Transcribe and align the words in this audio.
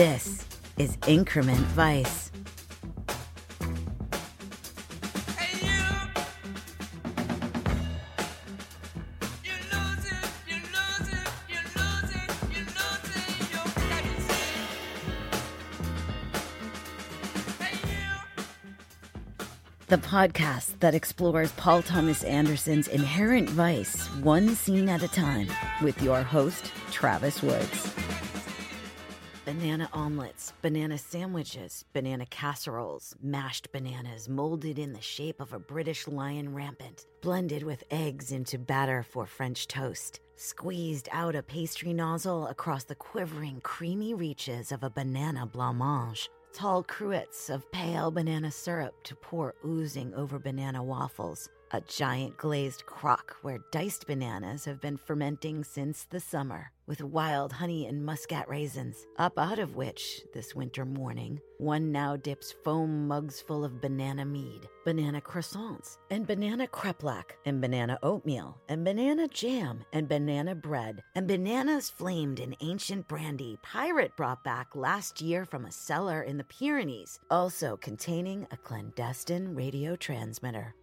This 0.00 0.46
is 0.78 0.96
Increment 1.06 1.58
Vice. 1.76 2.30
The 19.88 19.98
podcast 19.98 20.78
that 20.80 20.94
explores 20.94 21.52
Paul 21.52 21.82
Thomas 21.82 22.24
Anderson's 22.24 22.88
inherent 22.88 23.50
vice 23.50 24.06
one 24.22 24.54
scene 24.54 24.88
at 24.88 25.02
a 25.02 25.08
time 25.08 25.48
with 25.82 26.00
your 26.00 26.22
host, 26.22 26.72
Travis 26.90 27.42
Woods. 27.42 27.99
Banana 29.60 29.90
omelets, 29.92 30.54
banana 30.62 30.96
sandwiches, 30.96 31.84
banana 31.92 32.24
casseroles, 32.24 33.14
mashed 33.22 33.70
bananas 33.72 34.26
molded 34.26 34.78
in 34.78 34.94
the 34.94 35.02
shape 35.02 35.38
of 35.38 35.52
a 35.52 35.58
British 35.58 36.08
lion 36.08 36.54
rampant, 36.54 37.04
blended 37.20 37.62
with 37.62 37.84
eggs 37.90 38.32
into 38.32 38.56
batter 38.56 39.02
for 39.02 39.26
French 39.26 39.68
toast, 39.68 40.20
squeezed 40.36 41.10
out 41.12 41.36
a 41.36 41.42
pastry 41.42 41.92
nozzle 41.92 42.46
across 42.46 42.84
the 42.84 42.94
quivering, 42.94 43.60
creamy 43.60 44.14
reaches 44.14 44.72
of 44.72 44.82
a 44.82 44.88
banana 44.88 45.46
blancmange. 45.46 46.30
Tall 46.54 46.82
cruets 46.82 47.50
of 47.50 47.70
pale 47.70 48.10
banana 48.10 48.50
syrup 48.50 48.94
to 49.02 49.14
pour 49.14 49.54
oozing 49.62 50.14
over 50.14 50.38
banana 50.38 50.82
waffles. 50.82 51.50
A 51.72 51.80
giant 51.82 52.36
glazed 52.36 52.84
crock 52.84 53.36
where 53.42 53.60
diced 53.70 54.08
bananas 54.08 54.64
have 54.64 54.80
been 54.80 54.96
fermenting 54.96 55.62
since 55.62 56.02
the 56.02 56.18
summer, 56.18 56.72
with 56.88 57.00
wild 57.00 57.52
honey 57.52 57.86
and 57.86 58.04
muscat 58.04 58.48
raisins, 58.48 59.06
up 59.18 59.38
out 59.38 59.60
of 59.60 59.76
which, 59.76 60.20
this 60.34 60.52
winter 60.52 60.84
morning, 60.84 61.40
one 61.58 61.92
now 61.92 62.16
dips 62.16 62.50
foam 62.64 63.06
mugs 63.06 63.40
full 63.40 63.64
of 63.64 63.80
banana 63.80 64.24
mead, 64.24 64.68
banana 64.84 65.20
croissants, 65.20 65.98
and 66.10 66.26
banana 66.26 66.66
kreplach, 66.66 67.36
and 67.44 67.60
banana 67.60 67.96
oatmeal, 68.02 68.60
and 68.68 68.84
banana 68.84 69.28
jam, 69.28 69.84
and 69.92 70.08
banana 70.08 70.56
bread, 70.56 71.00
and 71.14 71.28
bananas 71.28 71.88
flamed 71.88 72.40
in 72.40 72.56
ancient 72.62 73.06
brandy 73.06 73.56
pirate 73.62 74.16
brought 74.16 74.42
back 74.42 74.74
last 74.74 75.20
year 75.20 75.44
from 75.44 75.66
a 75.66 75.70
cellar 75.70 76.22
in 76.22 76.36
the 76.36 76.42
Pyrenees, 76.42 77.20
also 77.30 77.76
containing 77.76 78.44
a 78.50 78.56
clandestine 78.56 79.54
radio 79.54 79.94
transmitter. 79.94 80.74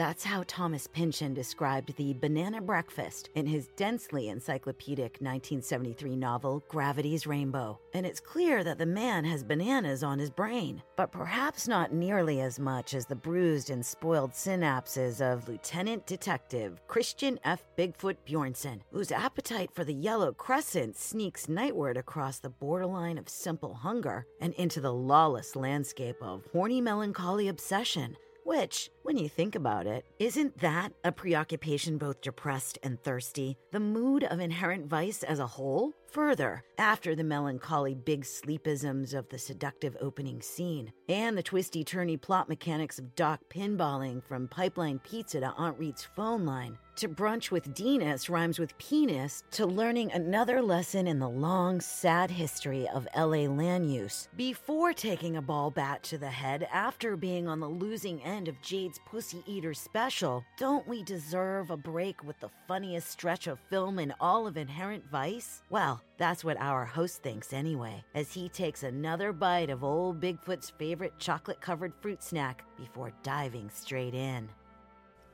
That's 0.00 0.24
how 0.24 0.44
Thomas 0.46 0.86
Pynchon 0.86 1.34
described 1.34 1.94
the 1.94 2.14
banana 2.14 2.62
breakfast 2.62 3.28
in 3.34 3.44
his 3.44 3.68
densely 3.76 4.30
encyclopedic 4.30 5.18
1973 5.20 6.16
novel 6.16 6.64
Gravity's 6.70 7.26
Rainbow. 7.26 7.78
And 7.92 8.06
it's 8.06 8.18
clear 8.18 8.64
that 8.64 8.78
the 8.78 8.86
man 8.86 9.26
has 9.26 9.44
bananas 9.44 10.02
on 10.02 10.18
his 10.18 10.30
brain, 10.30 10.82
but 10.96 11.12
perhaps 11.12 11.68
not 11.68 11.92
nearly 11.92 12.40
as 12.40 12.58
much 12.58 12.94
as 12.94 13.04
the 13.04 13.14
bruised 13.14 13.68
and 13.68 13.84
spoiled 13.84 14.32
synapses 14.32 15.20
of 15.20 15.46
Lieutenant 15.46 16.06
Detective 16.06 16.80
Christian 16.88 17.38
F. 17.44 17.62
Bigfoot 17.76 18.16
Bjornsen, 18.26 18.80
whose 18.92 19.12
appetite 19.12 19.68
for 19.74 19.84
the 19.84 19.92
yellow 19.92 20.32
crescent 20.32 20.96
sneaks 20.96 21.46
nightward 21.46 21.98
across 21.98 22.38
the 22.38 22.48
borderline 22.48 23.18
of 23.18 23.28
simple 23.28 23.74
hunger 23.74 24.26
and 24.40 24.54
into 24.54 24.80
the 24.80 24.94
lawless 24.94 25.54
landscape 25.54 26.16
of 26.22 26.46
horny 26.54 26.80
melancholy 26.80 27.48
obsession. 27.48 28.16
Which, 28.44 28.90
when 29.10 29.18
you 29.18 29.28
think 29.28 29.56
about 29.56 29.88
it, 29.88 30.04
isn't 30.20 30.56
that 30.58 30.92
a 31.02 31.10
preoccupation 31.10 31.98
both 31.98 32.20
depressed 32.20 32.78
and 32.84 33.02
thirsty? 33.02 33.58
The 33.72 33.80
mood 33.80 34.22
of 34.22 34.38
inherent 34.38 34.86
vice 34.86 35.24
as 35.24 35.40
a 35.40 35.48
whole? 35.48 35.94
Further, 36.12 36.62
after 36.78 37.16
the 37.16 37.24
melancholy 37.24 37.94
big 37.94 38.24
sleepisms 38.24 39.14
of 39.14 39.28
the 39.28 39.38
seductive 39.38 39.96
opening 40.00 40.42
scene, 40.42 40.92
and 41.08 41.36
the 41.36 41.42
twisty 41.42 41.84
turny 41.84 42.20
plot 42.20 42.48
mechanics 42.48 42.98
of 42.98 43.14
Doc 43.14 43.40
pinballing 43.48 44.22
from 44.24 44.48
pipeline 44.48 45.00
pizza 45.00 45.40
to 45.40 45.52
Aunt 45.56 45.78
Reet's 45.78 46.04
phone 46.04 46.44
line, 46.44 46.78
to 46.96 47.08
brunch 47.08 47.50
with 47.50 47.72
Denis 47.74 48.28
rhymes 48.28 48.58
with 48.58 48.76
penis, 48.78 49.42
to 49.52 49.66
learning 49.66 50.10
another 50.12 50.60
lesson 50.60 51.06
in 51.06 51.18
the 51.18 51.28
long, 51.28 51.80
sad 51.80 52.30
history 52.30 52.88
of 52.88 53.08
LA 53.16 53.46
land 53.46 53.92
use, 53.92 54.28
before 54.36 54.92
taking 54.92 55.36
a 55.36 55.42
ball 55.42 55.70
bat 55.70 56.02
to 56.02 56.18
the 56.18 56.28
head 56.28 56.68
after 56.72 57.16
being 57.16 57.46
on 57.46 57.60
the 57.60 57.68
losing 57.68 58.20
end 58.22 58.48
of 58.48 58.60
Jade's 58.62 58.99
Pussy 59.06 59.42
Eater 59.46 59.74
special, 59.74 60.44
don't 60.56 60.86
we 60.86 61.02
deserve 61.02 61.70
a 61.70 61.76
break 61.76 62.22
with 62.22 62.38
the 62.38 62.48
funniest 62.68 63.10
stretch 63.10 63.48
of 63.48 63.58
film 63.68 63.98
in 63.98 64.14
all 64.20 64.46
of 64.46 64.56
Inherent 64.56 65.04
Vice? 65.10 65.62
Well, 65.68 66.00
that's 66.16 66.44
what 66.44 66.56
our 66.60 66.84
host 66.84 67.20
thinks 67.22 67.52
anyway, 67.52 68.04
as 68.14 68.32
he 68.32 68.48
takes 68.48 68.84
another 68.84 69.32
bite 69.32 69.68
of 69.68 69.82
old 69.82 70.20
Bigfoot's 70.20 70.70
favorite 70.78 71.12
chocolate 71.18 71.60
covered 71.60 71.92
fruit 72.00 72.22
snack 72.22 72.64
before 72.78 73.12
diving 73.24 73.68
straight 73.68 74.14
in. 74.14 74.48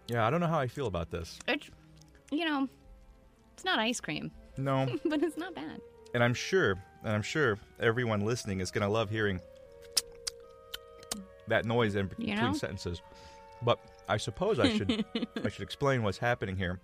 Yeah, 0.09 0.27
I 0.27 0.31
don't 0.31 0.41
know 0.41 0.47
how 0.47 0.59
I 0.61 0.69
feel 0.69 0.87
about 0.87 1.11
this. 1.11 1.39
It's, 1.47 1.69
you 2.31 2.47
know, 2.47 2.69
it's 3.53 3.65
not 3.65 3.79
ice 3.79 4.01
cream, 4.01 4.31
No, 4.57 4.87
but 5.05 5.23
it's 5.23 5.37
not 5.37 5.55
bad. 5.55 5.81
and 6.15 6.25
I'm 6.25 6.35
sure, 6.35 6.77
and 7.05 7.13
I'm 7.13 7.23
sure 7.23 7.59
everyone 7.79 8.21
listening 8.21 8.61
is 8.61 8.71
gonna 8.71 8.89
love 8.89 9.11
hearing 9.11 9.39
that 11.49 11.67
noise 11.67 11.95
in 11.95 12.07
between 12.07 12.29
You 12.29 12.37
know? 12.37 12.53
sentences. 12.55 13.03
But 13.63 13.79
I 14.09 14.17
suppose 14.17 14.59
I 14.59 14.77
should 14.77 15.05
I 15.45 15.49
should 15.49 15.63
explain 15.63 16.03
what's 16.03 16.19
happening 16.19 16.57
here. 16.57 16.81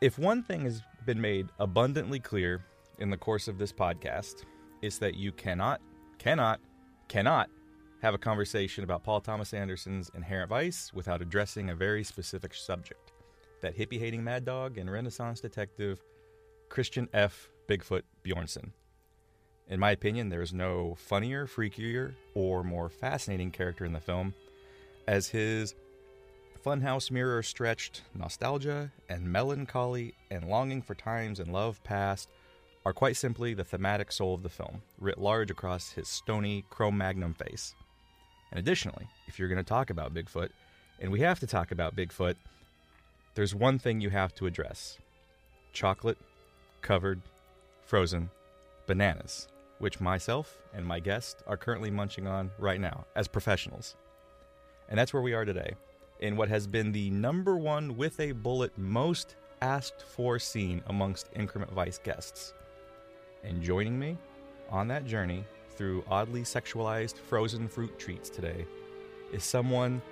If 0.00 0.18
one 0.18 0.42
thing 0.42 0.62
has 0.62 0.82
been 1.06 1.20
made 1.20 1.48
abundantly 1.58 2.20
clear 2.20 2.64
in 2.98 3.10
the 3.10 3.16
course 3.16 3.48
of 3.48 3.58
this 3.58 3.72
podcast, 3.72 4.44
it's 4.80 4.98
that 4.98 5.16
you 5.16 5.32
cannot, 5.32 5.80
cannot, 6.18 6.60
cannot 7.08 7.50
have 8.00 8.14
a 8.14 8.18
conversation 8.18 8.84
about 8.84 9.02
Paul 9.02 9.20
Thomas 9.20 9.52
Anderson's 9.52 10.10
Inherent 10.14 10.50
Vice 10.50 10.92
without 10.94 11.20
addressing 11.20 11.70
a 11.70 11.74
very 11.74 12.04
specific 12.04 12.54
subject. 12.54 13.12
That 13.60 13.76
hippie 13.76 13.98
hating 13.98 14.22
mad 14.22 14.44
dog 14.44 14.78
and 14.78 14.90
Renaissance 14.90 15.40
detective 15.40 16.00
Christian 16.68 17.08
F. 17.12 17.48
Bigfoot 17.68 18.02
Bjornsen. 18.24 18.70
In 19.68 19.80
my 19.80 19.90
opinion, 19.90 20.28
there 20.28 20.42
is 20.42 20.52
no 20.52 20.94
funnier, 20.96 21.46
freakier, 21.46 22.14
or 22.34 22.62
more 22.62 22.88
fascinating 22.88 23.50
character 23.50 23.84
in 23.84 23.92
the 23.92 24.00
film, 24.00 24.32
as 25.08 25.26
his 25.26 25.74
funhouse 26.62 27.10
mirror 27.10 27.42
stretched 27.42 28.02
nostalgia 28.14 28.92
and 29.08 29.24
melancholy 29.24 30.12
and 30.30 30.46
longing 30.46 30.82
for 30.82 30.94
times 30.94 31.40
and 31.40 31.50
love 31.50 31.82
past 31.82 32.28
are 32.84 32.92
quite 32.92 33.16
simply 33.16 33.54
the 33.54 33.64
thematic 33.64 34.12
soul 34.12 34.34
of 34.34 34.42
the 34.42 34.50
film, 34.50 34.82
writ 35.00 35.16
large 35.16 35.50
across 35.50 35.92
his 35.92 36.06
stony 36.08 36.62
chrome 36.68 36.98
magnum 36.98 37.32
face. 37.32 37.74
And 38.50 38.60
additionally, 38.60 39.08
if 39.26 39.38
you're 39.38 39.48
going 39.48 39.56
to 39.56 39.64
talk 39.64 39.88
about 39.88 40.12
Bigfoot, 40.12 40.50
and 41.00 41.10
we 41.10 41.20
have 41.20 41.40
to 41.40 41.46
talk 41.46 41.70
about 41.72 41.96
Bigfoot, 41.96 42.34
there's 43.34 43.54
one 43.54 43.78
thing 43.78 44.02
you 44.02 44.10
have 44.10 44.34
to 44.34 44.46
address 44.46 44.98
chocolate 45.72 46.18
covered 46.82 47.22
frozen 47.82 48.28
bananas, 48.86 49.48
which 49.78 50.00
myself 50.00 50.58
and 50.74 50.84
my 50.84 51.00
guest 51.00 51.42
are 51.46 51.56
currently 51.56 51.90
munching 51.90 52.26
on 52.26 52.50
right 52.58 52.80
now 52.80 53.06
as 53.16 53.26
professionals. 53.26 53.96
And 54.88 54.98
that's 54.98 55.12
where 55.12 55.22
we 55.22 55.34
are 55.34 55.44
today, 55.44 55.74
in 56.20 56.36
what 56.36 56.48
has 56.48 56.66
been 56.66 56.92
the 56.92 57.10
number 57.10 57.56
one 57.56 57.96
with 57.96 58.18
a 58.20 58.32
bullet 58.32 58.76
most 58.76 59.36
asked 59.60 60.02
for 60.02 60.38
scene 60.38 60.82
amongst 60.86 61.30
Increment 61.34 61.72
Vice 61.72 61.98
guests. 61.98 62.54
And 63.44 63.62
joining 63.62 63.98
me 63.98 64.16
on 64.70 64.88
that 64.88 65.06
journey 65.06 65.44
through 65.70 66.04
oddly 66.08 66.42
sexualized 66.42 67.16
frozen 67.16 67.68
fruit 67.68 67.98
treats 67.98 68.28
today 68.30 68.66
is 69.32 69.44
someone 69.44 70.02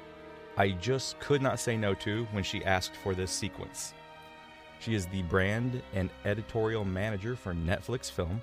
I 0.56 0.70
just 0.70 1.19
could 1.20 1.43
not 1.43 1.61
say 1.61 1.76
no 1.76 1.94
to 1.94 2.25
when 2.32 2.44
she 2.44 2.64
asked 2.64 2.96
for 3.02 3.14
this 3.14 3.31
sequence. 3.31 3.93
She 4.79 4.94
is 4.94 5.06
the 5.06 5.22
brand 5.22 5.82
and 5.94 6.11
editorial 6.25 6.84
manager 6.84 7.37
for 7.37 7.52
Netflix 7.52 8.11
Film, 8.11 8.43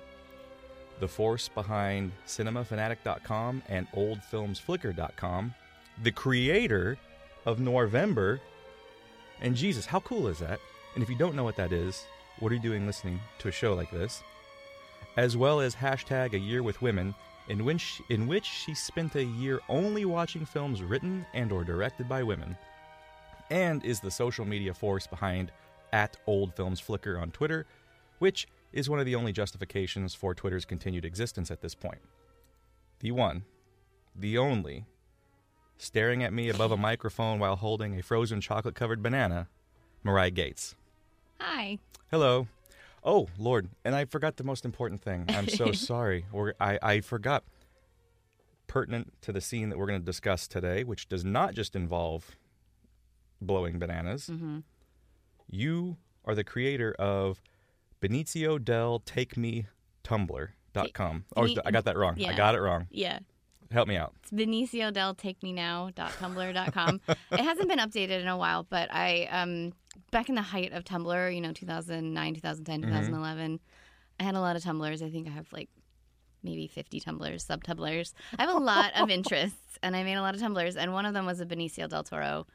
the 1.00 1.08
force 1.08 1.48
behind 1.48 2.12
cinemafanatic.com 2.26 3.62
and 3.68 3.90
oldfilmsflickr.com, 3.92 5.54
the 6.02 6.12
creator 6.12 6.98
of 7.46 7.58
Noirvember 7.58 8.40
And 9.40 9.54
Jesus, 9.56 9.86
how 9.86 10.00
cool 10.00 10.28
is 10.28 10.38
that? 10.38 10.60
And 10.94 11.02
if 11.02 11.10
you 11.10 11.16
don't 11.16 11.34
know 11.34 11.44
what 11.44 11.56
that 11.56 11.72
is, 11.72 12.06
what 12.38 12.52
are 12.52 12.54
you 12.54 12.60
doing 12.60 12.86
listening 12.86 13.20
to 13.38 13.48
a 13.48 13.52
show 13.52 13.74
like 13.74 13.90
this? 13.90 14.22
As 15.16 15.36
well 15.36 15.60
as 15.60 15.74
hashtag 15.74 16.32
a 16.34 16.38
year 16.38 16.62
with 16.62 16.82
women, 16.82 17.14
in 17.48 17.64
which 17.64 18.00
in 18.08 18.26
which 18.26 18.44
she 18.44 18.74
spent 18.74 19.14
a 19.16 19.24
year 19.24 19.60
only 19.68 20.04
watching 20.04 20.46
films 20.46 20.82
written 20.82 21.26
and 21.34 21.52
or 21.52 21.64
directed 21.64 22.08
by 22.08 22.22
women, 22.22 22.56
and 23.50 23.84
is 23.84 24.00
the 24.00 24.10
social 24.10 24.44
media 24.44 24.72
force 24.72 25.06
behind 25.06 25.52
at 25.92 26.16
Old 26.26 26.54
Films 26.54 26.80
Flickr 26.80 27.20
on 27.20 27.30
Twitter, 27.30 27.66
which 28.18 28.48
is 28.72 28.90
one 28.90 28.98
of 28.98 29.06
the 29.06 29.14
only 29.14 29.32
justifications 29.32 30.14
for 30.14 30.34
Twitter's 30.34 30.64
continued 30.64 31.04
existence 31.04 31.50
at 31.50 31.60
this 31.60 31.74
point. 31.74 32.00
The 33.00 33.12
one, 33.12 33.44
the 34.16 34.38
only, 34.38 34.86
staring 35.78 36.22
at 36.22 36.32
me 36.32 36.48
above 36.48 36.72
a 36.72 36.76
microphone 36.76 37.38
while 37.38 37.56
holding 37.56 37.98
a 37.98 38.02
frozen 38.02 38.40
chocolate 38.40 38.74
covered 38.74 39.02
banana, 39.02 39.48
Marya 40.02 40.30
Gates. 40.30 40.74
Hi. 41.40 41.78
Hello. 42.10 42.46
Oh 43.02 43.28
Lord, 43.38 43.68
and 43.84 43.94
I 43.94 44.06
forgot 44.06 44.36
the 44.36 44.44
most 44.44 44.64
important 44.64 45.02
thing. 45.02 45.26
I'm 45.28 45.48
so 45.48 45.72
sorry. 45.72 46.26
Or 46.32 46.54
I, 46.60 46.78
I 46.82 47.00
forgot. 47.00 47.44
Pertinent 48.66 49.12
to 49.20 49.30
the 49.30 49.42
scene 49.42 49.68
that 49.68 49.78
we're 49.78 49.86
going 49.86 50.00
to 50.00 50.04
discuss 50.04 50.48
today, 50.48 50.84
which 50.84 51.06
does 51.08 51.22
not 51.24 51.54
just 51.54 51.76
involve 51.76 52.30
blowing 53.40 53.78
bananas. 53.78 54.30
Mm-hmm. 54.32 54.60
You 55.50 55.98
are 56.24 56.34
the 56.34 56.44
creator 56.44 56.94
of 56.98 57.42
Benicio 58.00 58.62
del 58.62 59.00
Take 59.00 59.36
Me 59.36 59.66
Tumblr.com. 60.02 61.24
Oh, 61.36 61.48
I 61.64 61.70
got 61.70 61.84
that 61.84 61.96
wrong. 61.96 62.22
I 62.24 62.34
got 62.34 62.54
it 62.54 62.60
wrong. 62.60 62.86
Yeah. 62.90 63.18
Help 63.70 63.88
me 63.88 63.96
out. 63.96 64.12
It's 64.22 64.30
Benicio 64.30 64.92
del 64.92 65.14
Take 65.14 65.42
Me 65.42 65.52
Now.tumblr.com. 65.52 67.00
it 67.08 67.40
hasn't 67.40 67.68
been 67.68 67.78
updated 67.78 68.20
in 68.20 68.28
a 68.28 68.36
while, 68.36 68.64
but 68.68 68.88
I, 68.92 69.24
um, 69.30 69.72
back 70.10 70.28
in 70.28 70.34
the 70.34 70.42
height 70.42 70.72
of 70.72 70.84
Tumblr, 70.84 71.34
you 71.34 71.40
know, 71.40 71.52
2009, 71.52 72.34
2010, 72.34 72.80
Mm-hmm. 72.82 72.90
2011, 72.90 73.60
I 74.20 74.22
had 74.22 74.34
a 74.34 74.40
lot 74.40 74.56
of 74.56 74.62
Tumblrs. 74.62 75.02
I 75.02 75.10
think 75.10 75.26
I 75.26 75.30
have 75.30 75.52
like 75.52 75.68
maybe 76.42 76.66
50 76.68 77.00
Tumblrs, 77.00 77.40
sub 77.40 77.64
Tumblrs. 77.64 78.12
I 78.38 78.42
have 78.44 78.54
a 78.54 78.58
lot 78.58 78.92
of 78.96 79.10
interests, 79.18 79.78
and 79.82 79.96
I 79.96 80.04
made 80.04 80.14
a 80.16 80.22
lot 80.22 80.34
of 80.34 80.40
Tumblrs, 80.40 80.76
and 80.76 80.92
one 80.92 81.06
of 81.06 81.14
them 81.14 81.26
was 81.26 81.40
a 81.40 81.46
Benicio 81.46 81.88
del 81.88 82.04
Toro 82.04 82.46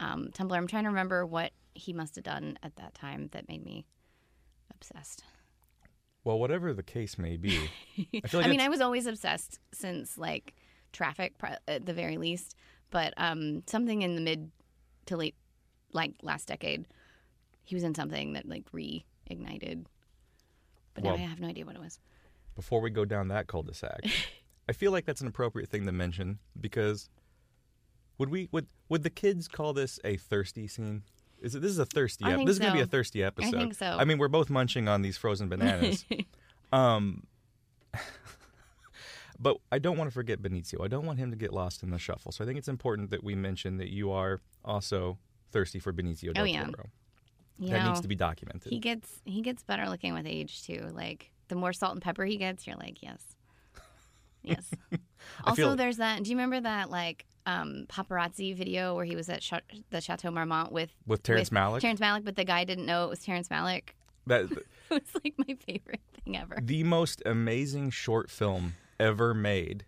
um, 0.00 0.28
Tumblr. 0.32 0.56
I'm 0.56 0.66
trying 0.68 0.84
to 0.84 0.90
remember 0.90 1.26
what 1.26 1.52
he 1.74 1.92
must 1.92 2.14
have 2.16 2.24
done 2.24 2.58
at 2.62 2.76
that 2.76 2.94
time 2.94 3.28
that 3.32 3.48
made 3.48 3.64
me 3.64 3.84
obsessed. 4.74 5.24
Well, 6.24 6.38
whatever 6.38 6.72
the 6.74 6.82
case 6.82 7.16
may 7.16 7.36
be, 7.36 7.58
I 8.22 8.28
feel 8.28 8.40
like 8.40 8.46
I 8.46 8.50
mean, 8.50 8.60
I 8.60 8.68
was 8.68 8.80
always 8.80 9.06
obsessed 9.06 9.60
since 9.72 10.18
like 10.18 10.54
traffic, 10.98 11.34
at 11.66 11.86
the 11.86 11.94
very 11.94 12.18
least. 12.18 12.56
But 12.90 13.14
um, 13.16 13.62
something 13.66 14.02
in 14.02 14.14
the 14.16 14.20
mid 14.20 14.50
to 15.06 15.16
late, 15.16 15.36
like 15.92 16.12
last 16.22 16.48
decade, 16.48 16.86
he 17.64 17.74
was 17.74 17.84
in 17.84 17.94
something 17.94 18.32
that 18.34 18.46
like 18.48 18.64
reignited. 18.72 19.86
But 20.94 21.04
now 21.04 21.14
I 21.14 21.18
have 21.18 21.40
no 21.40 21.48
idea 21.48 21.64
what 21.64 21.76
it 21.76 21.80
was. 21.80 22.00
before 22.56 22.80
we 22.80 22.90
go 22.90 23.04
down 23.04 23.28
that 23.28 23.46
cul-de-sac, 23.46 24.00
I 24.68 24.72
feel 24.72 24.90
like 24.90 25.04
that's 25.06 25.20
an 25.20 25.28
appropriate 25.28 25.70
thing 25.70 25.86
to 25.86 25.92
mention 25.92 26.40
because 26.60 27.08
would 28.18 28.30
we 28.30 28.48
would 28.50 28.66
would 28.88 29.04
the 29.04 29.10
kids 29.10 29.46
call 29.46 29.72
this 29.72 30.00
a 30.04 30.16
thirsty 30.16 30.66
scene? 30.66 31.04
Is 31.40 31.54
it 31.54 31.62
this 31.62 31.70
is 31.70 31.78
a 31.78 31.86
thirsty? 31.86 32.24
I 32.24 32.30
ep- 32.30 32.36
think 32.38 32.48
this 32.48 32.56
is 32.56 32.60
gonna 32.60 32.74
be 32.74 32.80
a 32.80 32.86
thirsty 32.86 33.22
episode. 33.22 33.54
I 33.54 33.58
think 33.60 33.74
so. 33.74 33.86
I 33.86 34.04
mean, 34.04 34.18
we're 34.18 34.26
both 34.28 34.50
munching 34.50 34.88
on 34.88 35.02
these 35.02 35.16
frozen 35.16 35.48
bananas. 35.48 36.04
um, 36.72 37.26
but 39.38 39.58
I 39.70 39.78
don't 39.78 39.96
want 39.96 40.08
to 40.10 40.14
forget 40.14 40.40
Benicio. 40.42 40.84
I 40.84 40.88
don't 40.88 41.06
want 41.06 41.18
him 41.18 41.30
to 41.30 41.36
get 41.36 41.52
lost 41.52 41.82
in 41.82 41.90
the 41.90 41.98
shuffle. 41.98 42.32
So 42.32 42.42
I 42.42 42.46
think 42.46 42.58
it's 42.58 42.68
important 42.68 43.10
that 43.10 43.22
we 43.22 43.34
mention 43.34 43.76
that 43.78 43.88
you 43.92 44.10
are 44.10 44.40
also 44.64 45.18
thirsty 45.52 45.78
for 45.78 45.92
Benicio 45.92 46.34
del 46.34 46.42
Oh, 46.42 46.46
yeah. 46.46 46.64
Toro. 46.64 46.88
You 47.60 47.70
that 47.70 47.82
know, 47.82 47.88
needs 47.88 48.00
to 48.02 48.08
be 48.08 48.14
documented. 48.14 48.70
he 48.72 48.78
gets 48.78 49.20
he 49.24 49.40
gets 49.42 49.62
better 49.64 49.88
looking 49.88 50.14
with 50.14 50.26
age 50.26 50.62
too. 50.64 50.88
Like 50.92 51.32
the 51.48 51.56
more 51.56 51.72
salt 51.72 51.92
and 51.94 52.02
pepper 52.02 52.24
he 52.24 52.36
gets, 52.36 52.66
you're 52.66 52.76
like 52.76 53.02
yes, 53.02 53.20
yes. 54.42 54.70
Also, 55.44 55.74
there's 55.74 55.96
that. 55.96 56.22
Do 56.22 56.30
you 56.30 56.36
remember 56.36 56.60
that 56.60 56.90
like 56.90 57.26
um, 57.46 57.86
paparazzi 57.88 58.54
video 58.56 58.94
where 58.94 59.04
he 59.04 59.16
was 59.16 59.28
at 59.28 59.40
Cha- 59.40 59.60
the 59.90 60.00
Chateau 60.00 60.30
Marmont 60.30 60.70
with 60.70 60.90
With 61.06 61.22
Terrence 61.24 61.50
with 61.50 61.58
Malick? 61.58 61.80
Terrence 61.80 61.98
Malick, 62.00 62.24
but 62.24 62.36
the 62.36 62.44
guy 62.44 62.62
didn't 62.64 62.86
know 62.86 63.04
it 63.04 63.10
was 63.10 63.18
Terrence 63.20 63.48
Malick. 63.48 63.90
that 64.28 64.42
it 64.52 64.52
was 64.90 65.00
like 65.24 65.34
my 65.38 65.56
favorite 65.66 66.00
thing 66.24 66.36
ever. 66.36 66.58
the 66.62 66.84
most 66.84 67.22
amazing 67.26 67.90
short 67.90 68.30
film 68.30 68.74
ever 68.98 69.34
made 69.34 69.84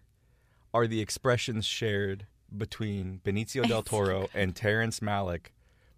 are 0.73 0.87
the 0.87 1.01
expressions 1.01 1.67
shared 1.67 2.27
between 2.57 3.21
Benicio 3.25 3.67
del 3.67 3.83
Toro 3.83 4.29
and 4.35 4.55
Terrence 4.55 5.01
Malick 5.01 5.47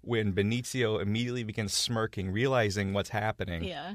when 0.03 0.33
Benicio 0.33 1.01
immediately 1.01 1.45
begins 1.45 1.73
smirking, 1.73 2.31
realizing 2.31 2.93
what's 2.93 3.11
happening. 3.11 3.65
Yeah. 3.65 3.95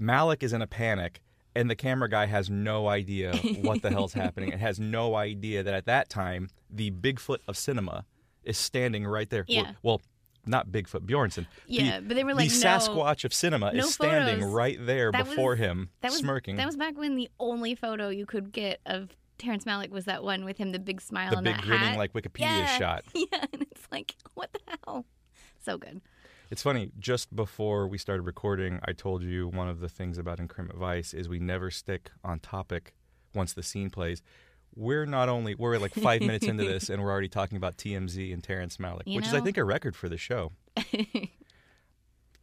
Malick 0.00 0.42
is 0.42 0.52
in 0.52 0.60
a 0.62 0.66
panic, 0.66 1.20
and 1.54 1.70
the 1.70 1.76
camera 1.76 2.08
guy 2.08 2.26
has 2.26 2.50
no 2.50 2.88
idea 2.88 3.36
what 3.62 3.80
the 3.82 3.90
hell's 3.90 4.12
happening 4.14 4.50
and 4.52 4.60
has 4.68 4.80
no 4.80 5.14
idea 5.14 5.62
that 5.62 5.72
at 5.74 5.86
that 5.86 6.08
time, 6.08 6.48
the 6.68 6.90
Bigfoot 6.90 7.38
of 7.46 7.56
cinema 7.56 8.04
is 8.42 8.58
standing 8.58 9.06
right 9.06 9.30
there. 9.30 9.44
Well- 9.48 9.56
Yeah. 9.56 9.72
Well, 9.82 10.00
not 10.46 10.68
Bigfoot, 10.68 11.06
Bjornsen. 11.06 11.46
Yeah, 11.66 12.00
the, 12.00 12.06
but 12.06 12.14
they 12.16 12.24
were 12.24 12.34
like, 12.34 12.50
the 12.50 12.60
no- 12.60 12.66
Sasquatch 12.78 13.24
of 13.24 13.32
cinema 13.34 13.72
no 13.72 13.80
is 13.80 13.94
standing 13.94 14.40
photos. 14.40 14.52
right 14.52 14.78
there 14.80 15.10
That 15.12 15.24
before 15.26 15.50
was- 15.50 15.58
him, 15.60 15.90
That 16.00 16.10
was 16.10 16.18
smirking. 16.20 16.56
That 16.56 16.66
was 16.66 16.76
back 16.76 16.96
when 16.98 17.16
the 17.16 17.28
only 17.40 17.74
photo 17.74 18.08
you 18.08 18.26
could 18.26 18.52
get 18.52 18.80
of 18.86 19.10
Terrence 19.38 19.64
Malick 19.64 19.90
was 19.90 20.04
that 20.04 20.22
one 20.22 20.44
with 20.44 20.58
him, 20.58 20.70
the 20.72 20.78
big 20.78 21.00
smile 21.00 21.30
the 21.34 21.42
big 21.42 21.56
that 21.56 21.64
grinning 21.64 21.88
hat. 21.88 21.98
like 21.98 22.12
Wikipedia 22.12 22.40
yeah. 22.40 22.66
shot. 22.78 23.04
Yeah, 23.14 23.44
and 23.52 23.62
it's 23.62 23.86
like, 23.90 24.14
what 24.34 24.52
the 24.52 24.60
hell? 24.86 25.04
So 25.64 25.76
good. 25.78 26.00
It's 26.50 26.62
funny. 26.62 26.92
Just 27.00 27.34
before 27.34 27.88
we 27.88 27.98
started 27.98 28.22
recording, 28.22 28.78
I 28.84 28.92
told 28.92 29.22
you 29.22 29.48
one 29.48 29.68
of 29.68 29.80
the 29.80 29.88
things 29.88 30.18
about 30.18 30.38
Increment 30.38 30.78
Vice 30.78 31.12
is 31.14 31.28
we 31.28 31.40
never 31.40 31.70
stick 31.70 32.10
on 32.22 32.38
topic 32.38 32.94
once 33.34 33.52
the 33.54 33.62
scene 33.62 33.90
plays. 33.90 34.22
We're 34.76 35.06
not 35.06 35.28
only 35.28 35.54
we're 35.54 35.78
like 35.78 35.94
five 35.94 36.20
minutes 36.20 36.46
into 36.46 36.64
this 36.64 36.88
and 36.90 37.02
we're 37.02 37.10
already 37.10 37.28
talking 37.28 37.56
about 37.56 37.76
TMZ 37.76 38.32
and 38.32 38.42
Terrence 38.42 38.78
Malick, 38.78 39.02
You 39.06 39.16
which 39.16 39.26
is 39.26 39.34
I 39.34 39.40
think 39.40 39.56
a 39.56 39.64
record 39.64 39.94
for 39.96 40.08
the 40.08 40.18
show. 40.18 40.52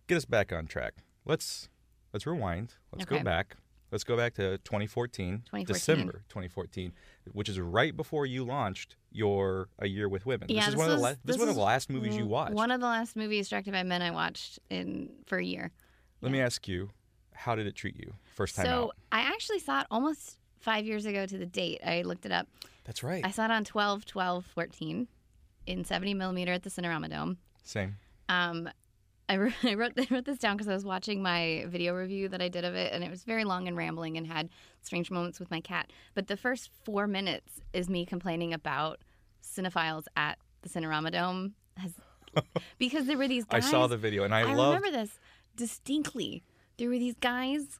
Get 0.07 0.17
us 0.17 0.25
back 0.25 0.51
on 0.51 0.67
track. 0.67 0.93
Let's 1.25 1.69
let's 2.13 2.25
rewind. 2.25 2.73
Let's 2.91 3.05
go 3.05 3.21
back. 3.23 3.57
Let's 3.91 4.05
go 4.05 4.15
back 4.15 4.35
to 4.35 4.57
2014, 4.59 5.43
2014. 5.47 5.65
December 5.65 6.11
2014, 6.29 6.93
which 7.33 7.49
is 7.49 7.59
right 7.59 7.95
before 7.95 8.25
you 8.25 8.45
launched 8.45 8.95
your 9.11 9.67
A 9.79 9.87
Year 9.87 10.07
with 10.07 10.25
Women. 10.25 10.47
Yeah, 10.49 10.61
this 10.61 10.67
is 10.69 10.73
this 10.75 10.77
one 10.79 10.85
of 10.85 10.91
the 10.91 10.95
was- 10.95 11.01
la- 11.01 11.09
this, 11.09 11.17
this 11.25 11.35
is 11.35 11.39
one 11.41 11.49
of 11.49 11.55
the 11.55 11.61
last 11.61 11.89
movies 11.89 12.15
you 12.15 12.25
watched. 12.25 12.53
One 12.53 12.71
of 12.71 12.79
the 12.79 12.87
last 12.87 13.17
movies 13.17 13.49
directed 13.49 13.73
by 13.73 13.83
men 13.83 14.01
I 14.01 14.11
watched 14.11 14.59
in 14.69 15.09
for 15.25 15.37
a 15.39 15.43
year. 15.43 15.71
Let 16.21 16.31
me 16.31 16.39
ask 16.39 16.69
you, 16.69 16.91
how 17.33 17.55
did 17.55 17.67
it 17.67 17.75
treat 17.75 17.97
you 17.97 18.13
first 18.33 18.55
time 18.55 18.65
so 18.65 18.83
out? 18.85 18.95
I 19.11 19.21
actually 19.21 19.59
saw 19.59 19.81
it 19.81 19.87
almost 19.91 20.37
five 20.61 20.85
years 20.85 21.05
ago 21.05 21.25
to 21.25 21.37
the 21.37 21.45
date. 21.45 21.81
I 21.85 22.03
looked 22.03 22.25
it 22.25 22.31
up. 22.31 22.47
That's 22.85 23.03
right. 23.03 23.25
I 23.25 23.31
saw 23.31 23.45
it 23.45 23.51
on 23.51 23.63
12, 23.63 24.05
12, 24.05 24.45
14 24.45 25.07
in 25.67 25.85
70 25.85 26.13
millimeter 26.13 26.53
at 26.53 26.63
the 26.63 26.69
Cinerama 26.69 27.09
Dome. 27.09 27.37
Same. 27.63 27.97
Um, 28.29 28.69
I, 29.29 29.37
wrote, 29.37 29.53
I 29.63 29.73
wrote 29.75 29.93
I 29.97 30.07
wrote 30.09 30.25
this 30.25 30.37
down 30.37 30.57
because 30.57 30.67
I 30.67 30.73
was 30.73 30.85
watching 30.85 31.21
my 31.21 31.65
video 31.67 31.93
review 31.93 32.29
that 32.29 32.41
I 32.41 32.49
did 32.49 32.65
of 32.65 32.75
it, 32.75 32.93
and 32.93 33.03
it 33.03 33.09
was 33.09 33.23
very 33.23 33.43
long 33.43 33.67
and 33.67 33.77
rambling 33.77 34.17
and 34.17 34.25
had 34.27 34.49
strange 34.81 35.11
moments 35.11 35.39
with 35.39 35.51
my 35.51 35.61
cat. 35.61 35.91
But 36.13 36.27
the 36.27 36.37
first 36.37 36.69
four 36.83 37.07
minutes 37.07 37.61
is 37.73 37.89
me 37.89 38.05
complaining 38.05 38.53
about 38.53 38.99
cinephiles 39.43 40.05
at 40.15 40.37
the 40.61 40.69
Cinerama 40.69 41.11
Dome, 41.11 41.53
has, 41.77 41.93
because 42.77 43.05
there 43.05 43.17
were 43.17 43.27
these 43.27 43.45
guys. 43.45 43.65
I 43.65 43.71
saw 43.71 43.87
the 43.87 43.97
video 43.97 44.23
and 44.23 44.33
I, 44.33 44.41
I 44.41 44.53
loved. 44.53 44.75
remember 44.75 44.91
this 44.91 45.19
distinctly. 45.55 46.43
There 46.77 46.89
were 46.89 46.99
these 46.99 47.15
guys 47.15 47.79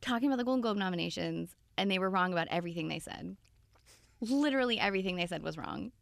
talking 0.00 0.28
about 0.28 0.36
the 0.38 0.44
Golden 0.44 0.60
Globe 0.60 0.76
nominations, 0.76 1.56
and 1.76 1.90
they 1.90 1.98
were 1.98 2.10
wrong 2.10 2.32
about 2.32 2.48
everything 2.50 2.88
they 2.88 2.98
said. 2.98 3.36
Literally 4.20 4.78
everything 4.78 5.16
they 5.16 5.26
said 5.26 5.42
was 5.42 5.58
wrong. 5.58 5.92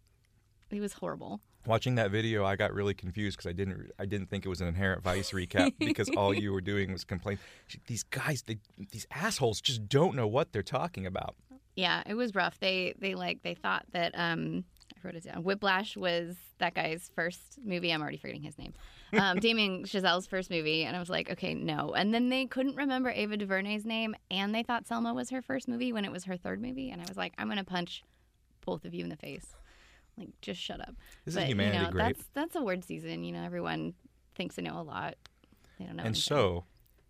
It 0.71 0.81
was 0.81 0.95
horrible. 0.95 1.41
Watching 1.67 1.95
that 1.95 2.11
video, 2.11 2.45
I 2.45 2.57
got 2.57 2.75
really 2.75 2.95
confused 2.95 3.39
because 3.39 3.49
I 3.49 3.53
didn't. 3.53 3.91
I 3.99 4.05
didn't 4.07 4.29
think 4.29 4.45
it 4.45 4.49
was 4.49 4.61
an 4.61 4.69
inherent 4.69 5.03
vice 5.03 5.31
recap 5.31 5.73
because 5.79 6.11
all 6.11 6.35
you 6.35 6.53
were 6.53 6.61
doing 6.61 6.93
was 6.93 7.05
complain. 7.05 7.39
These 7.87 8.03
guys, 8.03 8.43
they, 8.43 8.59
these 8.91 9.07
assholes, 9.11 9.61
just 9.61 9.89
don't 9.89 10.15
know 10.15 10.27
what 10.27 10.53
they're 10.53 10.63
talking 10.63 11.07
about. 11.07 11.37
Yeah, 11.77 12.03
it 12.07 12.15
was 12.15 12.35
rough. 12.35 12.59
They 12.61 12.95
they 12.99 13.15
like 13.15 13.43
they 13.43 13.55
thought 13.55 13.87
that 13.93 14.13
um 14.15 14.65
I 14.95 15.07
wrote 15.07 15.15
it 15.15 15.25
down. 15.25 15.43
Whiplash 15.43 15.97
was 15.97 16.37
that 16.59 16.75
guy's 16.75 17.11
first 17.15 17.59
movie. 17.65 17.91
I'm 17.93 18.03
already 18.03 18.19
forgetting 18.19 18.43
his 18.43 18.59
name. 18.59 18.75
Um, 19.19 19.39
Damien 19.39 19.85
Chazelle's 19.85 20.27
first 20.27 20.51
movie, 20.51 20.85
and 20.85 20.97
I 20.97 20.99
was 20.99 21.09
like, 21.11 21.31
okay, 21.31 21.55
no. 21.55 21.95
And 21.95 22.13
then 22.13 22.29
they 22.29 22.47
couldn't 22.47 22.77
remember 22.77 23.11
Ava 23.11 23.37
DuVernay's 23.37 23.85
name, 23.85 24.15
and 24.31 24.55
they 24.55 24.63
thought 24.63 24.87
Selma 24.87 25.15
was 25.15 25.31
her 25.31 25.43
first 25.43 25.69
movie 25.69 25.93
when 25.93 26.05
it 26.05 26.13
was 26.13 26.25
her 26.25 26.37
third 26.37 26.61
movie, 26.61 26.91
and 26.91 27.01
I 27.01 27.05
was 27.09 27.17
like, 27.17 27.33
I'm 27.39 27.49
gonna 27.49 27.65
punch 27.65 28.03
both 28.65 28.85
of 28.85 28.95
you 28.95 29.05
in 29.05 29.11
the 29.11 29.17
face. 29.17 29.47
Like, 30.17 30.31
just 30.41 30.61
shut 30.61 30.81
up. 30.81 30.95
This 31.25 31.35
but, 31.35 31.45
is 31.45 31.49
humanity 31.49 31.79
you 31.79 31.85
know, 31.85 31.91
great. 31.91 32.17
That's 32.17 32.25
that's 32.35 32.57
award 32.57 32.85
season. 32.85 33.25
You 33.25 33.33
know, 33.33 33.43
everyone 33.43 33.95
thinks 34.35 34.57
they 34.57 34.63
know 34.63 34.81
a 34.81 34.83
lot. 34.83 35.15
They 35.79 35.87
don't 35.87 35.97
know. 35.97 36.01
and 36.03 36.09
anything. 36.09 36.21
so, 36.21 36.65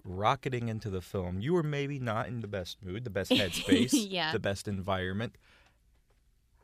rocketing 0.05 0.69
into 0.69 0.91
the 0.91 1.01
film, 1.03 1.41
you 1.41 1.53
were 1.53 1.63
maybe 1.63 1.99
not 1.99 2.29
in 2.29 2.41
the 2.41 2.49
best 2.49 2.83
mood, 2.83 3.05
the 3.05 3.11
best 3.11 3.31
headspace, 3.33 3.91
Yeah. 3.93 4.33
the 4.33 4.39
best 4.39 4.69
environment. 4.69 5.37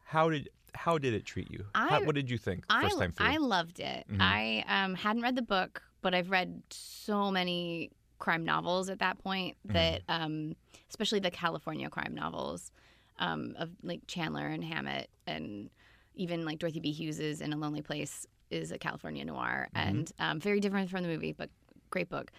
How 0.06 0.30
did 0.30 0.48
how 0.74 0.98
did 0.98 1.14
it 1.14 1.24
treat 1.24 1.50
you? 1.50 1.64
How, 1.74 2.02
what 2.04 2.14
did 2.14 2.30
you 2.30 2.38
think 2.38 2.64
I, 2.70 2.82
first 2.82 2.98
time 2.98 3.12
through? 3.12 3.26
I 3.26 3.36
loved 3.36 3.80
it. 3.80 4.04
Mhm. 4.10 4.16
I 4.20 4.64
um, 4.68 4.94
hadn't 4.94 5.22
read 5.22 5.36
the 5.36 5.42
book, 5.42 5.82
but 6.02 6.14
I've 6.14 6.30
read 6.30 6.62
so 6.70 7.30
many 7.30 7.90
crime 8.18 8.44
novels 8.44 8.88
at 8.90 8.98
that 9.00 9.18
point 9.18 9.56
Mm-hmm. 9.66 9.74
that, 9.74 10.02
um, 10.08 10.54
especially 10.88 11.20
the 11.20 11.30
California 11.30 11.88
crime 11.90 12.14
novels 12.14 12.70
um, 13.18 13.54
of 13.58 13.70
like 13.82 14.00
Chandler 14.06 14.46
and 14.46 14.64
Hammett, 14.64 15.10
and 15.26 15.70
even 16.14 16.44
like 16.44 16.58
Dorothy 16.58 16.80
B. 16.80 16.92
Hughes's 16.92 17.40
In 17.40 17.52
a 17.52 17.56
Lonely 17.56 17.82
Place 17.82 18.26
is 18.50 18.72
a 18.72 18.78
California 18.78 19.24
noir, 19.24 19.68
Mm-hmm. 19.74 19.88
and 19.88 20.12
um, 20.18 20.40
very 20.40 20.60
different 20.60 20.90
from 20.90 21.02
the 21.02 21.08
movie, 21.08 21.32
but 21.32 21.50
great 21.90 22.08
book. 22.08 22.30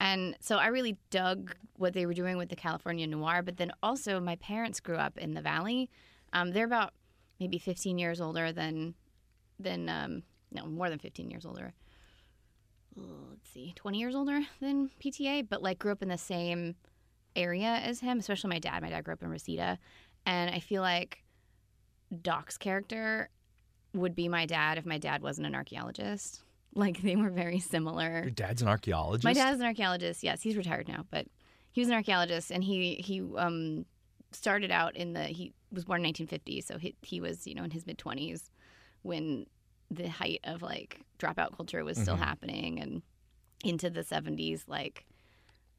And 0.00 0.36
so 0.40 0.58
I 0.58 0.68
really 0.68 0.96
dug 1.10 1.56
what 1.76 1.92
they 1.92 2.06
were 2.06 2.14
doing 2.14 2.36
with 2.36 2.48
the 2.50 2.56
California 2.56 3.04
noir, 3.06 3.42
but 3.42 3.56
then 3.56 3.72
also 3.82 4.20
my 4.20 4.36
parents 4.36 4.78
grew 4.78 4.96
up 4.96 5.18
in 5.18 5.34
the 5.34 5.40
Valley. 5.42 5.90
Um, 6.32 6.52
they're 6.52 6.66
about 6.66 6.92
maybe 7.40 7.58
15 7.58 7.98
years 7.98 8.20
older 8.20 8.52
than 8.52 8.94
than 9.58 9.88
um, 9.88 10.22
no 10.52 10.66
more 10.66 10.88
than 10.88 10.98
15 10.98 11.30
years 11.30 11.44
older 11.44 11.74
let's 13.30 13.50
see, 13.50 13.72
20 13.76 13.98
years 13.98 14.14
older 14.14 14.40
than 14.60 14.90
PTA, 15.02 15.48
but 15.48 15.62
like 15.62 15.78
grew 15.78 15.92
up 15.92 16.02
in 16.02 16.08
the 16.08 16.18
same 16.18 16.74
area 17.36 17.80
as 17.84 18.00
him, 18.00 18.18
especially 18.18 18.50
my 18.50 18.58
dad. 18.58 18.82
My 18.82 18.90
dad 18.90 19.04
grew 19.04 19.14
up 19.14 19.22
in 19.22 19.28
Reseda. 19.28 19.78
And 20.26 20.50
I 20.50 20.60
feel 20.60 20.82
like 20.82 21.22
Doc's 22.22 22.58
character 22.58 23.30
would 23.94 24.14
be 24.14 24.28
my 24.28 24.46
dad 24.46 24.78
if 24.78 24.86
my 24.86 24.98
dad 24.98 25.22
wasn't 25.22 25.46
an 25.46 25.54
archaeologist. 25.54 26.42
Like 26.74 27.00
they 27.02 27.16
were 27.16 27.30
very 27.30 27.60
similar. 27.60 28.20
Your 28.22 28.30
dad's 28.30 28.62
an 28.62 28.68
archaeologist. 28.68 29.24
My 29.24 29.32
dad's 29.32 29.60
an 29.60 29.66
archaeologist. 29.66 30.22
Yes, 30.22 30.42
he's 30.42 30.56
retired 30.56 30.86
now, 30.88 31.06
but 31.10 31.26
he 31.72 31.80
was 31.80 31.88
an 31.88 31.94
archaeologist, 31.94 32.50
and 32.50 32.62
he 32.62 32.96
he 32.96 33.22
um, 33.36 33.86
started 34.32 34.70
out 34.70 34.94
in 34.94 35.12
the 35.12 35.24
he 35.24 35.52
was 35.72 35.84
born 35.84 36.00
in 36.00 36.04
1950, 36.04 36.60
so 36.62 36.78
he 36.78 36.94
he 37.02 37.20
was 37.20 37.46
you 37.46 37.54
know 37.54 37.64
in 37.64 37.70
his 37.70 37.86
mid 37.86 37.98
20s 37.98 38.50
when 39.02 39.46
the 39.90 40.08
height 40.08 40.40
of 40.44 40.60
like 40.62 41.00
dropout 41.18 41.56
culture 41.56 41.84
was 41.84 41.98
still 41.98 42.16
Mhm. 42.16 42.20
happening, 42.20 42.80
and 42.80 43.02
into 43.64 43.90
the 43.90 44.02
70s, 44.04 44.64
like 44.68 45.06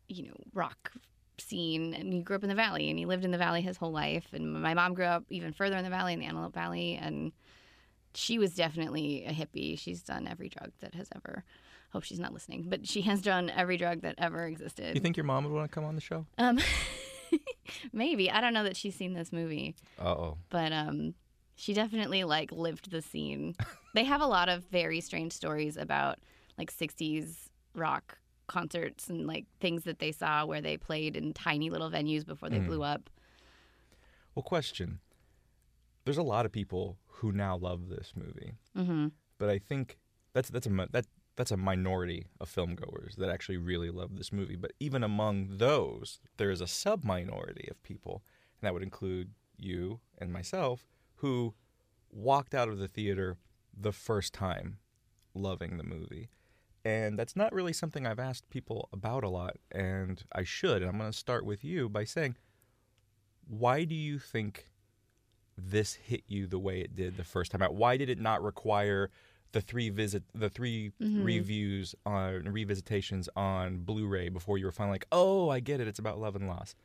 you 0.08 0.24
know 0.28 0.36
rock 0.54 0.92
scene. 1.38 1.94
And 1.94 2.12
he 2.12 2.22
grew 2.22 2.36
up 2.36 2.44
in 2.44 2.50
the 2.50 2.56
valley 2.56 2.90
and 2.90 3.00
he 3.00 3.06
lived 3.06 3.24
in 3.24 3.32
the 3.32 3.38
valley 3.38 3.62
his 3.62 3.78
whole 3.78 3.92
life. 3.94 4.34
And 4.34 4.62
my 4.62 4.74
mom 4.74 4.94
grew 4.94 5.06
up 5.06 5.24
even 5.30 5.54
further 5.54 5.78
in 5.78 5.84
the 5.86 5.90
valley 5.90 6.12
in 6.14 6.20
the 6.20 6.26
antelope 6.26 6.54
valley. 6.54 6.96
And 7.02 7.32
she 8.14 8.38
was 8.38 8.56
definitely 8.56 9.24
a 9.26 9.32
hippie. 9.32 9.80
She's 9.80 10.04
done 10.04 10.28
every 10.28 10.50
drug 10.50 10.72
that 10.82 10.96
has 10.96 11.08
ever 11.16 11.46
hope 11.92 12.04
she's 12.04 12.20
not 12.20 12.32
listening 12.34 12.66
but 12.68 12.86
she 12.88 13.02
has 13.02 13.20
done 13.22 13.50
every 13.50 13.78
drug 13.78 14.02
that 14.02 14.16
ever 14.18 14.46
existed. 14.46 14.94
You 14.96 15.02
think 15.02 15.16
your 15.18 15.24
mom 15.24 15.44
would 15.46 15.54
want 15.54 15.72
to 15.72 15.74
come 15.74 15.86
on 15.86 15.96
the 15.96 16.02
show? 16.02 16.26
um 16.38 16.60
maybe 17.94 18.30
i 18.32 18.40
don't 18.42 18.54
know 18.54 18.64
that 18.64 18.76
she's 18.78 18.96
seen 18.96 19.14
this 19.14 19.32
movie 19.32 19.76
Uh 20.00 20.12
oh. 20.12 20.38
but 20.50 20.72
um 20.72 21.14
she 21.56 21.74
definitely 21.74 22.24
like 22.24 22.52
lived 22.52 22.90
the 22.92 23.02
scene 23.02 23.56
they 23.96 24.04
have 24.04 24.22
a 24.22 24.26
lot 24.28 24.50
of 24.50 24.64
very 24.66 25.02
strange 25.02 25.34
stories 25.34 25.78
about 25.78 26.20
like 26.58 26.72
60s 26.72 27.50
rock 27.76 28.18
concerts 28.48 29.10
and 29.10 29.28
like 29.28 29.46
things 29.60 29.84
that 29.84 30.00
they 30.00 30.12
saw 30.12 30.46
where 30.46 30.62
they 30.62 30.76
played 30.78 31.16
in 31.16 31.34
tiny 31.34 31.70
little 31.70 31.90
venues 31.92 32.26
before 32.26 32.50
they 32.50 32.60
Mhm. 32.60 32.66
blew 32.66 32.84
up 32.84 33.10
Well, 34.36 34.44
question. 34.44 35.00
There's 36.06 36.18
a 36.18 36.24
lot 36.24 36.46
of 36.46 36.52
people 36.52 36.98
who 37.08 37.32
now 37.32 37.58
love 37.58 37.90
this 37.90 38.14
movie, 38.16 38.54
hmm 38.76 39.08
but 39.38 39.50
I 39.50 39.60
think 39.60 39.98
that's 40.34 40.50
that's 40.50 40.66
a 40.68 40.88
that 40.92 41.06
that's 41.40 41.52
a 41.52 41.58
minority 41.58 42.28
of 42.42 42.50
film 42.50 42.76
goers 42.76 43.16
that 43.18 43.30
actually 43.30 43.56
really 43.56 43.90
love 43.90 44.18
this 44.18 44.34
movie. 44.34 44.58
But 44.58 44.74
even 44.82 45.06
among 45.06 45.56
those, 45.56 46.20
there 46.36 46.52
is 46.52 46.60
a 46.60 46.68
sub 46.68 47.06
minority 47.06 47.66
of 47.72 47.82
people, 47.82 48.24
and 48.60 48.68
that 48.68 48.74
would 48.74 48.84
include 48.84 49.30
you 49.58 50.02
and 50.18 50.34
myself, 50.34 50.86
who 51.16 51.54
walked 52.12 52.54
out 52.54 52.68
of 52.68 52.78
the 52.78 52.90
theater 52.90 53.38
the 53.74 53.94
first 53.94 54.34
time 54.34 54.80
loving 55.34 55.78
the 55.78 55.84
movie. 55.86 56.28
And 56.84 57.18
that's 57.18 57.38
not 57.38 57.54
really 57.54 57.72
something 57.72 58.06
I've 58.06 58.20
asked 58.20 58.50
people 58.50 58.90
about 58.92 59.24
a 59.24 59.30
lot, 59.30 59.56
and 59.72 60.22
I 60.36 60.44
should. 60.44 60.82
And 60.82 60.92
I'm 60.92 60.98
going 60.98 61.10
to 61.10 61.18
start 61.18 61.46
with 61.46 61.64
you 61.64 61.88
by 61.88 62.04
saying, 62.04 62.36
why 63.48 63.86
do 63.86 63.96
you 63.96 64.20
think 64.20 64.66
this 65.58 65.94
hit 65.94 66.24
you 66.28 66.48
the 66.48 66.60
way 66.60 66.82
it 66.82 66.98
did 66.98 67.16
the 67.16 67.24
first 67.24 67.54
time 67.54 67.62
out? 67.62 67.76
Why 67.76 67.96
did 67.96 68.10
it 68.10 68.20
not 68.20 68.44
require 68.44 69.10
the 69.52 69.62
three 69.62 69.90
visit 69.90 70.24
the 70.34 70.50
3 70.50 70.92
Mhm. 71.02 71.24
reviews 71.24 71.96
on 72.06 72.44
revisitations 72.44 73.28
on 73.36 73.80
Blu-ray 73.80 74.30
before 74.30 74.58
you 74.58 74.66
were 74.66 74.72
finally 74.72 74.96
like, 74.96 75.08
oh, 75.12 75.50
I 75.50 75.60
get 75.60 75.80
it. 75.80 75.88
It's 75.88 76.00
about 76.00 76.20
love 76.20 76.36
and 76.36 76.48
loss. 76.48 76.76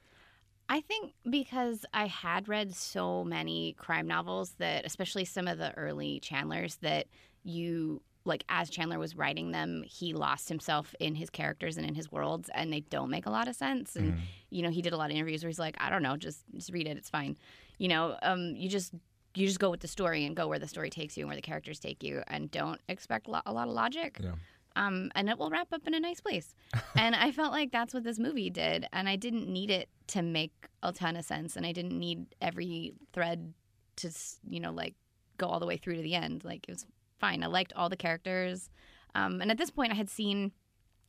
I 0.69 0.81
think 0.81 1.13
because 1.29 1.85
I 1.93 2.07
had 2.07 2.49
read 2.49 2.75
so 2.75 3.23
many 3.23 3.75
crime 3.75 4.07
novels 4.07 4.55
that, 4.59 4.87
especially 4.87 5.27
some 5.27 5.47
of 5.47 5.59
the 5.59 5.77
early 5.77 6.21
Chandlers, 6.21 6.77
that 6.77 7.07
you 7.43 8.01
like 8.27 8.43
as 8.49 8.71
Chandler 8.71 8.99
was 8.99 9.15
writing 9.15 9.51
them, 9.51 9.85
he 9.87 10.15
lost 10.15 10.49
himself 10.49 10.95
in 10.99 11.15
his 11.15 11.29
characters 11.29 11.77
and 11.77 11.85
in 11.85 11.95
his 11.95 12.11
worlds, 12.11 12.49
and 12.55 12.73
they 12.73 12.81
don't 12.81 13.11
make 13.11 13.27
a 13.27 13.31
lot 13.31 13.49
of 13.49 13.55
sense. 13.55 13.95
And 13.97 14.15
Mhm. 14.15 14.21
you 14.49 14.63
know, 14.63 14.71
he 14.71 14.81
did 14.81 14.95
a 14.95 14.97
lot 14.97 15.11
of 15.11 15.17
interviews 15.17 15.43
where 15.45 15.51
he's 15.51 15.59
like, 15.59 15.77
I 15.79 15.91
don't 15.91 16.03
know, 16.03 16.17
just 16.17 16.43
just 16.55 16.73
read 16.73 16.87
it, 16.87 16.97
it's 16.97 17.11
fine. 17.11 17.37
You 17.77 17.89
know, 17.89 18.17
um, 18.23 18.57
you 18.57 18.71
just 18.71 18.95
you 19.35 19.47
just 19.47 19.59
go 19.59 19.71
with 19.71 19.81
the 19.81 19.89
story 19.89 20.25
and 20.25 20.37
go 20.37 20.47
where 20.49 20.59
the 20.59 20.69
story 20.69 20.91
takes 20.91 21.17
you 21.17 21.23
and 21.23 21.29
where 21.29 21.37
the 21.37 21.43
characters 21.43 21.79
take 21.81 22.03
you, 22.03 22.23
and 22.29 22.51
don't 22.51 22.81
expect 22.89 23.29
lo- 23.29 23.41
a 23.47 23.53
lot 23.53 23.69
of 23.69 23.75
logic. 23.75 24.19
Yeah. 24.23 24.33
Um, 24.77 25.11
and 25.15 25.29
it 25.29 25.39
will 25.39 25.51
wrap 25.51 25.73
up 25.73 25.87
in 25.87 25.95
a 25.95 26.01
nice 26.01 26.21
place. 26.21 26.55
and 26.97 27.15
I 27.15 27.31
felt 27.31 27.53
like 27.53 27.71
that's 27.71 27.95
what 27.95 28.03
this 28.05 28.19
movie 28.19 28.51
did, 28.51 28.87
and 28.93 29.09
I 29.09 29.17
didn't 29.17 29.49
need 29.49 29.71
it 29.71 29.89
to 30.09 30.23
make 30.23 30.53
a 30.83 30.93
ton 30.93 31.17
of 31.17 31.25
sense, 31.25 31.57
and 31.57 31.65
I 31.65 31.73
didn't 31.73 31.99
need 31.99 32.27
every 32.41 32.95
thread 33.13 33.55
to 33.97 34.11
you 34.49 34.59
know 34.61 34.73
like 34.73 34.95
go 35.39 35.47
all 35.47 35.61
the 35.61 35.67
way 35.67 35.77
through 35.77 35.97
to 35.97 36.03
the 36.03 36.15
end. 36.15 36.45
Like 36.45 36.67
it 36.69 36.73
was 36.73 36.87
fine. 37.21 37.43
I 37.45 37.47
liked 37.47 37.73
all 37.75 37.89
the 37.89 37.97
characters, 37.97 38.69
um, 39.15 39.41
and 39.41 39.51
at 39.51 39.59
this 39.59 39.71
point, 39.71 39.93
I 39.93 39.95
had 39.95 40.11
seen, 40.11 40.51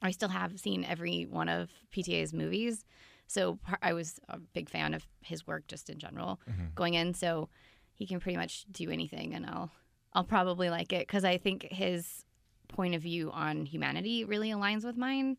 I 0.01 0.11
still 0.11 0.29
have 0.29 0.59
seen 0.59 0.85
every 0.85 1.23
one 1.25 1.49
of 1.49 1.69
PTA's 1.91 2.33
movies. 2.33 2.85
So 3.27 3.57
I 3.81 3.93
was 3.93 4.19
a 4.29 4.37
big 4.37 4.69
fan 4.69 4.93
of 4.93 5.07
his 5.21 5.47
work 5.47 5.65
just 5.67 5.89
in 5.89 5.97
general 5.97 6.39
Mhm. 6.47 6.75
going 6.75 6.93
in. 6.93 7.15
So 7.15 7.49
he 7.95 8.05
can 8.05 8.19
pretty 8.19 8.37
much 8.37 8.65
do 8.71 8.89
anything, 8.91 9.33
and 9.33 9.45
I'll 9.45 9.71
I'll 10.13 10.23
probably 10.23 10.69
like 10.69 10.93
it 10.93 11.07
because 11.07 11.25
I 11.25 11.37
think 11.37 11.67
his 11.71 12.23
point 12.67 12.95
of 12.95 13.01
view 13.01 13.31
on 13.31 13.65
humanity 13.65 14.23
really 14.25 14.49
aligns 14.49 14.85
with 14.85 14.97
mine. 14.97 15.37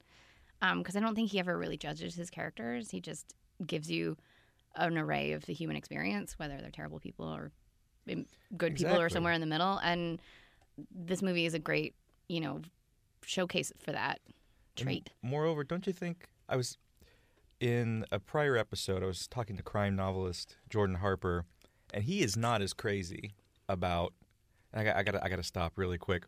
Because 0.78 0.96
I 0.96 1.00
don't 1.00 1.14
think 1.14 1.30
he 1.30 1.38
ever 1.38 1.56
really 1.58 1.76
judges 1.76 2.14
his 2.14 2.30
characters. 2.30 2.90
He 2.90 3.00
just 3.00 3.34
gives 3.66 3.90
you 3.90 4.16
an 4.75 4.96
array 4.96 5.32
of 5.32 5.44
the 5.44 5.52
human 5.52 5.76
experience, 5.76 6.38
whether 6.38 6.56
they're 6.60 6.70
terrible 6.70 6.98
people 6.98 7.26
or 7.26 7.52
um, 8.10 8.25
good 8.56 8.75
people 8.75 8.98
or 8.98 9.10
somewhere 9.10 9.34
in 9.34 9.42
the 9.42 9.46
middle. 9.46 9.76
And 9.78 10.18
this 10.90 11.20
movie 11.20 11.44
is 11.44 11.52
a 11.52 11.58
great, 11.58 11.94
you 12.28 12.40
know, 12.40 12.62
showcase 13.22 13.70
for 13.78 13.92
that 13.92 14.20
And 14.78 14.86
trait. 14.86 15.10
moreover, 15.22 15.62
don't 15.62 15.86
you 15.86 15.92
think 15.92 16.26
I 16.48 16.56
was 16.56 16.78
in 17.60 18.06
a 18.10 18.18
prior 18.18 18.56
episode? 18.56 19.02
I 19.02 19.06
was 19.06 19.26
talking 19.28 19.56
to 19.58 19.62
crime 19.62 19.94
novelist 19.94 20.56
Jordan 20.70 20.96
Harper, 20.96 21.44
and 21.95 22.05
he 22.05 22.23
is 22.23 22.37
not 22.37 22.62
as 22.62 22.73
crazy 22.73 23.35
about. 23.69 24.12
And 24.73 24.81
I 24.81 24.85
got, 24.85 24.97
I 24.97 25.02
got, 25.02 25.25
I 25.25 25.28
got 25.28 25.37
to 25.37 25.43
stop 25.43 25.73
really 25.76 25.99
quick. 25.99 26.25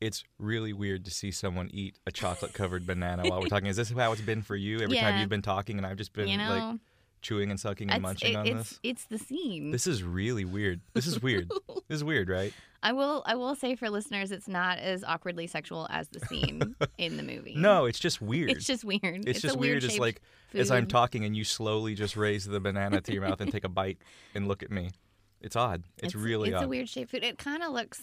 It's 0.00 0.24
really 0.38 0.72
weird 0.74 1.04
to 1.06 1.10
see 1.10 1.30
someone 1.30 1.70
eat 1.72 1.98
a 2.06 2.12
chocolate 2.12 2.52
covered 2.52 2.86
banana 2.86 3.22
while 3.28 3.40
we're 3.40 3.48
talking. 3.48 3.68
Is 3.68 3.76
this 3.76 3.90
how 3.90 4.12
it's 4.12 4.20
been 4.20 4.42
for 4.42 4.54
you 4.54 4.80
every 4.80 4.98
time 4.98 5.16
you've 5.20 5.30
been 5.30 5.42
talking, 5.42 5.78
and 5.78 5.86
I've 5.86 5.96
just 5.96 6.12
been 6.12 6.28
you 6.28 6.36
know, 6.36 6.50
like 6.50 6.80
chewing 7.22 7.50
and 7.50 7.58
sucking 7.58 7.90
and 7.90 7.98
It's- 7.98 8.02
munching 8.02 8.32
it- 8.32 8.36
on 8.36 8.46
it's, 8.46 8.70
this? 8.70 8.80
It's 8.82 9.04
the 9.06 9.18
scene. 9.18 9.70
This 9.70 9.86
is 9.86 10.02
really 10.02 10.44
weird. 10.44 10.80
This 10.94 11.06
is 11.06 11.20
weird. 11.20 11.50
this 11.88 11.96
is 11.96 12.04
weird, 12.04 12.28
right? 12.28 12.52
I 12.82 12.92
will. 12.92 13.22
I 13.26 13.34
will 13.34 13.54
say 13.56 13.74
for 13.74 13.90
listeners, 13.90 14.30
it's 14.30 14.46
not 14.46 14.78
as 14.78 15.02
awkwardly 15.02 15.46
sexual 15.48 15.88
as 15.90 16.08
the 16.08 16.20
scene 16.20 16.76
in 16.98 17.16
the 17.16 17.22
movie. 17.22 17.54
No, 17.56 17.86
it's 17.86 17.98
just 17.98 18.20
weird. 18.22 18.50
it's 18.50 18.64
just 18.66 18.84
weird. 18.84 19.26
It's, 19.26 19.40
a 19.40 19.42
just 19.42 19.58
weird. 19.58 19.82
It's 19.82 19.94
shaped 19.94 20.00
like 20.00 20.20
as 20.54 20.70
I'm 20.70 20.86
talking 20.86 21.24
and 21.24 21.36
you 21.36 21.42
slowly 21.42 21.94
just 21.94 22.16
raise 22.16 22.44
the 22.44 22.60
banana 22.60 23.00
to 23.00 23.12
your 23.12 23.22
mouth 23.22 23.40
and 23.40 23.50
take 23.50 23.64
a 23.64 23.68
bite 23.68 23.98
and 24.34 24.46
look 24.46 24.62
at 24.62 24.70
me. 24.70 24.90
It's 25.40 25.56
odd. 25.56 25.82
It's, 25.98 26.14
really 26.14 26.50
odd. 26.52 26.56
It's 26.56 26.62
odd. 26.62 26.64
a 26.66 26.68
weird 26.68 26.88
shaped 26.88 27.10
food. 27.10 27.24
It 27.24 27.38
kind 27.38 27.62
of 27.62 27.72
looks 27.72 28.00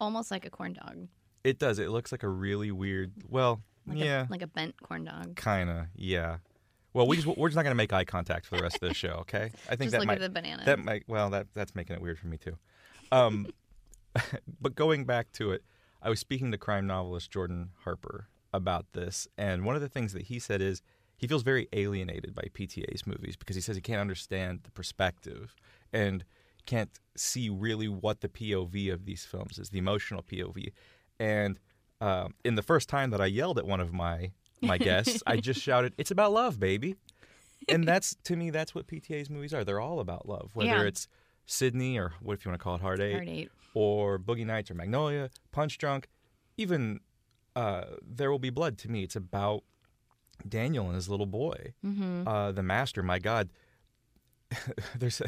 almost 0.00 0.30
like 0.30 0.44
a 0.46 0.50
corn 0.50 0.72
dog. 0.74 1.08
It 1.42 1.58
does. 1.58 1.78
It 1.78 1.90
looks 1.90 2.10
like 2.10 2.22
a 2.22 2.28
really 2.28 2.70
weird. 2.70 3.12
Well, 3.28 3.60
Like 3.86 3.98
yeah, 3.98 4.26
A, 4.26 4.30
like 4.30 4.42
a 4.42 4.46
bent 4.46 4.80
corn 4.82 5.04
dog. 5.04 5.36
kind 5.36 5.68
of. 5.68 5.86
Yeah. 5.94 6.38
Well, 6.94 7.06
we 7.08 7.16
just 7.16 7.26
we're 7.26 7.48
just 7.48 7.56
not 7.56 7.64
gonna 7.64 7.74
make 7.74 7.92
eye 7.92 8.04
contact 8.04 8.46
for 8.46 8.56
the 8.56 8.62
rest 8.62 8.76
of 8.76 8.88
the 8.88 8.94
show. 8.94 9.16
Okay. 9.22 9.50
I 9.68 9.76
think 9.76 9.90
Just 9.90 9.92
that 9.92 9.98
look 9.98 10.06
might 10.06 10.22
at 10.22 10.22
the 10.22 10.30
banana. 10.30 10.62
that 10.64 10.78
might 10.78 11.02
well 11.08 11.28
that 11.30 11.48
that's 11.52 11.74
making 11.74 11.96
it 11.96 12.02
weird 12.02 12.18
for 12.18 12.28
me 12.28 12.38
too. 12.38 12.56
Um, 13.12 13.48
but 14.60 14.74
going 14.74 15.04
back 15.04 15.32
to 15.32 15.50
it, 15.52 15.62
I 16.00 16.08
was 16.08 16.20
speaking 16.20 16.52
to 16.52 16.58
crime 16.58 16.86
novelist 16.86 17.30
Jordan 17.30 17.70
Harper 17.82 18.28
about 18.52 18.86
this, 18.92 19.26
and 19.36 19.64
one 19.64 19.74
of 19.74 19.82
the 19.82 19.88
things 19.88 20.12
that 20.12 20.22
he 20.22 20.38
said 20.38 20.62
is 20.62 20.80
he 21.16 21.26
feels 21.26 21.42
very 21.42 21.68
alienated 21.72 22.34
by 22.34 22.44
PTA's 22.54 23.06
movies 23.06 23.36
because 23.36 23.56
he 23.56 23.62
says 23.62 23.76
he 23.76 23.82
can't 23.82 24.00
understand 24.00 24.60
the 24.62 24.70
perspective 24.70 25.54
and 25.92 26.24
can't 26.66 26.90
see 27.16 27.48
really 27.48 27.88
what 27.88 28.20
the 28.20 28.28
POV 28.28 28.92
of 28.92 29.04
these 29.04 29.24
films 29.24 29.58
is, 29.58 29.70
the 29.70 29.78
emotional 29.78 30.22
POV. 30.22 30.72
And 31.18 31.58
um, 32.00 32.34
in 32.44 32.54
the 32.54 32.62
first 32.62 32.88
time 32.88 33.10
that 33.10 33.20
I 33.20 33.26
yelled 33.26 33.58
at 33.58 33.66
one 33.66 33.80
of 33.80 33.92
my 33.92 34.32
my 34.64 34.78
guests, 34.78 35.22
I 35.26 35.36
just 35.38 35.60
shouted, 35.68 35.94
"It's 35.98 36.10
about 36.10 36.32
love, 36.32 36.58
baby." 36.58 36.96
And 37.68 37.84
that's 37.88 38.14
to 38.24 38.36
me, 38.36 38.50
that's 38.50 38.74
what 38.74 38.86
PTA's 38.86 39.30
movies 39.30 39.54
are. 39.54 39.64
They're 39.64 39.80
all 39.80 40.00
about 40.00 40.28
love, 40.28 40.50
whether 40.54 40.68
Yeah. 40.70 40.82
it's 40.82 41.08
Sydney 41.46 41.98
or 41.98 42.12
what 42.20 42.34
if 42.34 42.44
you 42.44 42.50
want 42.50 42.60
to 42.60 42.64
call 42.64 42.74
it 42.76 42.80
Hard 42.80 43.00
Eight, 43.00 43.12
Hard 43.12 43.28
eight. 43.28 43.50
or 43.74 44.18
Boogie 44.18 44.46
Nights 44.46 44.70
or 44.70 44.74
Magnolia, 44.74 45.30
Punch 45.52 45.78
Drunk, 45.78 46.08
even 46.56 47.00
uh, 47.56 47.84
There 48.02 48.30
Will 48.30 48.38
Be 48.38 48.50
Blood. 48.50 48.78
To 48.78 48.90
me, 48.90 49.02
it's 49.02 49.16
about 49.16 49.62
Daniel 50.48 50.86
and 50.86 50.94
his 50.94 51.08
little 51.08 51.26
boy. 51.26 51.74
Mm-hmm. 51.84 52.26
Uh, 52.26 52.52
the 52.52 52.62
Master, 52.62 53.02
my 53.02 53.18
God. 53.18 53.48
There's, 54.98 55.20
a, 55.20 55.26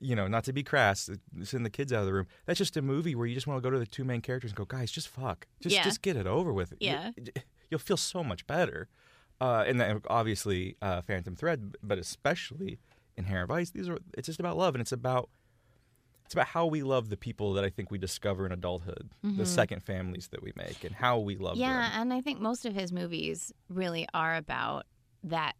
you 0.00 0.14
know, 0.14 0.26
not 0.26 0.44
to 0.44 0.52
be 0.52 0.62
crass, 0.62 1.08
send 1.42 1.64
the 1.64 1.70
kids 1.70 1.92
out 1.92 2.00
of 2.00 2.06
the 2.06 2.12
room. 2.12 2.26
That's 2.46 2.58
just 2.58 2.76
a 2.76 2.82
movie 2.82 3.14
where 3.14 3.26
you 3.26 3.34
just 3.34 3.46
want 3.46 3.62
to 3.62 3.66
go 3.66 3.70
to 3.70 3.78
the 3.78 3.86
two 3.86 4.04
main 4.04 4.20
characters 4.20 4.50
and 4.50 4.56
go, 4.56 4.64
guys, 4.64 4.90
just 4.90 5.08
fuck, 5.08 5.46
just 5.60 5.74
Yeah. 5.74 5.82
just 5.84 6.02
get 6.02 6.16
it 6.16 6.26
over 6.26 6.52
with. 6.52 6.74
Yeah. 6.80 7.10
You'll 7.70 7.80
feel 7.80 7.96
so 7.96 8.22
much 8.24 8.46
better. 8.46 8.88
Uh, 9.40 9.64
and 9.66 9.80
then 9.80 10.00
obviously, 10.08 10.76
uh, 10.80 11.02
Phantom 11.02 11.36
Thread, 11.36 11.76
but 11.82 11.98
especially 11.98 12.78
Inherent 13.16 13.48
Vice. 13.48 13.70
These 13.70 13.88
are 13.88 13.98
it's 14.16 14.26
just 14.26 14.40
about 14.40 14.56
love, 14.56 14.74
and 14.74 14.80
it's 14.80 14.92
about 14.92 15.28
it's 16.24 16.34
about 16.34 16.46
how 16.48 16.66
we 16.66 16.82
love 16.82 17.08
the 17.08 17.16
people 17.16 17.52
that 17.52 17.62
I 17.64 17.70
think 17.70 17.90
we 17.90 17.98
discover 17.98 18.46
in 18.46 18.52
adulthood, 18.52 19.10
the 19.22 19.46
second 19.46 19.82
families 19.84 20.28
that 20.32 20.42
we 20.42 20.52
make, 20.56 20.82
and 20.84 20.94
how 20.94 21.18
we 21.18 21.36
love 21.36 21.52
Mm-hmm. 21.54 21.60
Yeah, 21.62 21.90
them. 21.90 22.00
and 22.00 22.12
I 22.14 22.20
think 22.20 22.40
most 22.40 22.64
of 22.66 22.74
his 22.74 22.92
movies 22.92 23.52
really 23.68 24.08
are 24.12 24.34
about 24.36 24.86
that 25.24 25.54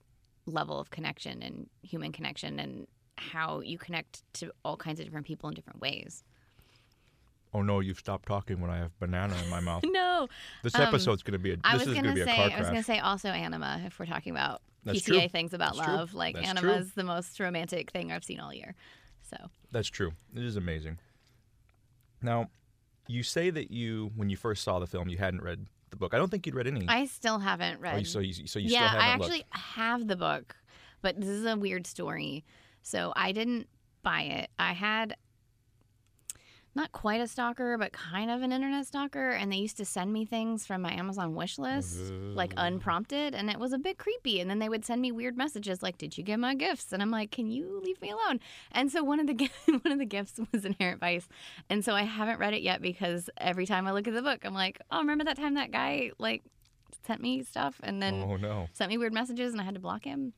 level 0.47 0.81
of 0.81 0.91
connection 0.91 1.43
and 1.43 1.69
human 1.83 2.13
connection 2.13 2.59
and 2.59 2.87
how 3.19 3.61
you 3.61 3.79
connect 3.79 4.23
to 4.35 4.51
all 4.65 4.77
kinds 4.77 5.01
of 5.01 5.07
different 5.07 5.27
people 5.27 5.49
in 5.49 5.55
different 5.55 5.81
ways. 5.81 6.23
Oh 7.55 7.63
no, 7.63 7.81
you've 7.81 7.99
stopped 7.99 8.27
talking 8.27 8.61
when 8.61 8.71
I 8.71 8.79
have 8.79 8.99
banana 8.99 9.35
in 9.43 9.49
my 9.51 9.61
mouth. 9.61 9.83
No, 9.91 10.29
This 10.63 10.75
Um, 10.75 10.83
episode's 10.83 11.23
going 11.23 11.33
to 11.33 11.39
be 11.39 11.53
a. 11.53 11.57
I 11.65 11.79
This 11.79 11.87
was 11.87 11.89
is 11.89 11.95
gonna 11.95 12.09
going 12.09 12.17
to 12.17 12.25
be 12.25 12.31
a 12.31 12.35
say 12.35 12.41
I 12.43 12.45
was 12.47 12.53
gonna 12.67 12.71
crash. 12.73 12.85
say 12.87 12.99
also 12.99 13.29
anima 13.29 13.83
if 13.87 13.99
we're 13.99 14.07
talking 14.07 14.33
about 14.33 14.63
That's 14.85 15.01
PTA 15.01 15.05
true. 15.21 15.29
things 15.29 15.55
about 15.55 15.75
That's 15.77 15.87
true. 15.87 15.97
love. 15.97 16.15
Like 16.15 16.35
That's 16.35 16.49
anima 16.49 16.61
true. 16.61 16.73
is 16.83 16.93
the 16.93 17.05
most 17.05 17.39
romantic 17.41 17.91
thing 17.91 18.13
I've 18.13 18.25
seen 18.25 18.41
all 18.41 18.53
year. 18.53 18.75
So 19.23 19.37
That's 19.73 19.89
true. 19.89 20.13
It 20.35 20.43
is 20.45 20.57
amazing. 20.57 20.99
Now, 22.23 22.51
you 23.09 23.23
say 23.23 23.51
that 23.51 23.71
you, 23.71 24.11
when 24.17 24.31
you 24.31 24.37
first 24.37 24.63
saw 24.65 24.79
the 24.79 24.87
film, 24.87 25.09
you 25.09 25.19
hadn't 25.19 25.43
read 25.43 25.67
the 25.91 25.97
book. 25.97 26.15
I 26.15 26.19
don't 26.19 26.31
think 26.31 26.47
you'd 26.47 26.55
read 26.55 26.67
any. 26.67 26.87
I 26.89 27.07
still 27.07 27.39
haven't 27.39 27.81
read. 27.81 28.01
oh, 28.01 28.03
so 28.03 28.19
you, 28.21 28.47
so 28.47 28.59
you 28.59 28.71
yeah, 28.71 28.93
I 28.99 29.09
actually 29.09 29.39
looked. 29.39 29.57
have 29.57 30.09
the 30.09 30.17
book, 30.17 30.57
but 31.03 31.19
this 31.21 31.29
is 31.29 31.45
a 31.47 31.57
weird 31.57 31.87
story. 31.87 32.45
So 32.83 33.13
I 33.17 33.33
didn't 33.33 33.69
buy 34.03 34.23
it. 34.23 34.51
I 34.59 34.73
had 34.73 35.17
not 36.77 36.93
quite 36.93 37.23
a 37.23 37.27
stalker, 37.27 37.79
but 37.79 37.93
kind 37.93 38.31
of 38.31 38.43
an 38.43 38.53
internet 38.53 38.87
stalker, 38.87 39.31
and 39.31 39.51
they 39.51 39.57
used 39.57 39.79
to 39.79 39.85
send 39.85 40.13
me 40.13 40.27
things 40.27 40.67
from 40.67 40.83
my 40.83 40.93
Amazon 40.93 41.35
wish 41.35 41.59
list, 41.59 42.13
like 42.35 42.53
unprompted, 42.59 43.35
and 43.35 43.49
it 43.49 43.59
was 43.59 43.73
a 43.73 43.79
bit 43.79 43.97
creepy. 43.97 44.41
And 44.41 44.51
then 44.51 44.59
they 44.59 44.69
would 44.69 44.85
send 44.85 45.01
me 45.01 45.11
weird 45.11 45.39
messages 45.39 45.83
like, 45.83 45.97
"Did 45.97 46.19
you 46.19 46.23
get 46.23 46.39
my 46.39 46.55
gifts?" 46.55 46.93
And 46.93 47.01
I'm 47.03 47.11
like, 47.11 47.31
"Can 47.31 47.51
you 47.51 47.81
leave 47.83 48.01
me 48.03 48.11
alone?" 48.11 48.41
And 48.73 48.93
so 48.93 49.03
one 49.03 49.19
of 49.19 49.27
the 49.27 49.51
one 49.67 49.91
of 49.91 49.99
the 49.99 50.05
gifts 50.05 50.39
was 50.53 50.67
Inherent 50.67 51.01
Vice, 51.01 51.27
and 51.71 51.83
so 51.85 51.95
I 51.95 52.03
haven't 52.03 52.39
read 52.39 52.53
it 52.53 52.63
yet 52.63 52.83
because 52.83 53.31
every 53.39 53.67
time 53.67 53.87
I 53.87 53.93
look 53.93 54.07
at 54.07 54.15
the 54.15 54.23
book, 54.23 54.45
I'm 54.45 54.55
like, 54.55 54.79
"Oh, 54.91 54.99
remember 54.99 55.25
that 55.25 55.39
time 55.39 55.55
that 55.55 55.73
guy 55.73 56.13
like 56.19 56.43
sent 57.07 57.23
me 57.23 57.43
stuff 57.43 57.81
and 57.83 58.03
then 58.03 58.15
Oh 58.15 58.37
no. 58.37 58.69
sent 58.73 58.91
me 58.91 58.99
weird 58.99 59.15
messages 59.15 59.53
and 59.53 59.61
I 59.61 59.65
had 59.65 59.75
to 59.75 59.81
block 59.81 60.05
him. 60.05 60.35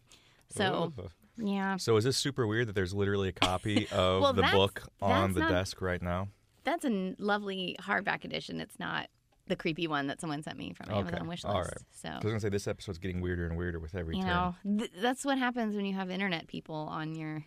So 0.50 0.92
Ugh. 0.99 1.11
Yeah, 1.38 1.76
So 1.76 1.97
is 1.97 2.04
this 2.04 2.16
super 2.16 2.47
weird 2.47 2.68
that 2.68 2.75
there's 2.75 2.92
literally 2.95 3.28
a 3.28 3.33
copy 3.33 3.87
of 3.92 4.23
Well, 4.23 4.33
the 4.33 4.42
book 4.52 4.83
on 5.00 5.33
the 5.35 5.40
not- 5.40 5.50
desk 5.50 5.80
right 5.80 6.02
now? 6.02 6.28
that's 6.64 6.85
a 6.85 7.14
lovely 7.18 7.76
hardback 7.80 8.25
edition. 8.25 8.61
It's 8.61 8.78
not 8.78 9.09
the 9.47 9.57
creepy 9.57 9.87
one 9.87 10.09
that 10.09 10.21
someone 10.21 10.42
sent 10.42 10.59
me 10.59 10.75
from 10.75 10.90
Okay, 10.90 10.99
Amazon 11.09 11.26
wish 11.28 11.42
list. 11.45 11.54
all 11.54 11.62
right. 11.62 11.73
So 11.92 12.09
I 12.11 12.16
was 12.16 12.25
gonna 12.25 12.40
say 12.40 12.50
this 12.50 12.68
episode's 12.68 12.99
getting 12.99 13.23
weirder 13.23 13.47
and 13.47 13.57
weirder 13.57 13.78
with 13.80 13.95
every 13.95 14.16
you 14.16 14.23
turn. 14.23 14.30
know, 14.30 14.54
th- 14.78 14.90
that's 15.00 15.25
what 15.25 15.38
happens 15.38 15.75
when 15.75 15.87
you 15.87 15.95
have 15.95 16.11
internet 16.11 16.47
people 16.47 16.75
on 16.75 17.14
your 17.14 17.45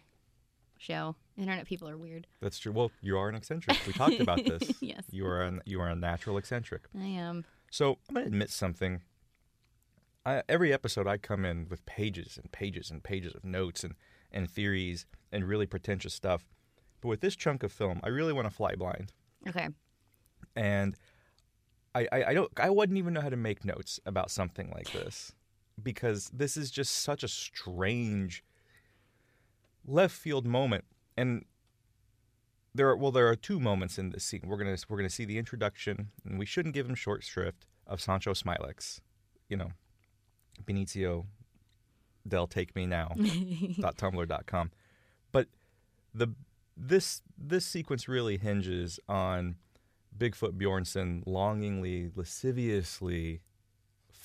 show. 0.80 1.16
Internet 1.38 1.68
people 1.68 1.88
are 1.88 1.98
weird. 1.98 2.26
That's 2.42 2.58
true. 2.58 2.72
Well, 2.72 2.92
you 3.02 3.18
are 3.18 3.30
an 3.30 3.36
eccentric. 3.36 3.78
We 3.86 3.94
talked 3.94 4.20
about 4.20 4.44
this. 4.44 4.72
Yes. 4.82 5.04
You 5.12 5.28
are 5.28 5.44
an 5.44 5.62
you 5.66 5.80
are 5.82 5.88
a 5.90 5.96
natural 5.96 6.38
eccentric. 6.38 6.84
I 7.00 7.06
am. 7.06 7.46
So 7.70 8.00
I'm 8.10 8.16
gonna 8.16 8.26
admit 8.28 8.50
something. 8.50 9.02
I, 10.26 10.44
every 10.48 10.72
episode, 10.74 11.08
I 11.08 11.18
come 11.18 11.46
in 11.46 11.68
with 11.70 11.86
pages 11.86 12.38
and 12.42 12.52
pages 12.52 12.92
and 12.92 13.04
pages 13.04 13.34
of 13.34 13.44
notes 13.44 13.84
and, 13.84 13.96
and 14.32 14.50
theories 14.50 15.06
and 15.32 15.48
really 15.48 15.66
pretentious 15.66 16.14
stuff. 16.14 16.46
But 17.02 17.08
with 17.10 17.22
this 17.22 17.36
chunk 17.36 17.64
of 17.64 17.72
film, 17.72 18.00
I 18.04 18.10
really 18.10 18.34
want 18.34 18.48
to 18.48 18.54
fly 18.54 18.76
blind, 18.76 19.12
Okay. 19.50 19.70
and 20.56 20.96
I, 21.96 22.08
I, 22.12 22.24
I 22.26 22.34
don't 22.36 22.52
I 22.58 22.70
wouldn't 22.70 22.98
even 23.00 23.14
know 23.14 23.22
how 23.22 23.30
to 23.30 23.36
make 23.36 23.66
notes 23.66 24.00
about 24.06 24.30
something 24.32 24.70
like 24.74 24.92
this 24.94 25.34
because 25.82 26.30
this 26.32 26.56
is 26.56 26.70
just 26.70 26.92
such 26.94 27.24
a 27.24 27.28
strange 27.28 28.44
left 29.86 30.16
field 30.16 30.46
moment 30.46 30.86
and 31.18 31.44
there 32.76 32.88
are 32.88 32.96
well 32.96 33.12
there 33.12 33.28
are 33.28 33.36
two 33.36 33.60
moments 33.60 33.98
in 33.98 34.12
this 34.12 34.24
scene 34.24 34.42
we're 34.46 34.58
gonna 34.58 34.78
we're 34.88 34.98
gonna 34.98 35.10
see 35.10 35.26
the 35.26 35.38
introduction 35.40 36.10
and 36.24 36.38
we 36.38 36.46
shouldn't 36.46 36.74
give 36.76 36.88
him 36.88 36.96
short 36.96 37.24
shrift 37.24 37.66
of 37.88 38.00
sauncho 38.00 38.32
smilax 38.32 39.00
you 39.50 39.58
know 39.58 39.72
benicio 40.66 41.26
del 42.28 42.48
take 42.48 42.76
me 42.76 42.86
now. 42.86 43.10
Dot 43.80 43.98
tumblr 43.98 44.28
dot 44.28 44.46
com. 44.46 44.72
But 45.32 45.48
the 46.14 46.28
this 46.78 47.22
this 47.38 47.66
sequence 47.66 48.08
really 48.08 48.38
hinges 48.38 49.00
on 49.08 49.56
bigfoot 50.18 50.54
bjornsen 50.58 51.24
longingly 51.26 52.12
lasciviously 52.16 53.42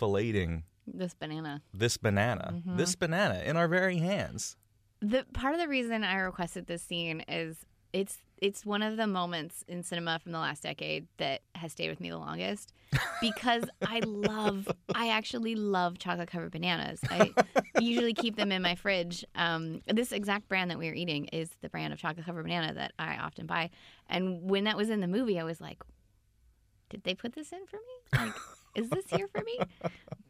filleting 0.01 0.63
This 0.87 1.15
banana. 1.15 1.63
this 1.73 1.97
banana 1.97 2.53
mm-hmm. 2.55 2.77
this 2.77 2.95
banana 2.97 3.43
in 3.45 3.57
our 3.57 3.69
very 3.69 3.99
hands. 3.99 4.57
The 5.01 5.25
part 5.33 5.55
of 5.55 5.61
the 5.61 5.69
reason 5.69 6.05
I 6.05 6.17
requested 6.17 6.67
this 6.67 6.83
scene 6.83 7.23
is 7.29 7.65
it's 7.93 8.19
it's 8.39 8.67
one 8.67 8.83
of 8.83 8.97
the 8.97 9.07
moments 9.07 9.65
in 9.69 9.83
cinema 9.83 10.19
from 10.19 10.33
the 10.33 10.39
last 10.39 10.63
decade 10.63 11.07
that 11.19 11.41
has 11.55 11.73
stayed 11.73 11.89
with 11.89 12.01
me 12.01 12.11
the 12.11 12.19
longest 12.19 12.73
because 13.21 13.65
I 13.87 14.01
love 14.01 14.69
I 14.95 15.09
actually 15.09 15.55
love 15.55 15.99
chocolate 15.99 16.31
covered 16.31 16.53
bananas. 16.53 17.01
I 17.11 17.33
usually 17.81 18.15
keep 18.15 18.37
them 18.37 18.53
in 18.53 18.63
my 18.63 18.75
fridge. 18.75 19.25
Um, 19.35 19.83
this 19.87 20.13
exact 20.13 20.49
brand 20.49 20.71
that 20.71 20.79
we 20.79 20.89
are 20.89 20.95
eating 20.95 21.27
is 21.27 21.51
the 21.61 21.69
brand 21.69 21.93
of 21.93 21.99
chocolate 21.99 22.27
covered 22.27 22.45
banana 22.45 22.75
that 22.75 22.93
I 22.99 23.17
often 23.17 23.47
buy. 23.47 23.71
And 24.09 24.49
when 24.49 24.65
that 24.65 24.77
was 24.77 24.91
in 24.91 25.01
the 25.01 25.09
movie, 25.09 25.39
I 25.39 25.45
was 25.45 25.61
like, 25.61 25.83
did 26.89 27.05
they 27.05 27.15
put 27.15 27.35
this 27.35 27.53
in 27.53 27.67
for 27.67 27.77
me? 27.77 28.27
Like, 28.27 28.35
is 28.75 28.91
this 28.91 29.05
here 29.11 29.29
for 29.29 29.43
me? 29.43 29.59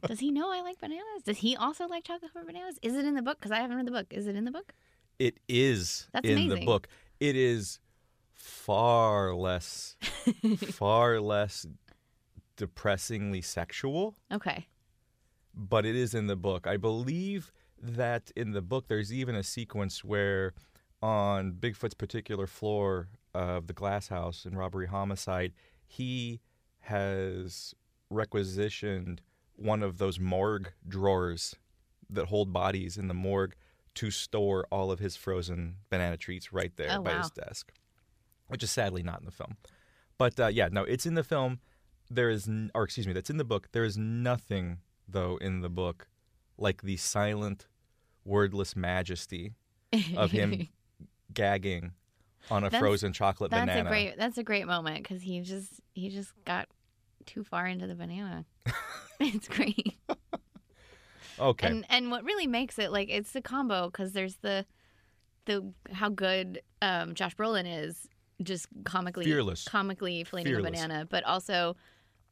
Does 0.06 0.20
he 0.20 0.30
know 0.30 0.50
I 0.50 0.62
like 0.62 0.80
bananas? 0.80 1.22
Does 1.24 1.38
he 1.38 1.56
also 1.56 1.86
like 1.86 2.04
chocolate 2.04 2.32
covered 2.32 2.46
bananas? 2.46 2.78
Is 2.82 2.94
it 2.94 3.04
in 3.04 3.14
the 3.14 3.22
book? 3.22 3.38
Because 3.38 3.52
I 3.52 3.60
haven't 3.60 3.76
read 3.76 3.86
the 3.86 3.92
book. 3.92 4.06
Is 4.10 4.26
it 4.26 4.36
in 4.36 4.44
the 4.44 4.50
book? 4.50 4.72
It 5.18 5.38
is 5.48 6.08
That's 6.12 6.28
in 6.28 6.48
the 6.48 6.64
book. 6.64 6.88
It 7.20 7.36
is 7.36 7.80
far 8.34 9.34
less, 9.34 9.96
far 10.72 11.20
less 11.20 11.66
depressingly 12.56 13.40
sexual, 13.42 14.14
Okay. 14.32 14.66
but 15.54 15.84
it 15.86 15.94
is 15.96 16.14
in 16.14 16.26
the 16.26 16.36
book. 16.36 16.66
I 16.66 16.76
believe 16.76 17.52
that 17.80 18.30
in 18.36 18.52
the 18.52 18.62
book 18.62 18.88
there's 18.88 19.12
even 19.12 19.34
a 19.34 19.42
sequence 19.42 20.02
where 20.02 20.54
on 21.02 21.52
Bigfoot's 21.52 21.94
particular 21.94 22.46
floor 22.46 23.08
of 23.34 23.66
the 23.66 23.72
glass 23.74 24.08
house 24.08 24.46
in 24.46 24.56
robbery 24.56 24.86
homicide, 24.86 25.52
he 25.86 26.40
has 26.80 27.74
requisitioned 28.10 29.20
one 29.56 29.82
of 29.82 29.98
those 29.98 30.18
morgue 30.20 30.72
drawers 30.88 31.54
that 32.10 32.26
hold 32.26 32.52
bodies 32.52 32.96
in 32.96 33.08
the 33.08 33.14
morgue 33.14 33.54
to 33.94 34.10
store 34.10 34.66
all 34.70 34.90
of 34.90 34.98
his 34.98 35.16
frozen 35.16 35.76
banana 35.90 36.16
treats 36.16 36.52
right 36.52 36.72
there 36.76 36.88
Oh, 36.98 37.02
by 37.02 37.12
wow. 37.12 37.18
his 37.22 37.30
desk, 37.30 37.72
which 38.48 38.62
is 38.62 38.70
sadly 38.70 39.02
not 39.02 39.20
in 39.20 39.26
the 39.26 39.32
film. 39.32 39.56
But 40.18 40.38
uh, 40.38 40.46
yeah, 40.48 40.68
no, 40.70 40.82
it's 40.84 41.06
in 41.06 41.14
the 41.14 41.24
film. 41.24 41.60
There 42.10 42.30
is, 42.30 42.46
n- 42.48 42.70
or 42.74 42.84
excuse 42.84 43.06
me, 43.06 43.12
that's 43.12 43.30
in 43.30 43.36
the 43.36 43.44
book. 43.44 43.68
There 43.72 43.84
is 43.84 43.96
nothing 43.98 44.78
though 45.08 45.36
in 45.38 45.60
the 45.60 45.68
book 45.68 46.08
like 46.58 46.82
the 46.82 46.96
silent, 46.96 47.66
wordless 48.24 48.74
majesty 48.76 49.52
of 50.16 50.30
him 50.30 50.68
gagging 51.32 51.92
on 52.50 52.62
a 52.64 52.66
That's- 52.70 52.80
frozen 52.80 53.12
chocolate 53.12 53.50
That's 53.50 53.62
banana. 53.66 53.88
a 53.88 53.92
great. 53.92 54.16
That's 54.16 54.38
a 54.38 54.42
great 54.44 54.66
moment 54.66 55.02
because 55.02 55.22
he 55.22 55.40
just 55.40 55.80
he 55.94 56.08
just 56.10 56.32
got 56.44 56.68
too 57.26 57.42
far 57.44 57.66
into 57.66 57.86
the 57.86 57.94
banana. 57.94 58.44
it's 59.20 59.48
great. 59.48 59.94
okay, 61.38 61.66
And 61.68 61.84
and 61.88 62.10
what 62.10 62.24
really 62.24 62.46
makes 62.46 62.78
it 62.78 62.92
like 62.92 63.08
it's 63.10 63.34
a 63.34 63.40
combo 63.42 63.86
because 63.86 64.12
there's 64.12 64.36
the 64.36 64.64
the 65.46 65.72
how 65.92 66.08
good 66.08 66.60
um, 66.82 67.14
Josh 67.14 67.34
Brolin 67.36 67.64
is 67.66 68.08
just 68.42 68.66
comically 68.84 69.24
Fearless. 69.24 69.64
comically 69.64 70.24
filleting 70.24 70.58
a 70.58 70.62
banana, 70.62 71.06
but 71.08 71.24
also 71.24 71.76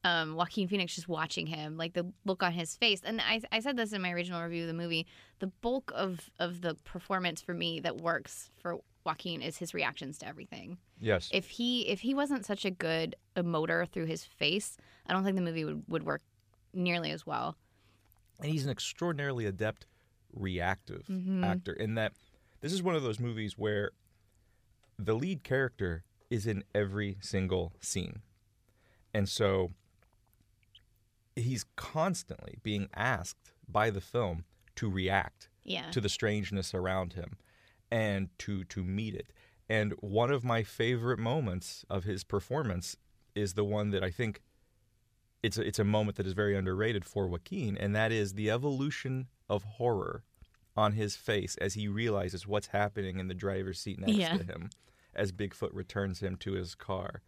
um, 0.04 0.34
Joaquin 0.36 0.68
Phoenix 0.68 0.94
just 0.94 1.08
watching 1.08 1.46
him, 1.46 1.76
like 1.76 1.94
the 1.94 2.06
look 2.24 2.42
on 2.42 2.52
his 2.52 2.76
face. 2.76 3.00
And 3.04 3.20
I, 3.20 3.40
I 3.50 3.60
said 3.60 3.76
this 3.76 3.92
in 3.92 4.02
my 4.02 4.10
original 4.12 4.42
review 4.42 4.62
of 4.62 4.68
the 4.68 4.74
movie. 4.74 5.06
The 5.40 5.46
bulk 5.46 5.90
of 5.94 6.30
of 6.38 6.60
the 6.60 6.74
performance 6.84 7.40
for 7.42 7.54
me 7.54 7.80
that 7.80 7.96
works 8.00 8.50
for 8.60 8.78
Joaquin 9.04 9.42
is 9.42 9.56
his 9.58 9.74
reactions 9.74 10.18
to 10.18 10.26
everything. 10.28 10.78
yes, 11.00 11.28
If 11.32 11.48
he 11.48 11.88
if 11.88 12.00
he 12.00 12.14
wasn't 12.14 12.46
such 12.46 12.64
a 12.64 12.70
good 12.70 13.16
emoter 13.36 13.88
through 13.88 14.06
his 14.06 14.24
face, 14.24 14.76
I 15.06 15.12
don't 15.12 15.24
think 15.24 15.36
the 15.36 15.42
movie 15.42 15.64
would, 15.64 15.82
would 15.88 16.02
work 16.04 16.22
nearly 16.72 17.10
as 17.10 17.26
well. 17.26 17.56
and 18.40 18.50
he's 18.50 18.64
an 18.64 18.70
extraordinarily 18.70 19.46
adept 19.46 19.86
reactive 20.32 21.06
Mm-hmm. 21.08 21.44
actor 21.44 21.72
in 21.72 21.94
that 21.94 22.12
this 22.60 22.72
is 22.72 22.82
one 22.82 22.94
of 22.96 23.02
those 23.02 23.20
movies 23.20 23.56
where 23.56 23.90
the 24.98 25.14
lead 25.14 25.44
character 25.44 26.02
is 26.30 26.46
in 26.46 26.64
every 26.74 27.16
single 27.20 27.72
scene 27.80 28.22
and 29.12 29.28
so 29.28 29.72
he's 31.36 31.64
constantly 31.76 32.58
being 32.62 32.88
asked 32.94 33.52
by 33.68 33.90
the 33.90 34.00
film 34.00 34.44
to 34.76 34.90
react 34.90 35.48
Yeah. 35.64 35.90
to 35.90 36.00
the 36.00 36.08
strangeness 36.08 36.74
around 36.74 37.14
him 37.14 37.38
and 37.90 38.28
to 38.40 38.64
to 38.64 38.82
meet 38.84 39.14
it 39.14 39.32
and 39.68 39.92
one 40.00 40.30
of 40.30 40.44
my 40.44 40.62
favorite 40.62 41.18
moments 41.18 41.84
of 41.88 42.04
his 42.04 42.24
performance 42.24 42.96
is 43.34 43.54
the 43.54 43.64
one 43.64 43.90
that 43.90 44.02
I 44.04 44.10
think 44.10 44.40
it's 45.42 45.58
a, 45.58 45.62
it's 45.66 45.78
a 45.78 45.84
moment 45.84 46.16
that 46.16 46.26
is 46.26 46.32
very 46.32 46.56
underrated 46.56 47.04
for 47.04 47.26
Joaquin, 47.28 47.76
and 47.76 47.94
that 47.94 48.10
is 48.12 48.32
the 48.34 48.50
evolution 48.50 49.26
of 49.48 49.62
horror 49.64 50.22
on 50.76 50.92
his 50.92 51.16
face 51.16 51.56
as 51.58 51.74
he 51.74 51.86
realizes 51.88 52.46
what's 52.46 52.68
happening 52.68 53.18
in 53.18 53.28
the 53.28 53.34
driver's 53.34 53.78
seat 53.80 53.98
next 54.00 54.12
Yeah. 54.16 54.36
to 54.38 54.44
him, 54.44 54.70
as 55.14 55.32
Bigfoot 55.32 55.70
returns 55.74 56.20
him 56.20 56.36
to 56.36 56.52
his 56.52 56.74
car. 56.74 57.22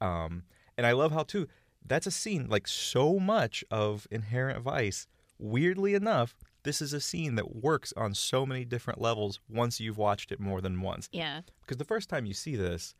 Um, 0.00 0.42
and 0.76 0.86
I 0.86 0.92
love 0.92 1.12
how 1.12 1.22
too 1.22 1.46
that's 1.86 2.06
a 2.06 2.10
scene 2.10 2.48
like 2.48 2.68
so 2.68 3.18
much 3.18 3.64
of 3.70 4.06
Inherent 4.10 4.62
Vice. 4.62 5.06
Weirdly 5.38 5.94
enough, 5.94 6.36
this 6.62 6.80
is 6.80 6.92
a 6.92 7.00
scene 7.00 7.34
that 7.34 7.56
works 7.56 7.92
on 7.96 8.14
so 8.14 8.46
many 8.46 8.64
different 8.64 9.00
levels 9.00 9.40
once 9.48 9.80
you've 9.80 9.98
watched 9.98 10.30
it 10.30 10.38
more 10.38 10.60
than 10.60 10.80
once. 10.80 11.08
Yeah. 11.12 11.40
Because 11.62 11.78
the 11.78 11.84
first 11.84 12.08
time 12.08 12.24
you 12.26 12.34
see 12.34 12.54
this, 12.54 12.94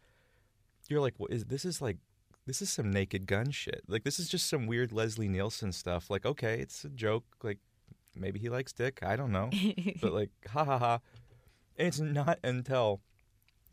you're 0.89 1.01
like, 1.01 1.15
"What 1.19 1.31
is 1.31 1.45
this? 1.45 1.65
Is 1.65 1.81
like 1.81 1.99
this 2.47 2.61
is 2.61 2.71
some 2.71 2.91
Naked 2.91 3.27
Gun 3.27 3.51
shit. 3.51 3.83
Like 3.87 4.05
this 4.05 4.19
is 4.19 4.29
just 4.29 4.49
some 4.49 4.67
weird 4.67 4.93
Leslie 4.93 5.29
Nielsen 5.29 5.73
stuff. 5.73 6.11
Like 6.11 6.27
okay, 6.27 6.59
it's 6.61 6.85
a 6.85 6.89
joke. 6.89 7.25
Like 7.43 7.59
maybe 8.17 8.41
he 8.41 8.49
likes 8.49 8.73
dick. 8.73 9.01
I 9.03 9.17
don't 9.17 9.33
know, 9.33 9.51
but 10.01 10.13
like 10.13 10.31
ha 10.49 10.65
ha 10.65 10.79
ha. 10.79 11.01
And 11.77 11.89
it's 11.89 12.01
not 12.01 12.39
until 12.43 13.01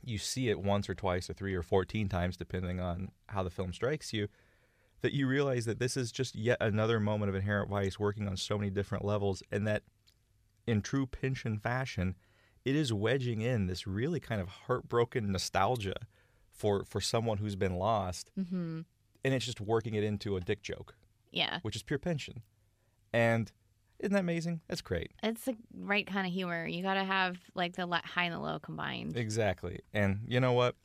you 0.04 0.18
see 0.18 0.50
it 0.50 0.62
once 0.62 0.90
or 0.90 0.96
twice 0.96 1.30
or 1.30 1.34
three 1.34 1.56
or 1.56 1.64
fourteen 1.64 2.10
times, 2.10 2.38
depending 2.38 2.80
on 2.80 3.10
how 3.28 3.44
the 3.44 3.50
film 3.50 3.74
strikes 3.74 4.14
you, 4.14 4.28
that 5.02 5.14
you 5.14 5.28
realize 5.28 5.66
that 5.66 5.80
this 5.80 5.96
is 5.98 6.12
just 6.12 6.36
yet 6.36 6.58
another 6.60 7.00
moment 7.00 7.30
of 7.30 7.36
inherent 7.36 7.70
vice 7.70 8.00
working 8.00 8.28
on 8.28 8.38
so 8.38 8.58
many 8.58 8.70
different 8.70 9.06
levels, 9.06 9.42
and 9.52 9.66
that 9.68 9.84
in 10.68 10.82
true 10.82 11.06
Pynchon 11.06 11.58
fashion, 11.58 12.16
it 12.66 12.76
is 12.76 12.92
wedging 12.94 13.42
in 13.42 13.68
this 13.68 13.88
really 13.88 14.20
kind 14.20 14.42
of 14.42 14.48
heartbroken 14.50 15.32
nostalgia 15.32 15.96
for 16.52 16.84
for 16.86 17.00
someone 17.02 17.38
who's 17.38 17.56
been 17.56 17.76
lost, 17.76 18.32
hmm 18.36 18.82
and 19.26 19.34
it's 19.34 19.46
just 19.46 19.60
working 19.60 19.96
it 19.96 20.04
into 20.04 20.38
a 20.38 20.40
dick 20.40 20.62
joke, 20.62 20.96
Yeah. 21.32 21.60
which 21.62 21.76
is 21.76 21.84
pure 21.84 22.00
Pynchon, 22.00 22.42
And 23.12 23.52
isn't 24.00 24.14
that 24.14 24.20
amazing? 24.22 24.62
That's 24.70 24.80
great. 24.82 25.12
It's 25.22 25.44
the 25.44 25.58
right 25.74 26.08
kind 26.08 26.26
of 26.26 26.32
humor. 26.32 26.66
You 26.66 26.82
got 26.84 26.94
to 26.94 27.04
have 27.04 27.38
like 27.54 27.76
the 27.76 27.86
high 28.06 28.24
and 28.26 28.34
the 28.34 28.40
low 28.40 28.60
combined. 28.60 29.18
Exactly. 29.18 29.80
And 29.94 30.22
you 30.26 30.40
know 30.40 30.54
what? 30.54 30.76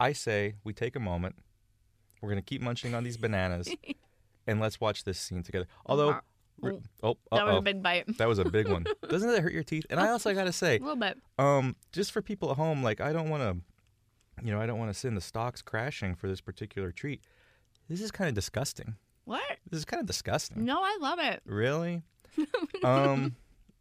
I 0.00 0.12
say 0.12 0.54
we 0.64 0.72
take 0.72 0.96
a 0.96 1.00
moment. 1.00 1.36
We're 2.20 2.28
gonna 2.30 2.42
keep 2.42 2.60
munching 2.62 2.94
on 2.94 3.04
these 3.04 3.16
bananas, 3.16 3.68
and 4.46 4.60
let's 4.60 4.80
watch 4.80 5.04
this 5.04 5.18
scene 5.18 5.42
together. 5.42 5.66
Although, 5.86 6.20
Oh, 6.62 6.78
oh, 7.02 7.16
that 7.32 7.46
was 7.46 7.56
a 7.56 7.62
big 7.62 7.82
bite. 7.82 8.18
that 8.18 8.28
was 8.28 8.38
a 8.38 8.44
big 8.44 8.68
one. 8.68 8.84
Doesn't 9.08 9.30
that 9.32 9.40
hurt 9.42 9.54
your 9.54 9.62
teeth? 9.62 9.86
And 9.88 9.98
I 9.98 10.08
also 10.10 10.34
gotta 10.34 10.52
say, 10.52 10.76
A 10.76 10.80
little 10.80 10.94
bit. 10.96 11.16
um, 11.38 11.74
just 11.92 12.12
for 12.12 12.20
people 12.20 12.50
at 12.50 12.56
home, 12.58 12.82
like 12.82 13.00
I 13.00 13.14
don't 13.14 13.30
want 13.30 13.42
to, 13.42 14.44
you 14.44 14.52
know, 14.52 14.60
I 14.60 14.66
don't 14.66 14.78
want 14.78 14.92
to 14.92 14.98
send 14.98 15.16
the 15.16 15.22
stocks 15.22 15.62
crashing 15.62 16.14
for 16.14 16.28
this 16.28 16.42
particular 16.42 16.92
treat. 16.92 17.22
This 17.88 18.02
is 18.02 18.10
kind 18.10 18.28
of 18.28 18.34
disgusting. 18.34 18.96
What? 19.24 19.42
This 19.70 19.78
is 19.78 19.84
kind 19.86 20.00
of 20.02 20.06
disgusting. 20.06 20.64
No, 20.66 20.80
I 20.82 20.98
love 21.00 21.18
it. 21.18 21.40
Really? 21.46 22.02
um, 22.84 23.36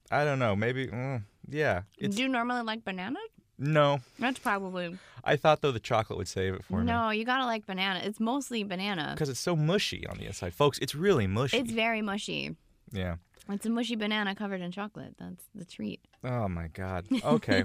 I 0.10 0.24
don't 0.24 0.40
know. 0.40 0.56
Maybe. 0.56 0.88
Mm, 0.88 1.24
yeah. 1.50 1.82
Do 2.00 2.10
you 2.22 2.30
normally 2.30 2.62
like 2.62 2.86
banana? 2.86 3.20
No. 3.60 4.00
That's 4.18 4.40
probably 4.40 4.98
I 5.24 5.36
thought 5.36 5.62
though 5.62 5.72
the 5.72 5.80
chocolate 5.80 6.18
would 6.18 6.28
save 6.28 6.54
it 6.56 6.64
for 6.66 6.80
me 6.80 6.86
no. 6.86 7.10
You 7.12 7.26
gotta 7.26 7.46
like 7.46 7.66
banana. 7.68 8.00
It's 8.04 8.20
mostly 8.20 8.64
banana. 8.64 9.12
because 9.14 9.30
it's 9.30 9.40
so 9.40 9.56
mushy 9.56 10.08
on 10.08 10.18
the 10.18 10.26
inside, 10.26 10.54
folks. 10.54 10.80
It's 10.80 10.96
really 10.96 11.28
mushy. 11.28 11.58
It's 11.58 11.72
very 11.72 12.02
mushy. 12.02 12.56
yeah. 12.92 13.16
It's 13.52 13.66
a 13.66 13.70
mushy 13.70 13.96
banana 13.96 14.36
covered 14.36 14.62
in 14.62 14.72
chocolate. 14.72 15.16
That's 15.20 15.44
the 15.56 15.66
treat. 15.66 16.00
Oh 16.24 16.48
my 16.48 16.68
God. 16.68 17.06
Okay. 17.24 17.64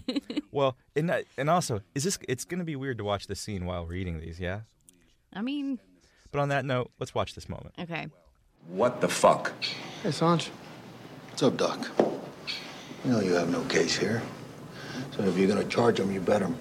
well, 0.50 0.76
and 0.96 1.10
that- 1.10 1.26
and 1.36 1.48
also, 1.50 1.82
is 1.94 2.04
this? 2.04 2.18
It's 2.28 2.44
gonna 2.46 2.64
be 2.64 2.74
weird 2.76 2.98
to 2.98 3.04
watch 3.04 3.26
this 3.26 3.38
scene 3.40 3.66
while 3.66 3.84
we're 3.86 3.94
eating 3.94 4.18
these. 4.20 4.40
Yeah. 4.40 4.60
I 5.32 5.42
mean, 5.42 5.78
But 6.32 6.40
on 6.40 6.48
that 6.48 6.64
note, 6.64 6.90
let's 6.98 7.14
watch 7.14 7.34
this 7.34 7.48
moment. 7.48 7.74
okay. 7.78 8.06
What 8.68 9.00
the 9.02 9.08
fuck? 9.08 9.52
Hey, 10.02 10.08
Sanj. 10.08 10.48
What's 11.28 11.42
up, 11.42 11.56
Doc? 11.58 11.86
You 13.04 13.10
know 13.10 13.20
you 13.20 13.34
have 13.34 13.50
no 13.50 13.62
case 13.64 13.94
here. 13.94 14.22
So 15.16 15.22
if 15.22 15.36
you're 15.36 15.48
gonna 15.48 15.64
charge 15.64 15.98
them, 15.98 16.10
you 16.10 16.20
bet 16.20 16.42
him. 16.42 16.56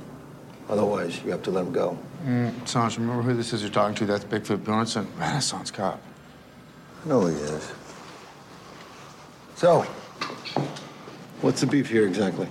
Otherwise, 0.69 1.21
you 1.23 1.31
have 1.31 1.43
to 1.43 1.51
let 1.51 1.65
them 1.65 1.73
go. 1.73 1.97
Mm, 2.25 2.51
Sanj, 2.61 2.97
remember 2.97 3.21
who 3.23 3.33
this 3.33 3.51
is 3.51 3.61
you're 3.61 3.71
talking 3.71 3.95
to? 3.95 4.05
That's 4.05 4.23
Bigfoot 4.23 4.59
Bjornsen, 4.59 5.07
Renaissance 5.17 5.71
cop. 5.71 6.01
I 7.03 7.09
know 7.09 7.25
he 7.25 7.35
is. 7.35 7.71
So, 9.55 9.81
what's 11.41 11.61
the 11.61 11.67
beef 11.67 11.89
here 11.89 12.07
exactly? 12.07 12.47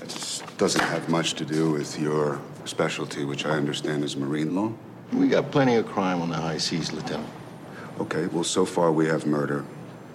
This 0.00 0.42
doesn't 0.56 0.84
have 0.84 1.08
much 1.08 1.34
to 1.34 1.44
do 1.44 1.72
with 1.72 1.98
your 1.98 2.40
specialty, 2.64 3.24
which 3.24 3.44
I 3.44 3.50
understand 3.50 4.04
is 4.04 4.16
marine 4.16 4.54
law. 4.54 4.72
We 5.12 5.28
got 5.28 5.50
plenty 5.50 5.76
of 5.76 5.86
crime 5.86 6.20
on 6.20 6.28
the 6.28 6.36
high 6.36 6.58
seas, 6.58 6.92
Lieutenant. 6.92 7.28
Okay, 8.00 8.26
well, 8.26 8.44
so 8.44 8.64
far 8.64 8.92
we 8.92 9.06
have 9.06 9.26
murder 9.26 9.64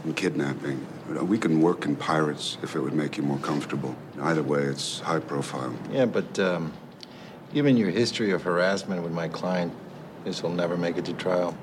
and 0.04 0.16
kidnapping. 0.16 0.86
Uh, 1.17 1.26
We 1.26 1.38
can 1.38 1.62
work 1.62 1.86
in 1.86 1.95
pirates 1.95 2.58
if 2.63 2.76
it 2.76 2.80
would 2.80 2.93
make 2.93 3.17
you 3.17 3.24
more 3.24 3.39
comfortable. 3.39 3.95
Either 4.21 4.43
way, 4.43 4.63
it's 4.63 5.00
high 5.00 5.19
profile. 5.19 5.74
Yeah, 5.91 6.06
but 6.06 6.39
um, 6.39 6.74
given 7.54 7.78
your 7.78 7.89
history 7.89 8.32
of 8.32 8.43
harassment 8.43 9.04
with 9.04 9.12
my 9.12 9.28
client, 9.28 9.74
this 10.24 10.43
will 10.43 10.52
never 10.52 10.78
make 10.78 10.97
it 10.97 11.06
to 11.06 11.13
trial. 11.13 11.56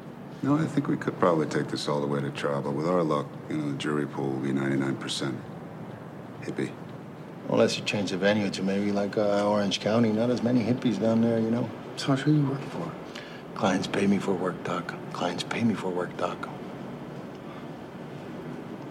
No, 0.42 0.56
I 0.56 0.66
think 0.66 0.86
we 0.88 0.96
could 0.96 1.18
probably 1.18 1.46
take 1.46 1.68
this 1.68 1.88
all 1.88 2.00
the 2.00 2.06
way 2.06 2.20
to 2.20 2.30
trial, 2.30 2.62
but 2.62 2.72
with 2.72 2.86
our 2.86 3.02
luck, 3.02 3.26
you 3.48 3.56
know, 3.56 3.70
the 3.72 3.76
jury 3.78 4.06
pool 4.06 4.30
will 4.30 4.38
be 4.40 4.50
99% 4.52 5.34
hippie. 6.42 6.70
Unless 7.48 7.78
you 7.78 7.84
change 7.84 8.10
the 8.10 8.18
venue 8.18 8.50
to 8.50 8.62
maybe 8.62 8.92
like 8.92 9.16
uh, 9.16 9.48
Orange 9.48 9.80
County. 9.80 10.12
Not 10.12 10.30
as 10.30 10.42
many 10.42 10.62
hippies 10.62 11.00
down 11.00 11.22
there, 11.22 11.38
you 11.38 11.50
know. 11.50 11.68
Sanj, 11.96 12.18
who 12.20 12.30
are 12.30 12.34
you 12.34 12.46
working 12.46 12.70
for? 12.70 12.92
Clients 13.54 13.86
pay 13.86 14.06
me 14.06 14.18
for 14.18 14.32
work, 14.32 14.62
Doc. 14.64 14.94
Clients 15.12 15.42
pay 15.42 15.64
me 15.64 15.74
for 15.74 15.88
work, 15.88 16.14
Doc. 16.16 16.48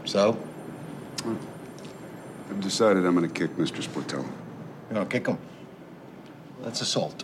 So, 0.05 0.37
I've 1.25 2.61
decided 2.61 3.05
I'm 3.05 3.15
going 3.15 3.27
to 3.27 3.33
kick 3.33 3.55
Mr. 3.57 3.83
Sportello. 3.83 4.25
you 4.89 4.95
know, 4.95 5.05
kick 5.05 5.27
him. 5.27 5.37
That's 6.61 6.81
assault. 6.81 7.23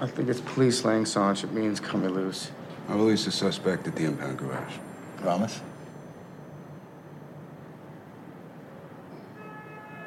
I 0.00 0.06
think 0.06 0.28
it's 0.28 0.40
police 0.40 0.80
slang, 0.80 1.04
Sanj. 1.04 1.44
It 1.44 1.52
means 1.52 1.80
cut 1.80 2.00
me 2.00 2.08
loose. 2.08 2.50
I'll 2.88 2.96
release 2.98 3.24
the 3.24 3.32
suspect 3.32 3.86
at 3.86 3.96
the 3.96 4.04
impound 4.04 4.38
garage. 4.38 4.74
Promise? 5.18 5.60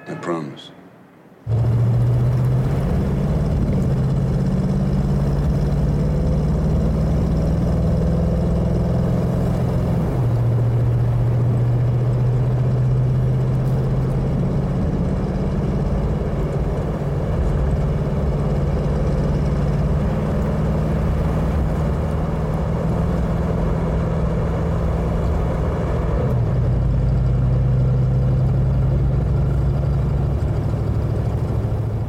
I 0.08 0.16
promise. 0.16 0.72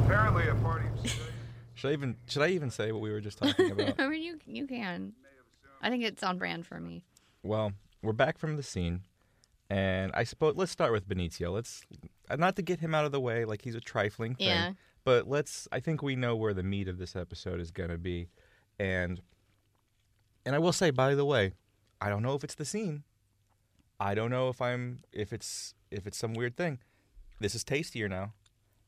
Apparently, 0.04 0.48
a 0.48 0.54
party. 0.56 0.86
Should 1.82 1.88
I 1.88 1.92
even 1.94 2.16
should 2.28 2.42
I 2.42 2.48
even 2.50 2.70
say 2.70 2.92
what 2.92 3.00
we 3.00 3.10
were 3.10 3.20
just 3.20 3.38
talking 3.38 3.70
about? 3.72 3.98
I 3.98 4.06
mean, 4.06 4.22
you 4.22 4.38
you 4.46 4.68
can. 4.68 5.14
I 5.82 5.90
think 5.90 6.04
it's 6.04 6.22
on 6.22 6.38
brand 6.38 6.64
for 6.64 6.78
me. 6.78 7.04
well, 7.42 7.72
we're 8.02 8.12
back 8.12 8.38
from 8.38 8.56
the 8.56 8.62
scene, 8.62 9.00
and 9.68 10.12
I 10.14 10.22
suppose 10.22 10.54
let's 10.54 10.70
start 10.70 10.92
with 10.92 11.08
Benicio. 11.08 11.52
Let's 11.52 11.82
uh, 12.30 12.36
not 12.36 12.54
to 12.54 12.62
get 12.62 12.78
him 12.78 12.94
out 12.94 13.04
of 13.04 13.10
the 13.10 13.18
way, 13.18 13.44
like 13.44 13.62
he's 13.62 13.74
a 13.74 13.80
trifling 13.80 14.36
thing. 14.36 14.46
Yeah. 14.46 14.72
But 15.02 15.26
let's. 15.28 15.66
I 15.72 15.80
think 15.80 16.04
we 16.04 16.14
know 16.14 16.36
where 16.36 16.54
the 16.54 16.62
meat 16.62 16.86
of 16.86 16.98
this 16.98 17.16
episode 17.16 17.58
is 17.58 17.72
going 17.72 17.90
to 17.90 17.98
be, 17.98 18.28
and 18.78 19.20
and 20.46 20.54
I 20.54 20.60
will 20.60 20.72
say, 20.72 20.90
by 20.90 21.16
the 21.16 21.24
way, 21.24 21.54
I 22.00 22.08
don't 22.10 22.22
know 22.22 22.36
if 22.36 22.44
it's 22.44 22.54
the 22.54 22.64
scene. 22.64 23.02
I 23.98 24.14
don't 24.14 24.30
know 24.30 24.50
if 24.50 24.62
I'm 24.62 25.00
if 25.12 25.32
it's 25.32 25.74
if 25.90 26.06
it's 26.06 26.16
some 26.16 26.32
weird 26.34 26.56
thing. 26.56 26.78
This 27.40 27.56
is 27.56 27.64
tastier 27.64 28.08
now. 28.08 28.34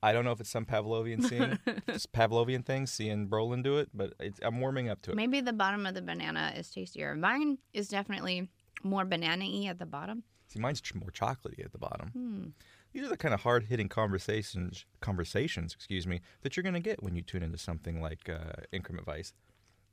I 0.04 0.12
don't 0.12 0.26
know 0.26 0.32
if 0.32 0.40
it's 0.40 0.50
some 0.50 0.66
Pavlovian 0.66 1.24
scene, 1.24 1.58
it's 1.88 2.04
Pavlovian 2.14 2.62
thing, 2.62 2.86
seeing 2.86 3.26
Brolin 3.26 3.62
do 3.62 3.78
it, 3.78 3.88
but 3.94 4.12
it's, 4.20 4.38
I'm 4.42 4.60
warming 4.60 4.90
up 4.90 5.00
to 5.02 5.12
it. 5.12 5.16
Maybe 5.16 5.40
the 5.40 5.54
bottom 5.54 5.86
of 5.86 5.94
the 5.94 6.02
banana 6.02 6.52
is 6.54 6.70
tastier. 6.70 7.14
Mine 7.14 7.56
is 7.72 7.88
definitely 7.88 8.50
more 8.82 9.06
banana-y 9.06 9.64
at 9.66 9.78
the 9.78 9.86
bottom. 9.86 10.22
See, 10.48 10.60
mine's 10.60 10.82
ch- 10.82 10.94
more 10.94 11.08
chocolatey 11.10 11.64
at 11.64 11.72
the 11.72 11.78
bottom. 11.78 12.08
Hmm. 12.10 12.44
These 12.92 13.06
are 13.06 13.08
the 13.08 13.16
kind 13.16 13.32
of 13.32 13.40
hard-hitting 13.40 13.88
conversations, 13.88 14.84
conversations, 15.00 15.72
excuse 15.72 16.06
me, 16.06 16.20
that 16.42 16.54
you're 16.54 16.62
going 16.62 16.74
to 16.74 16.80
get 16.80 17.02
when 17.02 17.16
you 17.16 17.22
tune 17.22 17.42
into 17.42 17.56
something 17.56 18.02
like 18.02 18.28
uh, 18.28 18.60
Increment 18.72 19.06
Vice. 19.06 19.32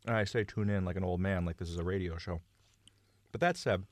And 0.06 0.18
I 0.18 0.26
say 0.26 0.44
tune 0.44 0.70
in 0.70 0.84
like 0.84 0.98
an 0.98 1.06
old 1.06 1.22
man, 1.22 1.46
like 1.46 1.56
this 1.56 1.70
is 1.70 1.78
a 1.78 1.86
radio 1.86 2.18
show. 2.18 2.42
But 3.32 3.40
that 3.40 3.56
said, 3.56 3.86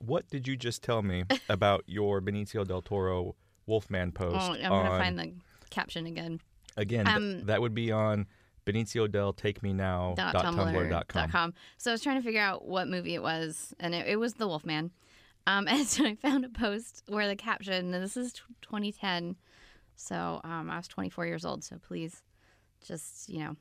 what 0.00 0.28
did 0.28 0.48
you 0.48 0.56
just 0.56 0.82
tell 0.82 1.02
me 1.02 1.22
about 1.48 1.84
your 1.86 2.20
Benicio 2.20 2.66
del 2.66 2.82
Toro 2.82 3.36
Wolfman 3.66 4.10
post? 4.10 4.36
Oh, 4.40 4.54
I'm 4.54 4.72
on, 4.72 4.86
gonna 4.86 4.98
find 4.98 5.18
the 5.18 5.32
caption 5.72 6.06
again. 6.06 6.40
again. 6.76 7.04
th- 7.06 7.16
um, 7.16 7.44
that 7.46 7.60
would 7.60 7.74
be 7.74 7.90
on 7.90 8.26
Benicio 8.66 9.10
del 9.10 9.32
Take 9.32 9.62
Me 9.62 9.72
Now 9.72 10.14
dot 10.16 10.34
tumblr 10.34 10.88
dot 10.90 11.08
com. 11.08 11.30
com. 11.30 11.54
So 11.78 11.90
I 11.90 11.94
was 11.94 12.02
trying 12.02 12.16
to 12.16 12.22
figure 12.22 12.40
out 12.40 12.66
what 12.66 12.86
movie 12.88 13.14
it 13.14 13.22
was, 13.22 13.74
and 13.80 13.94
it, 13.94 14.06
it 14.06 14.16
was 14.16 14.34
The 14.34 14.46
Wolfman. 14.46 14.90
Um, 15.46 15.66
and 15.70 15.86
so 15.86 16.04
I 16.04 16.14
found 16.14 16.44
a 16.44 16.48
post 16.48 17.02
where 17.08 17.26
the 17.26 17.36
caption, 17.36 17.92
and 17.92 18.04
this 18.04 18.16
is 18.16 18.32
t- 18.34 18.40
2010, 18.62 19.34
so 19.96 20.40
um, 20.44 20.70
I 20.70 20.76
was 20.76 20.86
24 20.88 21.26
years 21.26 21.44
old. 21.44 21.64
So 21.64 21.78
please 21.78 22.22
just 22.86 23.28
you 23.28 23.40
know, 23.40 23.56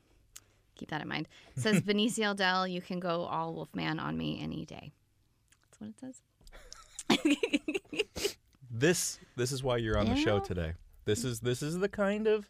keep 0.75 0.89
that 0.91 1.01
in 1.01 1.07
mind. 1.07 1.27
It 1.55 1.61
says 1.61 1.81
Benicio 1.87 2.35
del, 2.35 2.67
you 2.67 2.81
can 2.81 2.99
go 2.99 3.23
all 3.23 3.53
Wolfman 3.55 3.99
on 3.99 4.17
me 4.17 4.39
any 4.41 4.65
day. 4.65 4.91
That's 5.63 5.79
what 5.79 5.89
it 5.89 5.99
says. 5.99 6.21
This 8.73 9.19
this 9.35 9.51
is 9.51 9.61
why 9.61 9.77
you're 9.77 9.97
on 9.97 10.05
the 10.07 10.15
show 10.15 10.39
today. 10.39 10.73
This 11.11 11.25
is 11.25 11.41
this 11.41 11.61
is 11.61 11.77
the 11.77 11.89
kind 11.89 12.25
of 12.25 12.49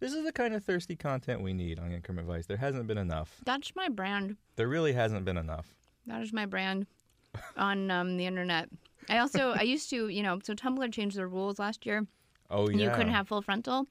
this 0.00 0.14
is 0.14 0.24
the 0.24 0.32
kind 0.32 0.54
of 0.54 0.64
thirsty 0.64 0.96
content 0.96 1.42
we 1.42 1.52
need 1.52 1.78
on 1.78 1.92
Increment 1.92 2.26
Vice. 2.26 2.46
There 2.46 2.56
hasn't 2.56 2.86
been 2.86 2.96
enough. 2.96 3.36
That's 3.44 3.76
my 3.76 3.90
brand. 3.90 4.38
There 4.56 4.66
really 4.66 4.94
hasn't 4.94 5.26
been 5.26 5.36
enough. 5.36 5.74
That 6.06 6.22
is 6.22 6.32
my 6.32 6.46
brand 6.46 6.86
on 7.58 7.90
um, 7.90 8.16
the 8.16 8.24
internet. 8.24 8.70
I 9.10 9.18
also 9.18 9.50
I 9.50 9.60
used 9.60 9.90
to 9.90 10.08
you 10.08 10.22
know 10.22 10.40
so 10.42 10.54
Tumblr 10.54 10.90
changed 10.90 11.18
their 11.18 11.28
rules 11.28 11.58
last 11.58 11.84
year. 11.84 12.06
Oh 12.48 12.70
yeah. 12.70 12.86
You 12.86 12.90
couldn't 12.92 13.12
have 13.12 13.28
full 13.28 13.42
frontal, 13.42 13.86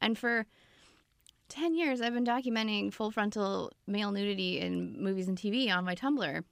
and 0.00 0.16
for 0.16 0.46
ten 1.48 1.74
years 1.74 2.00
I've 2.00 2.14
been 2.14 2.24
documenting 2.24 2.94
full 2.94 3.10
frontal 3.10 3.72
male 3.88 4.12
nudity 4.12 4.60
in 4.60 5.02
movies 5.02 5.26
and 5.26 5.36
TV 5.36 5.68
on 5.68 5.84
my 5.84 5.96
Tumblr 5.96 6.44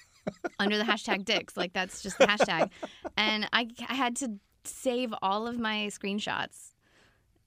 under 0.58 0.78
the 0.78 0.84
hashtag 0.84 1.26
dicks. 1.26 1.58
Like 1.58 1.74
that's 1.74 2.00
just 2.00 2.16
the 2.16 2.26
hashtag, 2.26 2.70
and 3.18 3.46
I, 3.52 3.68
I 3.86 3.92
had 3.92 4.16
to 4.16 4.38
save 4.64 5.14
all 5.22 5.46
of 5.46 5.58
my 5.58 5.88
screenshots 5.90 6.74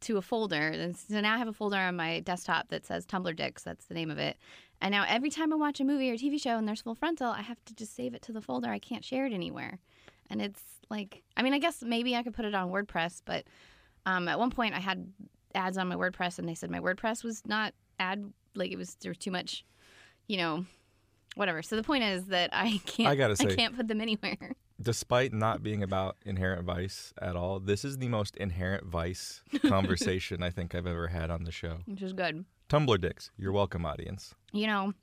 to 0.02 0.17
a 0.17 0.21
folder. 0.21 0.67
And 0.67 0.97
so 0.97 1.21
now 1.21 1.36
I 1.36 1.38
have 1.38 1.47
a 1.47 1.54
folder 1.54 1.78
on 1.78 1.95
my 1.95 2.19
desktop 2.21 2.69
that 2.69 2.86
says 2.86 3.06
Tumblr 3.06 3.36
dicks. 3.36 3.63
That's 3.63 3.86
the 3.86 3.93
name 3.93 4.10
of 4.10 4.17
it. 4.17 4.38
And 4.82 4.91
now 4.91 5.06
every 5.08 5.30
time 5.30 5.54
I 5.54 5.56
watch 5.56 5.80
a 5.80 5.84
movie 5.84 6.10
or 6.10 6.15
TV 6.15 6.41
show 6.41 6.58
and 6.58 6.67
there's 6.67 6.82
full 6.82 6.95
frontal, 6.95 7.30
I 7.30 7.41
have 7.41 7.63
to 7.65 7.76
just 7.76 7.95
save 7.95 8.15
it 8.15 8.24
to 8.24 8.34
the 8.34 8.41
folder. 8.41 8.69
I 8.69 8.80
can't 8.80 9.06
share 9.06 9.28
it 9.28 9.34
anywhere. 9.34 9.80
And 10.30 10.41
it's 10.41 10.62
like, 10.89 11.21
I 11.38 11.43
mean, 11.43 11.54
I 11.54 11.60
guess 11.60 11.84
maybe 11.84 12.15
I 12.15 12.24
could 12.24 12.34
put 12.34 12.45
it 12.45 12.56
on 12.56 12.71
WordPress, 12.71 13.21
but 13.24 13.45
um, 14.06 14.28
at 14.28 14.39
one 14.39 14.50
point 14.50 14.74
I 14.74 14.80
had 14.80 15.08
ads 15.54 15.78
on 15.78 15.88
my 15.88 15.95
WordPress 15.95 16.39
and 16.39 16.50
they 16.50 16.56
said 16.56 16.71
my 16.71 16.80
WordPress 16.80 17.24
was 17.24 17.45
not 17.45 17.74
ad, 18.00 18.32
like 18.56 18.71
it 18.71 18.78
was, 18.78 18.95
there 19.02 19.12
was 19.12 19.19
too 19.19 19.32
much, 19.32 19.63
you 20.28 20.38
know, 20.38 20.65
whatever. 21.36 21.62
So 21.62 21.76
the 21.76 21.84
point 21.84 22.04
is 22.04 22.26
that 22.26 22.50
I 22.52 22.82
can't, 22.86 23.10
I 23.10 23.15
gotta 23.15 23.36
say, 23.36 23.50
I 23.52 23.56
can't 23.56 23.76
put 23.76 23.88
them 23.88 24.02
anywhere. 24.02 24.56
Despite 24.82 25.32
not 25.34 25.62
being 25.62 25.84
about 25.84 26.17
inherent 26.26 26.63
vice 26.63 27.13
at 27.22 27.36
all, 27.36 27.60
this 27.60 27.86
is 27.86 27.98
the 27.98 28.08
most 28.08 28.36
inherent 28.38 28.86
vice 28.86 29.44
conversation 29.67 30.41
I 30.41 30.50
think 30.50 30.74
I've 30.74 30.88
ever 30.88 31.08
had 31.08 31.30
on 31.30 31.44
the 31.44 31.52
show. 31.52 31.78
which 31.86 32.02
is 32.02 32.13
good. 32.13 32.46
Tumblr 32.70 33.00
dicks, 33.02 33.32
you're 33.38 33.52
welcome, 33.52 33.86
audience. 33.86 34.34
You 34.54 34.67
know, 34.67 34.94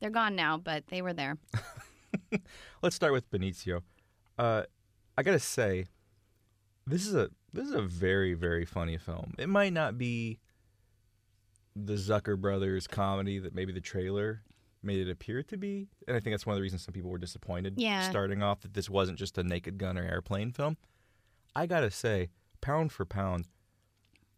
they're 0.00 0.10
gone 0.10 0.34
now, 0.34 0.56
but 0.56 0.86
they 0.88 1.02
were 1.02 1.12
there. 1.12 1.36
Let's 2.82 2.96
start 2.96 3.12
with 3.12 3.30
Benicio. 3.30 3.82
Uh, 4.38 4.62
I 5.16 5.22
gotta 5.22 5.38
say, 5.38 5.86
this 6.86 7.06
is 7.06 7.14
a 7.14 7.28
this 7.52 7.68
is 7.68 7.74
a 7.74 7.82
very 7.82 8.34
very 8.34 8.64
funny 8.64 8.96
film. 8.96 9.34
It 9.38 9.48
might 9.48 9.72
not 9.72 9.96
be 9.96 10.40
the 11.76 11.94
Zucker 11.94 12.38
brothers 12.40 12.86
comedy 12.86 13.38
that 13.38 13.54
maybe 13.54 13.72
the 13.72 13.80
trailer 13.80 14.42
made 14.84 15.06
it 15.06 15.10
appear 15.10 15.42
to 15.42 15.56
be, 15.56 15.88
and 16.06 16.16
I 16.16 16.20
think 16.20 16.32
that's 16.32 16.46
one 16.46 16.54
of 16.54 16.58
the 16.58 16.62
reasons 16.62 16.84
some 16.84 16.92
people 16.92 17.10
were 17.10 17.18
disappointed. 17.18 17.74
Yeah. 17.76 18.08
starting 18.08 18.42
off 18.42 18.60
that 18.60 18.74
this 18.74 18.88
wasn't 18.90 19.18
just 19.18 19.38
a 19.38 19.42
Naked 19.42 19.78
Gun 19.78 19.98
or 19.98 20.02
airplane 20.02 20.50
film. 20.52 20.76
I 21.56 21.66
gotta 21.66 21.90
say, 21.90 22.30
pound 22.60 22.92
for 22.92 23.04
pound, 23.04 23.46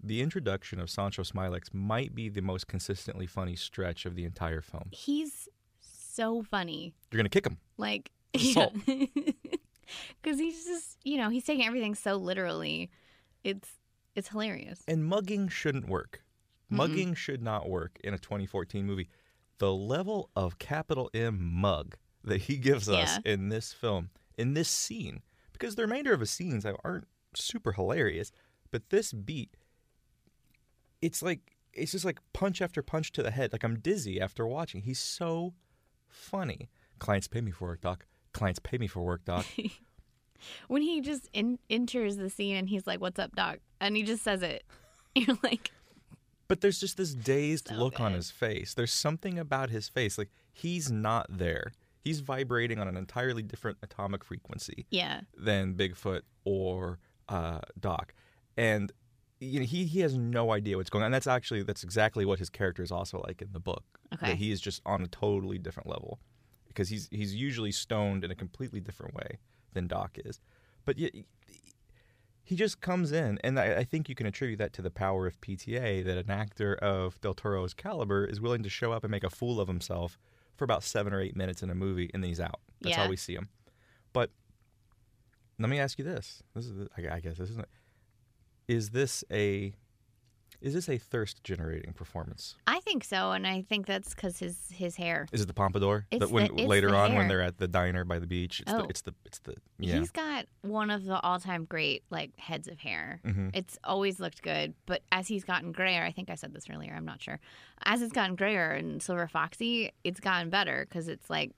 the 0.03 0.21
introduction 0.21 0.79
of 0.81 0.89
Sauncho 0.89 1.31
Smilax 1.31 1.73
might 1.73 2.15
be 2.15 2.29
the 2.29 2.43
most 2.43 2.69
consistently 2.69 3.27
funny 3.27 3.57
stretch 3.57 4.07
of 4.07 4.15
the 4.15 4.25
entire 4.25 4.61
film. 4.61 4.89
He's 4.93 5.49
so 5.81 6.43
funny. 6.43 6.95
You're 7.11 7.19
gonna 7.19 7.29
kick 7.29 7.47
him. 7.47 7.59
Like, 7.77 8.11
because 8.33 8.79
he's 10.39 10.65
just, 10.65 10.99
you 11.05 11.17
know, 11.19 11.31
he's 11.31 11.45
taking 11.45 11.67
everything 11.67 11.95
so 11.95 12.17
literally. 12.17 12.91
It's 13.45 13.69
it's 14.15 14.29
hilarious. 14.29 14.83
And 14.89 15.05
mugging 15.05 15.49
shouldn't 15.49 15.89
work. 15.89 16.23
Mugging 16.69 17.15
should 17.15 17.43
not 17.43 17.69
work 17.69 17.99
in 18.03 18.13
a 18.13 18.19
2014 18.19 18.85
movie. 18.85 19.09
The 19.59 19.73
level 19.73 20.31
of 20.37 20.59
capital 20.59 21.11
M 21.15 21.39
mug 21.43 21.97
that 22.25 22.43
he 22.43 22.57
gives 22.57 22.89
us 22.89 23.19
in 23.25 23.49
this 23.49 23.73
film, 23.73 24.11
in 24.37 24.55
this 24.55 24.69
scene, 24.69 25.23
because 25.53 25.77
the 25.77 25.83
remainder 25.83 26.13
of 26.13 26.21
his 26.21 26.31
scenes 26.31 26.67
aren't 26.67 27.07
super 27.35 27.73
hilarious, 27.73 28.33
but 28.71 28.91
this 28.91 29.13
beat, 29.13 29.57
it's 31.01 31.23
like 31.23 31.57
it's 31.73 31.93
just 31.93 32.05
like 32.05 32.21
punch 32.33 32.61
after 32.61 32.83
punch 32.83 33.13
to 33.13 33.23
the 33.23 33.31
head. 33.31 33.53
Like 33.53 33.65
I'm 33.65 33.79
dizzy 33.79 34.21
after 34.21 34.47
watching. 34.47 34.83
He's 34.83 34.99
so 34.99 35.55
funny. 36.09 36.69
Clients 36.99 37.29
pay 37.29 37.41
me 37.41 37.51
for 37.51 37.69
work, 37.69 37.83
doc. 37.83 38.07
Clients 38.33 38.59
pay 38.59 38.79
me 38.79 38.87
for 38.87 39.03
work, 39.03 39.25
doc. 39.25 39.47
When 40.69 40.83
he 40.83 41.01
just 41.01 41.29
in, 41.33 41.59
enters 41.71 42.19
the 42.19 42.29
scene 42.29 42.57
and 42.57 42.69
he's 42.69 42.87
like, 42.87 43.01
"What's 43.01 43.19
up, 43.19 43.35
doc?" 43.35 43.59
and 43.81 43.97
he 43.97 44.03
just 44.03 44.23
says 44.23 44.43
it, 44.43 44.65
you're 45.15 45.39
like, 45.43 45.71
But 46.49 46.61
there's 46.61 46.79
just 46.79 46.97
this 46.97 47.15
dazed 47.15 47.69
So 47.69 47.75
look 47.75 48.01
on 48.01 48.13
his 48.13 48.31
face. 48.31 48.75
There's 48.75 48.93
something 48.93 49.39
about 49.39 49.71
his 49.71 49.89
face. 49.89 50.17
Like 50.17 50.31
he's 50.53 50.91
not 50.91 51.27
there. 51.29 51.73
He's 52.01 52.21
vibrating 52.21 52.79
on 52.79 52.87
an 52.87 52.97
entirely 52.97 53.43
different 53.43 53.79
atomic 53.83 54.23
frequency 54.25 54.87
"Yeah, 54.91 55.23
than 55.37 55.75
Bigfoot 55.75 56.23
or 56.45 57.01
uh, 57.29 57.61
Doc. 57.81 58.15
And 58.57 58.93
you 59.41 59.61
know, 59.61 59.67
he, 59.67 59.85
he 59.85 60.01
has 60.01 60.17
no 60.17 60.53
idea 60.53 60.77
what's 60.77 60.89
going 60.89 61.03
on. 61.03 61.07
And 61.07 61.15
that's 61.15 61.27
actually 61.27 61.63
that's 61.63 61.83
exactly 61.83 62.25
what 62.25 62.39
his 62.39 62.49
character 62.49 62.83
is 62.83 62.93
also 62.93 63.23
like 63.27 63.43
in 63.43 63.53
the 63.53 63.61
book. 63.61 63.85
Okay. 64.15 64.29
That 64.29 64.37
he 64.37 64.53
is 64.53 64.61
just 64.61 64.81
on 64.87 65.03
a 65.03 65.09
totally 65.09 65.59
different 65.59 65.89
level. 65.89 66.21
Because 66.69 66.89
he's 66.89 67.09
he's 67.11 67.35
usually 67.35 67.73
stoned 67.73 68.25
in 68.25 68.31
a 68.31 68.35
completely 68.35 68.81
different 68.81 69.15
way 69.15 69.39
than 69.73 69.87
Doc 69.87 70.19
is. 70.25 70.41
But 70.85 70.99
yet 70.99 71.13
he 72.47 72.55
just 72.55 72.81
comes 72.81 73.11
in, 73.11 73.41
and 73.43 73.59
I, 73.59 73.79
I 73.79 73.85
think 73.85 74.09
you 74.09 74.15
can 74.15 74.25
attribute 74.25 74.61
that 74.61 74.73
to 74.75 74.83
the 74.83 74.91
power 74.91 75.27
of 75.27 75.41
PTA 75.41 76.05
that 76.05 76.17
an 76.17 76.31
actor 76.31 76.77
of 76.77 77.21
Del 77.21 77.35
Toro's 77.35 77.75
caliber 77.75 78.25
is 78.25 78.41
willing 78.41 78.63
to 78.63 78.69
show 78.69 78.93
up 78.93 79.03
and 79.03 79.11
make 79.11 79.25
a 79.25 79.31
fool 79.31 79.61
of 79.61 79.67
himself 79.67 80.17
for 80.55 80.63
about 80.63 80.85
seven 80.85 81.13
or 81.13 81.21
eight 81.21 81.35
minutes 81.35 81.65
in 81.65 81.71
a 81.71 81.75
movie, 81.75 82.09
and 82.15 82.23
then 82.23 82.29
he's 82.29 82.39
out. 82.39 82.61
That's 82.81 82.95
how 83.03 83.09
we 83.09 83.17
see 83.17 83.35
him. 83.35 83.49
But 84.13 84.31
let 85.59 85.69
me 85.69 85.81
ask 85.81 85.99
you 85.99 86.05
this: 86.05 86.45
This 86.55 86.67
is, 86.67 86.87
I 86.97 87.17
I 87.17 87.19
guess, 87.19 87.37
this 87.37 87.51
isn't. 87.51 87.67
Is 88.69 88.91
this 88.91 89.25
a, 89.29 89.75
is 90.67 90.75
this 90.75 90.89
a 90.89 90.99
thirst 90.99 91.45
generating 91.45 91.93
performance? 91.93 92.57
I 92.67 92.81
think 92.81 93.05
so," 93.05 93.31
and 93.33 93.47
I 93.47 93.63
think 93.63 93.87
that's 93.87 94.15
because 94.15 94.39
his 94.39 94.59
his 94.73 94.97
hair. 94.97 95.27
Is 95.33 95.41
it 95.41 95.47
the 95.47 95.55
pompadour? 95.55 96.07
It's 96.11 96.21
that 96.21 96.31
when 96.31 96.49
the- 96.49 96.63
it's 96.63 96.69
later 96.69 96.89
the 96.91 96.97
on 96.97 97.15
when 97.15 97.29
they're 97.29 97.41
at 97.41 97.59
the 97.59 97.69
diner 97.69 98.05
by 98.05 98.19
the 98.19 98.27
beach, 98.27 98.61
it's 98.61 98.73
Oh. 98.73 98.83
the 98.83 98.89
it's 98.89 99.01
the 99.03 99.15
it's 99.25 99.39
the 99.41 99.55
yeah. 99.79 99.99
He's 99.99 100.11
got 100.11 100.47
one 100.63 100.91
of 100.91 101.05
the 101.05 101.21
all-time 101.21 101.65
great 101.67 102.03
like 102.11 102.37
heads 102.39 102.67
of 102.69 102.79
hair. 102.81 103.21
Mhm. 103.25 103.51
It's 103.55 103.79
always 103.85 104.19
looked 104.19 104.43
good, 104.43 104.75
but 104.87 105.03
as 105.13 105.29
he's 105.29 105.45
gotten 105.45 105.71
grayer, 105.73 106.03
I 106.03 106.11
think 106.13 106.29
I 106.31 106.35
said 106.35 106.53
this 106.53 106.69
earlier. 106.69 106.93
I'm 106.93 107.05
not 107.07 107.23
sure. 107.23 107.39
As 107.85 108.03
it's 108.03 108.13
gotten 108.13 108.35
grayer 108.37 108.73
and 108.73 109.01
Silver 109.03 109.29
Foxy, 109.29 109.93
it's 110.03 110.19
gotten 110.21 110.51
better 110.51 110.85
because 110.89 111.07
it's 111.09 111.31
like 111.31 111.53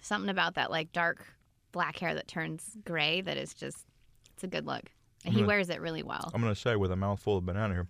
something 0.00 0.30
about 0.30 0.54
that 0.54 0.70
like 0.70 0.92
dark 0.92 1.26
black 1.72 1.98
hair 1.98 2.14
that 2.14 2.28
turns 2.28 2.76
gray 2.84 3.20
that 3.20 3.36
is 3.36 3.52
just 3.54 3.84
it's 4.34 4.44
a 4.44 4.46
good 4.46 4.64
look, 4.64 4.84
and 5.24 5.34
he 5.34 5.42
Mhm. 5.42 5.46
wears 5.46 5.68
it 5.70 5.80
really 5.80 6.02
well. 6.02 6.30
I'm 6.34 6.40
gonna 6.40 6.54
say 6.54 6.76
with 6.76 6.92
a 6.92 6.96
mouthful 6.96 7.36
of 7.38 7.46
banana 7.46 7.74
here, 7.74 7.88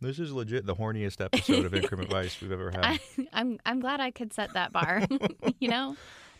this 0.00 0.18
is 0.18 0.32
legit 0.32 0.64
the 0.66 0.74
horniest 0.76 1.22
episode 1.24 1.64
of 1.66 1.74
Increment 1.74 2.10
Vice 2.10 2.40
we've 2.40 2.52
ever 2.52 2.70
had. 2.70 2.84
I, 2.84 3.00
I'm 3.32 3.58
I'm 3.66 3.80
glad 3.80 4.00
I 4.00 4.10
could 4.10 4.32
set 4.32 4.52
that 4.54 4.72
bar. 4.72 5.02
you 5.60 5.68
know, 5.68 5.96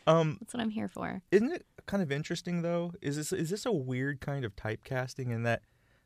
Um, 0.07 0.39
that's 0.41 0.55
what 0.55 0.63
I'm 0.63 0.71
here 0.71 0.89
for. 0.89 1.23
Isn't 1.31 1.53
it 1.53 1.67
kind 1.87 2.03
of 2.03 2.11
interesting 2.11 2.63
though? 2.63 2.93
Is 3.03 3.17
this 3.17 3.33
is 3.33 3.51
this 3.51 3.67
a 3.67 3.73
weird 3.73 4.21
kind 4.21 4.45
of 4.45 4.57
typecasting 4.57 5.31
in 5.31 5.43
that 5.45 5.63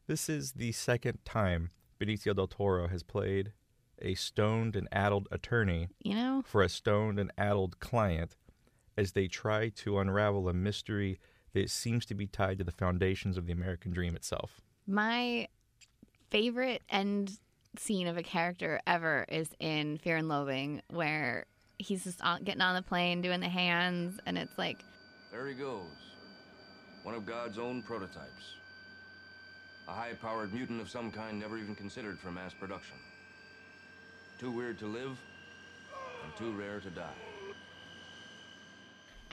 this 0.06 0.28
is 0.28 0.52
the 0.52 0.72
second 0.72 1.18
time 1.24 1.70
Benicio 2.00 2.34
del 2.34 2.48
Toro 2.48 2.88
has 2.88 3.02
played 3.02 3.52
a 4.02 4.14
stoned 4.16 4.74
and 4.74 4.88
addled 4.90 5.28
attorney 5.30 5.88
You 6.02 6.14
know, 6.16 6.42
for 6.44 6.60
a 6.62 6.68
stoned 6.68 7.18
and 7.20 7.30
addled 7.38 7.78
client 7.78 8.36
as 8.98 9.12
they 9.12 9.28
try 9.28 9.68
to 9.70 9.98
unravel 10.00 10.48
a 10.48 10.52
mystery 10.52 11.18
that 11.54 11.70
seems 11.70 12.04
to 12.06 12.14
be 12.14 12.26
tied 12.26 12.58
to 12.58 12.64
the 12.64 12.72
foundations 12.72 13.36
of 13.36 13.46
the 13.46 13.52
American 13.52 13.92
dream 13.92 14.14
itself. 14.14 14.60
My 14.86 15.48
favorite 16.30 16.82
end 16.90 17.38
scene 17.78 18.06
of 18.06 18.16
a 18.16 18.22
character 18.22 18.80
ever 18.86 19.24
is 19.28 19.48
in 19.58 19.98
Fear 19.98 20.18
and 20.18 20.28
Loathing, 20.28 20.82
where 20.88 21.46
he's 21.78 22.04
just 22.04 22.20
on, 22.22 22.42
getting 22.44 22.60
on 22.60 22.74
the 22.74 22.82
plane 22.82 23.22
doing 23.22 23.40
the 23.40 23.48
hands, 23.48 24.20
and 24.26 24.36
it's 24.36 24.56
like, 24.58 24.78
There 25.32 25.46
he 25.46 25.54
goes. 25.54 25.82
One 27.02 27.14
of 27.14 27.26
God's 27.26 27.58
own 27.58 27.82
prototypes. 27.82 28.56
A 29.88 29.92
high 29.92 30.12
powered 30.20 30.52
mutant 30.54 30.80
of 30.80 30.88
some 30.88 31.10
kind 31.10 31.38
never 31.38 31.58
even 31.58 31.74
considered 31.74 32.18
for 32.18 32.30
mass 32.30 32.54
production. 32.54 32.96
Too 34.38 34.50
weird 34.50 34.78
to 34.78 34.86
live, 34.86 35.18
and 36.24 36.36
too 36.36 36.52
rare 36.52 36.80
to 36.80 36.90
die. 36.90 37.33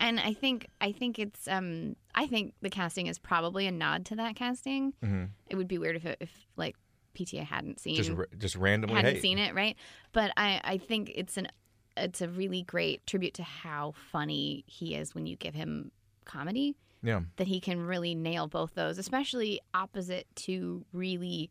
And 0.01 0.19
I 0.19 0.33
think 0.33 0.67
I 0.81 0.91
think 0.91 1.17
it's 1.19 1.47
um 1.47 1.95
I 2.13 2.27
think 2.27 2.53
the 2.61 2.69
casting 2.69 3.07
is 3.07 3.17
probably 3.19 3.67
a 3.67 3.71
nod 3.71 4.05
to 4.07 4.15
that 4.17 4.35
casting. 4.35 4.91
Mm-hmm. 5.03 5.25
It 5.49 5.55
would 5.55 5.67
be 5.69 5.77
weird 5.77 5.95
if 5.95 6.05
it, 6.05 6.17
if 6.19 6.45
like 6.57 6.75
PTA 7.15 7.43
hadn't 7.45 7.79
seen 7.79 7.95
Just 7.95 8.09
ra- 8.11 8.25
just 8.37 8.55
randomly, 8.57 8.95
hadn't 8.97 9.15
hey, 9.15 9.21
seen 9.21 9.37
it, 9.37 9.53
right? 9.55 9.75
But 10.11 10.31
I, 10.37 10.59
I 10.63 10.77
think 10.77 11.11
it's 11.15 11.37
an 11.37 11.47
it's 11.95 12.21
a 12.21 12.27
really 12.29 12.63
great 12.63 13.05
tribute 13.05 13.33
to 13.35 13.43
how 13.43 13.93
funny 14.11 14.63
he 14.67 14.95
is 14.95 15.13
when 15.13 15.25
you 15.25 15.35
give 15.35 15.53
him 15.53 15.91
comedy. 16.25 16.75
yeah, 17.03 17.19
That 17.35 17.47
he 17.47 17.59
can 17.59 17.81
really 17.85 18.15
nail 18.15 18.47
both 18.47 18.73
those, 18.75 18.97
especially 18.97 19.59
opposite 19.73 20.25
to 20.47 20.85
really 20.93 21.49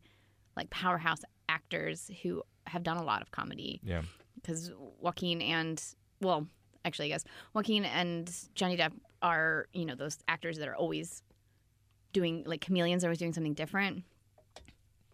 like 0.57 0.69
powerhouse 0.71 1.21
actors 1.47 2.09
who 2.23 2.41
have 2.65 2.81
done 2.83 2.97
a 2.97 3.03
lot 3.03 3.21
of 3.21 3.29
comedy 3.31 3.79
Yeah. 3.83 4.01
because 4.35 4.71
Joaquin 4.99 5.41
and 5.43 5.81
well, 6.21 6.47
actually, 6.85 7.05
I 7.05 7.09
guess 7.09 7.23
Joaquin 7.53 7.85
and 7.85 8.31
Johnny 8.55 8.77
Depp 8.77 8.93
are 9.21 9.67
you 9.73 9.85
know 9.85 9.95
those 9.95 10.17
actors 10.27 10.57
that 10.57 10.67
are 10.67 10.75
always 10.75 11.23
doing 12.13 12.43
like 12.45 12.61
chameleons, 12.61 13.03
are 13.03 13.07
always 13.07 13.19
doing 13.19 13.33
something 13.33 13.53
different, 13.53 14.03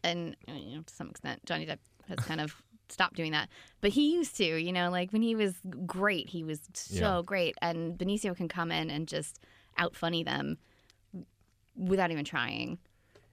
and 0.04 0.36
you 0.48 0.76
know 0.78 0.82
to 0.82 0.94
some 0.94 1.10
extent 1.10 1.46
Johnny 1.46 1.66
Depp 1.66 1.80
has 2.08 2.18
kind 2.20 2.42
of 2.42 2.56
stopped 2.90 3.16
doing 3.16 3.34
that, 3.34 3.50
but 3.82 3.92
he 3.92 4.14
used 4.14 4.38
to, 4.38 4.46
you 4.46 4.72
know, 4.72 4.90
like 4.90 5.12
when 5.12 5.22
he 5.22 5.36
was 5.36 5.56
great, 5.86 6.30
he 6.30 6.44
was 6.44 6.62
so 6.74 7.18
Yeah. 7.18 7.22
great, 7.26 7.56
and 7.62 7.98
Benicio 7.98 8.36
can 8.36 8.48
come 8.48 8.72
in 8.72 8.90
and 8.90 9.08
just 9.08 9.40
out 9.78 9.96
funny 9.96 10.24
them 10.24 10.58
without 11.76 12.10
even 12.12 12.24
trying. 12.26 12.78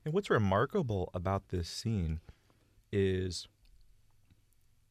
And 0.04 0.12
what's 0.12 0.28
remarkable 0.28 1.08
about 1.14 1.48
this 1.48 1.68
scene 1.68 2.20
is 2.92 3.46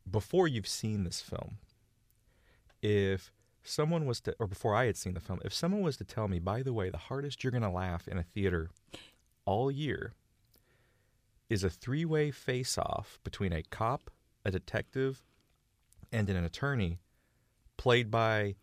before 0.09 0.47
you've 0.47 0.67
seen 0.67 1.03
this 1.03 1.21
film, 1.21 1.57
if 2.83 3.31
someone 3.63 4.05
was 4.05 4.19
to, 4.21 4.35
or 4.39 4.45
before 4.45 4.75
I 4.75 4.85
had 4.85 4.97
seen 4.97 5.13
the 5.13 5.19
film, 5.21 5.39
if 5.43 5.53
someone 5.53 5.81
was 5.81 5.97
to 5.97 6.03
tell 6.03 6.27
me, 6.27 6.37
by 6.37 6.61
the 6.61 6.73
way, 6.73 6.89
the 6.89 6.97
hardest 6.97 7.43
you're 7.43 7.51
going 7.51 7.63
to 7.63 7.69
laugh 7.69 8.07
in 8.07 8.17
a 8.17 8.23
theater 8.23 8.69
all 9.45 9.71
year 9.71 10.13
is 11.49 11.63
a 11.63 11.69
three 11.69 12.05
way 12.05 12.29
face 12.29 12.77
off 12.77 13.19
between 13.23 13.53
a 13.53 13.63
cop, 13.63 14.11
a 14.45 14.51
detective, 14.51 15.23
and 16.11 16.29
an 16.29 16.43
attorney 16.43 16.99
played 17.77 18.11
by 18.11 18.55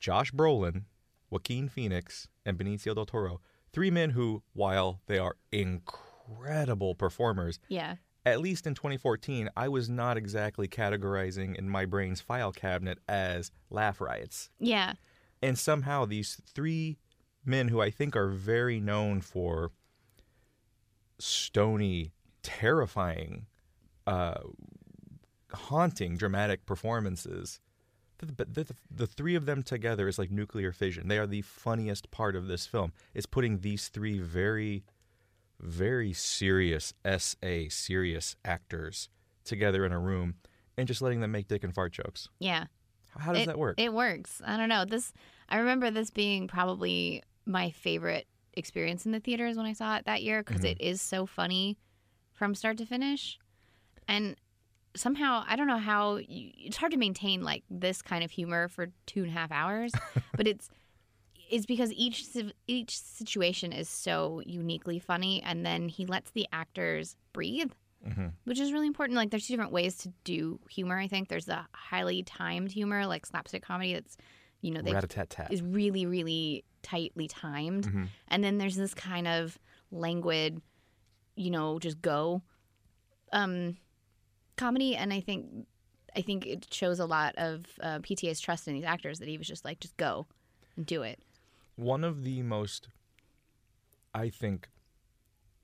Josh 0.00 0.32
Brolin, 0.32 0.82
Joaquin 1.30 1.68
Phoenix, 1.68 2.28
and 2.44 2.58
Benicio 2.58 2.94
del 2.94 3.06
Toro. 3.06 3.40
Three 3.72 3.90
men 3.90 4.10
who, 4.10 4.42
while 4.54 5.00
they 5.06 5.18
are 5.18 5.36
incredible 5.52 6.94
performers, 6.94 7.60
Yeah, 7.68 7.96
at 8.28 8.40
least 8.40 8.66
in 8.66 8.74
2014, 8.74 9.48
I 9.56 9.68
was 9.68 9.88
not 9.88 10.16
exactly 10.16 10.68
categorizing 10.68 11.56
in 11.56 11.68
my 11.68 11.84
brain's 11.84 12.20
file 12.20 12.52
cabinet 12.52 12.98
as 13.08 13.50
laugh 13.70 14.00
riots. 14.00 14.50
yeah, 14.58 14.94
And 15.42 15.58
somehow 15.58 16.04
these 16.04 16.40
three 16.54 16.98
men 17.44 17.68
who 17.68 17.80
I 17.80 17.90
think 17.90 18.16
are 18.16 18.28
very 18.28 18.80
known 18.80 19.20
for 19.20 19.72
stony, 21.18 22.12
terrifying, 22.42 23.46
uh, 24.06 24.40
haunting, 25.52 26.16
dramatic 26.16 26.66
performances. 26.66 27.60
The, 28.18 28.26
the, 28.26 28.64
the, 28.64 28.74
the 28.90 29.06
three 29.06 29.34
of 29.34 29.46
them 29.46 29.62
together 29.62 30.08
is 30.08 30.18
like 30.18 30.30
nuclear 30.30 30.72
fission. 30.72 31.08
They 31.08 31.18
are 31.18 31.26
the 31.26 31.42
funniest 31.42 32.10
part 32.10 32.34
of 32.34 32.48
this 32.48 32.66
film. 32.66 32.92
Is 33.14 33.26
putting 33.26 33.60
these 33.60 33.88
three 33.88 34.18
very, 34.18 34.84
very 35.60 36.12
serious 36.12 36.92
SA 37.04 37.68
serious 37.68 38.36
actors 38.44 39.08
together 39.44 39.84
in 39.84 39.92
a 39.92 39.98
room 39.98 40.34
and 40.76 40.86
just 40.86 41.02
letting 41.02 41.20
them 41.20 41.32
make 41.32 41.48
dick 41.48 41.64
and 41.64 41.74
fart 41.74 41.92
jokes. 41.92 42.28
yeah. 42.38 42.64
How, 43.10 43.20
how 43.20 43.32
does 43.32 43.44
it, 43.44 43.46
that 43.46 43.58
work? 43.58 43.80
It 43.80 43.92
works. 43.92 44.42
I 44.44 44.56
don't 44.58 44.68
know. 44.68 44.84
This 44.84 45.12
I 45.48 45.56
remember 45.58 45.90
this 45.90 46.10
being 46.10 46.46
probably 46.46 47.22
my 47.46 47.70
favorite 47.70 48.26
experience 48.52 49.06
in 49.06 49.12
the 49.12 49.20
theaters 49.20 49.56
when 49.56 49.64
I 49.64 49.72
saw 49.72 49.96
it 49.96 50.04
that 50.04 50.22
year 50.22 50.42
because 50.42 50.60
Mm-hmm. 50.62 50.76
is 50.86 51.00
so 51.00 51.24
funny 51.24 51.78
from 52.34 52.54
start 52.54 52.76
to 52.78 52.86
finish, 52.86 53.38
and 54.06 54.36
somehow 54.94 55.42
I 55.48 55.56
don't 55.56 55.66
know 55.66 55.78
how 55.78 56.16
you, 56.16 56.50
it's 56.56 56.76
hard 56.76 56.92
to 56.92 56.98
maintain 56.98 57.42
like 57.42 57.64
this 57.70 58.02
kind 58.02 58.22
of 58.22 58.30
humor 58.30 58.68
for 58.68 58.88
two 59.06 59.22
and 59.22 59.30
a 59.30 59.32
half 59.32 59.50
hours, 59.50 59.92
but 60.36 60.46
it's 60.46 60.68
it's 61.50 61.66
because 61.66 61.92
each 61.92 62.24
each 62.66 62.98
situation 63.00 63.72
is 63.72 63.88
so 63.88 64.40
uniquely 64.46 64.98
funny, 64.98 65.42
and 65.42 65.64
then 65.64 65.88
he 65.88 66.06
lets 66.06 66.30
the 66.32 66.46
actors 66.52 67.16
breathe 67.32 67.72
Mhm. 68.06 68.32
which 68.44 68.60
is 68.60 68.72
really 68.72 68.86
important. 68.86 69.16
Like, 69.16 69.30
there's 69.30 69.46
two 69.48 69.54
different 69.54 69.72
ways 69.72 69.96
to 69.98 70.12
do 70.22 70.60
humor. 70.70 70.96
I 70.98 71.08
think 71.08 71.28
there's 71.28 71.46
the 71.46 71.64
highly 71.72 72.22
timed 72.22 72.70
humor, 72.70 73.06
like 73.06 73.26
slapstick 73.26 73.62
comedy, 73.62 73.94
that's 73.94 74.16
you 74.60 74.70
know 74.70 74.82
they 74.82 74.92
is 75.50 75.62
really 75.62 76.06
really 76.06 76.64
tightly 76.82 77.26
timed, 77.26 77.86
Mhm. 77.88 78.08
and 78.28 78.44
then 78.44 78.58
there's 78.58 78.76
this 78.76 78.94
kind 78.94 79.26
of 79.26 79.58
languid, 79.90 80.62
you 81.34 81.50
know, 81.50 81.78
just 81.80 82.00
go, 82.00 82.42
um, 83.32 83.76
comedy. 84.56 84.94
And 84.96 85.12
I 85.12 85.20
think 85.20 85.66
I 86.16 86.22
think 86.22 86.46
it 86.46 86.72
shows 86.72 86.98
a 87.00 87.06
lot 87.06 87.34
of 87.36 87.66
uh, 87.80 87.98
PTA's 88.00 88.40
trust 88.40 88.66
in 88.68 88.74
these 88.74 88.84
actors 88.84 89.18
that 89.18 89.28
he 89.28 89.38
was 89.38 89.46
just 89.46 89.64
like, 89.64 89.78
just 89.80 89.96
go 89.96 90.26
and 90.76 90.86
do 90.86 91.02
it. 91.02 91.20
One 91.78 92.04
of 92.04 92.24
the 92.24 92.42
most 92.42 92.88
i 94.14 94.28
think 94.28 94.68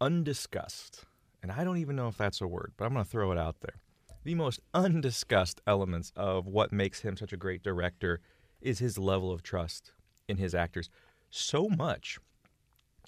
undiscussed 0.00 1.04
and 1.42 1.50
i 1.52 1.64
don't 1.64 1.78
even 1.78 1.96
know 1.96 2.08
if 2.08 2.16
that's 2.16 2.40
a 2.40 2.46
word 2.46 2.72
but 2.76 2.84
i'm 2.84 2.92
going 2.92 3.04
to 3.04 3.10
throw 3.10 3.32
it 3.32 3.38
out 3.38 3.56
there. 3.60 3.76
The 4.24 4.34
most 4.34 4.60
undiscussed 4.72 5.60
elements 5.66 6.10
of 6.16 6.46
what 6.46 6.72
makes 6.72 7.00
him 7.00 7.16
such 7.16 7.32
a 7.34 7.36
great 7.36 7.62
director 7.62 8.20
is 8.62 8.78
his 8.78 8.96
level 8.96 9.30
of 9.30 9.42
trust 9.42 9.92
in 10.26 10.38
his 10.38 10.54
actors. 10.54 10.88
So 11.28 11.68
much 11.68 12.18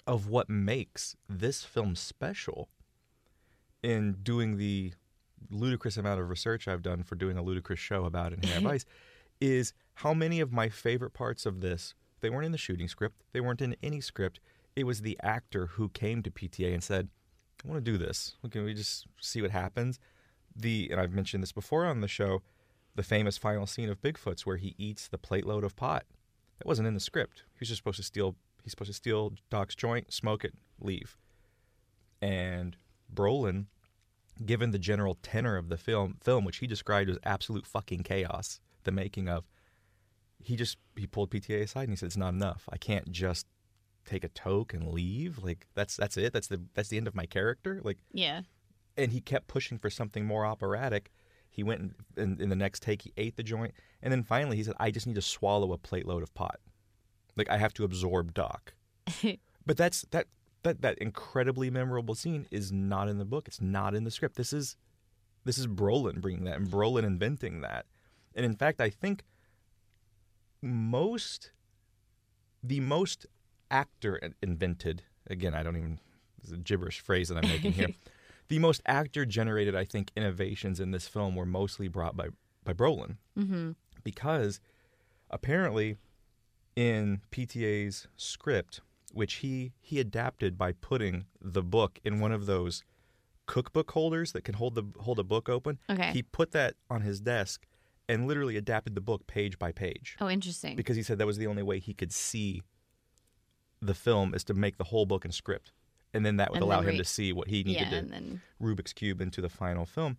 of 0.05 0.27
what 0.29 0.47
makes 0.47 1.15
this 1.27 1.63
film 1.63 1.95
special 1.95 2.69
in 3.81 4.17
doing 4.21 4.57
the 4.57 4.93
ludicrous 5.49 5.97
amount 5.97 6.21
of 6.21 6.29
research 6.29 6.67
I've 6.67 6.83
done 6.83 7.01
for 7.01 7.15
doing 7.15 7.35
a 7.35 7.41
ludicrous 7.41 7.79
show 7.79 8.05
about 8.05 8.33
Inherent 8.33 8.63
Vice 8.63 8.85
is 9.41 9.73
how 9.95 10.13
many 10.13 10.39
of 10.39 10.53
my 10.53 10.69
favorite 10.69 11.13
parts 11.13 11.47
of 11.47 11.61
this 11.61 11.95
they 12.27 12.35
weren't 12.35 12.45
in 12.45 12.51
the 12.51 12.57
shooting 12.57 12.89
script, 12.89 13.23
they 13.31 13.39
weren't 13.39 13.61
in 13.61 13.77
any 13.81 14.01
script. 14.01 14.41
It 14.75 14.83
was 14.83 15.01
the 15.01 15.17
actor 15.23 15.67
who 15.67 15.87
came 15.87 16.21
to 16.23 16.29
PTA 16.29 16.73
and 16.73 16.83
said, 16.83 17.07
"I 17.63 17.69
want 17.69 17.85
to 17.85 17.91
do 17.91 17.97
this. 17.97 18.35
Can 18.51 18.65
we 18.65 18.73
just 18.73 19.07
see 19.21 19.41
what 19.41 19.51
happens?" 19.51 19.97
The 20.53 20.89
and 20.91 20.99
I've 20.99 21.13
mentioned 21.13 21.41
this 21.41 21.53
before 21.53 21.85
on 21.85 22.01
the 22.01 22.07
show, 22.09 22.43
the 22.95 23.03
famous 23.03 23.37
final 23.37 23.65
scene 23.65 23.87
of 23.87 24.01
Bigfoot's 24.01 24.45
where 24.45 24.57
he 24.57 24.75
eats 24.77 25.07
the 25.07 25.17
plate 25.17 25.45
load 25.45 25.63
of 25.63 25.77
pot. 25.77 26.05
That 26.57 26.67
wasn't 26.67 26.89
in 26.89 26.95
the 26.95 26.99
script. 26.99 27.43
He 27.53 27.59
was 27.61 27.69
just 27.69 27.79
supposed 27.79 27.95
to 27.95 28.03
steal. 28.03 28.35
He's 28.61 28.71
supposed 28.71 28.89
to 28.89 28.93
steal 28.93 29.35
Doc's 29.49 29.73
joint, 29.73 30.11
smoke 30.11 30.43
it, 30.43 30.53
leave. 30.81 31.15
And 32.21 32.75
Brolin, 33.09 33.67
given 34.45 34.71
the 34.71 34.79
general 34.79 35.15
tenor 35.15 35.55
of 35.55 35.69
the 35.69 35.77
film, 35.77 36.17
film 36.21 36.43
which 36.43 36.57
he 36.57 36.67
described 36.67 37.09
as 37.09 37.19
absolute 37.23 37.65
fucking 37.65 38.03
chaos, 38.03 38.59
the 38.83 38.91
making 38.91 39.29
of, 39.29 39.47
he 40.39 40.55
just 40.55 40.77
he 40.95 41.07
pulled 41.07 41.31
PTA 41.31 41.61
aside 41.63 41.83
and 41.83 41.91
he 41.91 41.95
said, 41.95 42.07
"It's 42.07 42.17
not 42.17 42.33
enough. 42.33 42.67
I 42.71 42.77
can't 42.77 43.11
just 43.11 43.45
take 44.05 44.23
a 44.23 44.29
toke 44.29 44.73
and 44.73 44.87
leave. 44.87 45.39
Like 45.43 45.67
that's 45.75 45.97
that's 45.97 46.17
it. 46.17 46.33
That's 46.33 46.47
the 46.47 46.61
that's 46.73 46.89
the 46.89 46.97
end 46.97 47.07
of 47.07 47.15
my 47.15 47.25
character. 47.25 47.81
Like 47.83 47.97
Yeah. 48.13 48.41
and 48.95 49.11
he 49.11 49.19
kept 49.21 49.47
pushing 49.47 49.77
for 49.77 49.89
something 49.89 50.25
more 50.25 50.45
operatic. 50.45 51.11
He 51.49 51.63
went 51.63 51.81
and 51.81 51.93
in, 52.15 52.41
in 52.43 52.49
the 52.49 52.55
next 52.55 52.81
take, 52.83 53.01
he 53.01 53.13
ate 53.17 53.35
the 53.35 53.43
joint, 53.43 53.73
and 54.01 54.11
then 54.11 54.23
finally 54.23 54.57
he 54.57 54.63
said, 54.63 54.75
"I 54.79 54.91
just 54.91 55.07
need 55.07 55.15
to 55.15 55.21
swallow 55.21 55.73
a 55.73 55.77
plate 55.77 56.05
load 56.07 56.23
of 56.23 56.33
pot. 56.33 56.59
Like 57.35 57.49
I 57.49 57.57
have 57.57 57.73
to 57.75 57.83
absorb 57.83 58.33
Doc." 58.33 58.73
but 59.65 59.77
that's 59.77 60.05
that 60.11 60.27
that 60.63 60.81
that 60.81 60.97
incredibly 60.99 61.69
memorable 61.69 62.15
scene 62.15 62.45
is 62.51 62.71
not 62.71 63.09
in 63.09 63.17
the 63.17 63.25
book. 63.25 63.47
It's 63.47 63.61
not 63.61 63.95
in 63.95 64.03
the 64.03 64.11
script. 64.11 64.35
This 64.35 64.53
is 64.53 64.75
this 65.45 65.57
is 65.57 65.65
Brolin 65.67 66.21
bringing 66.21 66.43
that 66.45 66.57
and 66.57 66.67
Brolin 66.67 67.03
inventing 67.05 67.61
that. 67.61 67.85
And 68.35 68.45
in 68.45 68.55
fact, 68.55 68.79
I 68.81 68.89
think 68.89 69.23
most 70.67 71.51
the 72.63 72.79
most 72.79 73.25
actor 73.71 74.19
invented 74.41 75.03
again 75.29 75.53
i 75.53 75.61
don't 75.63 75.75
even 75.77 75.99
this 76.39 76.47
is 76.51 76.53
a 76.53 76.57
gibberish 76.57 76.99
phrase 76.99 77.29
that 77.29 77.37
i'm 77.37 77.49
making 77.49 77.73
here 77.73 77.87
the 78.47 78.59
most 78.59 78.81
actor 78.85 79.25
generated 79.25 79.75
i 79.75 79.83
think 79.85 80.11
innovations 80.15 80.79
in 80.79 80.91
this 80.91 81.07
film 81.07 81.35
were 81.35 81.45
mostly 81.45 81.87
brought 81.87 82.15
by 82.15 82.27
by 82.63 82.73
brolin 82.73 83.17
Mm-hmm. 83.37 83.71
because 84.03 84.59
apparently 85.29 85.97
in 86.75 87.21
pta's 87.31 88.07
script 88.17 88.81
which 89.13 89.35
he 89.35 89.73
he 89.79 89.99
adapted 89.99 90.57
by 90.57 90.71
putting 90.73 91.25
the 91.41 91.63
book 91.63 91.99
in 92.03 92.19
one 92.19 92.31
of 92.31 92.45
those 92.45 92.83
cookbook 93.45 93.91
holders 93.91 94.31
that 94.33 94.43
can 94.43 94.55
hold 94.55 94.75
the 94.75 94.83
hold 95.01 95.19
a 95.19 95.23
book 95.23 95.47
open 95.49 95.79
Okay. 95.89 96.11
he 96.11 96.21
put 96.23 96.51
that 96.51 96.75
on 96.89 97.01
his 97.01 97.19
desk 97.21 97.65
and 98.09 98.27
literally 98.27 98.57
adapted 98.57 98.95
the 98.95 99.01
book 99.01 99.27
page 99.27 99.59
by 99.59 99.71
page. 99.71 100.15
Oh, 100.19 100.29
interesting. 100.29 100.75
because 100.75 100.95
he 100.95 101.03
said 101.03 101.17
that 101.17 101.27
was 101.27 101.37
the 101.37 101.47
only 101.47 101.63
way 101.63 101.79
he 101.79 101.93
could 101.93 102.11
see 102.11 102.63
the 103.81 103.93
film 103.93 104.33
is 104.33 104.43
to 104.45 104.53
make 104.53 104.77
the 104.77 104.85
whole 104.85 105.05
book 105.05 105.25
and 105.25 105.33
script. 105.33 105.71
And 106.13 106.25
then 106.25 106.37
that 106.37 106.51
would 106.51 106.57
And 106.57 106.63
allow 106.63 106.77
then 106.79 106.89
him 106.89 106.93
re- 106.93 106.97
to 106.99 107.03
see 107.05 107.33
what 107.33 107.47
he 107.49 107.63
needed 107.63 107.81
yeah, 107.81 107.89
to 107.89 107.97
and 107.97 108.11
then 108.11 108.41
Rubik's 108.61 108.93
cube 108.93 109.21
into 109.21 109.41
the 109.41 109.49
final 109.49 109.85
film. 109.85 110.17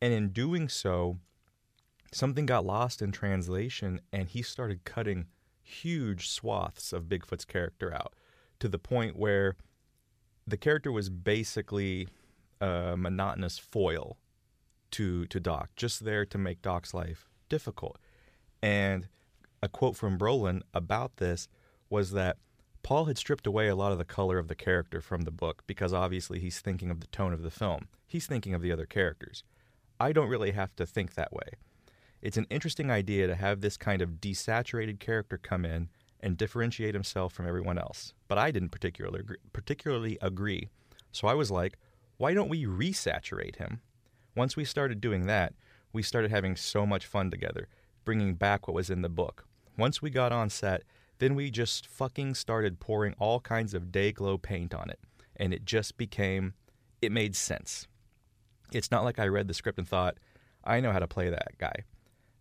And 0.00 0.12
in 0.12 0.28
doing 0.28 0.68
so 0.68 1.18
something 2.12 2.46
got 2.46 2.64
lost 2.64 3.02
in 3.02 3.10
translation 3.10 4.00
and 4.12 4.28
he 4.28 4.42
started 4.42 4.84
cutting 4.84 5.26
huge 5.62 6.28
swaths 6.28 6.92
of 6.92 7.04
Bigfoot's 7.04 7.44
character 7.44 7.92
out 7.92 8.14
to 8.60 8.68
the 8.68 8.78
point 8.78 9.16
where 9.16 9.56
the 10.46 10.56
character 10.58 10.92
was 10.92 11.08
basically 11.08 12.06
a 12.60 12.94
monotonous 12.96 13.58
foil 13.58 14.18
to 14.94 15.26
to 15.26 15.40
Doc, 15.40 15.70
just 15.76 16.04
there 16.04 16.24
to 16.26 16.38
make 16.38 16.62
Doc's 16.62 16.94
life 16.94 17.28
difficult. 17.48 17.98
And 18.62 19.08
a 19.62 19.68
quote 19.68 19.96
from 19.96 20.18
Brolin 20.18 20.62
about 20.72 21.16
this 21.16 21.48
was 21.90 22.12
that 22.12 22.38
Paul 22.82 23.06
had 23.06 23.18
stripped 23.18 23.46
away 23.46 23.68
a 23.68 23.76
lot 23.76 23.92
of 23.92 23.98
the 23.98 24.04
color 24.04 24.38
of 24.38 24.48
the 24.48 24.54
character 24.54 25.00
from 25.00 25.22
the 25.22 25.30
book 25.30 25.62
because 25.66 25.92
obviously 25.92 26.38
he's 26.38 26.60
thinking 26.60 26.90
of 26.90 27.00
the 27.00 27.06
tone 27.08 27.32
of 27.32 27.42
the 27.42 27.50
film. 27.50 27.88
He's 28.06 28.26
thinking 28.26 28.54
of 28.54 28.62
the 28.62 28.72
other 28.72 28.86
characters. 28.86 29.42
I 29.98 30.12
don't 30.12 30.28
really 30.28 30.52
have 30.52 30.76
to 30.76 30.86
think 30.86 31.14
that 31.14 31.32
way. 31.32 31.54
It's 32.20 32.36
an 32.36 32.46
interesting 32.50 32.90
idea 32.90 33.26
to 33.26 33.34
have 33.34 33.60
this 33.60 33.76
kind 33.76 34.00
of 34.02 34.20
desaturated 34.20 35.00
character 35.00 35.38
come 35.38 35.64
in 35.64 35.88
and 36.20 36.36
differentiate 36.36 36.94
himself 36.94 37.32
from 37.32 37.46
everyone 37.46 37.78
else. 37.78 38.14
But 38.28 38.38
I 38.38 38.50
didn't 38.50 38.70
particularly 38.70 39.22
particularly 39.52 40.18
agree. 40.22 40.68
So 41.12 41.26
I 41.26 41.34
was 41.34 41.50
like, 41.50 41.78
why 42.16 42.32
don't 42.34 42.48
we 42.48 42.64
resaturate 42.64 43.56
him? 43.56 43.80
Once 44.34 44.56
we 44.56 44.64
started 44.64 45.00
doing 45.00 45.26
that, 45.26 45.54
we 45.92 46.02
started 46.02 46.30
having 46.30 46.56
so 46.56 46.84
much 46.84 47.06
fun 47.06 47.30
together, 47.30 47.68
bringing 48.04 48.34
back 48.34 48.66
what 48.66 48.74
was 48.74 48.90
in 48.90 49.02
the 49.02 49.08
book. 49.08 49.46
Once 49.78 50.02
we 50.02 50.10
got 50.10 50.32
on 50.32 50.50
set, 50.50 50.82
then 51.18 51.34
we 51.34 51.50
just 51.50 51.86
fucking 51.86 52.34
started 52.34 52.80
pouring 52.80 53.14
all 53.18 53.40
kinds 53.40 53.74
of 53.74 53.92
day 53.92 54.10
glow 54.10 54.36
paint 54.36 54.74
on 54.74 54.90
it, 54.90 54.98
and 55.36 55.54
it 55.54 55.64
just 55.64 55.96
became, 55.96 56.54
it 57.00 57.12
made 57.12 57.36
sense. 57.36 57.86
It's 58.72 58.90
not 58.90 59.04
like 59.04 59.18
I 59.18 59.28
read 59.28 59.46
the 59.46 59.54
script 59.54 59.78
and 59.78 59.88
thought, 59.88 60.18
I 60.64 60.80
know 60.80 60.90
how 60.90 60.98
to 60.98 61.06
play 61.06 61.30
that 61.30 61.56
guy. 61.58 61.84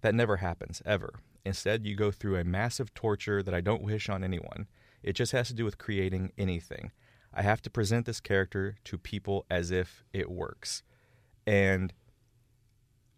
That 0.01 0.15
never 0.15 0.37
happens, 0.37 0.81
ever. 0.85 1.13
Instead, 1.45 1.85
you 1.85 1.95
go 1.95 2.09
through 2.09 2.37
a 2.37 2.43
massive 2.43 2.93
torture 2.93 3.43
that 3.43 3.53
I 3.53 3.61
don't 3.61 3.83
wish 3.83 4.09
on 4.09 4.23
anyone. 4.23 4.67
It 5.03 5.13
just 5.13 5.33
has 5.33 5.49
to 5.49 5.53
do 5.53 5.65
with 5.65 5.77
creating 5.77 6.31
anything. 6.37 6.91
I 7.33 7.41
have 7.41 7.61
to 7.63 7.69
present 7.69 8.05
this 8.05 8.19
character 8.19 8.77
to 8.85 8.97
people 8.97 9.45
as 9.49 9.69
if 9.69 10.03
it 10.13 10.31
works. 10.31 10.83
And 11.45 11.93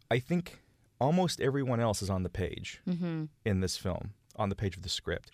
I 0.10 0.20
think 0.20 0.62
almost 1.00 1.42
everyone 1.42 1.80
else 1.80 2.02
is 2.02 2.10
on 2.10 2.24
the 2.24 2.30
page 2.30 2.82
in 2.86 3.60
this 3.60 3.78
film, 3.78 4.14
on 4.36 4.50
the 4.50 4.56
page 4.56 4.78
of 4.78 4.84
the 4.84 4.90
script. 4.90 5.32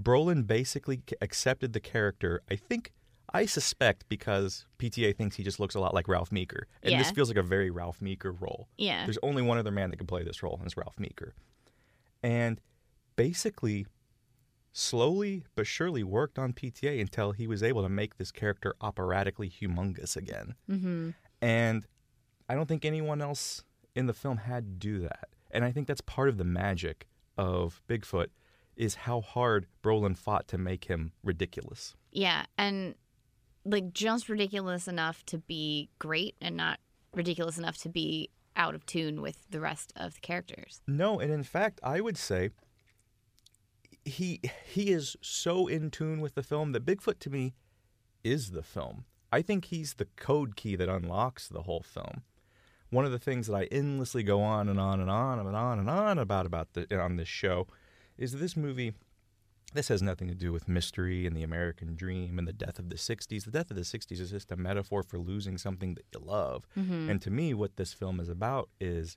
Brolin 0.00 0.46
basically 0.46 1.02
accepted 1.20 1.72
the 1.72 1.80
character, 1.80 2.42
I 2.50 2.56
think, 2.56 2.92
I 3.32 3.46
suspect 3.46 4.08
because 4.08 4.66
PTA 4.78 5.14
thinks 5.16 5.36
he 5.36 5.44
just 5.44 5.60
looks 5.60 5.74
a 5.74 5.80
lot 5.80 5.94
like 5.94 6.08
Ralph 6.08 6.32
Meeker. 6.32 6.66
And 6.82 6.98
this 6.98 7.10
feels 7.10 7.28
like 7.28 7.36
a 7.36 7.42
very 7.42 7.70
Ralph 7.70 8.02
Meeker 8.02 8.32
role. 8.32 8.68
Yeah. 8.76 9.04
There's 9.04 9.18
only 9.22 9.42
one 9.42 9.58
other 9.58 9.70
man 9.70 9.90
that 9.90 9.98
can 9.98 10.06
play 10.06 10.24
this 10.24 10.42
role, 10.42 10.56
and 10.56 10.66
it's 10.66 10.76
Ralph 10.76 10.98
Meeker. 10.98 11.34
And 12.22 12.60
basically, 13.16 13.86
slowly 14.72 15.44
but 15.54 15.66
surely 15.66 16.02
worked 16.02 16.38
on 16.38 16.52
PTA 16.52 17.00
until 17.00 17.32
he 17.32 17.46
was 17.46 17.62
able 17.62 17.82
to 17.82 17.88
make 17.88 18.16
this 18.16 18.32
character 18.32 18.74
operatically 18.80 19.48
humongous 19.48 20.16
again. 20.16 20.54
Mm-hmm. 20.68 21.10
And 21.40 21.86
I 22.50 22.54
don't 22.54 22.66
think 22.66 22.84
anyone 22.84 23.22
else 23.22 23.62
in 23.94 24.06
the 24.06 24.12
film 24.12 24.38
had 24.38 24.64
to 24.64 24.88
do 24.88 24.98
that. 25.02 25.28
And 25.52 25.64
I 25.64 25.70
think 25.70 25.86
that's 25.86 26.00
part 26.00 26.28
of 26.28 26.36
the 26.36 26.42
magic 26.42 27.06
of 27.38 27.80
Bigfoot 27.88 28.26
is 28.76 28.96
how 28.96 29.20
hard 29.20 29.66
Brolin 29.84 30.16
fought 30.16 30.48
to 30.48 30.58
make 30.58 30.86
him 30.86 31.12
ridiculous. 31.22 31.94
Yeah, 32.10 32.46
and 32.58 32.96
like 33.64 33.92
just 33.92 34.28
ridiculous 34.28 34.88
enough 34.88 35.24
to 35.26 35.38
be 35.38 35.90
great 36.00 36.34
and 36.40 36.56
not 36.56 36.80
ridiculous 37.14 37.56
enough 37.56 37.76
to 37.82 37.88
be 37.88 38.30
out 38.56 38.74
of 38.74 38.84
tune 38.84 39.22
with 39.22 39.48
the 39.50 39.60
rest 39.60 39.92
of 39.94 40.14
the 40.14 40.20
characters. 40.20 40.82
No, 40.88 41.20
and 41.20 41.30
in 41.30 41.44
fact, 41.44 41.78
I 41.84 42.00
would 42.00 42.16
say 42.16 42.50
he 44.04 44.40
he 44.66 44.90
is 44.90 45.16
so 45.20 45.68
in 45.68 45.92
tune 45.92 46.20
with 46.20 46.34
the 46.34 46.42
film 46.42 46.72
that 46.72 46.84
Bigfoot 46.84 47.20
to 47.20 47.30
me 47.30 47.54
is 48.24 48.50
the 48.50 48.64
film. 48.64 49.04
I 49.30 49.40
think 49.40 49.66
he's 49.66 49.94
the 49.94 50.08
code 50.16 50.56
key 50.56 50.74
that 50.74 50.88
unlocks 50.88 51.46
the 51.46 51.62
whole 51.62 51.82
film. 51.82 52.22
One 52.90 53.04
of 53.04 53.12
the 53.12 53.18
things 53.18 53.46
that 53.46 53.54
I 53.54 53.64
endlessly 53.64 54.22
go 54.22 54.40
on 54.42 54.68
and 54.68 54.78
on 54.80 55.00
and 55.00 55.10
on 55.10 55.38
and 55.38 55.56
on 55.56 55.78
and 55.78 55.88
on 55.88 56.18
about 56.18 56.46
about 56.46 56.72
the, 56.74 57.00
on 57.00 57.16
this 57.16 57.28
show 57.28 57.66
is 58.18 58.32
this 58.32 58.56
movie. 58.56 58.94
This 59.72 59.86
has 59.88 60.02
nothing 60.02 60.26
to 60.26 60.34
do 60.34 60.52
with 60.52 60.66
mystery 60.68 61.26
and 61.26 61.36
the 61.36 61.44
American 61.44 61.94
dream 61.94 62.38
and 62.40 62.48
the 62.48 62.52
death 62.52 62.80
of 62.80 62.90
the 62.90 62.96
60s. 62.96 63.44
The 63.44 63.50
death 63.52 63.70
of 63.70 63.76
the 63.76 63.82
60s 63.82 64.18
is 64.20 64.32
just 64.32 64.50
a 64.50 64.56
metaphor 64.56 65.04
for 65.04 65.18
losing 65.18 65.56
something 65.58 65.94
that 65.94 66.06
you 66.12 66.20
love. 66.24 66.66
And 67.10 67.22
to 67.22 67.30
me, 67.30 67.54
what 67.54 67.76
this 67.76 67.92
film 67.92 68.18
is 68.18 68.28
about 68.28 68.68
is 68.80 69.16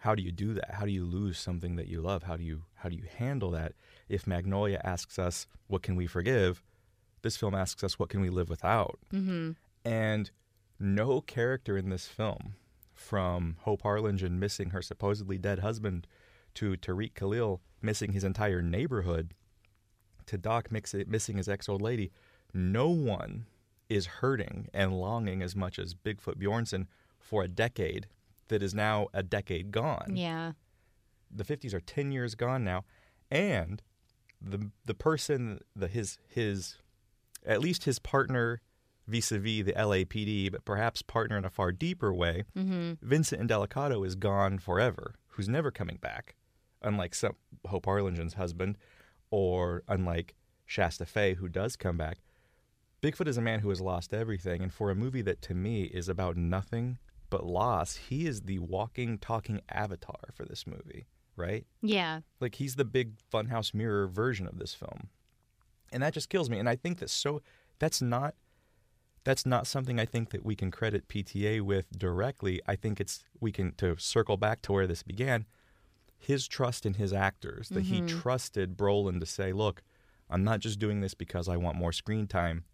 how 0.00 0.14
do 0.14 0.22
you 0.22 0.30
do 0.32 0.52
that? 0.54 0.74
How 0.74 0.84
do 0.84 0.92
you 0.92 1.04
lose 1.04 1.38
something 1.38 1.76
that 1.76 1.88
you 1.88 2.00
love? 2.02 2.24
How 2.24 2.36
do 2.36 2.44
you 2.44 2.64
how 2.74 2.88
do 2.90 2.96
you 2.96 3.04
handle 3.16 3.50
that? 3.52 3.72
If 4.08 4.26
Magnolia 4.26 4.80
asks 4.84 5.18
us, 5.18 5.46
"What 5.66 5.82
can 5.82 5.96
we 5.96 6.06
forgive?" 6.06 6.62
This 7.22 7.36
film 7.36 7.54
asks 7.54 7.82
us, 7.82 7.98
"What 7.98 8.10
can 8.10 8.20
we 8.20 8.28
live 8.30 8.48
without?" 8.48 8.98
Mm-hmm. 9.12 9.52
And 9.84 10.30
no 10.78 11.20
character 11.20 11.76
in 11.76 11.88
this 11.90 12.06
film, 12.06 12.54
from 12.94 13.56
Hope 13.60 13.82
Harlingen 13.82 14.38
missing 14.38 14.70
her 14.70 14.82
supposedly 14.82 15.38
dead 15.38 15.60
husband, 15.60 16.06
to 16.54 16.72
Tariq 16.76 17.14
Khalil 17.14 17.60
missing 17.80 18.12
his 18.12 18.24
entire 18.24 18.62
neighborhood, 18.62 19.34
to 20.26 20.36
Doc 20.36 20.70
mix 20.72 20.94
missing 21.06 21.36
his 21.36 21.48
ex 21.48 21.68
old 21.68 21.82
lady, 21.82 22.10
no 22.52 22.88
one 22.88 23.46
is 23.88 24.06
hurting 24.06 24.68
and 24.74 24.98
longing 25.00 25.42
as 25.42 25.54
much 25.56 25.78
as 25.78 25.94
Bigfoot 25.94 26.36
Bjornsen 26.36 26.86
for 27.18 27.42
a 27.42 27.48
decade 27.48 28.06
that 28.48 28.62
is 28.62 28.74
now 28.74 29.08
a 29.14 29.22
decade 29.22 29.70
gone 29.70 30.12
Yeah. 30.14 30.52
the 31.30 31.44
50s 31.44 31.72
are 31.74 31.80
10 31.80 32.12
years 32.12 32.34
gone 32.34 32.64
now 32.64 32.84
and 33.30 33.82
the 34.40 34.70
the 34.86 34.94
person 34.94 35.60
the 35.76 35.88
his 35.88 36.18
his 36.28 36.76
at 37.46 37.60
least 37.60 37.84
his 37.84 37.98
partner 37.98 38.60
vis-a-vis 39.08 39.64
the 39.64 39.72
LAPD 39.72 40.52
but 40.52 40.64
perhaps 40.64 41.02
partner 41.02 41.36
in 41.38 41.44
a 41.44 41.50
far 41.50 41.72
deeper 41.72 42.12
way 42.12 42.44
Mm-hmm. 42.56 42.92
Vincent 43.02 43.40
Indelicato 43.42 44.06
is 44.06 44.14
gone 44.14 44.58
forever 44.58 45.14
who's 45.28 45.48
never 45.48 45.70
coming 45.70 45.96
back 46.00 46.36
unlike 46.82 47.14
some 47.14 47.32
Hope 47.66 47.86
Harlingen's 47.86 48.34
husband 48.34 48.76
or 49.30 49.82
unlike 49.88 50.34
Shasta 50.66 51.06
Fay 51.06 51.34
who 51.34 51.48
does 51.48 51.74
come 51.76 51.96
back 51.96 52.18
Bigfoot 53.02 53.28
is 53.28 53.36
a 53.38 53.42
man 53.42 53.60
who 53.60 53.68
has 53.68 53.80
lost 53.80 54.12
everything 54.12 54.62
and 54.62 54.72
for 54.72 54.90
a 54.90 54.94
movie 54.94 55.22
that 55.22 55.40
to 55.42 55.54
me 55.54 55.84
is 55.84 56.08
about 56.08 56.36
nothing 56.36 56.98
but 57.30 57.44
loss 57.46 57.96
he 57.96 58.26
is 58.26 58.42
the 58.42 58.58
walking 58.58 59.18
talking 59.18 59.60
avatar 59.68 60.30
for 60.34 60.44
this 60.44 60.66
movie 60.66 61.06
right 61.36 61.64
Yeah. 61.82 62.20
like 62.40 62.56
he's 62.56 62.74
the 62.76 62.84
big 62.84 63.12
funhouse 63.32 63.72
mirror 63.72 64.06
version 64.08 64.46
of 64.46 64.58
this 64.58 64.74
film. 64.74 65.08
And 65.92 66.02
that 66.02 66.12
just 66.12 66.28
kills 66.28 66.50
me. 66.50 66.58
And 66.58 66.68
I 66.68 66.76
think 66.76 66.98
that 66.98 67.08
so 67.08 67.40
that's 67.78 68.02
not 68.02 68.34
that's 69.28 69.44
not 69.44 69.66
something 69.66 70.00
I 70.00 70.06
think 70.06 70.30
that 70.30 70.42
we 70.42 70.56
can 70.56 70.70
credit 70.70 71.06
PTA 71.06 71.60
with 71.60 71.98
directly. 71.98 72.62
I 72.66 72.76
think 72.76 72.98
it's 72.98 73.24
we 73.38 73.52
can 73.52 73.72
to 73.72 73.94
circle 73.98 74.38
back 74.38 74.62
to 74.62 74.72
where 74.72 74.86
this 74.86 75.02
began, 75.02 75.44
his 76.18 76.48
trust 76.48 76.86
in 76.86 76.94
his 76.94 77.12
actors, 77.12 77.68
that 77.68 77.82
he 77.82 77.98
mm-hmm. 77.98 78.20
trusted 78.20 78.74
Brolin 78.74 79.20
to 79.20 79.26
say, 79.26 79.52
"Look, 79.52 79.82
I'm 80.30 80.44
not 80.44 80.60
just 80.60 80.78
doing 80.78 81.02
this 81.02 81.12
because 81.12 81.46
I 81.46 81.58
want 81.58 81.76
more 81.76 81.92
screen 81.92 82.26
time. 82.26 82.64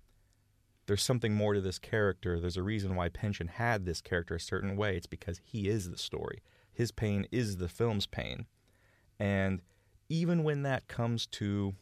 There's 0.86 1.02
something 1.02 1.34
more 1.34 1.54
to 1.54 1.60
this 1.60 1.80
character. 1.80 2.38
There's 2.38 2.56
a 2.56 2.62
reason 2.62 2.94
why 2.94 3.08
Pynchon 3.08 3.48
had 3.48 3.84
this 3.84 4.00
character 4.00 4.36
a 4.36 4.40
certain 4.40 4.76
way. 4.76 4.96
It's 4.96 5.08
because 5.08 5.40
he 5.42 5.66
is 5.66 5.90
the 5.90 5.98
story. 5.98 6.40
His 6.72 6.92
pain 6.92 7.26
is 7.32 7.56
the 7.56 7.68
film's 7.68 8.06
pain. 8.06 8.46
And 9.18 9.60
even 10.08 10.44
when 10.44 10.62
that 10.62 10.86
comes 10.86 11.26
to 11.26 11.74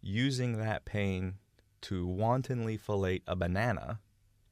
using 0.00 0.58
that 0.58 0.84
pain 0.84 1.38
to 1.84 2.06
wantonly 2.06 2.76
fillet 2.76 3.22
a 3.26 3.36
banana, 3.36 4.00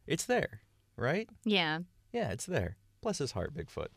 it's 0.06 0.24
there, 0.24 0.60
right? 0.96 1.28
Yeah. 1.44 1.80
Yeah, 2.12 2.30
it's 2.32 2.46
there. 2.46 2.76
Bless 3.00 3.18
his 3.18 3.32
heart, 3.32 3.54
Bigfoot. 3.54 3.88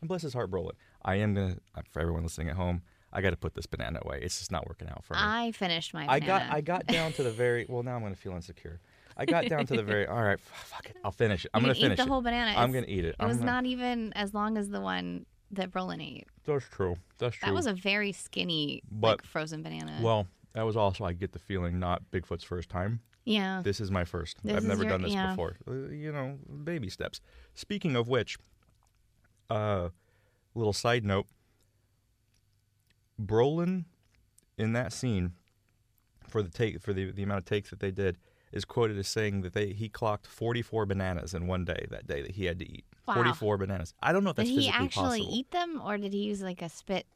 And 0.00 0.08
bless 0.08 0.22
his 0.22 0.32
heart, 0.34 0.50
Brolin. 0.50 0.72
I 1.04 1.16
am 1.16 1.34
going 1.34 1.54
to, 1.54 1.60
uh, 1.76 1.82
for 1.90 2.00
everyone 2.00 2.22
listening 2.22 2.48
at 2.48 2.56
home, 2.56 2.82
I 3.12 3.20
got 3.20 3.30
to 3.30 3.36
put 3.36 3.54
this 3.54 3.66
banana 3.66 4.00
away. 4.02 4.20
It's 4.22 4.38
just 4.38 4.50
not 4.52 4.66
working 4.66 4.88
out 4.88 5.04
for 5.04 5.14
me. 5.14 5.20
I 5.22 5.52
finished 5.52 5.94
my 5.94 6.06
I 6.08 6.18
got. 6.20 6.42
I 6.50 6.60
got 6.60 6.86
down 6.86 7.12
to 7.12 7.22
the 7.22 7.30
very 7.44 7.64
well 7.68 7.82
now 7.84 7.94
I'm 7.94 8.02
gonna 8.02 8.16
feel 8.16 8.32
insecure. 8.32 8.80
I 9.16 9.24
got 9.24 9.46
down 9.46 9.66
to 9.66 9.76
the 9.76 9.84
very 9.84 10.04
all 10.08 10.20
right, 10.20 10.40
fuck 10.40 10.86
it. 10.86 10.96
I'll 11.04 11.12
finish 11.12 11.44
it. 11.44 11.52
I'm 11.54 11.60
gonna 11.62 11.74
can 11.74 11.82
finish 11.82 11.94
eat 11.94 12.02
the 12.02 12.08
it. 12.08 12.08
whole 12.08 12.22
banana. 12.22 12.54
I'm 12.58 12.72
gonna 12.72 12.86
eat 12.88 13.04
it. 13.04 13.14
It 13.20 13.24
was 13.24 13.36
I'm 13.36 13.38
gonna- 13.38 13.52
not 13.52 13.66
even 13.66 14.12
as 14.14 14.34
long 14.34 14.58
as 14.58 14.68
the 14.68 14.80
one 14.80 15.26
that 15.52 15.70
Brolin 15.70 16.02
ate. 16.04 16.26
That's 16.44 16.64
true. 16.68 16.96
That's 17.18 17.36
true. 17.36 17.46
That 17.46 17.54
was 17.54 17.66
a 17.66 17.72
very 17.72 18.10
skinny, 18.10 18.82
But- 18.90 19.06
like 19.18 19.24
frozen 19.24 19.62
banana. 19.62 20.00
well, 20.02 20.26
that 20.54 20.62
was 20.62 20.76
also 20.76 21.04
I 21.04 21.12
get 21.12 21.32
the 21.32 21.38
feeling 21.38 21.78
not 21.78 22.02
Bigfoot's 22.12 22.44
first 22.44 22.68
time. 22.68 23.00
yeah. 23.24 23.60
This 23.64 23.80
is 23.80 23.90
my 23.90 24.04
first. 24.04 24.38
This 24.42 24.56
I've 24.56 24.64
never 24.64 24.82
your- 24.82 24.90
done 24.90 25.02
this 25.02 25.12
yeah. 25.12 25.30
before. 25.30 25.56
Uh, 25.68 25.88
you 25.90 26.12
know, 26.12 26.38
baby 26.62 26.88
steps. 26.90 27.20
Speaking 27.54 27.96
of 27.96 28.08
which, 28.08 28.38
uh 29.50 29.88
little 30.54 30.72
side 30.72 31.04
note. 31.04 31.26
Brolin 33.20 33.84
in 34.58 34.72
that 34.72 34.92
scene 34.92 35.32
for 36.28 36.42
the 36.42 36.50
take 36.50 36.80
for 36.80 36.92
the, 36.92 37.10
the 37.12 37.22
amount 37.22 37.38
of 37.38 37.44
takes 37.44 37.70
that 37.70 37.80
they 37.80 37.90
did 37.90 38.18
is 38.52 38.64
quoted 38.64 38.98
as 38.98 39.08
saying 39.08 39.42
that 39.42 39.52
they 39.52 39.72
he 39.72 39.88
clocked 39.88 40.26
44 40.26 40.86
bananas 40.86 41.34
in 41.34 41.46
one 41.46 41.64
day 41.64 41.86
that 41.90 42.06
day 42.06 42.22
that 42.22 42.32
he 42.32 42.44
had 42.46 42.58
to 42.60 42.68
eat. 42.70 42.84
Wow. 43.06 43.14
44 43.14 43.58
bananas. 43.58 43.94
I 44.02 44.12
don't 44.12 44.24
know 44.24 44.30
if 44.30 44.36
that's 44.36 44.48
did 44.48 44.60
he 44.60 44.68
actually 44.68 45.20
possible. 45.20 45.34
eat 45.34 45.50
them, 45.50 45.80
or 45.84 45.98
did 45.98 46.12
he 46.12 46.20
use 46.20 46.42
like 46.42 46.62
a 46.62 46.68
spit? 46.68 47.06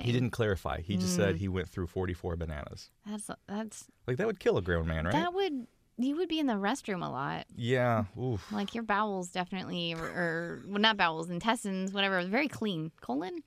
Thing? 0.00 0.06
He 0.06 0.12
didn't 0.12 0.30
clarify. 0.30 0.80
He 0.80 0.96
just 0.96 1.12
Mm. 1.14 1.16
said 1.16 1.36
he 1.36 1.48
went 1.48 1.68
through 1.68 1.86
44 1.88 2.36
bananas. 2.36 2.90
That's 3.06 3.30
that's 3.46 3.84
Like 4.06 4.16
that 4.18 4.26
would 4.26 4.40
kill 4.40 4.56
a 4.58 4.62
grown 4.62 4.86
man, 4.86 5.04
right? 5.04 5.12
that 5.12 5.32
would 5.34 5.66
you 5.98 6.16
would 6.16 6.28
be 6.28 6.38
in 6.38 6.46
the 6.46 6.54
restroom 6.54 7.04
a 7.06 7.10
lot. 7.10 7.46
yeah. 7.54 8.04
Oof. 8.18 8.50
Like 8.50 8.74
your 8.74 8.82
bowels 8.84 9.28
definitely, 9.28 9.92
or, 9.94 10.04
or 10.04 10.62
well, 10.66 10.80
not 10.80 10.96
bowels, 10.96 11.28
intestines, 11.28 11.92
whatever, 11.92 12.22
very 12.24 12.48
clean. 12.48 12.90
Colon. 13.02 13.42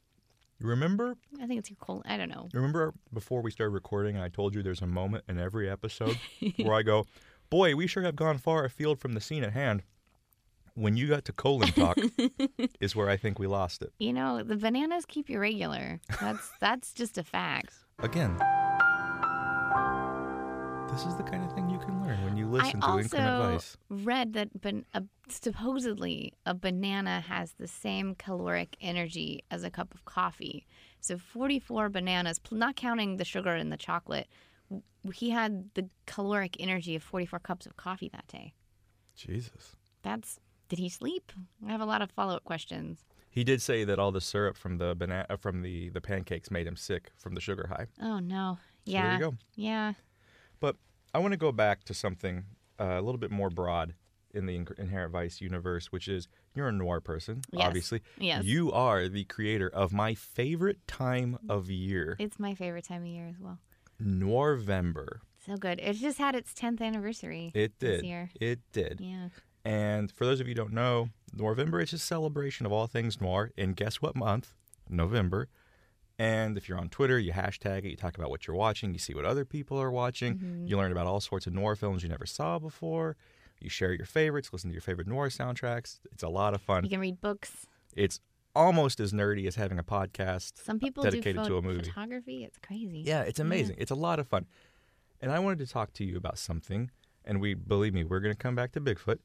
You 0.59 0.67
remember? 0.67 1.17
I 1.41 1.47
think 1.47 1.57
it's 1.59 1.69
your 1.71 1.77
colon. 1.77 2.03
I 2.05 2.15
don't 2.15 2.29
know. 2.29 2.47
Remember 2.53 2.93
before 3.11 3.41
we 3.41 3.49
started 3.51 3.71
recording, 3.71 4.17
I 4.19 4.29
told 4.29 4.53
you 4.53 4.61
there's 4.61 4.83
a 4.83 4.87
moment 4.87 5.23
in 5.27 5.39
every 5.39 5.67
episode 5.69 6.17
where 6.57 6.75
I 6.75 6.83
go, 6.83 7.05
"Boy, 7.49 7.75
we 7.75 7.87
sure 7.87 8.03
have 8.03 8.15
gone 8.15 8.37
far 8.37 8.63
afield 8.65 8.99
from 8.99 9.13
the 9.13 9.19
scene 9.21 9.43
at 9.43 9.53
hand." 9.53 9.81
When 10.75 10.97
you 10.97 11.07
got 11.07 11.25
to 11.25 11.33
colon 11.33 11.69
talk, 11.69 11.97
is 12.81 12.95
where 12.95 13.09
I 13.09 13.15
think 13.17 13.37
we 13.37 13.45
lost 13.45 13.81
it. 13.83 13.93
You 13.99 14.11
know, 14.13 14.41
the 14.41 14.55
bananas 14.55 15.05
keep 15.07 15.29
you 15.29 15.39
regular. 15.39 15.99
That's 16.19 16.49
that's 16.59 16.93
just 16.93 17.17
a 17.17 17.23
fact. 17.23 17.73
Again, 17.99 18.35
this 20.91 21.05
is 21.05 21.15
the 21.15 21.23
kind 21.23 21.43
of 21.43 21.51
thing 21.53 21.69
you 21.69 21.79
can 21.79 22.01
learn 22.05 22.23
when 22.23 22.37
you 22.37 22.47
listen 22.47 22.79
to 22.81 22.87
I 22.87 22.99
Increment 22.99 23.41
also 23.53 23.77
read 23.89 24.33
that 24.33 24.61
ban- 24.61 24.85
a, 24.93 25.03
supposedly 25.27 26.33
a 26.45 26.53
banana 26.53 27.21
has 27.21 27.53
the 27.53 27.67
same 27.67 28.15
caloric 28.15 28.75
energy 28.81 29.43
as 29.51 29.63
a 29.63 29.69
cup 29.71 29.93
of 29.93 30.05
coffee. 30.05 30.65
So 30.99 31.17
44 31.17 31.89
bananas, 31.89 32.39
pl- 32.39 32.57
not 32.57 32.75
counting 32.75 33.17
the 33.17 33.25
sugar 33.25 33.53
and 33.53 33.71
the 33.71 33.77
chocolate, 33.77 34.27
w- 34.69 34.83
he 35.13 35.31
had 35.31 35.69
the 35.73 35.89
caloric 36.05 36.57
energy 36.59 36.95
of 36.95 37.03
44 37.03 37.39
cups 37.39 37.65
of 37.65 37.75
coffee 37.75 38.09
that 38.13 38.27
day. 38.27 38.53
Jesus. 39.15 39.75
That's 40.03 40.39
did 40.75 40.81
he 40.81 40.89
sleep? 40.89 41.31
I 41.67 41.71
have 41.71 41.81
a 41.81 41.85
lot 41.85 42.01
of 42.01 42.09
follow-up 42.11 42.43
questions. 42.43 43.03
He 43.29 43.43
did 43.43 43.61
say 43.61 43.83
that 43.83 43.99
all 43.99 44.11
the 44.11 44.21
syrup 44.21 44.57
from 44.57 44.77
the 44.77 44.95
banana 44.95 45.37
from 45.37 45.61
the 45.61 45.89
the 45.89 46.01
pancakes 46.01 46.49
made 46.51 46.65
him 46.67 46.75
sick 46.75 47.11
from 47.17 47.33
the 47.35 47.41
sugar 47.41 47.67
high. 47.67 47.87
Oh 48.01 48.19
no. 48.19 48.57
So 48.85 48.91
Yeah. 48.91 49.01
there 49.03 49.13
you 49.13 49.19
go. 49.31 49.37
Yeah. 49.55 49.93
But 50.59 50.77
I 51.13 51.19
want 51.19 51.33
to 51.33 51.37
go 51.37 51.51
back 51.51 51.83
to 51.85 51.93
something 51.93 52.45
uh, 52.79 52.97
a 52.99 53.01
little 53.01 53.17
bit 53.19 53.31
more 53.31 53.49
broad 53.49 53.93
in 54.33 54.45
the 54.47 54.55
Inherent 54.79 55.11
Vice 55.11 55.41
universe, 55.41 55.91
which 55.91 56.07
is 56.07 56.27
you're 56.55 56.67
a 56.67 56.71
noir 56.71 56.99
person, 57.01 57.41
Yes. 57.51 57.65
obviously. 57.67 58.01
Yes. 58.17 58.43
You 58.45 58.71
are 58.71 59.07
the 59.07 59.25
creator 59.25 59.69
of 59.69 59.93
my 59.93 60.15
favorite 60.15 60.79
time 60.87 61.37
of 61.47 61.69
year, 61.69 62.15
It's 62.19 62.39
my 62.39 62.55
favorite 62.55 62.85
time 62.85 63.01
of 63.03 63.07
year 63.07 63.27
as 63.27 63.39
well. 63.39 63.59
Noirvember. 64.01 65.19
So 65.45 65.55
good. 65.57 65.79
It 65.79 65.93
just 65.93 66.17
had 66.17 66.35
its 66.35 66.53
10th 66.53 66.81
anniversary. 66.81 67.51
It 67.53 67.79
This 67.79 68.01
did. 68.01 68.05
year. 68.07 68.29
It 68.39 68.59
did. 68.71 68.99
Yeah. 69.01 69.29
And 69.65 70.11
for 70.11 70.25
those 70.25 70.39
of 70.39 70.47
you 70.47 70.51
who 70.51 70.55
don't 70.55 70.73
know, 70.73 71.09
Noirvember 71.35 71.81
is 71.81 71.93
a 71.93 71.97
celebration 71.99 72.65
of 72.65 72.71
all 72.71 72.87
things 72.87 73.21
noir. 73.21 73.51
And 73.57 73.75
guess 73.75 74.01
what 74.01 74.15
month? 74.15 74.53
November. 74.89 75.47
And 76.19 76.57
if 76.57 76.69
you're 76.69 76.77
on 76.77 76.89
Twitter, 76.89 77.17
you 77.17 77.31
hashtag 77.31 77.79
it, 77.79 77.89
you 77.89 77.95
talk 77.95 78.17
about 78.17 78.29
what 78.29 78.45
you're 78.45 78.55
watching, 78.55 78.93
you 78.93 78.99
see 78.99 79.13
what 79.15 79.25
other 79.25 79.45
people 79.45 79.81
are 79.81 79.89
watching, 79.89 80.35
Mm-hmm. 80.35 80.67
you 80.67 80.77
learn 80.77 80.91
about 80.91 81.07
all 81.07 81.19
sorts 81.19 81.47
of 81.47 81.53
noir 81.53 81.75
films 81.75 82.03
you 82.03 82.09
never 82.09 82.25
saw 82.27 82.59
before, 82.59 83.15
you 83.59 83.69
share 83.69 83.93
your 83.93 84.05
favorites, 84.05 84.49
listen 84.53 84.69
to 84.69 84.73
your 84.73 84.81
favorite 84.81 85.07
noir 85.07 85.29
soundtracks. 85.29 85.99
It's 86.11 86.21
a 86.23 86.29
lot 86.29 86.53
of 86.53 86.61
fun. 86.61 86.83
You 86.83 86.89
can 86.91 86.99
read 86.99 87.19
books. 87.19 87.65
It's 87.95 88.19
almost 88.55 88.99
as 88.99 89.11
nerdy 89.11 89.47
as 89.47 89.55
having 89.55 89.79
a 89.79 89.83
podcast 89.83 90.63
Some 90.63 90.77
people 90.79 91.03
dedicated 91.03 91.41
do 91.43 91.49
to 91.49 91.57
a 91.57 91.61
movie. 91.63 91.85
photography. 91.89 92.43
It's 92.43 92.59
crazy. 92.59 92.99
Yeah, 92.99 93.21
it's 93.21 93.39
amazing. 93.39 93.77
It's 93.79 93.91
a 93.91 93.95
lot 93.95 94.19
of 94.19 94.27
fun. 94.27 94.45
And 95.19 95.31
I 95.31 95.39
wanted 95.39 95.59
to 95.59 95.67
talk 95.67 95.93
to 95.93 96.03
you 96.03 96.15
about 96.17 96.37
something, 96.37 96.91
and 97.25 97.41
we 97.41 97.53
believe 97.55 97.93
me, 97.95 98.03
we're 98.03 98.19
going 98.19 98.35
to 98.35 98.37
come 98.37 98.53
back 98.55 98.71
to 98.73 98.81
Bigfoot. 98.81 99.17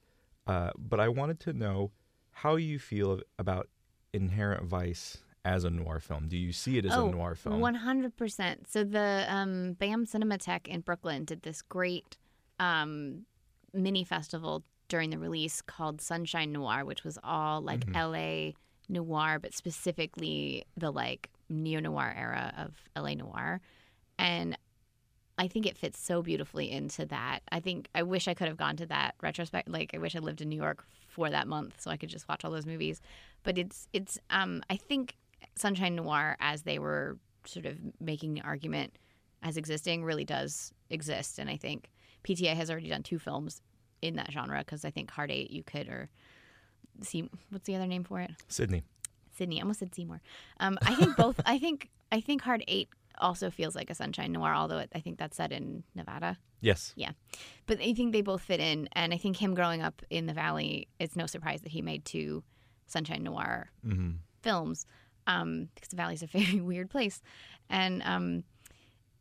Uh, 0.49 0.71
but 0.77 0.99
I 0.99 1.09
wanted 1.09 1.41
to 1.41 1.53
know 1.53 1.93
how 2.31 2.57
you 2.57 2.79
feel 2.79 3.21
about 3.39 3.69
Inherent 4.13 4.65
Vice 4.65 5.19
as 5.45 5.65
a 5.65 5.71
noir 5.71 6.01
film. 6.01 6.29
Do 6.29 6.37
you 6.37 6.53
see 6.53 6.79
it 6.79 6.85
as 6.87 6.93
oh, 6.95 7.09
a 7.09 7.11
noir 7.13 7.35
film? 7.35 7.61
One 7.61 7.75
hundred 7.75 8.17
percent. 8.17 8.69
So 8.69 8.83
the 8.85 9.27
um, 9.29 9.75
BAM 9.75 10.07
Cinematheque 10.07 10.67
in 10.67 10.81
Brooklyn 10.81 11.25
did 11.25 11.43
this 11.43 11.63
great 11.63 12.17
um, 12.59 13.27
mini 13.73 14.05
festival 14.05 14.65
during 14.89 15.11
the 15.11 15.19
release 15.19 15.61
called 15.61 16.01
Sunshine 16.01 16.51
Noir, 16.53 16.85
which 16.85 17.05
was 17.05 17.19
all 17.23 17.61
like 17.61 17.81
Mm-hmm. 17.81 17.97
L.A. 17.97 18.55
noir, 18.89 19.39
but 19.39 19.53
specifically 19.55 20.65
the 20.77 20.91
like 20.91 21.29
neo 21.51 21.81
noir 21.81 22.15
era 22.17 22.55
of 22.57 22.75
L.A. 22.97 23.15
noir, 23.15 23.61
and 24.19 24.57
I 25.39 25.47
think 25.49 25.67
it 25.67 25.79
fits 25.79 26.01
so 26.01 26.21
beautifully 26.21 26.71
into 26.71 27.07
that. 27.07 27.41
I 27.51 27.61
think 27.61 27.89
I 27.95 28.03
wish 28.03 28.27
I 28.27 28.35
could 28.35 28.49
have 28.49 28.57
gone 28.57 28.77
to 28.77 28.87
that 28.87 29.15
retrospect. 29.23 29.69
Like 29.69 29.93
I 29.95 29.99
wish 29.99 30.17
I 30.17 30.19
lived 30.19 30.41
in 30.41 30.49
New 30.49 30.57
York 30.57 30.85
for 31.07 31.31
that 31.31 31.47
month 31.47 31.81
so 31.81 31.91
I 31.91 31.97
could 31.97 32.09
just 32.09 32.29
watch 32.29 32.45
all 32.45 32.51
those 32.51 32.67
movies. 32.67 33.01
But 33.45 33.57
it's 33.57 33.89
it's 33.93 34.19
um 34.31 34.63
I 34.69 34.77
think 34.77 35.17
Sunshine 35.55 35.95
Noir 35.95 36.37
as 36.41 36.63
they 36.63 36.79
were 36.79 37.19
sort 37.45 37.67
of 37.67 37.79
making 38.01 38.35
the 38.35 38.43
argument 38.43 38.99
as 39.43 39.57
existing 39.57 40.05
really 40.05 40.25
does 40.25 40.73
exist, 40.91 41.39
and 41.39 41.49
I 41.49 41.57
think 41.57 41.91
PTA 42.25 42.55
has 42.55 42.71
already 42.71 42.89
done 42.89 43.05
two 43.05 43.21
films 43.21 43.63
in 44.03 44.17
that 44.17 44.33
genre 44.33 44.59
because 44.59 44.85
I 44.85 44.91
think 44.91 45.11
Hard 45.11 45.31
Eight 45.31 45.51
you 45.51 45.63
could 45.63 45.89
or 45.89 46.09
see 47.03 47.31
what's 47.51 47.67
the 47.67 47.77
other 47.77 47.87
name 47.87 48.03
for 48.03 48.21
it 48.21 48.33
Sydney. 48.49 48.83
Sydney. 49.37 49.59
I 49.59 49.63
almost 49.63 49.79
said 49.79 49.95
Seymour. 49.95 50.21
Um, 50.59 50.79
I 50.83 50.97
think 50.97 51.17
both. 51.17 51.41
I 51.47 51.59
think 51.59 51.91
I 52.11 52.21
think 52.21 52.43
Hard 52.43 52.65
Eight 52.67 52.89
also 53.21 53.51
feels 53.51 53.75
like 53.75 53.91
a 53.91 53.95
Sunshine 53.95 54.33
Noir, 54.33 54.55
although 54.55 54.79
it, 54.79 54.91
I 54.95 55.01
think 55.01 55.19
that's 55.19 55.37
set 55.37 55.53
in 55.53 55.85
Nevada. 55.95 56.39
Yes. 56.61 56.93
Yeah, 56.97 57.13
but 57.67 57.81
I 57.81 57.93
think 57.95 58.13
they 58.13 58.23
both 58.23 58.43
fit 58.43 58.61
in, 58.61 58.89
and 58.93 59.15
I 59.15 59.17
think 59.17 59.37
him 59.37 59.55
growing 59.55 59.83
up 59.83 60.03
in 60.11 60.27
the 60.27 60.35
Valley, 60.35 60.89
it's 60.99 61.17
no 61.17 61.27
surprise 61.27 61.61
that 61.63 61.73
he 61.73 61.83
made 61.83 62.05
two 62.05 62.43
Sunshine 62.87 63.23
Noir 63.23 63.71
hmm 63.83 64.13
films 64.41 64.87
um, 65.27 65.69
because 65.75 65.89
the 65.89 65.97
Valley's 65.97 66.23
a 66.23 66.27
very 66.39 66.61
weird 66.61 66.91
place. 66.91 67.21
And 67.71 68.03
um, 68.05 68.45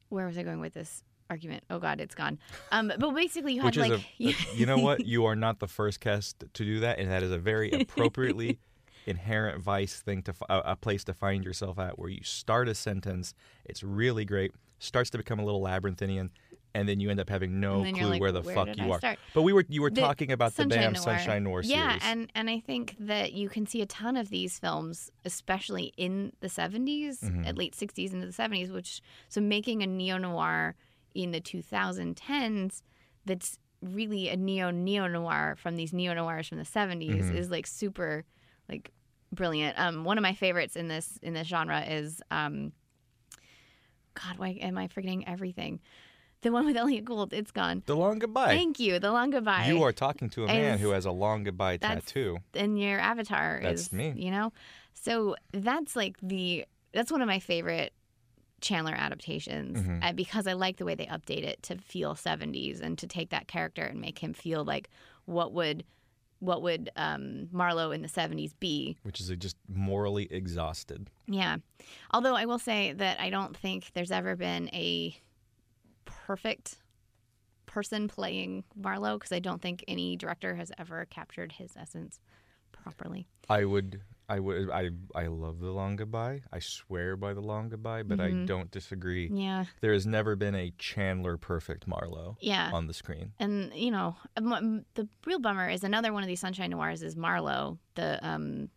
where 0.10 0.26
was 0.26 0.38
I 0.38 0.44
going 0.44 0.60
with 0.60 0.74
this 0.74 1.04
argument? 1.30 1.64
Oh 1.70 1.80
God, 1.80 2.00
it's 2.00 2.16
gone. 2.16 2.40
Um, 2.72 2.92
but 2.98 3.12
basically, 3.12 3.54
you 3.54 3.62
had 3.62 3.76
Which 3.76 3.78
is 3.78 3.90
like 3.90 4.02
a, 4.20 4.34
you 4.56 4.66
know 4.66 4.80
what? 4.80 5.06
You 5.06 5.26
are 5.26 5.36
not 5.36 5.60
the 5.60 5.68
first 5.68 6.00
guest 6.00 6.44
to 6.54 6.64
do 6.64 6.80
that, 6.80 7.00
and 7.00 7.12
that 7.12 7.24
is 7.24 7.32
a 7.32 7.38
very 7.38 7.72
appropriately 7.82 8.60
inherent 9.08 9.62
vice 9.62 10.02
thing 10.02 10.22
to 10.24 10.34
a, 10.50 10.60
a 10.72 10.76
place 10.76 11.04
to 11.06 11.14
find 11.14 11.44
yourself 11.44 11.80
at, 11.80 11.98
where 11.98 12.10
you 12.10 12.22
start 12.24 12.68
a 12.68 12.76
sentence, 12.76 13.34
it's 13.66 13.82
really 13.84 14.26
great, 14.26 14.52
starts 14.80 15.10
to 15.12 15.18
become 15.18 15.40
a 15.40 15.46
little 15.46 15.62
labyrinthian, 15.62 16.30
and 16.76 16.88
then 16.88 17.00
you 17.00 17.10
end 17.10 17.20
up 17.20 17.30
having 17.30 17.60
no 17.60 17.84
clue 17.92 18.08
like, 18.10 18.22
where 18.22 18.32
the 18.32 18.42
"Where 18.42 18.54
fuck 18.54 18.78
you 18.78 18.84
I 18.86 18.90
are. 18.90 18.98
start?" 19.00 19.20
But 19.34 19.42
we 19.42 19.54
were 19.54 19.66
you 19.68 19.82
were 19.82 19.90
The 19.90 20.02
talking 20.02 20.32
about 20.32 20.52
the 20.56 20.64
Sunshine 20.64 20.80
damn 20.82 20.94
Noir. 20.94 21.02
Sunshine 21.04 21.44
Noir 21.44 21.64
series. 21.64 21.76
Yeah, 21.78 21.98
and 22.04 22.32
and 22.36 22.50
I 22.50 22.60
think 22.60 22.96
that 23.00 23.34
you 23.34 23.50
can 23.50 23.66
see 23.66 23.82
a 23.82 23.86
ton 23.88 24.16
of 24.18 24.30
these 24.30 24.60
films, 24.60 25.12
especially 25.26 25.94
in 25.98 26.34
the 26.42 26.48
70s, 26.50 27.20
Mm-hmm. 27.24 27.46
at 27.46 27.58
late 27.58 27.76
60s 27.76 28.14
into 28.14 28.28
the 28.28 28.34
70s, 28.34 28.72
which 28.72 29.02
so 29.30 29.42
making 29.42 29.82
a 29.82 29.88
neo 29.88 30.18
noir 30.18 30.76
in 31.16 31.32
the 31.32 31.42
2010s 31.42 32.82
that's 33.26 33.58
really 33.82 34.30
a 34.30 34.36
neo 34.38 34.72
neo 34.72 35.08
noir 35.08 35.56
from 35.58 35.76
these 35.76 35.94
neo 35.94 36.14
noirs 36.14 36.48
from 36.48 36.58
the 36.58 36.64
70s 36.64 37.22
Mm-hmm. 37.22 37.38
is 37.38 37.50
like 37.52 37.66
super 37.68 38.26
like 38.70 38.92
brilliant. 39.34 39.78
Um, 39.80 40.04
one 40.04 40.18
of 40.18 40.22
my 40.22 40.34
favorites 40.34 40.76
in 40.76 40.88
this 40.88 41.18
in 41.22 41.34
this 41.34 41.48
genre 41.48 41.82
is 41.82 42.22
um, 42.32 42.72
God, 44.14 44.38
why 44.38 44.50
am 44.62 44.78
I 44.78 44.88
forgetting 44.88 45.28
everything? 45.28 45.80
The 46.42 46.52
one 46.52 46.66
with 46.66 46.78
Elliot 46.78 47.04
Gould, 47.06 47.34
it's 47.34 47.52
gone. 47.52 47.82
the 47.88 47.96
long 47.96 48.20
goodbye. 48.20 48.48
Thank 48.50 48.80
you. 48.80 49.00
The 49.00 49.12
Long 49.12 49.32
Goodbye 49.32 49.68
you 49.68 49.82
are 49.84 49.92
talking 49.92 50.30
to 50.32 50.44
a 50.44 50.48
man 50.48 50.76
is- 50.76 50.82
who 50.82 50.92
has 50.92 51.06
a 51.06 51.12
long 51.12 51.44
goodbye 51.44 51.78
tattoo. 51.78 52.38
and 52.54 52.80
your 52.80 53.00
avatar 53.00 53.60
That's 53.64 53.82
is 53.88 53.92
me. 53.94 54.14
you 54.16 54.30
know 54.32 54.54
so 54.94 55.36
that's 55.52 55.96
like 55.96 56.16
the 56.22 56.66
that's 56.94 57.12
one 57.12 57.22
of 57.22 57.28
my 57.28 57.40
favorite 57.40 57.92
chandler 58.62 58.94
adaptations 58.94 59.80
Mm-hmm. 59.80 60.00
uh, 60.04 60.14
because 60.14 60.48
i 60.48 60.54
like 60.54 60.78
the 60.78 60.86
way 60.86 60.96
they 60.96 61.06
update 61.08 61.44
it 61.44 61.62
to 61.64 61.78
feel 61.78 62.14
70s 62.16 62.82
and 62.82 62.98
to 63.00 63.08
take 63.08 63.30
that 63.32 63.48
character 63.48 63.84
and 63.84 64.00
make 64.02 64.18
him 64.20 64.34
feel 64.34 64.64
like 64.66 64.90
what 65.26 65.54
would 65.54 65.84
what 66.40 66.62
would 66.62 66.90
um, 66.96 67.48
marlowe 67.52 67.92
in 67.92 68.02
the 68.02 68.08
70s 68.08 68.54
be. 68.60 68.98
Which 69.04 69.20
is 69.20 69.30
just 69.38 69.58
morally 69.68 70.28
exhausted. 70.32 71.10
yeah. 71.28 71.58
Although 72.12 72.36
i 72.36 72.46
will 72.46 72.60
say 72.60 72.94
that 72.94 73.20
i 73.20 73.30
don't 73.30 73.56
think 73.56 73.92
there's 73.94 74.12
ever 74.12 74.36
been 74.36 74.70
a 74.74 75.16
perfect 76.06 76.78
person 77.66 78.08
playing 78.08 78.64
marlowe 78.76 79.18
because 79.18 79.32
i 79.32 79.40
don't 79.40 79.62
think 79.62 79.84
any 79.88 80.16
director 80.16 80.56
has 80.56 80.72
ever 80.78 81.06
captured 81.10 81.52
his 81.54 81.76
essence 81.78 82.20
properly. 82.72 83.28
I 83.50 83.66
would, 83.66 84.02
I 84.30 84.40
would, 84.40 84.70
I, 84.70 84.90
I 85.16 85.28
love 85.28 85.60
the 85.60 85.72
long 85.72 85.96
goodbye. 85.96 86.42
I 86.52 86.60
swear 86.60 87.16
by 87.16 87.34
the 87.34 87.40
long 87.42 87.70
goodbye, 87.70 88.04
but 88.04 88.20
I 88.20 88.32
don't 88.32 88.70
disagree. 88.70 89.28
Mm-hmm. 89.28 89.38
yeah 89.38 89.66
There 89.80 89.94
has 89.94 90.06
never 90.06 90.36
been 90.36 90.54
a 90.56 90.74
Chandler 90.78 91.38
perfect 91.38 91.88
Marlowe 91.88 92.38
Yeah. 92.42 92.70
on 92.74 92.88
the 92.88 92.94
screen. 92.94 93.32
and 93.40 93.74
you 93.74 93.92
know 93.92 94.16
the 94.36 95.08
real 95.26 95.40
bummer 95.40 95.70
is 95.70 95.84
another 95.84 96.12
one 96.12 96.24
of 96.24 96.28
these 96.28 96.40
sunshine 96.42 96.72
noirs 96.72 97.04
is 97.04 97.16
marlowe 97.16 97.78
the 97.96 98.20
um 98.28 98.70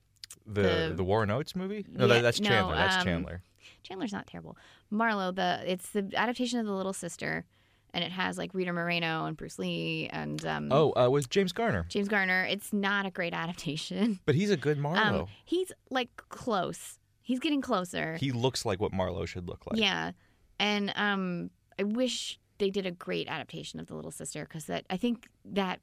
The 0.46 0.62
The- 0.62 0.94
the, 0.98 1.04
Warren 1.04 1.30
Oates 1.30 1.56
movie? 1.56 1.84
No, 1.88 2.06
Yeah, 2.06 2.14
that, 2.14 2.22
that's 2.22 2.40
no, 2.40 2.48
Chandler. 2.48 2.74
that's 2.76 2.96
um, 2.96 3.04
Chandler. 3.04 3.42
chandler's 3.82 4.12
not 4.12 4.26
terrible 4.28 4.56
marlowe 4.90 5.32
the 5.32 5.62
it's 5.66 5.90
the 5.90 6.10
adaptation 6.14 6.60
of 6.60 6.66
the 6.66 6.72
little 6.72 6.92
sister 6.92 7.44
and 7.92 8.04
it 8.04 8.12
has 8.12 8.38
like 8.38 8.50
rita 8.54 8.72
moreno 8.72 9.24
and 9.26 9.36
bruce 9.36 9.58
lee 9.58 10.08
and 10.12 10.44
um 10.46 10.68
Oh, 10.70 10.92
uh, 10.96 11.08
with 11.10 11.28
James 11.30 11.52
Garner. 11.52 11.86
james 11.88 12.08
garner 12.08 12.44
it's 12.48 12.72
not 12.72 13.06
a 13.06 13.10
great 13.10 13.32
adaptation 13.44 14.20
But 14.26 14.34
he's 14.34 14.50
a 14.50 14.56
good 14.56 14.78
Marlowe. 14.78 15.22
um 15.22 15.26
he's 15.44 15.72
like 15.90 16.08
close 16.28 16.98
he's 17.22 17.40
getting 17.40 17.60
closer 17.60 18.16
he 18.18 18.32
looks 18.32 18.64
like 18.64 18.80
what 18.80 18.92
Marlowe 18.92 19.26
should 19.26 19.48
look 19.48 19.66
like. 19.66 19.78
yeah 19.80 20.12
and 20.58 20.92
um 20.96 21.50
i 21.78 21.82
wish 21.82 22.38
they 22.58 22.70
did 22.70 22.84
a 22.86 22.90
great 22.90 23.26
adaptation 23.28 23.80
of 23.80 23.86
the 23.86 23.94
little 23.94 24.10
sister 24.10 24.42
because 24.44 24.64
that 24.66 24.84
i 24.90 24.96
think 24.96 25.28
that 25.44 25.80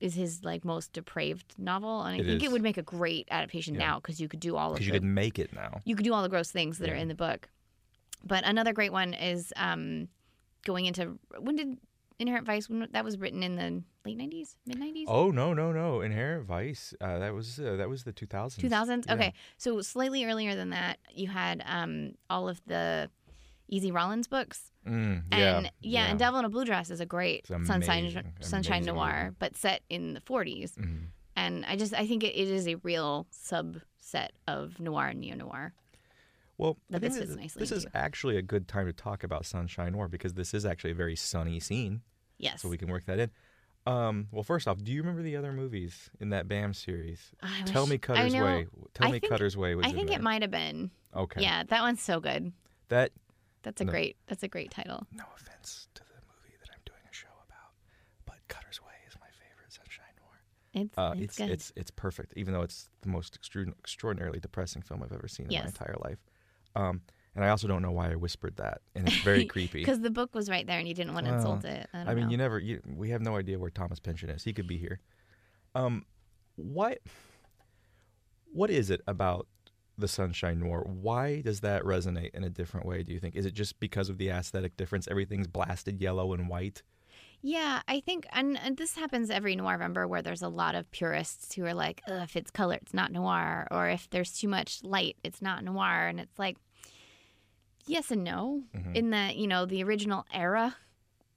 is 0.00 0.14
his 0.14 0.42
like 0.42 0.64
most 0.64 0.92
depraved 0.92 1.54
novel, 1.58 2.02
and 2.02 2.16
I 2.16 2.18
It 2.18 2.26
think 2.26 2.42
is. 2.42 2.48
it 2.48 2.50
would 2.52 2.60
make 2.60 2.76
a 2.76 2.82
great 2.82 3.28
adaptation 3.30 3.74
Yeah. 3.76 3.86
now 3.86 3.94
because 4.00 4.20
you 4.20 4.26
could 4.26 4.40
do 4.40 4.56
all 4.56 4.70
of 4.70 4.74
Because 4.74 4.88
you 4.88 4.92
could 4.92 5.04
make 5.04 5.38
it 5.38 5.52
now. 5.52 5.80
you 5.84 5.94
could 5.94 6.02
do 6.04 6.12
all 6.12 6.24
the 6.24 6.28
gross 6.28 6.50
things 6.50 6.78
that 6.78 6.88
are 6.90 6.94
in 6.96 7.06
the 7.06 7.14
book. 7.14 7.48
But 8.24 8.42
another 8.44 8.72
great 8.72 8.90
one 8.90 9.14
is 9.14 9.52
um, 9.54 10.08
going 10.64 10.86
into 10.86 11.18
when 11.38 11.56
did 11.56 11.78
Inherent 12.18 12.46
Vice? 12.46 12.68
When, 12.68 12.86
that 12.92 13.04
was 13.04 13.18
written 13.18 13.42
in 13.42 13.56
the 13.56 13.82
late 14.04 14.16
nineties, 14.16 14.56
mid 14.66 14.78
nineties. 14.78 15.08
Oh 15.10 15.30
no 15.30 15.52
no 15.54 15.72
no! 15.72 16.00
Inherent 16.02 16.46
Vice. 16.46 16.94
Uh, 17.00 17.18
that 17.18 17.34
was 17.34 17.58
uh, 17.58 17.76
that 17.76 17.88
was 17.88 18.04
the 18.04 18.12
2000s. 18.12 18.58
2000s 18.58 19.04
Yeah. 19.06 19.14
okay 19.14 19.32
so 19.58 19.80
slightly 19.80 20.24
earlier 20.24 20.54
than 20.54 20.70
that 20.70 20.98
you 21.14 21.28
had 21.28 21.62
um, 21.66 22.12
all 22.30 22.48
of 22.48 22.60
the 22.66 23.10
Easy 23.68 23.90
Rawlins 23.90 24.28
books 24.28 24.68
Mm, 24.86 25.22
and 25.30 25.30
yeah, 25.30 25.70
yeah, 25.80 26.06
and 26.10 26.18
devil 26.18 26.40
in 26.40 26.44
a 26.44 26.48
blue 26.48 26.64
dress 26.64 26.90
is 26.90 26.98
a 27.00 27.06
great 27.06 27.46
sunshine 27.46 27.80
amazing, 27.80 28.32
sunshine 28.40 28.78
amazing 28.78 28.94
noir 28.94 29.32
but 29.38 29.56
set 29.56 29.82
in 29.88 30.12
the 30.14 30.20
40s 30.20 30.74
Mhm. 30.74 31.04
and 31.36 31.64
i 31.66 31.76
just 31.76 31.94
i 31.94 32.04
think 32.04 32.24
it, 32.24 32.34
it 32.34 32.48
is 32.48 32.66
a 32.66 32.74
real 32.82 33.28
subset 33.32 34.30
of 34.48 34.80
noir 34.80 35.06
and 35.06 35.20
neo-noir 35.20 35.72
Well, 36.62 36.76
think 36.90 37.02
this 37.02 37.18
fits 37.18 37.34
nicely 37.36 37.60
this 37.60 37.72
is 37.72 37.84
into. 37.84 37.96
actually 37.96 38.36
a 38.36 38.42
good 38.42 38.68
time 38.68 38.86
to 38.86 38.92
talk 38.92 39.24
about 39.24 39.44
Sunshine 39.46 39.92
Noir 39.92 40.08
because 40.08 40.34
this 40.34 40.54
is 40.54 40.64
actually 40.64 40.92
a 40.92 40.94
very 40.94 41.16
sunny 41.16 41.58
scene, 41.60 42.02
yes 42.38 42.62
so 42.62 42.68
we 42.68 42.78
can 42.78 42.88
work 42.88 43.04
that 43.06 43.18
in. 43.18 43.30
Um, 43.84 44.28
well, 44.30 44.44
first 44.44 44.68
off, 44.68 44.78
do 44.82 44.92
you 44.92 45.00
remember 45.00 45.22
the 45.22 45.36
other 45.36 45.52
movies 45.52 46.08
in 46.20 46.28
that 46.30 46.46
BAM 46.46 46.72
series? 46.72 47.32
I 47.42 47.62
Tell 47.64 47.82
wish- 47.82 47.90
me 47.90 47.98
Cutter's 47.98 48.32
Way. 48.32 48.66
Tell 48.94 49.08
I 49.08 49.10
me 49.10 49.18
think- 49.18 49.30
Cutter's 49.32 49.56
Way 49.56 49.74
was 49.74 49.86
i 49.86 49.88
in 49.88 49.96
think 49.96 50.10
it 50.12 50.20
might 50.22 50.42
have 50.42 50.52
been 50.52 50.90
Okay. 51.16 51.42
yeah 51.42 51.64
that 51.64 51.80
one's 51.82 52.00
so 52.00 52.20
good 52.20 52.52
That 52.88 53.10
that's 53.62 53.80
a 53.80 53.84
No. 53.84 53.90
great 53.90 54.16
that's 54.28 54.42
a 54.44 54.48
great 54.48 54.70
title 54.70 55.06
no 55.12 55.24
offense 55.36 55.88
to 55.94 56.02
the 56.04 56.14
movie 56.30 56.56
that 56.60 56.70
I'm 56.72 56.80
doing 56.84 57.02
a 57.10 57.12
show 57.14 57.26
about, 57.44 57.72
but 58.24 58.36
Cutter's 58.46 58.80
Way 58.80 58.94
is 59.08 59.16
my 59.20 59.26
favorite 59.42 59.72
Sunshine 59.72 60.14
Noir. 60.16 60.84
it's 60.84 60.96
Uh, 60.96 61.12
it's, 61.16 61.22
it's 61.24 61.38
good 61.38 61.50
it's 61.50 61.72
it's 61.74 61.90
perfect, 61.90 62.34
even 62.36 62.54
though 62.54 62.62
it's 62.62 62.88
the 63.00 63.08
most 63.08 63.34
extraordinarily 63.34 64.38
depressing 64.38 64.82
film 64.82 65.02
I've 65.02 65.12
ever 65.12 65.26
seen 65.26 65.46
in 65.50 65.58
my 65.58 65.66
entire 65.66 65.96
life. 66.04 66.18
Um, 66.74 67.02
and 67.34 67.44
I 67.44 67.48
also 67.48 67.66
don't 67.66 67.82
know 67.82 67.92
why 67.92 68.12
I 68.12 68.16
whispered 68.16 68.56
that, 68.56 68.82
and 68.94 69.08
it's 69.08 69.22
very 69.22 69.44
creepy. 69.52 69.80
because 69.80 70.00
the 70.00 70.10
book 70.10 70.34
was 70.34 70.50
right 70.50 70.66
there 70.66 70.78
and 70.78 70.86
you 70.86 70.94
didn't 70.94 71.14
want 71.14 71.26
to 71.26 71.34
insult 71.34 71.64
it 71.64 71.88
i, 71.94 72.00
I 72.00 72.14
mean, 72.14 72.24
know. 72.24 72.30
you 72.30 72.36
never. 72.36 72.58
You, 72.58 72.80
we 72.94 73.10
have 73.10 73.22
no 73.22 73.36
idea 73.36 73.58
where 73.58 73.70
Thomas 73.70 74.00
Pynchon 74.00 74.28
is. 74.30 74.44
He 74.44 74.52
could 74.52 74.66
be 74.66 74.76
here. 74.76 75.00
Um, 75.74 76.04
what? 76.56 76.98
What 78.52 78.70
is 78.70 78.90
it 78.90 79.00
about 79.06 79.46
the 79.96 80.08
Sunshine 80.08 80.60
Noir? 80.60 80.84
Why 80.86 81.40
does 81.40 81.60
that 81.60 81.82
resonate 81.84 82.34
in 82.34 82.44
a 82.44 82.50
different 82.50 82.86
way? 82.86 83.02
Do 83.02 83.14
you 83.14 83.18
think? 83.18 83.34
Is 83.34 83.46
it 83.46 83.54
just 83.54 83.80
because 83.80 84.10
of 84.10 84.18
the 84.18 84.28
aesthetic 84.28 84.76
difference? 84.76 85.08
Everything's 85.08 85.46
blasted 85.46 86.00
yellow 86.02 86.34
and 86.34 86.48
white. 86.50 86.82
Yeah, 87.44 87.82
I 87.88 87.98
think, 88.00 88.26
and, 88.32 88.56
and 88.56 88.76
this 88.76 88.94
happens 88.94 89.28
every 89.28 89.56
Noirvember 89.56 90.08
where 90.08 90.22
there's 90.22 90.42
a 90.42 90.48
lot 90.48 90.76
of 90.76 90.88
purists 90.92 91.54
who 91.54 91.64
are 91.64 91.74
like, 91.74 92.00
Ugh, 92.06 92.22
if 92.22 92.36
it's 92.36 92.52
color, 92.52 92.78
it's 92.80 92.94
not 92.94 93.10
noir, 93.10 93.66
or 93.70 93.88
if 93.88 94.08
there's 94.10 94.32
too 94.38 94.46
much 94.48 94.82
light, 94.84 95.16
it's 95.24 95.42
not 95.42 95.64
noir, 95.64 96.06
and 96.06 96.20
it's 96.20 96.38
like, 96.38 96.56
yes 97.86 98.10
and 98.12 98.22
no. 98.22 98.62
Mhm. 98.76 98.94
In 98.94 99.10
that, 99.10 99.36
you 99.36 99.48
know, 99.48 99.66
the 99.66 99.82
original 99.82 100.24
era, 100.32 100.76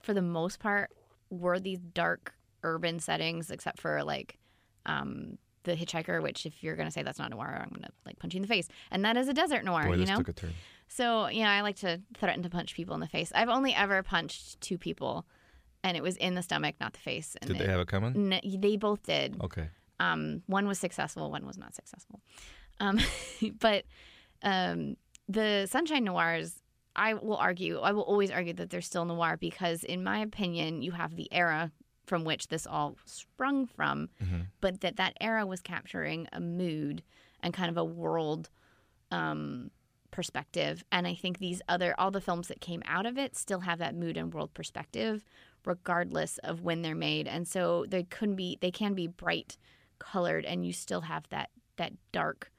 for 0.01 0.13
the 0.13 0.21
most 0.21 0.59
part, 0.59 0.91
were 1.31 1.59
these 1.59 1.79
dark 1.79 2.35
urban 2.61 2.99
settings, 2.99 3.49
except 3.49 3.79
for 3.79 4.03
like 4.03 4.37
um, 4.85 5.39
the 5.63 5.75
Hitchhiker, 5.75 6.21
which 6.21 6.45
if 6.45 6.63
you're 6.63 6.75
gonna 6.75 6.91
say 6.91 7.01
that's 7.01 7.17
not 7.17 7.31
noir, 7.31 7.59
I'm 7.59 7.69
gonna 7.73 7.89
like 8.05 8.19
punch 8.19 8.35
you 8.35 8.37
in 8.37 8.41
the 8.43 8.47
face, 8.47 8.67
and 8.91 9.03
that 9.05 9.17
is 9.17 9.27
a 9.27 9.33
desert 9.33 9.65
noir, 9.65 9.85
Boy, 9.85 9.95
you 9.95 10.05
know. 10.05 10.17
took 10.17 10.29
a 10.29 10.33
turn. 10.33 10.53
So, 10.87 11.27
yeah, 11.29 11.49
I 11.49 11.61
like 11.61 11.77
to 11.77 11.99
threaten 12.15 12.43
to 12.43 12.49
punch 12.51 12.75
people 12.75 12.93
in 12.93 12.99
the 12.99 13.07
face. 13.07 13.31
I've 13.33 13.49
only 13.49 13.73
ever 13.73 14.03
punched 14.03 14.61
two 14.61 14.77
people, 14.77 15.25
and 15.85 15.95
it 15.95 16.03
was 16.03 16.17
in 16.17 16.33
the 16.35 16.41
stomach, 16.41 16.75
not 16.81 16.93
the 16.93 16.99
face. 16.99 17.37
And 17.41 17.47
Did 17.49 17.59
they 17.59 17.63
it- 17.65 17.69
have 17.69 17.79
it 17.79 17.87
coming? 17.87 18.33
N- 18.33 18.41
they 18.61 18.75
both 18.75 19.03
did. 19.03 19.37
Okay. 19.41 19.69
Um, 19.99 20.41
one 20.47 20.67
was 20.67 20.79
successful, 20.79 21.31
one 21.31 21.45
was 21.45 21.57
not 21.57 21.73
successful. 21.75 22.19
Um, 22.79 22.99
but 23.59 23.85
um, 24.43 24.97
the 25.29 25.67
Sunshine 25.69 26.03
Noirs, 26.03 26.61
I 26.95 27.13
will 27.13 27.37
argue, 27.37 27.79
I 27.79 27.91
will 27.91 28.03
always 28.03 28.31
argue 28.31 28.53
that 28.53 28.69
they're 28.69 28.81
still 28.81 29.05
noir 29.05 29.37
because, 29.37 29.83
in 29.83 30.03
my 30.03 30.19
opinion, 30.19 30.81
you 30.81 30.91
have 30.91 31.15
the 31.15 31.27
era 31.31 31.71
from 32.05 32.23
which 32.23 32.47
this 32.49 32.67
all 32.67 32.97
sprung 33.05 33.65
from, 33.65 34.09
Mhm. 34.23 34.47
but 34.61 34.81
that 34.81 34.95
that 34.97 35.13
era 35.21 35.45
was 35.45 35.61
capturing 35.61 36.27
a 36.33 36.39
mood 36.39 37.01
and 37.41 37.53
kind 37.53 37.69
of 37.69 37.77
a 37.77 37.83
world 37.85 38.49
um, 39.11 39.71
perspective. 40.11 40.83
And 40.91 41.07
I 41.07 41.15
think 41.15 41.39
these 41.39 41.61
other, 41.67 41.95
all 41.97 42.11
the 42.11 42.21
films 42.21 42.47
that 42.47 42.61
came 42.61 42.81
out 42.85 43.05
of 43.05 43.17
it 43.17 43.35
still 43.35 43.61
have 43.61 43.79
that 43.79 43.95
mood 43.95 44.17
and 44.17 44.33
world 44.33 44.53
perspective, 44.53 45.23
regardless 45.65 46.37
of 46.39 46.61
when 46.61 46.81
they're 46.81 46.95
made. 46.95 47.27
And 47.27 47.47
so 47.47 47.85
they 47.87 48.03
couldn't 48.03 48.35
be, 48.35 48.57
they 48.61 48.71
can 48.71 48.93
be 48.93 49.07
bright 49.07 49.57
colored 49.99 50.45
and 50.45 50.65
you 50.65 50.73
still 50.73 51.01
have 51.01 51.27
that, 51.29 51.49
that 51.77 51.93
dark, 52.11 52.51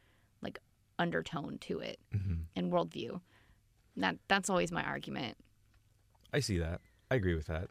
like 0.43 0.59
undertone 0.99 1.59
to 1.59 1.79
it 1.81 1.99
Mhm. 2.15 2.45
and 2.57 2.73
worldview. 2.73 3.21
That, 3.97 4.17
that's 4.29 4.51
always 4.51 4.73
my 4.73 4.83
argument. 4.85 5.37
I 6.33 6.41
see 6.41 6.59
that. 6.59 6.81
I 7.11 7.15
agree 7.15 7.35
with 7.35 7.47
that. 7.47 7.71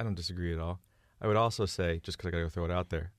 I 0.00 0.04
don't 0.04 0.14
disagree 0.14 0.52
at 0.52 0.58
all. 0.58 0.80
I 1.20 1.26
would 1.26 1.36
also 1.36 1.66
say, 1.66 2.00
just 2.02 2.18
because 2.18 2.28
I 2.28 2.30
gotta 2.32 2.50
throw 2.50 2.64
it 2.64 2.70
out 2.70 2.90
there, 2.90 3.12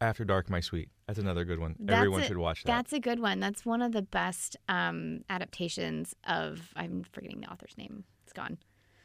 After 0.00 0.24
Dark, 0.24 0.48
My 0.50 0.60
Sweet. 0.60 0.88
That's 1.06 1.18
another 1.18 1.44
good 1.44 1.58
one. 1.60 1.76
That's 1.78 1.98
Everyone 1.98 2.22
a- 2.22 2.24
should 2.26 2.38
watch 2.38 2.64
that. 2.64 2.72
That's 2.72 2.92
a 2.92 2.98
good 2.98 3.20
one. 3.20 3.38
That's 3.38 3.64
one 3.66 3.82
of 3.82 3.92
the 3.92 4.02
best 4.02 4.56
um, 4.68 5.20
adaptations 5.28 6.14
of, 6.26 6.72
I'm 6.74 7.04
forgetting 7.12 7.40
the 7.40 7.48
author's 7.52 7.76
name. 7.76 8.04
It's 8.24 8.32
gone. 8.32 8.58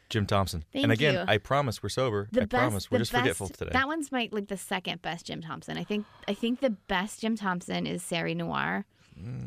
Jim 0.10 0.26
Thompson. 0.26 0.64
Thank 0.72 0.84
and 0.84 0.92
again, 0.92 1.14
you. 1.16 1.24
I 1.28 1.38
promise 1.38 1.84
we're 1.84 1.90
sober. 1.90 2.28
The 2.32 2.42
I 2.44 2.46
best, 2.46 2.60
promise 2.62 2.92
we're 2.92 3.00
just 3.00 3.12
forgetful 3.12 3.50
today. 3.50 3.72
That 3.74 3.88
one's 3.88 4.12
my 4.12 4.30
like 4.32 4.48
the 4.48 4.58
second 4.58 5.02
best 5.02 5.26
Jim 5.28 5.42
Thompson. 5.42 5.78
I 5.78 5.84
think 5.84 6.06
I 6.28 6.34
think 6.34 6.60
the 6.62 6.70
best 6.70 7.22
Jim 7.22 7.36
Thompson 7.36 7.86
is 7.86 8.02
Série 8.04 8.36
Noire. 8.36 8.86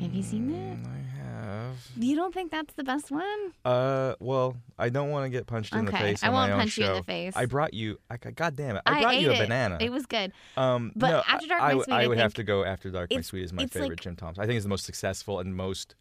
Have 0.00 0.12
you 0.12 0.22
seen 0.24 0.48
that? 0.50 0.82
Mm, 0.82 0.86
I 0.86 0.98
have. 1.22 1.76
You 1.96 2.16
don't 2.16 2.34
think 2.34 2.50
that's 2.50 2.74
the 2.74 2.82
best 2.82 3.12
one? 3.12 3.52
Uh, 3.64 4.16
well, 4.18 4.56
I 4.76 4.88
don't 4.88 5.10
want 5.10 5.26
to 5.26 5.30
get 5.30 5.46
punched 5.46 5.72
in 5.76 5.84
the 5.84 5.92
Okay, 5.92 6.00
face. 6.02 6.24
I 6.24 6.26
on 6.26 6.32
won't 6.34 6.52
punch 6.54 6.76
you 6.76 6.86
in 6.86 6.94
the 6.94 7.02
face. 7.04 7.34
I 7.36 7.46
brought 7.46 7.72
you. 7.72 7.98
I, 8.10 8.16
God 8.16 8.56
damn 8.56 8.74
it! 8.74 8.82
I 8.84 8.98
I 8.98 9.00
brought 9.02 9.20
you 9.20 9.30
a 9.30 9.34
it. 9.34 9.38
banana. 9.38 9.78
It 9.80 9.92
was 9.92 10.06
good. 10.06 10.32
Um, 10.56 10.90
But 10.96 11.10
no, 11.10 11.22
After 11.28 11.46
Dark, 11.46 11.62
I, 11.62 11.74
My 11.74 11.82
Sweet, 11.84 11.94
I 11.94 12.02
I 12.02 12.06
would 12.08 12.18
have 12.18 12.34
to 12.34 12.42
go 12.42 12.64
After 12.64 12.90
Dark, 12.90 13.12
My 13.14 13.20
Sweet 13.20 13.44
is 13.44 13.52
my 13.52 13.66
favorite 13.66 13.90
like- 13.90 14.00
Jim 14.00 14.16
Thompson. 14.16 14.42
I 14.42 14.46
think 14.48 14.56
it's 14.56 14.64
the 14.64 14.70
most 14.70 14.84
successful 14.84 15.38
and 15.38 15.54
most 15.54 15.94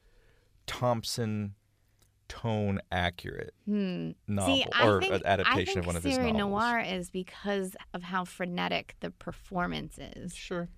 Thompson 0.66 1.54
tone 2.30 2.80
accurate 2.92 3.54
Hmm. 3.66 4.12
novel 4.28 4.56
See, 4.56 4.66
or 4.82 5.02
think, 5.02 5.26
adaptation 5.26 5.80
of 5.80 5.86
one 5.88 5.96
of 5.98 6.04
his 6.04 6.18
novels. 6.18 6.38
Noir 6.38 6.80
is 6.80 7.10
because 7.10 7.76
of 7.94 8.04
how 8.04 8.24
frenetic 8.24 8.96
the 9.02 9.12
performance 9.12 9.98
is. 9.98 10.34
Sure, 10.34 10.70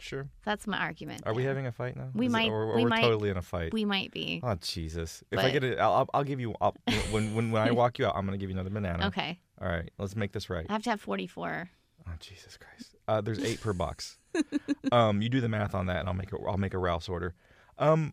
sure. 0.00 0.28
That's 0.44 0.66
my 0.66 0.78
argument. 0.78 1.22
Are 1.26 1.34
we 1.34 1.44
having 1.44 1.66
a 1.66 1.72
fight 1.72 1.94
now? 1.96 2.08
We 2.14 2.26
Is 2.26 2.30
it- 2.30 2.32
might- 2.32 2.50
or, 2.50 2.62
or 2.64 2.76
we 2.76 2.82
we're 2.84 2.88
might- 2.88 3.02
totally 3.02 3.30
in 3.30 3.36
a 3.36 3.42
fight. 3.42 3.72
We 3.72 3.84
might 3.84 4.10
be. 4.10 4.40
Oh 4.42 4.56
Jesus! 4.60 5.22
If 5.30 5.38
I 5.38 5.50
get 5.50 5.62
it, 5.62 5.78
I'll, 5.78 5.92
I'll- 5.92 6.10
I'll 6.14 6.24
give 6.24 6.40
you. 6.40 6.54
I'll, 6.60 6.74
when 7.12 7.34
when 7.34 7.50
when 7.52 7.62
I 7.62 7.70
walk 7.70 7.98
you 8.00 8.06
out, 8.06 8.16
I'm 8.16 8.24
gonna 8.24 8.38
give 8.38 8.50
you 8.50 8.56
another 8.56 8.70
banana. 8.70 9.06
Okay. 9.08 9.38
All 9.60 9.68
right. 9.68 9.90
Let's 9.98 10.16
make 10.16 10.32
this 10.32 10.50
right. 10.50 10.66
I 10.68 10.72
have 10.72 10.82
to 10.82 10.90
have 10.90 11.00
44. 11.00 11.70
Oh 12.08 12.10
Jesus 12.18 12.56
Christ! 12.56 12.96
Uh, 13.08 13.20
there's 13.20 13.38
eight 13.38 13.60
per 13.60 13.72
box. 13.72 14.18
um, 14.92 15.22
you 15.22 15.28
do 15.28 15.40
the 15.40 15.48
math 15.48 15.74
on 15.74 15.86
that, 15.86 16.00
and 16.00 16.08
I'll 16.08 16.14
make 16.14 16.32
a, 16.32 16.36
I'll 16.46 16.58
make 16.58 16.74
a 16.74 16.78
Ralph's 16.78 17.08
order. 17.08 17.34
Um, 17.78 18.12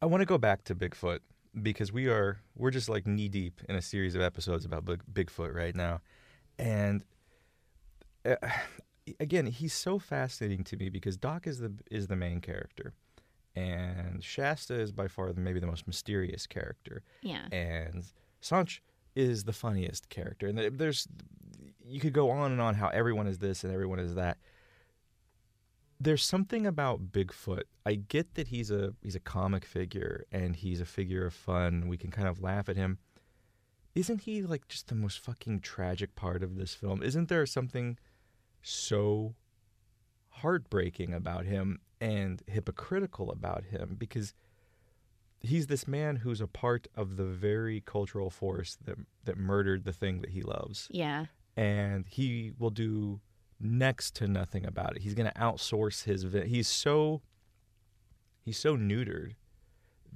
I 0.00 0.06
want 0.06 0.20
to 0.20 0.26
go 0.26 0.38
back 0.38 0.64
to 0.64 0.74
Bigfoot 0.74 1.20
because 1.60 1.92
we 1.92 2.08
are 2.08 2.40
we're 2.56 2.70
just 2.70 2.88
like 2.88 3.06
knee 3.06 3.28
deep 3.28 3.60
in 3.68 3.74
a 3.74 3.82
series 3.82 4.14
of 4.14 4.22
episodes 4.22 4.64
about 4.64 4.84
Big, 4.84 5.02
Bigfoot 5.12 5.54
right 5.54 5.74
now, 5.74 6.00
and 6.58 7.04
uh, 8.24 8.36
again, 9.20 9.46
he's 9.46 9.74
so 9.74 9.98
fascinating 9.98 10.64
to 10.64 10.76
me 10.76 10.88
because 10.88 11.16
Doc 11.16 11.46
is 11.46 11.58
the 11.58 11.72
is 11.90 12.06
the 12.06 12.16
main 12.16 12.40
character, 12.40 12.94
and 13.54 14.22
Shasta 14.22 14.74
is 14.78 14.92
by 14.92 15.08
far 15.08 15.32
the, 15.32 15.40
maybe 15.40 15.60
the 15.60 15.66
most 15.66 15.86
mysterious 15.86 16.46
character 16.46 17.02
Yeah. 17.22 17.46
and 17.52 18.04
Sanch 18.40 18.80
is 19.14 19.44
the 19.44 19.52
funniest 19.52 20.08
character. 20.08 20.46
And 20.46 20.58
there's 20.78 21.06
you 21.84 22.00
could 22.00 22.12
go 22.12 22.30
on 22.30 22.52
and 22.52 22.60
on 22.60 22.74
how 22.76 22.88
everyone 22.88 23.26
is 23.26 23.38
this 23.38 23.64
and 23.64 23.72
everyone 23.72 23.98
is 23.98 24.14
that. 24.14 24.38
There's 26.02 26.24
something 26.24 26.66
about 26.66 27.12
Bigfoot. 27.12 27.62
I 27.86 27.94
get 27.94 28.34
that 28.34 28.48
he's 28.48 28.70
a 28.72 28.94
he's 29.02 29.14
a 29.14 29.20
comic 29.20 29.64
figure 29.64 30.24
and 30.32 30.56
he's 30.56 30.80
a 30.80 30.84
figure 30.84 31.24
of 31.26 31.32
fun. 31.34 31.86
We 31.86 31.96
can 31.96 32.10
kind 32.10 32.26
of 32.26 32.40
laugh 32.42 32.68
at 32.68 32.76
him. 32.76 32.98
Isn't 33.94 34.22
he 34.22 34.42
like 34.42 34.66
just 34.68 34.88
the 34.88 34.94
most 34.96 35.18
fucking 35.20 35.60
tragic 35.60 36.16
part 36.16 36.42
of 36.42 36.56
this 36.56 36.74
film? 36.74 37.02
Isn't 37.02 37.28
there 37.28 37.46
something 37.46 37.98
so 38.62 39.34
heartbreaking 40.28 41.12
about 41.14 41.44
him 41.44 41.78
and 42.00 42.42
hypocritical 42.48 43.30
about 43.30 43.64
him 43.64 43.94
because 43.98 44.34
he's 45.40 45.66
this 45.68 45.86
man 45.86 46.16
who's 46.16 46.40
a 46.40 46.46
part 46.48 46.88
of 46.96 47.16
the 47.16 47.24
very 47.26 47.80
cultural 47.80 48.30
force 48.30 48.76
that 48.84 48.96
that 49.24 49.36
murdered 49.36 49.84
the 49.84 49.92
thing 49.92 50.20
that 50.20 50.30
he 50.30 50.42
loves 50.42 50.88
Yeah. 50.90 51.26
and 51.56 52.06
he 52.08 52.52
will 52.58 52.70
do 52.70 53.20
next 53.62 54.14
to 54.16 54.26
nothing 54.26 54.66
about 54.66 54.96
it 54.96 55.02
he's 55.02 55.14
going 55.14 55.30
to 55.30 55.40
outsource 55.40 56.04
his 56.04 56.24
vi- 56.24 56.46
he's 56.46 56.68
so 56.68 57.22
he's 58.44 58.58
so 58.58 58.76
neutered 58.76 59.32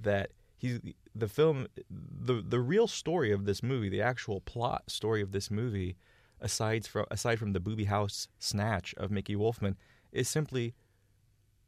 that 0.00 0.32
he's 0.56 0.80
the 1.14 1.28
film 1.28 1.66
the 1.90 2.42
the 2.46 2.60
real 2.60 2.86
story 2.86 3.30
of 3.30 3.44
this 3.44 3.62
movie 3.62 3.88
the 3.88 4.02
actual 4.02 4.40
plot 4.40 4.82
story 4.88 5.22
of 5.22 5.32
this 5.32 5.50
movie 5.50 5.96
aside 6.40 6.86
from 6.86 7.06
aside 7.10 7.38
from 7.38 7.52
the 7.52 7.60
booby 7.60 7.84
house 7.84 8.28
snatch 8.38 8.94
of 8.96 9.10
Mickey 9.10 9.36
Wolfman, 9.36 9.76
is 10.12 10.28
simply 10.28 10.74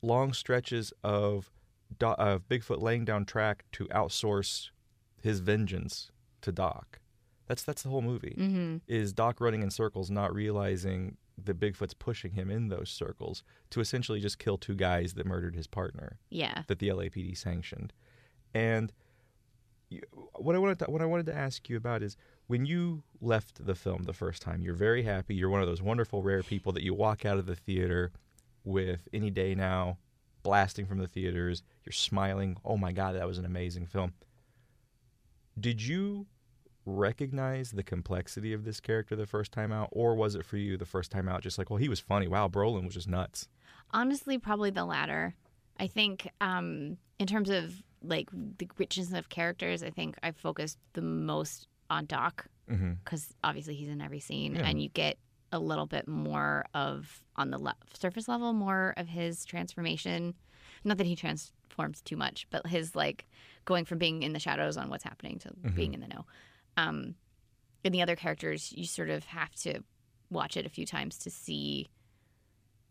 long 0.03 0.33
stretches 0.33 0.93
of 1.03 1.51
of 2.01 2.49
Bigfoot 2.49 2.83
laying 2.83 3.05
down 3.05 3.25
track 3.25 3.65
to 3.73 3.87
outsource 3.87 4.69
his 5.23 5.41
vengeance 5.41 6.11
to 6.43 6.53
Doc. 6.53 7.01
That's 7.47 7.63
that's 7.63 7.83
the 7.83 7.89
whole 7.89 8.03
movie. 8.03 8.37
Mm-hmm. 8.39 8.77
Is 8.87 9.13
Doc 9.13 9.41
running 9.41 9.63
in 9.63 9.71
circles, 9.71 10.11
not 10.11 10.35
realizing 10.35 11.17
that 11.45 11.59
Bigfoot's 11.61 11.95
pushing 11.95 12.33
him 12.33 12.51
in 12.51 12.69
those 12.69 12.91
circles 12.91 13.43
to 13.71 13.81
essentially 13.81 14.21
just 14.21 14.39
kill 14.39 14.59
two 14.59 14.75
guys 14.75 15.15
that 15.15 15.27
murdered 15.27 15.55
his 15.55 15.67
partner 15.67 16.19
Yeah. 16.31 16.63
that 16.67 16.79
the 16.79 16.89
LAPD 16.89 17.37
sanctioned. 17.37 17.93
And 18.55 18.93
you, 19.91 20.03
what 20.37 20.55
I 20.55 20.59
wanted 20.59 20.79
to, 20.81 20.85
what 20.87 21.01
I 21.03 21.07
wanted 21.07 21.27
to 21.27 21.35
ask 21.35 21.69
you 21.69 21.77
about 21.77 22.03
is 22.03 22.17
when 22.47 22.67
you 22.67 23.03
left 23.21 23.65
the 23.65 23.75
film 23.75 24.03
the 24.05 24.13
first 24.13 24.43
time, 24.43 24.61
you're 24.63 24.75
very 24.75 25.03
happy. 25.03 25.35
You're 25.35 25.49
one 25.51 25.61
of 25.63 25.67
those 25.67 25.81
wonderful 25.83 26.23
rare 26.23 26.43
people 26.43 26.73
that 26.73 26.83
you 26.83 26.93
walk 26.95 27.25
out 27.25 27.39
of 27.39 27.47
the 27.47 27.57
theater 27.57 28.11
with 28.65 29.09
any 29.13 29.31
day 29.31 29.55
now 29.55 29.99
blasting 30.43 30.87
from 30.87 30.99
the 30.99 31.07
theaters. 31.09 31.63
You're 31.85 31.93
smiling. 31.93 32.57
Oh 32.65 32.77
my 32.77 32.93
god, 32.93 33.15
that 33.15 33.27
was 33.27 33.39
an 33.39 33.45
amazing 33.45 33.87
film. 33.87 34.13
Did 35.59 35.83
you 35.83 36.27
recognize 36.89 37.73
the 37.73 37.83
complexity 37.83 38.53
of 38.53 38.65
this 38.65 38.81
character 38.81 39.15
the 39.15 39.27
first 39.27 39.53
time 39.53 39.71
out 39.73 39.89
or 39.93 40.15
was 40.15 40.35
it 40.35 40.45
for 40.45 40.57
you 40.57 40.77
the 40.77 40.87
first 40.87 41.11
time 41.11 41.29
out 41.29 41.43
just 41.43 41.59
like 41.59 41.69
well 41.71 41.77
he 41.77 41.89
was 41.89 42.01
funny 42.01 42.27
wow 42.27 42.49
brolin 42.49 42.85
was 42.85 42.95
just 42.95 43.09
nuts 43.09 43.49
Honestly, 43.91 44.37
probably 44.37 44.69
the 44.71 44.85
latter. 44.85 45.35
I 45.81 45.87
think, 45.87 46.29
um, 46.43 46.99
in 47.19 47.27
terms 47.27 47.49
of 47.49 47.83
like 48.03 48.29
the 48.33 48.69
richness 48.77 49.13
of 49.13 49.29
characters, 49.31 49.83
I 49.83 49.89
think 49.91 50.17
I 50.23 50.33
focused 50.33 50.79
the 50.93 51.01
most 51.01 51.69
on 51.89 52.05
Doc 52.05 52.47
mm-hmm. 52.71 52.93
because 53.03 53.35
obviously 53.43 53.75
he's 53.77 53.89
in 53.89 54.03
every 54.03 54.21
scene, 54.21 54.57
Yeah. 54.57 54.67
and 54.67 54.83
you 54.83 54.91
get 54.91 55.17
a 55.53 55.59
little 55.59 55.87
bit 55.87 56.07
more 56.07 56.67
of 56.75 57.23
on 57.37 57.51
the 57.51 57.59
le- 57.59 57.77
surface 57.95 58.29
level 58.29 58.53
more 58.53 58.93
of 58.99 59.09
his 59.09 59.47
transformation. 59.47 60.35
Not 60.85 60.99
that 60.99 61.07
he 61.07 61.17
transforms 61.17 62.03
too 62.03 62.19
much, 62.19 62.47
but 62.51 62.67
his 62.67 62.95
like 62.95 63.27
going 63.65 63.87
from 63.87 63.97
being 63.97 64.23
in 64.23 64.35
the 64.35 64.39
shadows 64.39 64.77
on 64.77 64.91
what's 64.91 65.05
happening 65.05 65.39
to 65.39 65.51
being 65.75 65.95
in 65.95 66.01
the 66.01 66.09
know. 66.09 66.27
Um, 66.79 67.15
in 67.83 67.93
the 67.93 68.03
other 68.03 68.17
characters, 68.17 68.73
you 68.77 68.87
sort 68.87 69.11
of 69.11 69.25
have 69.25 69.55
to 69.57 69.81
watch 70.31 70.57
it 70.57 70.67
a 70.67 70.69
few 70.69 70.87
times 70.87 71.19
to 71.19 71.31
see 71.31 71.89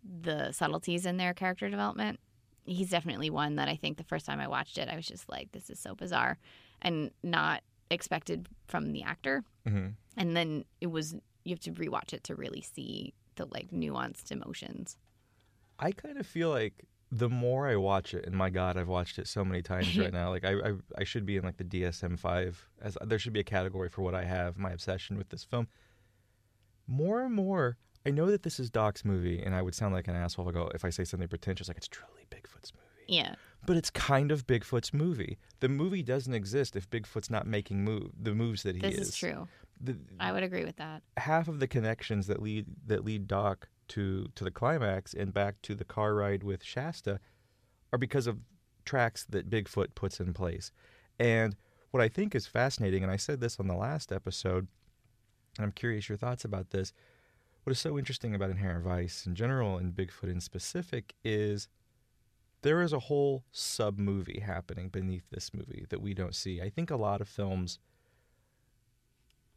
the 0.03 0.51
subtleties 0.51 1.05
in 1.05 1.17
their 1.17 1.33
character 1.33 1.69
development. 1.69 2.19
He's 2.65 2.89
definitely 2.89 3.29
one 3.29 3.55
that 3.55 3.69
I 3.69 3.75
think 3.75 3.97
the 3.97 4.03
first 4.03 4.25
time 4.25 4.39
I 4.39 4.47
watched 4.47 4.77
it, 4.77 4.89
I 4.89 4.95
was 4.95 5.07
just 5.07 5.29
like, 5.29 5.51
this 5.51 5.69
is 5.69 5.79
so 5.79 5.95
bizarre 5.95 6.37
and 6.81 7.11
not 7.23 7.61
expected 7.89 8.49
from 8.67 8.91
the 8.91 9.03
actor. 9.03 9.43
Mm-hmm. 9.67 9.87
And 10.17 10.35
then 10.35 10.65
it 10.81 10.87
was, 10.87 11.15
you 11.45 11.51
have 11.51 11.59
to 11.61 11.71
rewatch 11.71 12.11
it 12.13 12.23
to 12.25 12.35
really 12.35 12.61
see 12.61 13.13
the 13.35 13.45
like 13.45 13.69
nuanced 13.71 14.31
emotions. 14.31 14.97
I 15.79 15.91
kind 15.91 16.17
of 16.17 16.25
feel 16.25 16.49
like 16.49 16.73
the 17.11 17.29
more 17.29 17.67
I 17.67 17.75
watch 17.77 18.13
it, 18.13 18.25
and 18.25 18.35
my 18.35 18.49
God, 18.49 18.75
I've 18.77 18.87
watched 18.89 19.17
it 19.17 19.27
so 19.27 19.45
many 19.45 19.61
times 19.61 19.97
right 19.97 20.11
now. 20.21 20.29
Like 20.29 20.43
I, 20.43 20.53
I, 20.53 20.73
I 20.97 21.03
should 21.03 21.25
be 21.25 21.37
in 21.37 21.43
like 21.43 21.57
the 21.57 21.63
DSM 21.63 22.19
five. 22.19 22.67
As 22.81 22.97
there 23.05 23.19
should 23.19 23.33
be 23.33 23.39
a 23.39 23.45
category 23.45 23.89
for 23.89 24.01
what 24.01 24.13
I 24.15 24.23
have 24.25 24.57
my 24.57 24.71
obsession 24.71 25.17
with 25.17 25.29
this 25.29 25.43
film. 25.43 25.67
More 26.87 27.21
and 27.23 27.33
more, 27.33 27.77
I 28.05 28.11
know 28.11 28.27
that 28.31 28.43
this 28.43 28.59
is 28.59 28.69
Doc's 28.69 29.03
movie, 29.03 29.41
and 29.41 29.53
I 29.53 29.61
would 29.61 29.75
sound 29.75 29.93
like 29.93 30.07
an 30.07 30.15
asshole 30.15 30.47
if 30.47 30.55
I 30.55 30.59
go 30.59 30.71
if 30.73 30.85
I 30.85 30.89
say 30.89 31.03
something 31.03 31.27
pretentious, 31.27 31.67
like 31.67 31.77
it's 31.77 31.87
truly 31.87 32.25
Bigfoot's 32.31 32.73
movie. 32.73 32.85
Yeah. 33.07 33.35
But 33.65 33.75
it's 33.77 33.89
kind 33.89 34.31
of 34.31 34.45
Bigfoot's 34.47 34.93
movie. 34.93 35.37
The 35.59 35.69
movie 35.69 36.03
doesn't 36.03 36.33
exist 36.33 36.75
if 36.75 36.89
Bigfoot's 36.89 37.29
not 37.29 37.47
making 37.47 37.83
move 37.83 38.11
the 38.21 38.33
moves 38.33 38.63
that 38.63 38.75
he 38.75 38.81
This 38.81 38.95
is. 38.95 39.09
is 39.09 39.15
true. 39.17 39.47
The, 39.79 39.97
I 40.19 40.31
would 40.31 40.43
agree 40.43 40.63
with 40.65 40.77
that. 40.77 41.03
half 41.17 41.47
of 41.47 41.59
the 41.59 41.67
connections 41.67 42.27
that 42.27 42.41
lead 42.41 42.65
that 42.87 43.03
lead 43.05 43.27
Doc 43.27 43.67
to 43.89 44.27
to 44.35 44.43
the 44.43 44.51
climax 44.51 45.13
and 45.13 45.33
back 45.33 45.61
to 45.63 45.75
the 45.75 45.85
car 45.85 46.13
ride 46.15 46.43
with 46.43 46.63
Shasta 46.63 47.19
are 47.91 47.99
because 47.99 48.27
of 48.27 48.39
tracks 48.85 49.25
that 49.29 49.49
Bigfoot 49.49 49.95
puts 49.95 50.19
in 50.19 50.33
place. 50.33 50.71
And 51.19 51.55
what 51.91 52.01
I 52.03 52.07
think 52.09 52.35
is 52.35 52.47
fascinating, 52.47 53.03
and 53.03 53.11
I 53.11 53.17
said 53.17 53.39
this 53.39 53.59
on 53.59 53.67
the 53.67 53.75
last 53.75 54.11
episode, 54.11 54.67
and 55.57 55.65
I'm 55.65 55.71
curious 55.71 56.09
your 56.09 56.17
thoughts 56.17 56.45
about 56.45 56.69
this. 56.71 56.93
What 57.63 57.71
is 57.71 57.79
so 57.79 57.97
interesting 57.97 58.33
about 58.35 58.49
Inherent 58.49 58.83
Vice 58.85 59.25
in 59.25 59.35
general 59.35 59.77
and 59.77 59.93
Bigfoot 59.93 60.31
in 60.31 60.39
specific 60.39 61.13
is 61.23 61.67
there 62.61 62.81
is 62.81 62.93
a 62.93 62.99
whole 62.99 63.43
sub 63.51 63.97
movie 63.97 64.39
happening 64.39 64.89
beneath 64.89 65.29
this 65.29 65.53
movie 65.53 65.85
that 65.89 66.01
we 66.01 66.13
don't 66.13 66.35
see. 66.35 66.61
I 66.61 66.69
think 66.69 66.89
a 66.91 66.95
lot 66.95 67.19
of 67.21 67.27
films 67.27 67.79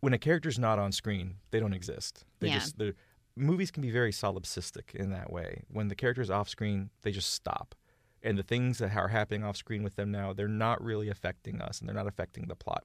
when 0.01 0.13
a 0.15 0.19
character's 0.19 0.59
not 0.59 0.79
on 0.79 0.93
screen, 0.93 1.37
they 1.51 1.61
don't 1.61 1.75
exist. 1.75 2.25
They 2.41 2.49
Yeah. 2.49 2.55
just 2.59 2.79
the 2.79 2.95
movies 3.41 3.71
can 3.71 3.83
be 3.83 3.91
very 3.91 4.13
solipsistic 4.13 4.95
in 4.95 5.11
that 5.11 5.33
way. 5.33 5.63
When 5.69 5.89
the 5.89 5.95
character's 5.95 6.31
off 6.31 6.49
screen, 6.49 6.91
they 7.03 7.11
just 7.11 7.33
stop. 7.33 7.75
And 8.23 8.39
the 8.39 8.43
things 8.43 8.79
that 8.79 8.95
are 8.95 9.09
happening 9.09 9.45
off 9.45 9.57
screen 9.57 9.83
with 9.83 9.97
them 9.97 10.11
now, 10.11 10.33
they're 10.33 10.47
not 10.47 10.83
really 10.85 11.09
affecting 11.09 11.61
us 11.61 11.81
and 11.81 11.89
they're 11.89 11.97
not 11.97 12.07
affecting 12.07 12.47
the 12.47 12.55
plot. 12.55 12.85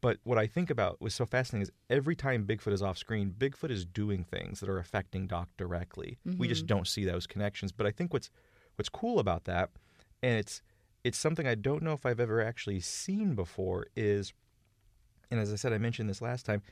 But 0.00 0.18
what 0.22 0.38
I 0.38 0.46
think 0.46 0.70
about 0.70 1.00
was 1.00 1.14
so 1.14 1.26
fascinating 1.26 1.62
is 1.62 1.72
every 1.90 2.14
time 2.14 2.46
Bigfoot 2.46 2.72
is 2.72 2.82
off 2.82 2.98
screen, 2.98 3.34
Bigfoot 3.36 3.70
is 3.70 3.84
doing 3.84 4.24
things 4.24 4.60
that 4.60 4.68
are 4.68 4.78
affecting 4.78 5.26
Doc 5.26 5.48
directly. 5.56 6.18
We 6.24 6.46
just 6.46 6.62
mm-hmm. 6.62 6.76
don't 6.76 6.86
see 6.86 7.04
those 7.04 7.26
connections. 7.26 7.72
But 7.72 7.86
I 7.86 7.90
think 7.90 8.12
what's 8.12 8.30
what's 8.76 8.88
cool 8.88 9.18
about 9.18 9.44
that, 9.44 9.70
and 10.22 10.38
it's 10.38 10.62
it's 11.02 11.18
something 11.18 11.48
I 11.48 11.56
don't 11.56 11.82
know 11.82 11.94
if 11.94 12.06
I've 12.06 12.20
ever 12.20 12.40
actually 12.40 12.80
seen 12.80 13.34
before, 13.34 13.86
is 13.96 14.32
and 15.30 15.40
as 15.40 15.52
I 15.52 15.56
said, 15.56 15.72
I 15.72 15.78
mentioned 15.78 16.08
this 16.08 16.22
last 16.22 16.46
time, 16.46 16.62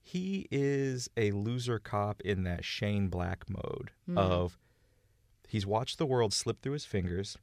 he 0.00 0.46
is 0.50 1.08
a 1.16 1.32
loser 1.32 1.78
cop 1.78 2.20
in 2.22 2.44
that 2.44 2.64
Shane 2.64 3.08
Black 3.08 3.44
mode 3.48 3.90
mm-hmm. 4.08 4.18
of 4.18 4.58
he's 5.48 5.66
watched 5.66 5.98
the 5.98 6.06
world 6.06 6.32
slip 6.32 6.62
through 6.62 6.72
his 6.72 6.84
fingers 6.84 7.36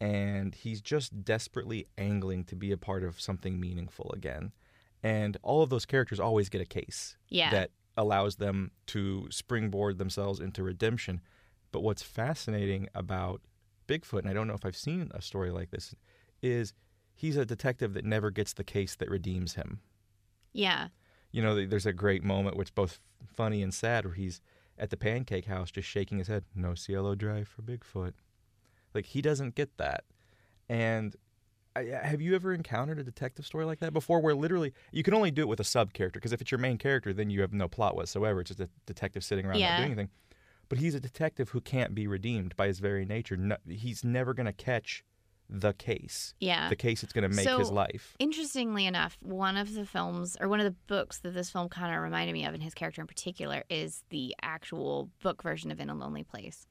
and 0.00 0.54
he's 0.54 0.80
just 0.80 1.24
desperately 1.24 1.86
angling 1.96 2.44
to 2.44 2.56
be 2.56 2.70
a 2.70 2.76
part 2.76 3.02
of 3.02 3.20
something 3.20 3.58
meaningful 3.58 4.12
again. 4.14 4.52
And 5.02 5.36
all 5.42 5.62
of 5.62 5.70
those 5.70 5.86
characters 5.86 6.20
always 6.20 6.48
get 6.48 6.60
a 6.60 6.66
case 6.66 7.16
Yeah. 7.28 7.50
that 7.50 7.70
allows 7.96 8.36
them 8.36 8.72
to 8.86 9.26
springboard 9.30 9.98
themselves 9.98 10.38
into 10.40 10.62
redemption. 10.62 11.22
But 11.72 11.80
what's 11.82 12.02
fascinating 12.02 12.88
about 12.94 13.40
Bigfoot, 13.88 14.20
and 14.20 14.28
I 14.28 14.32
don't 14.32 14.48
know 14.48 14.54
if 14.54 14.66
I've 14.66 14.76
seen 14.76 15.10
a 15.14 15.22
story 15.22 15.50
like 15.50 15.70
this, 15.70 15.94
is 16.42 16.74
he's 17.14 17.36
a 17.36 17.46
detective 17.46 17.94
that 17.94 18.04
never 18.04 18.30
gets 18.30 18.52
the 18.52 18.64
case 18.64 18.94
that 18.96 19.08
redeems 19.08 19.54
him. 19.54 19.80
Yeah. 20.52 20.88
You 21.36 21.42
know, 21.42 21.66
there's 21.66 21.84
a 21.84 21.92
great 21.92 22.24
moment 22.24 22.56
which 22.56 22.74
both 22.74 22.98
funny 23.26 23.62
and 23.62 23.74
sad 23.74 24.06
where 24.06 24.14
he's 24.14 24.40
at 24.78 24.88
the 24.88 24.96
pancake 24.96 25.44
house 25.44 25.70
just 25.70 25.86
shaking 25.86 26.16
his 26.16 26.28
head, 26.28 26.44
no 26.54 26.74
Cielo 26.74 27.14
Drive 27.14 27.46
for 27.46 27.60
Bigfoot. 27.60 28.14
Like 28.94 29.04
he 29.04 29.20
doesn't 29.20 29.54
get 29.54 29.76
that. 29.76 30.04
And 30.66 31.14
I, 31.76 31.90
uh, 31.90 32.02
have 32.02 32.22
you 32.22 32.34
ever 32.34 32.54
encountered 32.54 32.98
a 32.98 33.04
detective 33.04 33.44
story 33.44 33.66
like 33.66 33.80
that 33.80 33.92
before 33.92 34.20
where 34.20 34.34
literally 34.34 34.72
you 34.92 35.02
can 35.02 35.12
only 35.12 35.30
do 35.30 35.42
it 35.42 35.48
with 35.48 35.60
a 35.60 35.64
sub 35.64 35.92
character 35.92 36.18
because 36.18 36.32
if 36.32 36.40
it's 36.40 36.50
your 36.50 36.58
main 36.58 36.78
character 36.78 37.12
then 37.12 37.28
you 37.28 37.42
have 37.42 37.52
no 37.52 37.68
plot 37.68 37.96
whatsoever. 37.96 38.40
It's 38.40 38.48
just 38.48 38.60
a 38.60 38.70
detective 38.86 39.22
sitting 39.22 39.44
around 39.44 39.58
Yeah. 39.58 39.72
not 39.72 39.76
doing 39.76 39.92
anything. 39.92 40.08
But 40.70 40.78
he's 40.78 40.94
a 40.94 41.00
detective 41.00 41.50
who 41.50 41.60
can't 41.60 41.94
be 41.94 42.06
redeemed 42.06 42.56
by 42.56 42.68
his 42.68 42.78
very 42.78 43.04
nature. 43.04 43.36
No, 43.36 43.58
he's 43.68 44.02
never 44.02 44.32
going 44.32 44.46
to 44.46 44.54
catch 44.54 45.04
the 45.48 45.72
case. 45.74 46.34
Yeah. 46.40 46.68
The 46.68 46.76
case 46.76 47.00
that's 47.02 47.12
going 47.12 47.28
to 47.28 47.34
make 47.34 47.44
So- 47.46 47.58
his 47.58 47.70
life. 47.70 48.14
Interestingly 48.18 48.86
enough, 48.86 49.16
one 49.20 49.56
of 49.56 49.74
the 49.74 49.86
films 49.86 50.36
or 50.40 50.48
one 50.48 50.60
of 50.60 50.64
the 50.64 50.76
books 50.86 51.18
that 51.20 51.34
this 51.34 51.50
film 51.50 51.68
kind 51.68 51.94
of 51.94 52.02
reminded 52.02 52.32
me 52.32 52.44
of, 52.44 52.54
and 52.54 52.62
his 52.62 52.74
character 52.74 53.00
in 53.00 53.06
particular, 53.06 53.62
is 53.70 54.02
the 54.10 54.34
actual 54.42 55.10
book 55.22 55.42
version 55.42 55.70
of 55.70 55.80
In 55.80 55.88
a 55.90 55.94
Lonely 55.94 56.24
Place, 56.24 56.66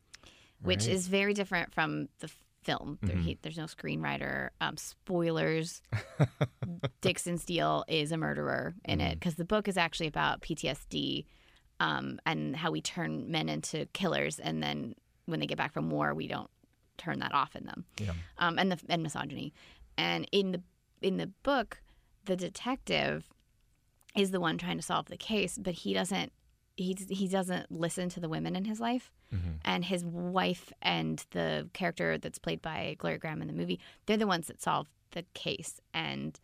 which 0.61 0.85
Right. 0.85 0.89
is 0.95 1.07
very 1.07 1.33
different 1.33 1.73
from 1.73 2.09
the 2.19 2.29
film. 2.63 2.97
There, 3.03 3.15
he, 3.15 3.37
there's 3.43 3.57
no 3.57 3.65
screenwriter. 3.65 4.49
Um, 4.59 4.75
spoilers: 4.77 5.81
Dixon 7.01 7.37
Steele 7.37 7.83
is 7.87 8.11
a 8.11 8.17
murderer 8.17 8.73
in 8.83 9.01
it 9.01 9.15
because 9.19 9.35
the 9.35 9.45
book 9.45 9.67
is 9.67 9.77
actually 9.77 10.07
about 10.07 10.41
PTSD 10.41 11.25
um, 11.79 12.19
and 12.25 12.55
how 12.55 12.71
we 12.71 12.81
turn 12.81 13.29
men 13.29 13.49
into 13.49 13.85
killers, 13.93 14.39
and 14.39 14.63
then 14.63 14.95
when 15.25 15.39
they 15.39 15.45
get 15.47 15.57
back 15.57 15.73
from 15.73 15.89
war, 15.89 16.13
we 16.13 16.27
don't 16.27 16.49
turn 16.97 17.19
that 17.19 17.33
off 17.33 17.55
in 17.55 17.65
them 17.65 17.85
Yeah. 17.99 18.13
um, 18.37 18.57
and 18.59 18.71
the 18.71 18.79
and 18.89 19.03
misogyny. 19.03 19.53
And 19.97 20.27
in 20.31 20.51
the 20.51 20.61
in 21.01 21.17
the 21.17 21.27
book, 21.43 21.81
the 22.25 22.35
detective 22.35 23.29
is 24.15 24.31
the 24.31 24.39
one 24.39 24.57
trying 24.57 24.77
to 24.77 24.83
solve 24.83 25.07
the 25.07 25.17
case, 25.17 25.57
but 25.57 25.73
he 25.73 25.93
doesn't 25.93 26.31
he 26.77 26.95
he 27.09 27.27
doesn't 27.27 27.71
listen 27.71 28.09
to 28.09 28.19
the 28.19 28.29
women 28.29 28.55
in 28.55 28.65
his 28.65 28.79
life. 28.79 29.11
And 29.65 29.83
his 29.83 30.05
wife 30.05 30.71
and 30.81 31.21
the 31.31 31.67
character 31.73 32.17
that's 32.17 32.39
played 32.39 32.61
by 32.61 32.95
Gloria 32.97 33.19
Grahame 33.19 33.41
in 33.41 33.47
the 33.47 33.53
movie, 33.53 33.81
they're 34.05 34.15
the 34.15 34.27
ones 34.27 34.47
that 34.47 34.61
solve 34.61 34.87
the 35.11 35.25
case 35.33 35.81
and 35.93 36.39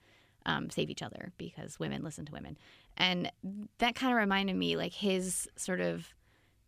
um, 0.46 0.70
save 0.70 0.90
each 0.90 1.02
other 1.02 1.32
because 1.38 1.80
women 1.80 2.04
listen 2.04 2.26
to 2.26 2.34
women. 2.34 2.58
And 2.98 3.32
that 3.78 3.96
kind 3.96 4.12
of 4.12 4.18
reminded 4.18 4.58
me 4.58 4.76
like 4.76 4.92
his 4.92 5.48
sort 5.56 5.80
of 5.80 6.14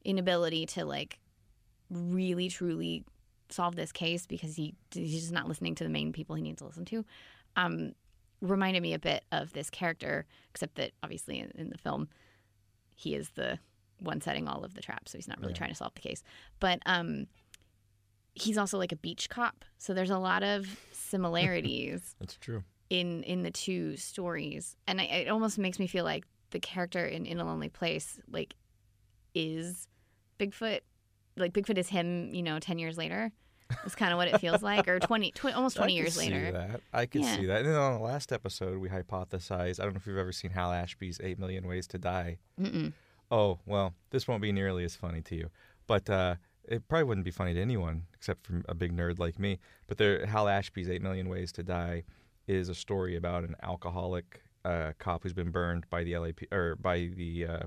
inability 0.05 0.65
to 0.67 0.85
like 0.85 1.19
really 1.89 2.47
truly 2.47 3.03
solve 3.53 3.75
this 3.75 3.91
case 3.91 4.25
because 4.25 4.55
he 4.55 4.75
he's 4.91 5.21
just 5.21 5.31
not 5.33 5.47
listening 5.47 5.75
to 5.75 5.83
the 5.83 5.89
main 5.89 6.11
people 6.13 6.35
he 6.35 6.41
needs 6.41 6.59
to 6.59 6.65
listen 6.65 6.85
to. 6.85 7.05
Um, 7.55 7.93
reminded 8.41 8.81
me 8.83 8.93
a 8.93 8.99
bit 8.99 9.23
of 9.31 9.53
this 9.53 9.69
character, 9.69 10.25
except 10.49 10.75
that 10.75 10.91
obviously 11.01 11.39
in, 11.39 11.51
in 11.55 11.69
the 11.69 11.77
film, 11.77 12.09
he 12.95 13.15
is 13.15 13.29
the 13.35 13.57
one 13.99 14.19
setting 14.19 14.47
all 14.47 14.63
of 14.65 14.73
the 14.73 14.81
traps, 14.81 15.11
so 15.13 15.17
he's 15.17 15.27
not 15.27 15.39
really 15.39 15.53
Yeah. 15.53 15.57
trying 15.59 15.69
to 15.69 15.75
solve 15.75 15.93
the 15.95 16.01
case. 16.01 16.23
But 16.59 16.79
um, 16.85 17.27
he's 18.35 18.57
also 18.57 18.77
like 18.77 18.91
a 18.91 18.97
beach 18.97 19.29
cop, 19.29 19.63
so 19.77 19.93
there's 19.93 20.09
a 20.09 20.17
lot 20.17 20.43
of 20.43 20.67
similarities 20.91 22.15
That's 22.19 22.35
true. 22.37 22.63
in 22.89 23.23
in 23.23 23.43
the 23.43 23.51
two 23.51 23.95
stories, 23.97 24.75
and 24.87 24.99
I, 24.99 25.03
it 25.05 25.29
almost 25.29 25.57
makes 25.57 25.79
me 25.79 25.87
feel 25.87 26.03
like 26.03 26.25
the 26.51 26.59
character 26.59 27.05
in 27.05 27.25
In 27.25 27.39
a 27.39 27.45
Lonely 27.45 27.69
Place 27.69 28.19
like 28.29 28.55
is 29.33 29.87
Bigfoot. 30.39 30.81
Like 31.37 31.53
Bigfoot 31.53 31.77
is 31.77 31.89
him, 31.89 32.33
you 32.33 32.43
know, 32.43 32.59
ten 32.59 32.77
years 32.77 32.97
later. 32.97 33.31
It's 33.85 33.95
kind 33.95 34.11
of 34.13 34.17
what 34.17 34.27
it 34.27 34.39
feels 34.39 34.61
like, 34.61 34.87
or 34.87 34.99
20, 34.99 35.31
tw- 35.31 35.45
almost 35.55 35.75
twenty 35.77 35.93
I 35.93 35.97
could 35.97 36.03
years 36.03 36.13
see 36.15 36.29
later. 36.29 36.51
That. 36.51 36.81
I 36.93 37.05
can 37.05 37.21
Yeah. 37.23 37.35
see 37.35 37.45
that. 37.47 37.59
And 37.61 37.67
then 37.67 37.75
on 37.75 37.93
the 37.93 38.03
last 38.05 38.31
episode, 38.31 38.77
we 38.77 38.89
hypothesized. 38.89 39.79
I 39.79 39.83
don't 39.83 39.93
know 39.93 39.97
if 39.97 40.07
you've 40.07 40.17
ever 40.17 40.31
seen 40.31 40.51
Hal 40.51 40.71
Ashby's 40.71 41.19
Eight 41.23 41.39
Million 41.39 41.67
Ways 41.67 41.87
to 41.87 41.97
Die. 41.97 42.37
Mm-mm. 42.59 42.93
Oh 43.31 43.59
well, 43.65 43.93
this 44.11 44.27
won't 44.27 44.41
be 44.41 44.51
nearly 44.51 44.83
as 44.83 44.95
funny 44.95 45.21
to 45.23 45.35
you, 45.35 45.49
but 45.87 46.09
uh, 46.09 46.35
it 46.65 46.87
probably 46.87 47.05
wouldn't 47.05 47.25
be 47.25 47.31
funny 47.31 47.53
to 47.53 47.61
anyone 47.61 48.03
except 48.13 48.45
for 48.45 48.61
a 48.69 48.75
big 48.75 48.95
nerd 48.95 49.17
like 49.19 49.39
me. 49.39 49.59
But 49.87 49.97
there, 49.97 50.25
Hal 50.25 50.47
Ashby's 50.47 50.89
Eight 50.89 51.01
Million 51.01 51.27
Ways 51.29 51.51
to 51.53 51.63
Die 51.63 52.03
is 52.47 52.69
a 52.69 52.75
story 52.75 53.15
about 53.15 53.43
an 53.43 53.55
alcoholic 53.63 54.41
uh, 54.65 54.91
cop 54.99 55.23
who's 55.23 55.33
been 55.33 55.49
burned 55.51 55.89
by 55.89 56.03
the 56.03 56.17
LAP 56.17 56.41
or 56.51 56.75
by 56.75 57.09
the 57.15 57.45
uh, 57.47 57.59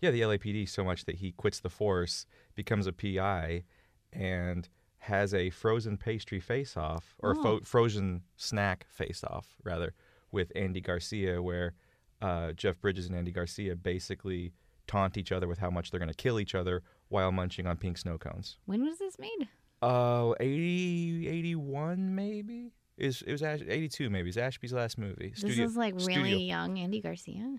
yeah 0.00 0.10
the 0.10 0.22
LAPD 0.22 0.68
so 0.68 0.82
much 0.82 1.04
that 1.04 1.16
he 1.16 1.32
quits 1.32 1.60
the 1.60 1.70
force, 1.70 2.26
becomes 2.54 2.86
a 2.86 2.92
PI, 2.92 3.64
and 4.12 4.68
has 5.06 5.32
a 5.34 5.50
frozen 5.50 5.96
pastry 5.96 6.40
face-off 6.40 7.14
or 7.20 7.36
Oh. 7.36 7.42
fo- 7.42 7.60
frozen 7.64 8.22
snack 8.36 8.86
face-off 8.90 9.56
rather 9.64 9.94
with 10.30 10.52
Andy 10.54 10.80
Garcia, 10.80 11.40
where 11.42 11.74
uh, 12.22 12.52
Jeff 12.52 12.80
Bridges 12.80 13.06
and 13.06 13.14
Andy 13.16 13.30
Garcia 13.32 13.74
basically 13.76 14.52
taunt 14.86 15.16
each 15.16 15.32
other 15.32 15.48
with 15.48 15.58
how 15.58 15.70
much 15.70 15.90
they're 15.90 15.98
going 16.00 16.08
to 16.10 16.14
kill 16.14 16.38
each 16.40 16.54
other 16.54 16.82
while 17.08 17.30
munching 17.32 17.66
on 17.66 17.76
pink 17.76 17.98
snow 17.98 18.16
cones. 18.18 18.56
When 18.66 18.84
was 18.84 18.98
this 18.98 19.18
made? 19.18 19.48
Uh, 19.82 20.32
80, 20.40 21.28
81 21.28 22.14
maybe? 22.14 22.72
Is 22.96 23.22
it 23.26 23.32
was 23.32 23.42
Ash, 23.42 23.60
82 23.66 24.08
maybe. 24.10 24.28
It's 24.30 24.38
Ashby's 24.38 24.72
last 24.72 24.96
movie. 24.96 25.30
This 25.30 25.40
Studio, 25.40 25.64
is 25.66 25.76
like 25.76 25.94
really 25.94 26.12
studio. 26.14 26.38
young 26.38 26.78
Andy 26.78 27.00
Garcia. 27.00 27.58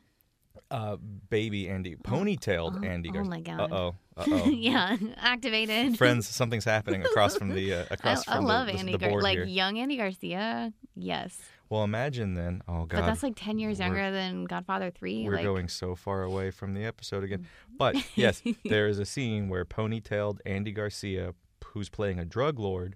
Uh 0.71 0.97
baby 1.29 1.69
Andy 1.69 1.95
ponytailed 1.95 2.83
oh, 2.83 2.87
Andy 2.87 3.11
oh 3.13 3.23
my 3.23 3.41
God. 3.41 3.71
Uh-oh. 3.71 3.95
Uh-oh. 4.17 4.45
yeah, 4.49 4.97
activated. 5.17 5.95
Friends, 5.97 6.27
something's 6.35 6.65
happening 6.65 7.05
across 7.05 7.37
from 7.37 7.49
the 7.49 7.73
uh, 7.73 7.85
across 7.91 8.27
I 8.27 8.37
from 8.37 8.45
love 8.45 8.65
the, 8.67 8.73
Andy 8.73 8.93
the 8.93 8.97
Gar- 8.97 9.09
board 9.11 9.23
like 9.23 9.37
here. 9.37 9.45
young 9.45 9.77
Andy 9.77 9.95
Garcia. 9.97 10.73
Yes, 10.95 11.37
Well, 11.69 11.83
imagine 11.83 12.33
then. 12.33 12.63
Oh 12.67 12.85
god. 12.85 13.01
but 13.01 13.05
that's 13.05 13.21
like 13.21 13.35
ten 13.35 13.59
years 13.59 13.79
younger 13.79 14.09
than 14.09 14.45
Godfather 14.45 14.89
Three. 14.89 15.23
We're 15.23 15.35
like, 15.35 15.43
going 15.43 15.67
so 15.67 15.93
far 15.95 16.23
away 16.23 16.49
from 16.49 16.73
the 16.73 16.83
episode 16.83 17.23
again. 17.23 17.45
But 17.77 17.95
yes, 18.15 18.41
there 18.65 18.87
is 18.87 18.97
a 18.97 19.05
scene 19.05 19.49
where 19.49 19.63
ponytailed 19.63 20.39
Andy 20.47 20.71
Garcia, 20.71 21.35
who's 21.63 21.89
playing 21.89 22.17
a 22.17 22.25
drug 22.25 22.57
lord, 22.57 22.95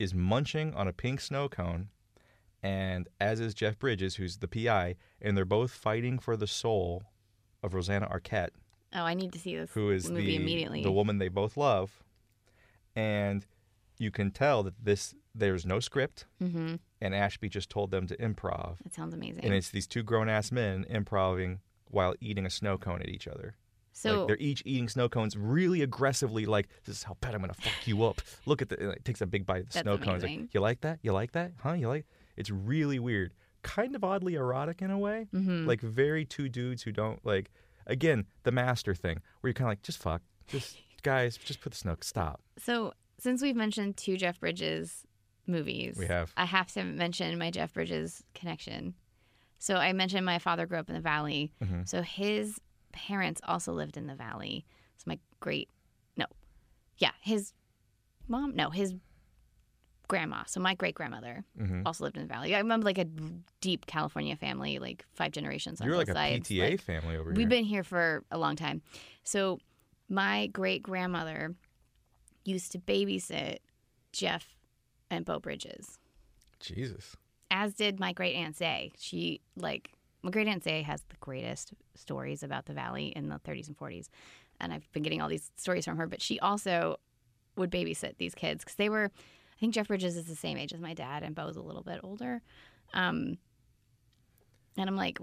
is 0.00 0.12
munching 0.12 0.74
on 0.74 0.88
a 0.88 0.92
pink 0.92 1.20
snow 1.20 1.48
cone, 1.48 1.90
and 2.62 3.08
as 3.20 3.40
is 3.40 3.54
Jeff 3.54 3.78
Bridges, 3.78 4.16
who's 4.16 4.38
the 4.38 4.48
PI, 4.48 4.96
and 5.20 5.36
they're 5.36 5.44
both 5.44 5.70
fighting 5.70 6.18
for 6.18 6.36
the 6.36 6.46
soul 6.46 7.02
of 7.62 7.74
Rosanna 7.74 8.08
Arquette, 8.08 8.50
Oh, 8.92 9.04
I 9.04 9.14
need 9.14 9.32
to 9.32 9.38
see 9.38 9.56
this 9.56 9.70
who 9.72 9.90
is 9.90 10.10
movie 10.10 10.26
the 10.26 10.36
immediately. 10.36 10.82
the 10.82 10.90
woman 10.90 11.18
they 11.18 11.28
both 11.28 11.56
love, 11.56 12.02
and 12.96 13.46
you 13.98 14.10
can 14.10 14.30
tell 14.30 14.62
that 14.64 14.74
this 14.82 15.14
there's 15.34 15.64
no 15.64 15.78
script, 15.78 16.26
mm-hmm. 16.42 16.76
and 17.00 17.14
Ashby 17.14 17.48
just 17.48 17.70
told 17.70 17.92
them 17.92 18.06
to 18.08 18.16
improv. 18.16 18.78
That 18.82 18.92
sounds 18.94 19.14
amazing. 19.14 19.44
And 19.44 19.54
it's 19.54 19.70
these 19.70 19.86
two 19.86 20.02
grown 20.02 20.28
ass 20.28 20.50
men 20.50 20.84
improvising 20.90 21.60
while 21.88 22.14
eating 22.20 22.46
a 22.46 22.50
snow 22.50 22.78
cone 22.78 23.00
at 23.00 23.08
each 23.08 23.28
other. 23.28 23.54
so 23.92 24.20
like 24.20 24.26
they're 24.28 24.36
each 24.38 24.62
eating 24.64 24.88
snow 24.88 25.08
cones 25.08 25.36
really 25.36 25.82
aggressively, 25.82 26.46
like, 26.46 26.68
this 26.84 26.96
is 26.96 27.02
how 27.04 27.16
bad 27.20 27.34
I'm 27.36 27.40
gonna 27.42 27.54
fuck 27.54 27.86
you 27.86 28.02
up. 28.04 28.20
Look 28.44 28.60
at 28.60 28.70
the 28.70 28.90
it 28.90 29.04
takes 29.04 29.20
a 29.20 29.26
big 29.26 29.46
bite 29.46 29.62
of 29.62 29.70
the 29.70 29.78
snow 29.80 29.98
cones. 29.98 30.22
Like, 30.22 30.30
amazing. 30.30 30.48
you 30.52 30.60
like 30.60 30.80
that? 30.80 30.98
You 31.02 31.12
like 31.12 31.30
that? 31.32 31.52
Huh? 31.62 31.74
You 31.74 31.86
like 31.86 32.06
it's 32.36 32.50
really 32.50 32.98
weird. 32.98 33.32
Kind 33.62 33.94
of 33.94 34.02
oddly 34.04 34.34
erotic 34.34 34.80
in 34.82 34.90
a 34.90 34.98
way. 34.98 35.28
Mhm. 35.34 35.66
Like 35.66 35.80
very 35.80 36.24
two 36.24 36.48
dudes 36.48 36.82
who 36.82 36.92
don't 36.92 37.24
like 37.24 37.50
again, 37.86 38.26
the 38.44 38.52
master 38.52 38.94
thing, 38.94 39.20
where 39.40 39.48
you're 39.48 39.54
kinda 39.54 39.70
like, 39.70 39.82
just 39.82 39.98
fuck. 39.98 40.22
Just 40.46 40.76
guys, 41.02 41.36
just 41.36 41.60
put 41.60 41.72
the 41.72 41.78
snook, 41.78 42.04
stop. 42.04 42.40
so 42.58 42.92
since 43.18 43.42
we've 43.42 43.56
mentioned 43.56 43.96
two 43.98 44.16
Jeff 44.16 44.40
Bridges 44.40 45.04
movies, 45.46 45.96
We 45.98 46.06
have. 46.06 46.32
I 46.36 46.44
have 46.46 46.72
to 46.72 46.84
mention 46.84 47.36
my 47.38 47.50
Jeff 47.50 47.74
Bridges 47.74 48.22
connection. 48.34 48.94
So 49.58 49.76
I 49.76 49.92
mentioned 49.92 50.24
my 50.24 50.38
father 50.38 50.64
grew 50.66 50.78
up 50.78 50.88
in 50.88 50.94
the 50.94 51.00
valley. 51.02 51.52
Mhm. 51.62 51.86
So 51.86 52.00
his 52.00 52.58
parents 52.92 53.40
also 53.44 53.72
lived 53.74 53.96
in 53.98 54.06
the 54.06 54.14
valley. 54.14 54.64
So 54.96 55.04
my 55.06 55.18
great 55.40 55.68
no. 56.16 56.24
Yeah, 56.98 57.12
his 57.20 57.52
mom 58.28 58.54
no, 58.56 58.70
his 58.70 58.94
grandma. 60.10 60.42
So 60.46 60.60
my 60.60 60.74
great 60.74 60.94
grandmother 60.94 61.42
Mhm. 61.58 61.82
also 61.86 62.04
lived 62.04 62.16
in 62.16 62.22
the 62.24 62.28
valley. 62.28 62.54
I 62.54 62.58
remember 62.58 62.84
like 62.84 62.98
a 62.98 63.06
deep 63.62 63.86
California 63.86 64.36
family, 64.36 64.78
like 64.78 65.06
five 65.14 65.32
generations 65.32 65.80
on 65.80 65.86
You're 65.86 65.96
like 65.96 66.08
a 66.08 66.12
sides. 66.12 66.48
PTA 66.48 66.70
like- 66.72 66.80
family 66.82 67.16
over 67.16 67.30
We've 67.30 67.38
here. 67.38 67.48
been 67.48 67.64
here 67.64 67.82
for 67.84 68.24
a 68.30 68.36
long 68.36 68.56
time. 68.56 68.82
So 69.24 69.58
my 70.08 70.48
great 70.48 70.82
grandmother 70.82 71.54
used 72.44 72.72
to 72.72 72.78
babysit 72.78 73.58
Jeff 74.12 74.56
and 75.10 75.24
Beau 75.24 75.38
Bridges, 75.38 75.98
Jesus. 76.58 77.16
as 77.50 77.74
did 77.74 77.98
my 78.00 78.12
great 78.12 78.34
aunt 78.34 78.56
Zay. 78.56 78.92
She 78.98 79.40
like 79.56 79.92
my 80.22 80.30
great 80.30 80.48
aunt 80.48 80.64
Zay 80.64 80.82
has 80.82 81.02
the 81.08 81.16
greatest 81.20 81.72
stories 81.94 82.42
about 82.42 82.66
the 82.66 82.74
valley 82.74 83.06
in 83.08 83.28
the 83.28 83.38
30s 83.38 83.68
and 83.68 83.76
40s, 83.78 84.08
and 84.60 84.72
I've 84.72 84.90
been 84.92 85.02
getting 85.02 85.22
all 85.22 85.28
these 85.28 85.50
stories 85.56 85.84
from 85.84 85.96
her. 85.96 86.06
But 86.06 86.20
she 86.20 86.38
also 86.40 86.98
would 87.56 87.70
babysit 87.70 88.16
these 88.18 88.34
kids 88.34 88.64
because 88.64 88.74
they 88.76 88.88
were. 88.88 89.10
I 89.60 89.66
think 89.68 89.74
Jeff 89.74 89.88
Bridges 89.88 90.16
is 90.16 90.24
the 90.24 90.34
same 90.34 90.56
age 90.56 90.72
as 90.72 90.80
my 90.80 90.94
dad, 90.94 91.22
and 91.22 91.34
Beau's 91.34 91.56
a 91.56 91.60
little 91.60 91.82
bit 91.82 92.00
older. 92.02 92.40
Um, 92.94 93.36
and 94.78 94.88
I'm 94.88 94.96
like, 94.96 95.18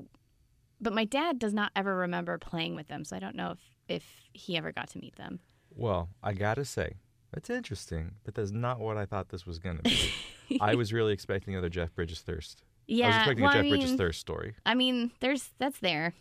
but 0.79 0.93
my 0.93 1.05
dad 1.05 1.39
does 1.39 1.55
not 1.55 1.71
ever 1.75 1.95
remember 1.95 2.37
playing 2.37 2.75
with 2.75 2.87
them, 2.87 3.03
so 3.03 3.15
I 3.15 3.19
don't 3.19 3.35
know 3.35 3.51
if 3.53 3.59
if 3.87 4.03
he 4.33 4.55
ever 4.55 4.71
got 4.71 4.89
to 4.89 4.99
meet 4.99 5.15
them. 5.15 5.39
Well, 5.73 6.09
I 6.21 6.33
gotta 6.33 6.65
say, 6.65 6.97
that's 7.33 7.49
interesting, 7.49 8.11
but 8.25 8.35
that's 8.35 8.51
not 8.51 8.79
what 8.79 8.95
I 8.95 9.05
thought 9.05 9.29
this 9.29 9.47
was 9.47 9.57
gonna 9.57 9.81
be. 9.81 10.11
I 10.61 10.75
was 10.75 10.93
really 10.93 11.13
expecting 11.13 11.55
another 11.55 11.69
Jeff 11.69 11.95
Bridges 11.95 12.19
thirst. 12.21 12.61
Yeah, 12.85 13.05
I 13.05 13.07
was 13.07 13.15
expecting 13.17 13.43
well, 13.43 13.51
a 13.53 13.55
Jeff 13.55 13.65
I 13.65 13.69
Bridges 13.69 13.93
thirst 13.95 14.19
story. 14.19 14.53
I 14.67 14.75
mean, 14.75 15.09
there's 15.19 15.49
that's 15.57 15.79
there. 15.79 16.13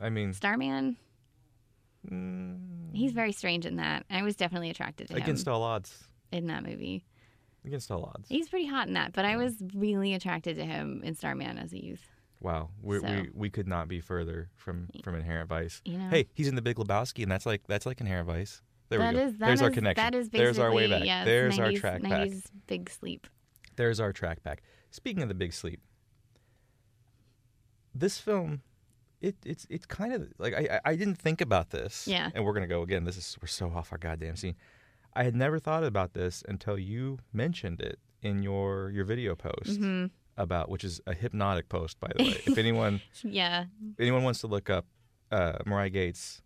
I 0.00 0.10
mean, 0.10 0.32
Starman, 0.32 0.96
mm, 2.10 2.58
he's 2.92 3.12
very 3.12 3.30
strange 3.30 3.64
in 3.64 3.76
that. 3.76 4.06
I 4.10 4.22
was 4.22 4.34
definitely 4.34 4.70
attracted 4.70 5.06
to 5.06 5.14
against 5.14 5.20
him 5.20 5.24
Against 5.24 5.48
all 5.48 5.62
odds. 5.62 6.04
in 6.32 6.48
that 6.48 6.64
movie. 6.64 7.04
Against 7.64 7.90
all 7.90 8.04
odds. 8.04 8.28
He's 8.28 8.48
pretty 8.48 8.66
hot 8.66 8.88
in 8.88 8.94
that, 8.94 9.12
but 9.12 9.24
I 9.26 9.36
was 9.36 9.54
really 9.74 10.14
attracted 10.14 10.56
to 10.56 10.64
him 10.64 11.02
in 11.04 11.14
Starman 11.14 11.58
as 11.58 11.72
a 11.74 11.84
youth. 11.84 12.08
Wow, 12.40 12.70
we, 12.82 12.98
So- 13.00 13.06
we 13.06 13.30
we 13.34 13.50
could 13.50 13.68
not 13.68 13.86
be 13.86 14.00
further 14.00 14.48
from 14.56 14.88
from 15.04 15.14
Inherent 15.14 15.48
Vice. 15.50 15.82
You 15.84 15.98
know? 15.98 16.08
Hey, 16.08 16.28
he's 16.32 16.48
in 16.48 16.54
the 16.54 16.62
Big 16.62 16.76
Lebowski, 16.76 17.22
and 17.22 17.30
that's 17.30 17.44
like 17.44 17.66
that's 17.66 17.84
like 17.84 18.00
Inherent 18.00 18.26
Vice. 18.28 18.62
There 18.88 18.98
That 18.98 19.12
we 19.14 19.20
go. 19.20 19.26
is- 19.26 19.32
that 19.38 19.46
There's 19.46 19.62
our 19.62 19.70
connection. 19.70 20.02
That 20.04 20.14
is 20.14 20.28
basically, 20.30 20.44
There's 20.46 20.58
our 20.58 20.72
way 20.72 20.88
back. 20.88 21.04
yeah, 21.04 21.24
There's 21.24 21.58
our 21.58 21.66
90s 21.70 21.78
track 21.80 22.02
back. 22.02 22.10
90s 22.28 22.42
big 22.66 22.88
sleep. 22.90 23.26
There's 23.76 24.00
our 24.00 24.12
track 24.12 24.42
back. 24.42 24.62
Speaking 24.90 25.22
of 25.22 25.28
the 25.28 25.34
big 25.34 25.52
sleep, 25.52 25.80
this 27.94 28.18
film, 28.18 28.62
it 29.20 29.36
it's 29.44 29.66
it's 29.70 29.86
kind 29.86 30.12
of 30.14 30.28
like 30.38 30.54
I 30.54 30.76
I- 30.84 30.90
I 30.92 30.96
didn't 30.96 31.16
think 31.16 31.40
about 31.40 31.70
this. 31.70 32.06
Yeah. 32.08 32.30
And 32.34 32.44
we're 32.44 32.52
gonna 32.54 32.66
go 32.66 32.82
again. 32.82 33.04
This 33.04 33.16
is 33.16 33.36
we're 33.42 33.48
so 33.48 33.70
off 33.70 33.92
our 33.92 33.98
goddamn 33.98 34.36
scene. 34.36 34.56
I 35.14 35.24
had 35.24 35.34
never 35.34 35.58
thought 35.58 35.84
about 35.84 36.14
this 36.14 36.42
until 36.48 36.78
you 36.78 37.18
mentioned 37.32 37.80
it 37.80 37.98
in 38.22 38.42
your 38.42 38.90
your 38.90 39.04
video 39.04 39.34
post 39.34 39.78
hmm 39.78 40.06
about 40.36 40.70
which 40.70 40.84
is 40.84 41.00
a 41.06 41.12
hypnotic 41.14 41.68
post 41.68 42.00
by 42.00 42.10
the 42.16 42.22
way. 42.24 42.40
if 42.46 42.56
anyone 42.64 43.00
Yeah, 43.22 43.64
anyone 43.98 44.22
wants 44.22 44.40
to 44.40 44.46
look 44.46 44.70
up 44.70 44.86
uh, 45.30 45.58
Marya 45.66 45.90
Gates 45.90 46.40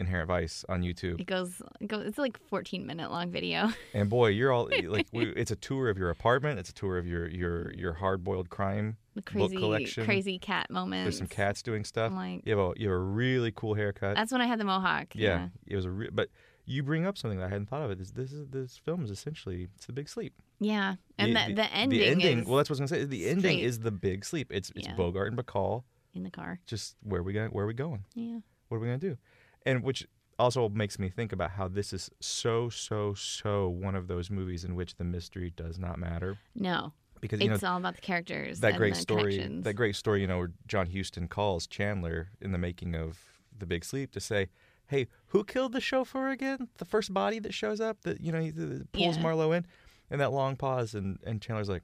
Inherent 0.00 0.28
Vice 0.28 0.64
on 0.68 0.82
YouTube, 0.82 1.20
it 1.20 1.26
goes, 1.26 1.60
it 1.80 1.88
goes. 1.88 2.06
It's 2.06 2.18
like 2.18 2.38
14 2.48 2.86
minute 2.86 3.10
long 3.10 3.30
video. 3.32 3.68
and 3.92 4.08
boy, 4.08 4.28
you're 4.28 4.52
all 4.52 4.70
like, 4.84 5.08
we, 5.12 5.26
it's 5.32 5.50
a 5.50 5.56
tour 5.56 5.90
of 5.90 5.98
your 5.98 6.08
apartment. 6.10 6.58
It's 6.60 6.70
a 6.70 6.74
tour 6.74 6.98
of 6.98 7.06
your 7.06 7.28
your 7.28 7.72
your 7.74 7.92
hard 7.94 8.22
boiled 8.22 8.48
crime 8.48 8.96
The 9.16 9.22
book 9.22 9.32
crazy, 9.32 9.56
collection. 9.56 10.04
crazy 10.04 10.38
cat 10.38 10.70
moments. 10.70 11.04
There's 11.04 11.18
some 11.18 11.26
cats 11.26 11.62
doing 11.62 11.84
stuff. 11.84 12.12
I'm 12.12 12.16
like, 12.16 12.42
You 12.46 12.56
have 12.56 12.64
a 12.70 12.72
you 12.80 12.88
have 12.88 12.96
a 12.96 13.00
really 13.02 13.50
cool 13.54 13.74
haircut. 13.74 14.14
that's 14.14 14.30
when 14.32 14.40
I 14.40 14.46
had 14.46 14.60
the 14.60 14.64
mohawk. 14.64 15.08
yeah, 15.14 15.48
it 15.66 15.74
was 15.76 15.84
a 15.84 15.90
re- 15.90 16.10
but 16.12 16.28
you 16.68 16.82
bring 16.82 17.06
up 17.06 17.16
something 17.16 17.38
that 17.38 17.46
I 17.46 17.48
hadn't 17.48 17.68
thought 17.70 17.82
of. 17.82 17.90
It 17.90 17.98
this 17.98 18.10
this 18.10 18.32
is 18.32 18.46
this 18.48 18.76
film 18.76 19.02
is 19.02 19.10
essentially 19.10 19.68
it's 19.74 19.86
the 19.86 19.92
big 19.92 20.08
sleep. 20.08 20.34
yeah, 20.60 20.96
and 21.18 21.34
the, 21.34 21.54
the, 21.54 21.72
ending, 21.74 21.98
the 21.98 22.06
ending. 22.06 22.38
is 22.40 22.46
well, 22.46 22.58
that's 22.58 22.68
what 22.70 22.78
I 22.78 22.82
was 22.82 22.90
gonna 22.90 23.00
say. 23.02 23.06
The 23.06 23.28
ending 23.28 23.58
is 23.58 23.80
the 23.80 23.90
big 23.90 24.24
sleep. 24.24 24.52
It's 24.52 24.70
it's 24.76 24.86
Yeah. 24.86 24.94
Bogart 24.94 25.32
and 25.32 25.38
Bacall. 25.38 25.84
in 26.14 26.22
the 26.24 26.30
car. 26.30 26.60
Just 26.66 26.96
where 27.02 27.22
we 27.22 27.32
going? 27.32 27.50
Where 27.50 27.64
are 27.64 27.68
we 27.68 27.74
going? 27.74 28.04
Yeah, 28.14 28.40
What 28.68 28.76
are 28.76 28.80
we 28.80 28.86
gonna 28.86 28.98
do? 28.98 29.16
And 29.64 29.82
which 29.82 30.06
also 30.38 30.68
makes 30.68 30.98
me 30.98 31.08
think 31.08 31.32
about 31.32 31.52
how 31.52 31.68
this 31.68 31.92
is 31.92 32.10
so 32.20 32.68
so 32.68 33.14
so 33.14 33.68
one 33.68 33.94
of 33.96 34.06
those 34.06 34.30
movies 34.30 34.62
in 34.64 34.74
which 34.76 34.94
the 34.96 35.04
mystery 35.04 35.52
does 35.56 35.78
not 35.78 35.98
matter 35.98 36.38
no, 36.54 36.92
because 37.20 37.40
it's 37.40 37.62
know 37.62 37.70
all 37.70 37.76
about 37.78 37.96
the 37.96 38.00
characters. 38.00 38.60
that 38.60 38.68
and 38.68 38.76
great 38.78 38.94
the 38.94 39.00
story 39.00 39.38
that 39.62 39.74
great 39.74 39.96
story 39.96 40.20
you 40.20 40.26
know 40.28 40.38
where 40.38 40.52
John 40.68 40.86
Huston 40.94 41.26
calls 41.28 41.66
Chandler 41.66 42.28
in 42.40 42.52
the 42.52 42.58
making 42.58 42.94
of 42.94 43.18
The 43.58 43.66
Big 43.66 43.84
Sleep 43.84 44.12
to 44.12 44.20
say, 44.20 44.48
"Hey, 44.88 45.06
who 45.26 45.44
killed 45.44 45.72
the 45.72 45.80
chauffeur 45.80 46.28
again? 46.30 46.68
The 46.78 46.84
first 46.84 47.14
body 47.14 47.38
that 47.40 47.54
shows 47.54 47.80
up 47.80 48.00
that 48.02 48.20
you 48.20 48.32
know 48.32 48.40
he 48.40 48.50
pulls 48.52 49.16
Yeah. 49.16 49.22
Marlowe 49.22 49.52
in." 49.52 49.66
And 50.10 50.20
that 50.20 50.32
long 50.32 50.56
pause, 50.56 50.94
and 50.94 51.18
and 51.24 51.40
Chandler's 51.40 51.68
like, 51.68 51.82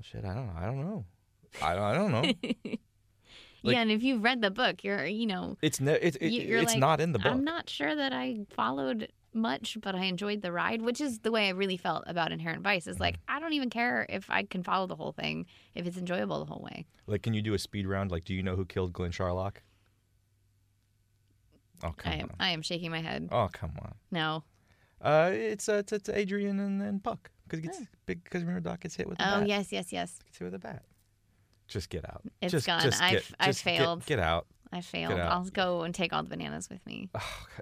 "Shit, 0.00 0.24
I 0.24 0.34
don't 0.34 0.46
know. 0.46 0.54
I 0.56 0.64
don't 0.66 0.80
know. 0.80 1.04
I, 1.62 1.76
I 1.78 1.94
don't 1.94 2.10
know. 2.12 2.32
Like- 3.66 3.76
yeah, 3.76 3.80
and 3.80 3.90
if 3.90 4.02
you've 4.02 4.22
read 4.22 4.42
the 4.42 4.50
book, 4.50 4.84
you're 4.84 5.06
you 5.06 5.24
know 5.26 5.56
It's 5.62 5.80
ne- 5.80 5.94
it, 5.94 6.16
it, 6.20 6.30
you- 6.32 6.42
you're 6.42 6.58
it's 6.60 6.72
like, 6.72 6.78
not 6.80 7.00
in 7.00 7.12
the 7.12 7.18
book. 7.18 7.32
I'm 7.32 7.44
not 7.44 7.70
sure 7.70 7.96
that 7.96 8.12
I 8.12 8.40
followed 8.50 9.10
much, 9.32 9.78
but 9.80 9.94
I 9.94 10.04
enjoyed 10.04 10.42
the 10.42 10.52
ride, 10.52 10.82
which 10.82 11.00
is 11.00 11.20
the 11.20 11.32
way 11.32 11.46
I 11.46 11.50
really 11.52 11.78
felt 11.78 12.04
about 12.06 12.30
Inherent 12.30 12.62
Vice. 12.62 12.86
Is 12.86 13.00
like 13.00 13.14
Mm-hmm. 13.14 13.36
I 13.36 13.40
don't 13.40 13.54
even 13.54 13.70
care 13.70 14.04
if 14.10 14.28
I 14.28 14.42
can 14.42 14.62
follow 14.62 14.86
the 14.86 14.96
whole 14.96 15.12
thing 15.12 15.46
if 15.74 15.86
it's 15.86 15.96
enjoyable 15.96 16.40
the 16.44 16.52
whole 16.52 16.62
way. 16.62 16.84
Like, 17.06 17.22
can 17.22 17.32
you 17.32 17.40
do 17.40 17.54
a 17.54 17.58
speed 17.58 17.86
round? 17.86 18.10
Like, 18.10 18.24
do 18.24 18.34
you 18.34 18.42
know 18.42 18.54
who 18.54 18.66
killed 18.66 18.92
Glen 18.92 19.12
Charlock? 19.12 19.62
Oh 21.84 21.92
come 21.96 22.12
I 22.12 22.16
am 22.16 22.30
on! 22.30 22.36
I 22.40 22.48
am 22.50 22.62
shaking 22.62 22.90
my 22.90 23.00
head. 23.00 23.28
Oh 23.30 23.48
come 23.52 23.72
on! 23.80 23.94
No. 24.10 24.42
Uh, 25.00 25.30
it's 25.32 25.68
uh, 25.68 25.74
it's, 25.74 25.92
it's 25.92 26.08
Adrian 26.08 26.58
and, 26.60 26.80
and 26.82 27.02
Puck 27.04 27.30
because 27.44 27.60
gets 27.60 27.78
Oh. 27.82 27.86
big 28.06 28.24
because 28.24 28.42
remember 28.42 28.60
Doc 28.68 28.80
gets 28.80 28.96
hit 28.96 29.06
with 29.08 29.18
the 29.18 29.24
Oh 29.28 29.40
bat. 29.40 29.48
yes, 29.48 29.70
yes, 29.70 29.92
yes. 29.92 30.18
Gets 30.24 30.38
hit 30.38 30.44
with 30.46 30.54
a 30.54 30.58
bat. 30.58 30.82
Just 31.68 31.90
get 31.90 32.04
out. 32.08 32.22
It's 32.42 32.52
just, 32.52 32.66
gone. 32.66 32.80
Just 32.82 33.02
I've- 33.02 33.16
get, 33.16 33.30
I've 33.40 33.46
just 33.48 33.62
failed. 33.62 34.04
Get, 34.06 34.18
out. 34.18 34.46
I 34.72 34.80
failed. 34.80 35.12
I'll 35.20 35.44
go 35.44 35.82
and 35.82 35.94
take 35.94 36.12
all 36.12 36.22
the 36.22 36.28
bananas 36.28 36.68
with 36.68 36.84
me. 36.86 37.08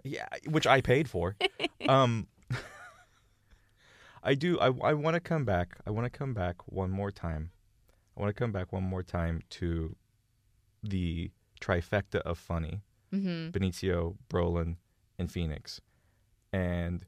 Yeah, 0.03 0.27
which 0.49 0.67
I 0.67 0.81
paid 0.81 1.09
for. 1.11 1.37
um, 1.89 2.27
I 4.23 4.35
do. 4.35 4.59
I 4.61 4.67
I 4.67 4.95
want 4.95 5.15
to 5.15 5.21
come 5.21 5.45
back. 5.45 5.77
I 5.87 5.91
want 5.91 6.05
to 6.11 6.17
come 6.17 6.33
back 6.35 6.57
one 6.67 6.91
more 6.91 7.11
time. 7.11 7.51
I 8.17 8.21
want 8.21 8.35
to 8.35 8.39
come 8.39 8.53
back 8.53 8.73
one 8.73 8.83
more 8.85 9.03
time 9.03 9.43
to 9.51 9.97
the 10.83 11.31
trifecta 11.61 12.21
of 12.21 12.39
funny: 12.39 12.83
hmm 13.13 13.49
Benicio, 13.51 14.17
Brolin, 14.29 14.77
and 15.19 15.31
Phoenix. 15.31 15.81
And 16.53 17.05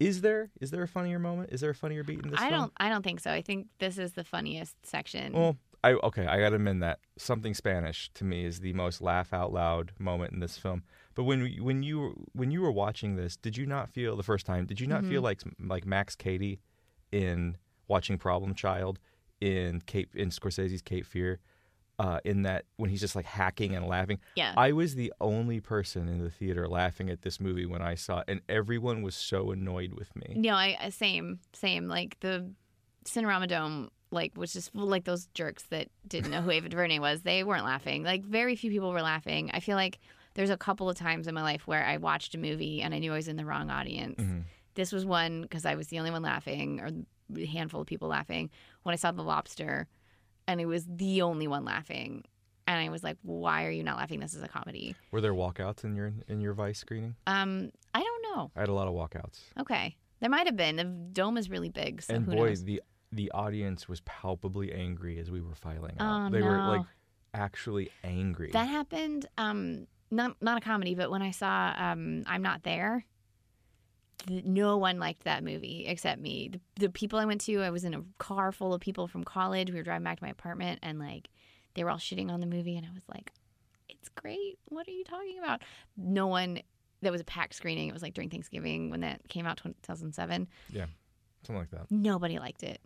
is 0.00 0.20
there 0.20 0.50
is 0.60 0.70
there 0.70 0.82
a 0.82 0.88
funnier 0.88 1.18
moment? 1.18 1.50
Is 1.52 1.60
there 1.60 1.70
a 1.70 1.74
funnier 1.74 2.04
beat 2.04 2.24
in 2.24 2.30
this 2.30 2.40
I 2.40 2.48
film? 2.50 2.60
don't. 2.60 2.72
I 2.78 2.88
don't 2.88 3.02
think 3.02 3.20
so. 3.20 3.30
I 3.32 3.42
think 3.42 3.66
this 3.78 3.98
is 3.98 4.12
the 4.12 4.24
funniest 4.24 4.76
section. 4.86 5.32
Well, 5.32 5.56
I 5.82 5.92
okay, 5.94 6.26
I 6.26 6.38
gotta 6.40 6.56
amend 6.56 6.82
that. 6.82 7.00
Something 7.16 7.54
Spanish 7.54 8.10
to 8.14 8.24
me 8.24 8.44
is 8.44 8.60
the 8.60 8.72
most 8.74 9.00
laugh 9.00 9.32
out 9.32 9.52
loud 9.52 9.92
moment 9.98 10.32
in 10.32 10.40
this 10.40 10.56
film. 10.56 10.82
But 11.14 11.24
when 11.24 11.48
when 11.62 11.82
you 11.82 11.98
were- 12.00 12.14
when 12.32 12.50
you 12.52 12.60
were 12.62 12.70
watching 12.72 13.16
this, 13.16 13.36
did 13.36 13.56
you 13.56 13.66
not 13.66 13.90
feel 13.90 14.16
the 14.16 14.22
first 14.22 14.46
time? 14.46 14.66
Did 14.66 14.80
you 14.80 14.86
not 14.86 15.00
Mm-hmm. 15.02 15.10
feel 15.10 15.22
like 15.22 15.40
like 15.60 15.84
Max 15.86 16.14
Cady 16.14 16.60
in 17.10 17.56
watching 17.88 18.18
Problem 18.18 18.54
Child 18.54 18.98
in 19.40 19.80
Cape 19.80 20.14
in 20.14 20.30
Scorsese's 20.30 20.82
Cape 20.82 21.06
Fear? 21.06 21.40
Uh, 22.00 22.20
in 22.24 22.42
that 22.42 22.64
when 22.76 22.88
he's 22.90 23.00
just 23.00 23.16
like 23.16 23.26
hacking 23.26 23.74
and 23.74 23.84
laughing, 23.84 24.20
Yeah. 24.36 24.54
I 24.56 24.70
was 24.70 24.94
the 24.94 25.12
only 25.20 25.58
person 25.58 26.06
in 26.06 26.22
the 26.22 26.30
theater 26.30 26.68
laughing 26.68 27.10
at 27.10 27.22
this 27.22 27.40
movie 27.40 27.66
when 27.66 27.82
I 27.82 27.96
saw 27.96 28.20
it, 28.20 28.26
and 28.28 28.40
everyone 28.48 29.02
was 29.02 29.16
so 29.16 29.50
annoyed 29.50 29.94
with 29.94 30.14
me. 30.14 30.34
No, 30.36 30.54
I 30.54 30.90
same 30.90 31.40
same 31.52 31.88
like 31.88 32.16
the 32.20 32.52
Cinerama 33.04 33.48
Dome 33.48 33.90
like 34.10 34.36
was 34.36 34.52
just 34.52 34.74
like 34.74 35.04
those 35.04 35.26
jerks 35.34 35.64
that 35.70 35.88
didn't 36.06 36.30
know 36.30 36.40
who 36.40 36.50
Ava 36.50 36.68
DuVernay 36.68 36.98
was. 36.98 37.22
They 37.22 37.44
weren't 37.44 37.64
laughing. 37.64 38.04
Like 38.04 38.24
very 38.24 38.56
few 38.56 38.70
people 38.70 38.90
were 38.90 39.02
laughing. 39.02 39.50
I 39.52 39.60
feel 39.60 39.76
like 39.76 39.98
there's 40.34 40.50
a 40.50 40.56
couple 40.56 40.88
of 40.88 40.96
times 40.96 41.26
in 41.26 41.34
my 41.34 41.42
life 41.42 41.66
where 41.66 41.84
I 41.84 41.96
watched 41.96 42.34
a 42.34 42.38
movie 42.38 42.80
and 42.80 42.94
I 42.94 43.00
knew 43.00 43.12
I 43.12 43.16
was 43.16 43.28
in 43.28 43.36
the 43.36 43.44
wrong 43.44 43.70
audience. 43.70 44.20
Mm-hmm. 44.20 44.40
This 44.74 44.92
was 44.92 45.04
one 45.04 45.42
because 45.42 45.66
I 45.66 45.74
was 45.74 45.88
the 45.88 45.98
only 45.98 46.10
one 46.12 46.22
laughing 46.22 46.80
or 46.80 46.90
a 47.36 47.46
handful 47.46 47.80
of 47.80 47.86
people 47.86 48.08
laughing 48.08 48.50
when 48.84 48.92
I 48.92 48.96
saw 48.96 49.10
The 49.10 49.22
Lobster, 49.22 49.88
and 50.48 50.60
it 50.60 50.66
was 50.66 50.84
the 50.88 51.22
only 51.22 51.46
one 51.46 51.64
laughing. 51.64 52.24
And 52.66 52.76
I 52.78 52.88
was 52.90 53.02
like, 53.04 53.16
"Why 53.22 53.64
are 53.64 53.70
you 53.70 53.82
not 53.84 53.96
laughing? 53.98 54.18
This 54.20 54.34
is 54.34 54.42
a 54.42 54.48
comedy." 54.48 54.94
Were 55.12 55.20
there 55.20 55.32
walkouts 55.32 55.84
in 55.84 55.94
your 55.94 56.12
in 56.26 56.40
your 56.40 56.52
Vice 56.54 56.78
screening? 56.80 57.14
Um, 57.26 57.70
I 57.94 58.00
don't 58.02 58.22
know. 58.36 58.50
I 58.56 58.60
had 58.60 58.68
a 58.68 58.74
lot 58.74 58.88
of 58.88 58.94
walkouts. 58.94 59.40
Okay, 59.60 59.96
there 60.20 60.28
might 60.28 60.46
have 60.46 60.56
been. 60.56 60.76
The 60.76 60.84
dome 60.84 61.38
is 61.38 61.48
really 61.48 61.70
big, 61.70 62.02
so 62.02 62.14
and 62.14 62.26
who 62.26 62.32
boy, 62.32 62.48
knows? 62.48 62.64
the 62.64 62.82
the 63.12 63.30
audience 63.30 63.88
was 63.88 64.00
palpably 64.02 64.70
angry 64.72 65.18
as 65.18 65.30
we 65.30 65.40
were 65.40 65.54
filing 65.54 65.96
Oh, 66.00 66.04
out. 66.04 66.32
they 66.32 66.42
were 66.42 66.58
like 66.62 66.82
actually 67.32 67.90
angry. 68.04 68.50
That 68.52 68.68
happened. 68.68 69.26
Um, 69.38 69.86
not 70.10 70.36
not 70.42 70.58
a 70.58 70.60
comedy, 70.60 70.94
but 70.94 71.10
when 71.10 71.22
I 71.22 71.30
saw 71.30 71.72
um, 71.76 72.24
I'm 72.26 72.42
Not 72.42 72.62
There, 72.64 72.96
th- 72.96 73.04
no 74.28 74.76
one 74.76 74.98
liked 74.98 75.24
that 75.24 75.44
movie 75.44 75.84
except 75.86 76.20
me. 76.20 76.48
The, 76.52 76.60
the 76.86 76.88
people 76.90 77.18
I 77.18 77.24
went 77.24 77.40
to, 77.42 77.62
I 77.62 77.70
was 77.70 77.84
in 77.84 77.94
a 77.94 78.02
car 78.18 78.52
full 78.52 78.74
of 78.74 78.80
people 78.80 79.06
from 79.06 79.24
college. 79.24 79.70
We 79.70 79.76
were 79.76 79.82
driving 79.82 80.04
back 80.04 80.18
to 80.18 80.24
my 80.24 80.30
apartment, 80.30 80.80
and 80.82 80.98
like 80.98 81.28
they 81.74 81.84
were 81.84 81.90
all 81.90 81.98
shitting 81.98 82.30
on 82.30 82.40
the 82.40 82.46
movie, 82.46 82.76
and 82.76 82.86
I 82.86 82.90
was 82.92 83.04
like, 83.08 83.32
"It's 83.88 84.08
great. 84.08 84.58
What 84.66 84.86
are 84.88 84.92
you 84.92 85.04
talking 85.04 85.38
about?" 85.38 85.62
No 85.96 86.26
one. 86.26 86.60
That 87.02 87.12
was 87.12 87.20
a 87.20 87.24
packed 87.24 87.54
screening. 87.54 87.88
It 87.88 87.92
was 87.92 88.02
like 88.02 88.14
during 88.14 88.28
Thanksgiving 88.28 88.90
when 88.90 89.02
that 89.02 89.28
came 89.28 89.46
out, 89.46 89.58
2007. 89.58 90.48
yeah, 90.70 90.86
something 91.44 91.60
like 91.60 91.70
that. 91.70 91.90
Nobody 91.90 92.40
liked 92.40 92.64
it, 92.64 92.80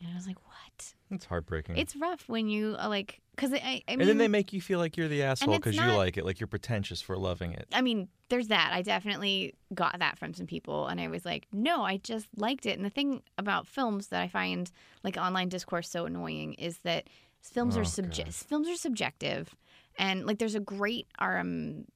and 0.00 0.08
I 0.12 0.14
was 0.16 0.26
like, 0.26 0.38
"What?" 0.46 0.94
It's 1.10 1.24
heartbreaking. 1.26 1.76
It's 1.76 1.96
rough 1.96 2.28
when 2.28 2.48
you 2.48 2.76
uh, 2.78 2.88
like, 2.88 3.20
because 3.34 3.52
I, 3.52 3.82
I 3.88 3.96
mean, 3.96 4.00
and 4.02 4.08
then 4.08 4.18
they 4.18 4.28
make 4.28 4.52
you 4.52 4.60
feel 4.60 4.78
like 4.78 4.96
you're 4.96 5.08
the 5.08 5.22
asshole 5.24 5.56
because 5.56 5.74
you 5.74 5.80
not- 5.82 5.96
like 5.96 6.16
it, 6.16 6.24
like 6.24 6.38
you're 6.40 6.46
pretentious 6.46 7.00
for 7.02 7.16
loving 7.16 7.52
it. 7.52 7.66
I 7.72 7.80
mean, 7.82 8.08
there's 8.28 8.48
that. 8.48 8.70
I 8.72 8.82
definitely 8.82 9.54
got 9.74 9.98
that 9.98 10.18
from 10.18 10.34
some 10.34 10.46
people, 10.46 10.86
and 10.86 11.00
I 11.00 11.08
was 11.08 11.24
like, 11.24 11.46
no, 11.52 11.82
I 11.82 11.96
just 11.98 12.28
liked 12.36 12.64
it. 12.66 12.76
And 12.76 12.84
the 12.84 12.90
thing 12.90 13.22
about 13.38 13.66
films 13.66 14.08
that 14.08 14.22
I 14.22 14.28
find 14.28 14.70
like 15.02 15.16
online 15.16 15.48
discourse 15.48 15.90
so 15.90 16.06
annoying 16.06 16.54
is 16.54 16.78
that 16.78 17.08
films 17.42 17.76
Oh, 17.76 17.80
are 17.80 17.84
subject. 17.84 18.28
God. 18.28 18.34
Films 18.34 18.68
are 18.68 18.76
subjective, 18.76 19.54
and 19.98 20.26
like 20.26 20.38
there's 20.38 20.54
a 20.54 20.60
great 20.60 21.08
um 21.18 21.86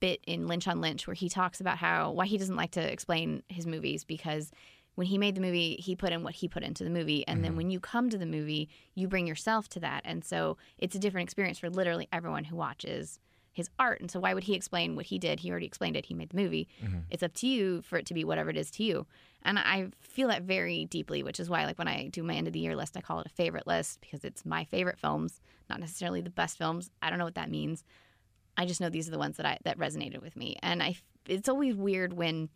bit 0.00 0.20
in 0.26 0.46
Lynch 0.46 0.68
on 0.68 0.80
Lynch 0.80 1.06
where 1.08 1.14
he 1.14 1.28
talks 1.28 1.60
about 1.60 1.76
how 1.78 2.12
why 2.12 2.26
he 2.26 2.38
doesn't 2.38 2.54
like 2.56 2.70
to 2.72 2.92
explain 2.92 3.42
his 3.48 3.66
movies 3.66 4.04
because 4.04 4.50
when 4.98 5.06
he 5.06 5.16
made 5.16 5.36
the 5.36 5.40
movie, 5.40 5.76
he 5.76 5.94
put 5.94 6.10
in 6.12 6.24
what 6.24 6.34
he 6.34 6.48
put 6.48 6.64
into 6.64 6.82
the 6.82 6.90
movie. 6.90 7.24
And 7.28 7.44
then 7.44 7.52
mm-hmm. 7.52 7.58
when 7.58 7.70
you 7.70 7.78
come 7.78 8.10
to 8.10 8.18
the 8.18 8.26
movie, 8.26 8.68
you 8.96 9.06
bring 9.06 9.28
yourself 9.28 9.68
to 9.68 9.80
that. 9.80 10.02
And 10.04 10.24
so 10.24 10.56
it's 10.76 10.96
a 10.96 10.98
different 10.98 11.28
experience 11.28 11.60
for 11.60 11.70
literally 11.70 12.08
everyone 12.12 12.42
who 12.42 12.56
watches 12.56 13.20
his 13.52 13.70
art. 13.78 14.00
And 14.00 14.10
so 14.10 14.18
why 14.18 14.34
would 14.34 14.42
he 14.42 14.54
explain 14.54 14.96
what 14.96 15.06
he 15.06 15.16
did? 15.20 15.38
He 15.38 15.52
already 15.52 15.66
explained 15.66 15.94
it. 15.94 16.06
He 16.06 16.14
made 16.14 16.30
the 16.30 16.36
movie. 16.36 16.66
Mm-hmm. 16.82 16.98
It's 17.10 17.22
up 17.22 17.32
to 17.34 17.46
you 17.46 17.80
for 17.82 17.96
it 17.96 18.06
to 18.06 18.14
be 18.14 18.24
whatever 18.24 18.50
it 18.50 18.56
is 18.56 18.72
to 18.72 18.82
you. 18.82 19.06
And 19.44 19.56
I 19.56 19.90
feel 20.00 20.26
that 20.28 20.42
very 20.42 20.86
deeply, 20.86 21.22
which 21.22 21.38
is 21.38 21.48
why 21.48 21.64
like 21.64 21.78
when 21.78 21.86
I 21.86 22.08
do 22.08 22.24
my 22.24 22.34
end 22.34 22.48
of 22.48 22.52
the 22.52 22.58
year 22.58 22.74
list, 22.74 22.96
I 22.96 23.00
call 23.00 23.20
it 23.20 23.26
a 23.26 23.30
favorite 23.30 23.68
list 23.68 24.00
because 24.00 24.24
it's 24.24 24.44
my 24.44 24.64
favorite 24.64 24.98
films, 24.98 25.40
not 25.70 25.78
necessarily 25.78 26.22
the 26.22 26.28
best 26.28 26.58
films. 26.58 26.90
I 27.00 27.08
don't 27.08 27.20
know 27.20 27.24
what 27.24 27.36
that 27.36 27.52
means. 27.52 27.84
I 28.56 28.66
just 28.66 28.80
know 28.80 28.88
these 28.88 29.06
are 29.06 29.12
the 29.12 29.18
ones 29.18 29.36
that 29.36 29.46
I 29.46 29.58
that 29.62 29.78
resonated 29.78 30.22
with 30.22 30.34
me. 30.34 30.56
And 30.60 30.82
I 30.82 30.96
it's 31.28 31.48
always 31.48 31.76
weird 31.76 32.14
when 32.14 32.48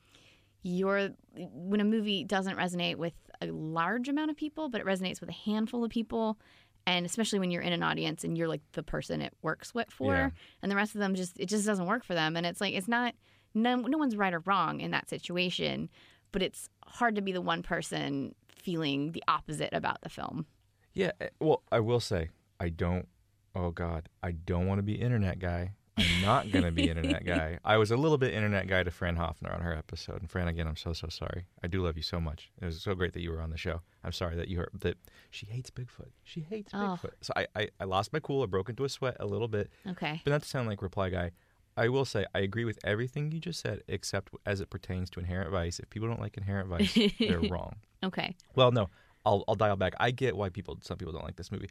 you're 0.63 1.11
when 1.37 1.81
a 1.81 1.85
movie 1.85 2.25
doesn't 2.25 2.57
resonate 2.57 2.97
with 2.97 3.15
a 3.41 3.47
large 3.47 4.09
amount 4.09 4.31
of 4.31 4.37
people, 4.37 4.69
but 4.69 4.81
it 4.81 4.87
resonates 4.87 5.21
with 5.21 5.29
a 5.31 5.33
handful 5.33 5.85
of 5.85 5.91
people. 5.91 6.39
And 6.87 7.07
especially 7.07 7.39
when 7.39 7.51
you're 7.53 7.63
in 7.63 7.73
an 7.73 7.83
audience 7.83 8.25
and 8.25 8.37
you're 8.37 8.49
like 8.49 8.61
the 8.73 8.83
person 8.83 9.21
it 9.23 9.33
works 9.43 9.73
with 9.75 9.91
for, 9.91 10.15
Yeah. 10.15 10.31
and 10.63 10.71
the 10.71 10.77
rest 10.77 10.95
of 10.95 11.01
them 11.01 11.15
just 11.15 11.39
it 11.39 11.47
just 11.47 11.65
doesn't 11.67 11.87
work 11.87 12.05
for 12.05 12.15
them. 12.15 12.37
And 12.37 12.45
it's 12.47 12.61
like 12.61 12.75
it's 12.75 12.89
not 12.89 13.15
no 13.55 13.77
no 13.77 13.99
one's 13.99 14.17
right 14.17 14.35
or 14.35 14.41
wrong 14.41 14.81
in 14.81 14.91
that 14.93 15.09
situation, 15.09 15.89
but 16.33 16.43
it's 16.43 16.69
hard 16.87 17.15
to 17.17 17.23
be 17.23 17.31
the 17.33 17.41
one 17.41 17.63
person 17.63 18.35
feeling 18.49 19.13
the 19.13 19.23
opposite 19.29 19.71
about 19.73 20.01
the 20.03 20.09
film. 20.09 20.47
Yeah. 20.95 21.13
eh, 21.21 21.29
Well, 21.41 21.63
I 21.71 21.81
will 21.81 22.01
say 22.01 22.31
I 22.61 22.69
don't. 22.69 23.07
Oh 23.55 23.71
God, 23.71 24.09
I 24.23 24.33
don't 24.33 24.67
want 24.67 24.79
to 24.79 24.83
be 24.83 24.95
internet 24.95 25.39
guy. 25.39 25.73
I'm 25.97 26.23
not 26.23 26.51
gonna 26.51 26.73
be 26.73 26.89
internet 26.89 27.25
guy. 27.27 27.59
I 27.65 27.77
was 27.77 27.91
a 27.91 27.97
little 27.97 28.17
bit 28.19 28.33
internet 28.33 28.67
guy 28.67 28.83
to 28.83 28.91
Fran 28.91 29.17
Hoffner 29.17 29.53
on 29.53 29.61
her 29.61 29.75
episode. 29.77 30.21
And 30.21 30.31
Fran, 30.31 30.49
again, 30.49 30.67
I'm 30.67 30.77
so 30.77 30.93
so 30.93 31.09
sorry. 31.09 31.45
I 31.63 31.67
do 31.67 31.83
love 31.85 31.97
you 31.97 32.03
so 32.03 32.19
much. 32.21 32.51
It 32.61 32.65
was 32.65 32.81
so 32.83 32.95
great 32.95 33.13
that 33.13 33.21
you 33.21 33.31
were 33.31 33.41
on 33.43 33.51
the 33.51 33.59
show. 33.59 33.81
I'm 34.03 34.13
sorry 34.13 34.35
that 34.37 34.49
you 34.49 34.59
heard 34.59 34.71
that 34.81 34.97
she 35.31 35.47
hates 35.47 35.71
Bigfoot. 35.71 36.11
She 36.25 36.41
hates 36.41 36.73
Oh. 36.75 36.99
Bigfoot. 37.03 37.11
So 37.21 37.33
I, 37.37 37.47
I 37.55 37.69
I 37.81 37.85
lost 37.85 38.13
my 38.13 38.21
cool. 38.21 38.43
I 38.43 38.47
broke 38.47 38.69
into 38.71 38.85
a 38.85 38.89
sweat 38.89 39.17
a 39.21 39.27
little 39.27 39.49
bit. 39.49 39.71
Okay. 39.87 40.21
But 40.25 40.31
not 40.31 40.43
to 40.43 40.49
sound 40.49 40.67
like 40.69 40.81
reply 40.81 41.11
guy, 41.11 41.33
I 41.77 41.89
will 41.89 42.05
say 42.07 42.25
I 42.35 42.41
agree 42.41 42.65
with 42.65 42.79
everything 42.85 43.31
you 43.33 43.39
just 43.41 43.61
said, 43.61 43.83
except 43.89 44.31
as 44.47 44.61
it 44.61 44.71
pertains 44.71 45.11
to 45.11 45.21
Inherent 45.21 45.51
Vice. 45.51 45.79
If 45.79 45.91
people 45.91 46.09
don't 46.09 46.21
like 46.21 46.37
Inherent 46.39 46.69
Vice, 46.71 46.99
they're 47.19 47.41
wrong. 47.51 47.77
Okay. 48.03 48.35
Well, 48.57 48.73
no, 48.73 48.89
I'll 49.27 49.45
I'll 49.47 49.55
dial 49.55 49.77
back. 49.77 49.93
I 50.01 50.11
get 50.11 50.37
why 50.37 50.49
people 50.49 50.79
some 50.83 50.97
people 50.97 51.13
don't 51.13 51.25
like 51.25 51.37
this 51.37 51.53
movie. 51.53 51.69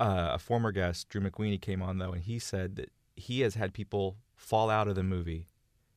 Uh, 0.00 0.30
a 0.34 0.38
former 0.38 0.70
guest, 0.72 1.08
Drew 1.08 1.20
McWeeny, 1.20 1.60
came 1.60 1.82
on 1.82 1.98
though, 1.98 2.12
and 2.12 2.22
he 2.22 2.38
said 2.38 2.76
that 2.76 2.92
he 3.16 3.40
has 3.40 3.54
had 3.56 3.74
people 3.74 4.16
fall 4.36 4.70
out 4.70 4.86
of 4.86 4.94
the 4.94 5.02
movie 5.02 5.48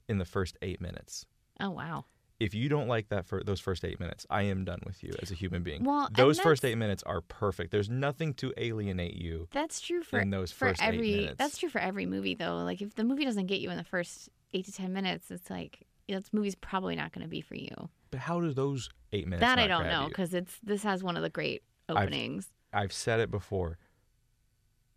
in 0.10 0.18
the 0.18 0.26
first 0.26 0.58
eight 0.62 0.82
minutes. 0.82 1.26
Oh 1.60 1.70
wow. 1.70 2.06
If 2.40 2.56
you 2.56 2.70
don't 2.70 2.88
like 2.88 3.10
that 3.10 3.28
for 3.28 3.44
those 3.44 3.60
first 3.60 3.86
eight 3.86 4.00
minutes, 4.00 4.26
I 4.28 4.42
am 4.44 4.66
done 4.66 4.80
with 4.84 5.04
you 5.04 5.12
as 5.22 5.30
a 5.30 5.36
human 5.36 5.62
being. 5.62 5.84
Well, 5.84 6.10
those 6.18 6.40
first 6.40 6.66
eight 6.66 6.74
minutes 6.74 7.04
are 7.04 7.22
perfect. 7.22 7.70
There's 7.70 7.88
nothing 7.92 8.34
to 8.36 8.52
alienate 8.58 9.14
you. 9.14 9.48
That's 9.52 9.80
true 9.80 10.02
for 10.02 10.20
in 10.20 10.32
those 10.32 10.52
for 10.52 10.70
first 10.70 10.82
eight 10.82 10.88
every. 10.88 11.12
minutes. 11.18 11.36
That's 11.38 11.60
true 11.60 11.70
for 11.70 11.78
every 11.78 12.08
movie 12.08 12.34
though. 12.34 12.58
Like 12.64 12.82
if 12.82 12.96
the 12.96 13.04
movie 13.04 13.26
doesn't 13.26 13.46
get 13.46 13.60
you 13.60 13.70
in 13.70 13.78
the 13.78 13.84
first 13.84 14.30
eight 14.54 14.66
to 14.66 14.72
ten 14.72 14.92
minutes, 14.92 15.30
it's 15.30 15.52
like 15.52 15.86
this 16.10 16.34
movie's 16.34 16.56
probably 16.56 16.96
not 16.96 17.12
going 17.12 17.22
to 17.22 17.30
be 17.30 17.42
for 17.42 17.54
you. 17.56 17.90
But 18.10 18.22
how 18.22 18.42
do 18.42 18.52
those 18.52 18.90
eight 19.14 19.28
minutes? 19.28 19.42
that 19.42 19.60
I 19.60 19.68
don't 19.68 19.86
know 19.86 20.08
because 20.08 20.34
it's 20.34 20.58
this 20.64 20.82
has 20.82 21.04
one 21.04 21.16
of 21.18 21.22
the 21.22 21.30
great 21.30 21.62
I've- 21.88 22.00
openings. 22.00 22.50
I've 22.74 22.94
said 22.94 23.20
it 23.20 23.30
before. 23.30 23.78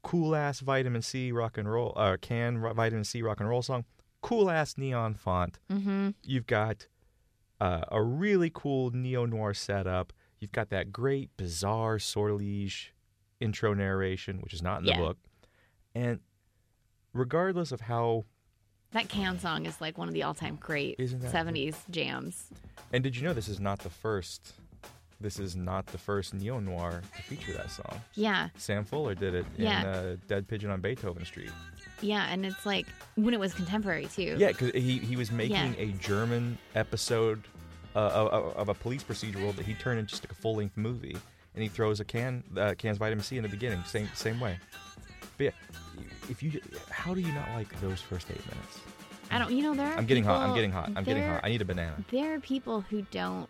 Cool 0.04 0.36
ass 0.36 0.60
vitamin 0.60 1.02
C 1.02 1.32
rock 1.32 1.58
and 1.58 1.68
roll, 1.68 1.92
uh, 1.96 2.16
can 2.20 2.60
vitamin 2.74 3.02
C 3.04 3.22
rock 3.22 3.40
and 3.40 3.48
roll 3.48 3.62
song, 3.62 3.84
cool 4.20 4.48
ass 4.50 4.76
neon 4.78 5.14
font. 5.14 5.58
Mm-hmm. 5.72 6.10
You've 6.22 6.46
got 6.46 6.86
uh, 7.60 7.82
a 7.90 8.00
really 8.02 8.50
cool 8.54 8.90
neo 8.92 9.26
noir 9.26 9.52
setup. 9.54 10.12
You've 10.38 10.52
got 10.52 10.68
that 10.70 10.92
great 10.92 11.30
bizarre 11.36 11.98
sortilege 11.98 12.92
intro 13.40 13.74
narration, 13.74 14.38
which 14.42 14.52
is 14.54 14.62
not 14.62 14.78
in 14.80 14.84
the 14.84 14.90
Yeah. 14.92 14.98
book. 15.00 15.18
And 15.94 16.20
regardless 17.12 17.72
of 17.72 17.80
how, 17.82 18.24
That 18.92 19.08
can 19.08 19.38
song 19.38 19.66
is 19.66 19.80
like 19.80 19.96
one 19.98 20.06
of 20.08 20.14
the 20.14 20.22
all-time 20.22 20.56
great 20.60 20.98
70s 20.98 21.76
jams. 21.90 22.44
and 22.92 23.02
did 23.02 23.16
you 23.16 23.22
know 23.22 23.32
this 23.32 23.48
is 23.48 23.58
not 23.58 23.80
the 23.80 23.90
first? 23.90 24.52
This 25.20 25.38
is 25.38 25.56
not 25.56 25.86
the 25.86 25.98
first 25.98 26.34
neo 26.34 26.58
noir 26.60 27.02
to 27.16 27.22
feature 27.22 27.52
that 27.54 27.70
song. 27.70 28.00
Yeah. 28.14 28.48
Sam 28.56 28.84
Fuller 28.84 29.14
did 29.14 29.34
it 29.34 29.46
Yeah. 29.56 29.80
in 29.80 29.86
uh, 29.86 30.16
Dead 30.28 30.46
Pigeon 30.48 30.70
on 30.70 30.80
Beethoven 30.80 31.24
Street. 31.24 31.50
Yeah, 32.00 32.26
and 32.30 32.44
it's 32.44 32.66
like 32.66 32.86
when 33.16 33.32
it 33.32 33.40
was 33.40 33.54
contemporary 33.54 34.06
too. 34.06 34.34
Yeah, 34.38 34.48
because 34.48 34.72
he, 34.72 34.98
he 34.98 35.16
was 35.16 35.30
making 35.30 35.54
Yeah. 35.56 35.72
a 35.78 35.86
German 35.92 36.58
episode 36.74 37.42
uh, 37.94 37.98
of, 37.98 38.56
of 38.56 38.68
a 38.68 38.74
police 38.74 39.02
procedural 39.04 39.54
that 39.56 39.64
he 39.64 39.74
turned 39.74 40.00
into 40.00 40.10
just 40.10 40.24
like 40.24 40.32
a 40.32 40.34
full 40.34 40.56
length 40.56 40.76
movie, 40.76 41.16
and 41.54 41.62
he 41.62 41.68
throws 41.68 42.00
a 42.00 42.04
can 42.04 42.42
uh, 42.56 42.74
cans 42.76 42.98
vitamin 42.98 43.22
C 43.24 43.36
in 43.36 43.44
the 43.44 43.48
beginning, 43.48 43.82
same 43.84 44.08
same 44.14 44.40
way. 44.40 44.58
But 45.38 45.44
yeah, 45.44 45.50
if 46.28 46.42
you 46.42 46.60
how 46.90 47.14
do 47.14 47.20
you 47.20 47.32
not 47.32 47.48
like 47.54 47.80
those 47.80 48.00
first 48.00 48.28
eight 48.30 48.44
minutes? 48.48 48.80
I 49.30 49.38
don't. 49.38 49.52
You 49.52 49.62
know 49.62 49.74
there. 49.74 49.86
Are 49.86 49.96
I'm 49.96 50.06
getting 50.06 50.24
hot. 50.24 50.42
I'm 50.42 50.54
getting 50.54 50.72
hot. 50.72 50.90
I'm 50.96 51.04
getting 51.04 51.22
hot. 51.24 51.40
I 51.44 51.48
need 51.48 51.62
a 51.62 51.64
banana. 51.64 51.94
There 52.10 52.34
are 52.34 52.40
people 52.40 52.80
who 52.82 53.02
don't 53.12 53.48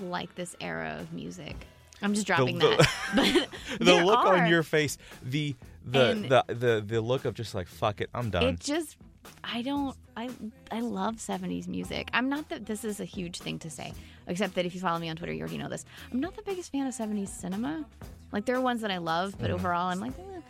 like 0.00 0.34
this 0.34 0.54
era 0.60 0.98
of 1.00 1.12
music. 1.12 1.56
I'm 2.02 2.14
just 2.14 2.26
dropping 2.26 2.58
the- 2.58 2.76
that. 3.14 3.48
But 3.78 3.86
The 3.86 4.04
look 4.04 4.18
are. 4.18 4.36
on 4.36 4.48
your 4.50 4.62
face, 4.62 4.98
the 5.22 5.54
the, 5.86 6.42
the 6.48 6.54
the 6.54 6.84
the 6.86 7.00
look 7.00 7.24
of 7.24 7.34
just 7.34 7.54
like 7.54 7.68
fuck 7.68 8.00
it, 8.00 8.10
I'm 8.14 8.30
done. 8.30 8.42
It 8.44 8.60
just 8.60 8.96
I 9.42 9.62
don't 9.62 9.96
I 10.16 10.28
I 10.70 10.80
love 10.80 11.16
70s 11.16 11.66
music. 11.68 12.08
I'm 12.12 12.28
not 12.28 12.48
that 12.50 12.66
this 12.66 12.84
is 12.84 13.00
a 13.00 13.04
huge 13.04 13.38
thing 13.38 13.58
to 13.60 13.70
say, 13.70 13.92
except 14.26 14.54
that 14.56 14.66
if 14.66 14.74
you 14.74 14.80
follow 14.80 14.98
me 14.98 15.08
on 15.08 15.16
Twitter, 15.16 15.32
you 15.32 15.40
already 15.40 15.58
know 15.58 15.68
this. 15.68 15.84
I'm 16.12 16.20
not 16.20 16.34
the 16.36 16.42
biggest 16.42 16.72
fan 16.72 16.86
of 16.86 16.94
70s 16.94 17.28
cinema. 17.28 17.84
Like 18.32 18.44
there 18.44 18.56
are 18.56 18.60
ones 18.60 18.80
that 18.82 18.90
I 18.90 18.98
love, 18.98 19.34
but 19.38 19.50
overall 19.50 19.88
I'm 19.88 20.00
like 20.00 20.12
eh. 20.18 20.40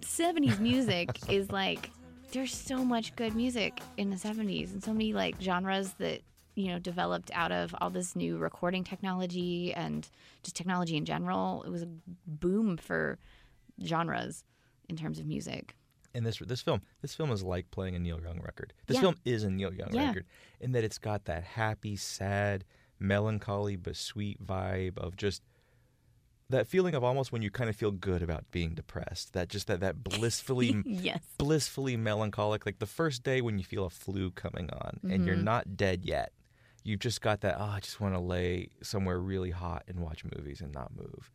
70s 0.00 0.58
music 0.58 1.10
is 1.30 1.50
like 1.50 1.90
there's 2.32 2.52
so 2.54 2.84
much 2.84 3.14
good 3.16 3.34
music 3.36 3.80
in 3.96 4.10
the 4.10 4.16
70s 4.16 4.72
and 4.72 4.82
so 4.82 4.92
many 4.92 5.12
like 5.12 5.40
genres 5.40 5.92
that 5.98 6.20
you 6.54 6.68
know 6.68 6.78
developed 6.78 7.30
out 7.34 7.52
of 7.52 7.74
all 7.80 7.90
this 7.90 8.14
new 8.14 8.36
recording 8.38 8.84
technology 8.84 9.72
and 9.74 10.08
just 10.42 10.56
technology 10.56 10.96
in 10.96 11.04
general. 11.04 11.62
It 11.66 11.70
was 11.70 11.82
a 11.82 11.88
boom 12.26 12.76
for 12.76 13.18
genres 13.84 14.44
in 14.88 14.96
terms 14.96 15.18
of 15.18 15.26
music. 15.26 15.74
and 16.16 16.24
this 16.24 16.38
this 16.38 16.60
film 16.60 16.80
this 17.02 17.14
film 17.14 17.32
is 17.32 17.42
like 17.42 17.70
playing 17.72 17.96
a 17.96 17.98
Neil 17.98 18.20
Young 18.20 18.40
record. 18.40 18.72
This 18.86 18.96
Yeah. 18.96 19.00
film 19.00 19.16
is 19.24 19.42
a 19.42 19.50
Neil 19.50 19.74
Young 19.74 19.92
Yeah. 19.92 20.06
record 20.08 20.26
in 20.60 20.70
that 20.72 20.84
it's 20.84 20.98
got 20.98 21.24
that 21.24 21.42
happy, 21.42 21.96
sad, 21.96 22.64
melancholy 23.00 23.74
but 23.76 23.96
sweet 23.96 24.40
vibe 24.44 24.96
of 24.98 25.16
just 25.16 25.42
that 26.50 26.66
feeling 26.68 26.94
of 26.94 27.02
almost 27.02 27.32
when 27.32 27.42
you 27.42 27.50
kind 27.50 27.68
of 27.70 27.74
feel 27.74 27.90
good 27.90 28.22
about 28.22 28.48
being 28.52 28.74
depressed. 28.74 29.32
That 29.32 29.48
just 29.48 29.66
that 29.66 29.80
that 29.80 30.04
blissfully 30.04 30.82
Yes. 30.86 31.22
blissfully 31.38 31.96
melancholic 31.96 32.64
like 32.66 32.78
the 32.78 32.86
first 32.86 33.24
day 33.24 33.40
when 33.40 33.58
you 33.58 33.64
feel 33.64 33.84
a 33.86 33.90
flu 33.90 34.30
coming 34.30 34.70
on 34.70 35.00
and 35.10 35.24
you're 35.24 35.34
Mm-hmm. 35.34 35.44
not 35.44 35.76
dead 35.76 36.04
yet. 36.04 36.32
You've 36.84 37.00
just 37.00 37.20
got 37.22 37.40
that 37.40 37.56
oh 37.58 37.64
I 37.64 37.80
just 37.80 38.00
want 38.00 38.14
to 38.14 38.20
lay 38.20 38.68
somewhere 38.82 39.18
really 39.18 39.50
hot 39.50 39.82
and 39.88 40.00
watch 40.00 40.22
movies 40.36 40.60
and 40.60 40.72
not 40.72 40.94
move. 40.94 41.30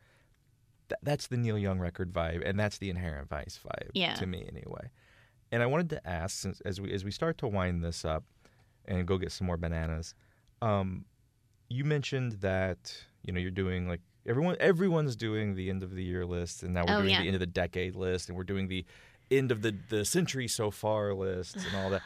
Th- 0.89 0.99
that's 1.03 1.27
the 1.27 1.37
Neil 1.37 1.57
Young 1.57 1.79
record 1.79 2.13
vibe, 2.13 2.47
and 2.47 2.59
that's 2.59 2.77
the 2.77 2.89
Inherent 2.89 3.29
Vice 3.29 3.59
vibe 3.63 3.89
Yeah. 3.93 4.13
to 4.15 4.25
me, 4.25 4.45
anyway. 4.47 4.89
And 5.51 5.61
I 5.63 5.65
wanted 5.65 5.89
to 5.89 6.07
ask, 6.07 6.37
since 6.39 6.61
as 6.61 6.79
we 6.79 6.91
as 6.93 7.03
we 7.03 7.11
start 7.11 7.37
to 7.39 7.47
wind 7.47 7.83
this 7.83 8.05
up, 8.05 8.23
and 8.85 9.05
go 9.07 9.17
get 9.17 9.31
some 9.31 9.47
more 9.47 9.57
bananas, 9.57 10.13
um, 10.61 11.05
you 11.67 11.83
mentioned 11.83 12.33
that 12.41 12.95
you 13.23 13.33
know 13.33 13.39
you're 13.39 13.49
doing 13.51 13.87
like 13.87 14.01
everyone 14.27 14.55
everyone's 14.59 15.15
doing 15.15 15.55
the 15.55 15.69
end 15.71 15.81
of 15.83 15.95
the 15.95 16.03
year 16.03 16.25
list, 16.25 16.61
and 16.63 16.73
now 16.75 16.85
we're 16.85 16.95
Oh, 16.97 17.01
doing 17.01 17.11
yeah. 17.13 17.21
the 17.21 17.27
end 17.27 17.35
of 17.35 17.39
the 17.39 17.47
decade 17.47 17.95
list, 17.95 18.29
and 18.29 18.37
we're 18.37 18.43
doing 18.43 18.67
the 18.67 18.85
end 19.31 19.51
of 19.51 19.61
the 19.63 19.75
the 19.89 20.05
century 20.05 20.47
so 20.47 20.69
far 20.69 21.13
list, 21.15 21.55
and 21.55 21.75
all 21.75 21.89
that. 21.89 22.03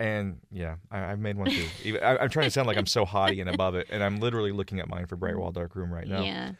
And 0.00 0.40
yeah, 0.50 0.76
I, 0.90 1.12
I've 1.12 1.18
made 1.20 1.36
one 1.36 1.50
too. 1.50 1.66
Even- 1.84 2.02
I, 2.02 2.16
I'm 2.16 2.28
trying 2.28 2.46
to 2.46 2.50
sound 2.50 2.66
like 2.66 2.76
I'm 2.76 2.86
so 2.86 3.04
haughty 3.04 3.40
and 3.40 3.48
above 3.48 3.74
it, 3.76 3.86
and 3.90 4.02
I'm 4.02 4.18
literally 4.20 4.50
looking 4.52 4.80
at 4.80 4.88
mine 4.88 5.06
for 5.06 5.16
Bright 5.16 5.36
Wall 5.36 5.52
Dark 5.52 5.76
Room 5.76 5.92
right 5.92 6.06
now 6.08 6.22
Yeah. 6.22 6.52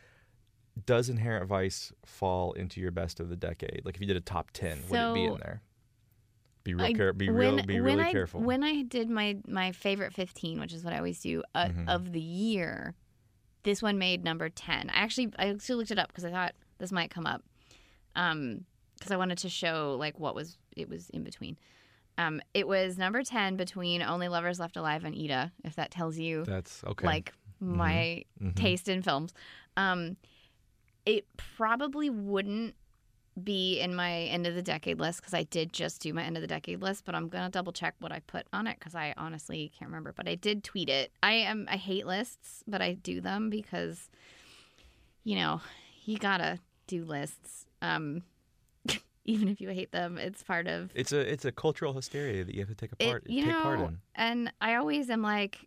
does 0.86 1.08
Inherent 1.08 1.46
Vice 1.48 1.92
fall 2.04 2.52
into 2.52 2.80
your 2.80 2.90
best 2.92 3.18
of 3.20 3.28
the 3.28 3.36
decade? 3.36 3.82
Like 3.84 3.96
if 3.96 4.00
you 4.00 4.06
did 4.06 4.16
a 4.16 4.20
top 4.20 4.50
ten, 4.52 4.78
would 4.88 4.98
it 4.98 5.14
be 5.14 5.24
in 5.24 5.36
there? 5.38 5.62
Be 6.62 6.74
real, 6.74 6.86
I- 6.86 6.92
care- 6.94 7.12
be 7.12 7.28
real, 7.28 7.60
be 7.62 7.74
when 7.80 7.98
really 7.98 8.04
I, 8.08 8.12
careful. 8.12 8.40
When 8.40 8.62
I 8.64 8.82
did 8.82 9.10
my 9.10 9.36
my 9.48 9.72
favorite 9.72 10.14
15, 10.14 10.60
which 10.60 10.72
is 10.72 10.84
what 10.84 10.94
I 10.94 10.98
always 10.98 11.20
do 11.20 11.42
uh, 11.54 11.66
Mhm. 11.66 11.88
of 11.88 12.12
the 12.12 12.20
year, 12.20 12.94
this 13.64 13.82
one 13.82 13.98
made 13.98 14.22
number 14.24 14.48
10. 14.48 14.90
I 14.90 14.94
actually 14.98 15.32
I 15.38 15.48
actually 15.48 15.74
looked 15.76 15.90
it 15.90 15.98
up 15.98 16.08
because 16.08 16.24
I 16.24 16.30
thought 16.30 16.54
this 16.78 16.92
might 16.92 17.10
come 17.10 17.26
up. 17.26 17.42
Um 18.16 18.64
because 18.96 19.10
I 19.10 19.16
wanted 19.16 19.38
to 19.38 19.48
show 19.48 19.96
like 19.98 20.18
what 20.20 20.34
was 20.36 20.56
it 20.76 20.88
was 20.88 21.10
in 21.10 21.24
between. 21.24 21.56
Um 22.18 22.40
it 22.54 22.66
was 22.68 22.96
number 22.98 23.22
10 23.22 23.56
between 23.56 24.02
Only 24.02 24.28
Lovers 24.28 24.60
Left 24.60 24.76
Alive 24.76 25.04
and 25.04 25.14
Ida, 25.16 25.52
if 25.64 25.74
that 25.76 25.90
tells 25.90 26.18
you 26.18 26.44
That's 26.44 26.82
okay. 26.84 27.06
like 27.06 27.32
my 27.60 28.24
Mhm. 28.42 28.54
taste 28.56 28.88
in 28.88 29.02
films. 29.02 29.32
Um, 29.76 30.16
it 31.06 31.26
probably 31.36 32.10
wouldn't 32.10 32.74
be 33.42 33.80
in 33.80 33.94
my 33.96 34.12
end 34.24 34.46
of 34.46 34.54
the 34.54 34.62
decade 34.62 35.00
list 35.00 35.20
because 35.20 35.34
I 35.34 35.42
did 35.42 35.72
just 35.72 36.00
do 36.00 36.12
my 36.14 36.22
end 36.22 36.36
of 36.36 36.40
the 36.40 36.46
decade 36.46 36.80
list, 36.80 37.04
but 37.04 37.14
I'm 37.16 37.28
gonna 37.28 37.50
double 37.50 37.72
check 37.72 37.94
what 37.98 38.12
I 38.12 38.20
put 38.20 38.46
on 38.52 38.66
it 38.68 38.78
because 38.78 38.94
I 38.94 39.12
honestly 39.16 39.72
can't 39.76 39.88
remember. 39.90 40.12
But 40.12 40.28
I 40.28 40.36
did 40.36 40.62
tweet 40.62 40.88
it. 40.88 41.10
I 41.22 41.32
am 41.32 41.66
I 41.68 41.76
hate 41.76 42.06
lists, 42.06 42.62
but 42.66 42.80
I 42.80 42.92
do 42.94 43.20
them 43.20 43.50
because 43.50 44.08
you 45.24 45.36
know 45.36 45.60
you 46.04 46.18
gotta 46.18 46.60
do 46.86 47.04
lists. 47.04 47.66
Um, 47.82 48.22
even 49.24 49.48
if 49.48 49.60
you 49.60 49.68
hate 49.70 49.92
them, 49.92 50.18
it's 50.18 50.42
part 50.42 50.66
of 50.66 50.90
it's 50.94 51.12
a 51.12 51.20
it's 51.20 51.44
a 51.44 51.52
cultural 51.52 51.92
hysteria 51.92 52.44
that 52.44 52.54
you 52.54 52.60
have 52.60 52.68
to 52.68 52.74
take 52.74 52.92
a 52.92 52.96
it, 52.98 53.08
part 53.08 53.22
you 53.28 53.44
take 53.44 53.52
know, 53.52 53.62
part 53.62 53.80
in. 53.80 53.98
and 54.14 54.52
I 54.60 54.74
always 54.76 55.08
am 55.10 55.22
like, 55.22 55.58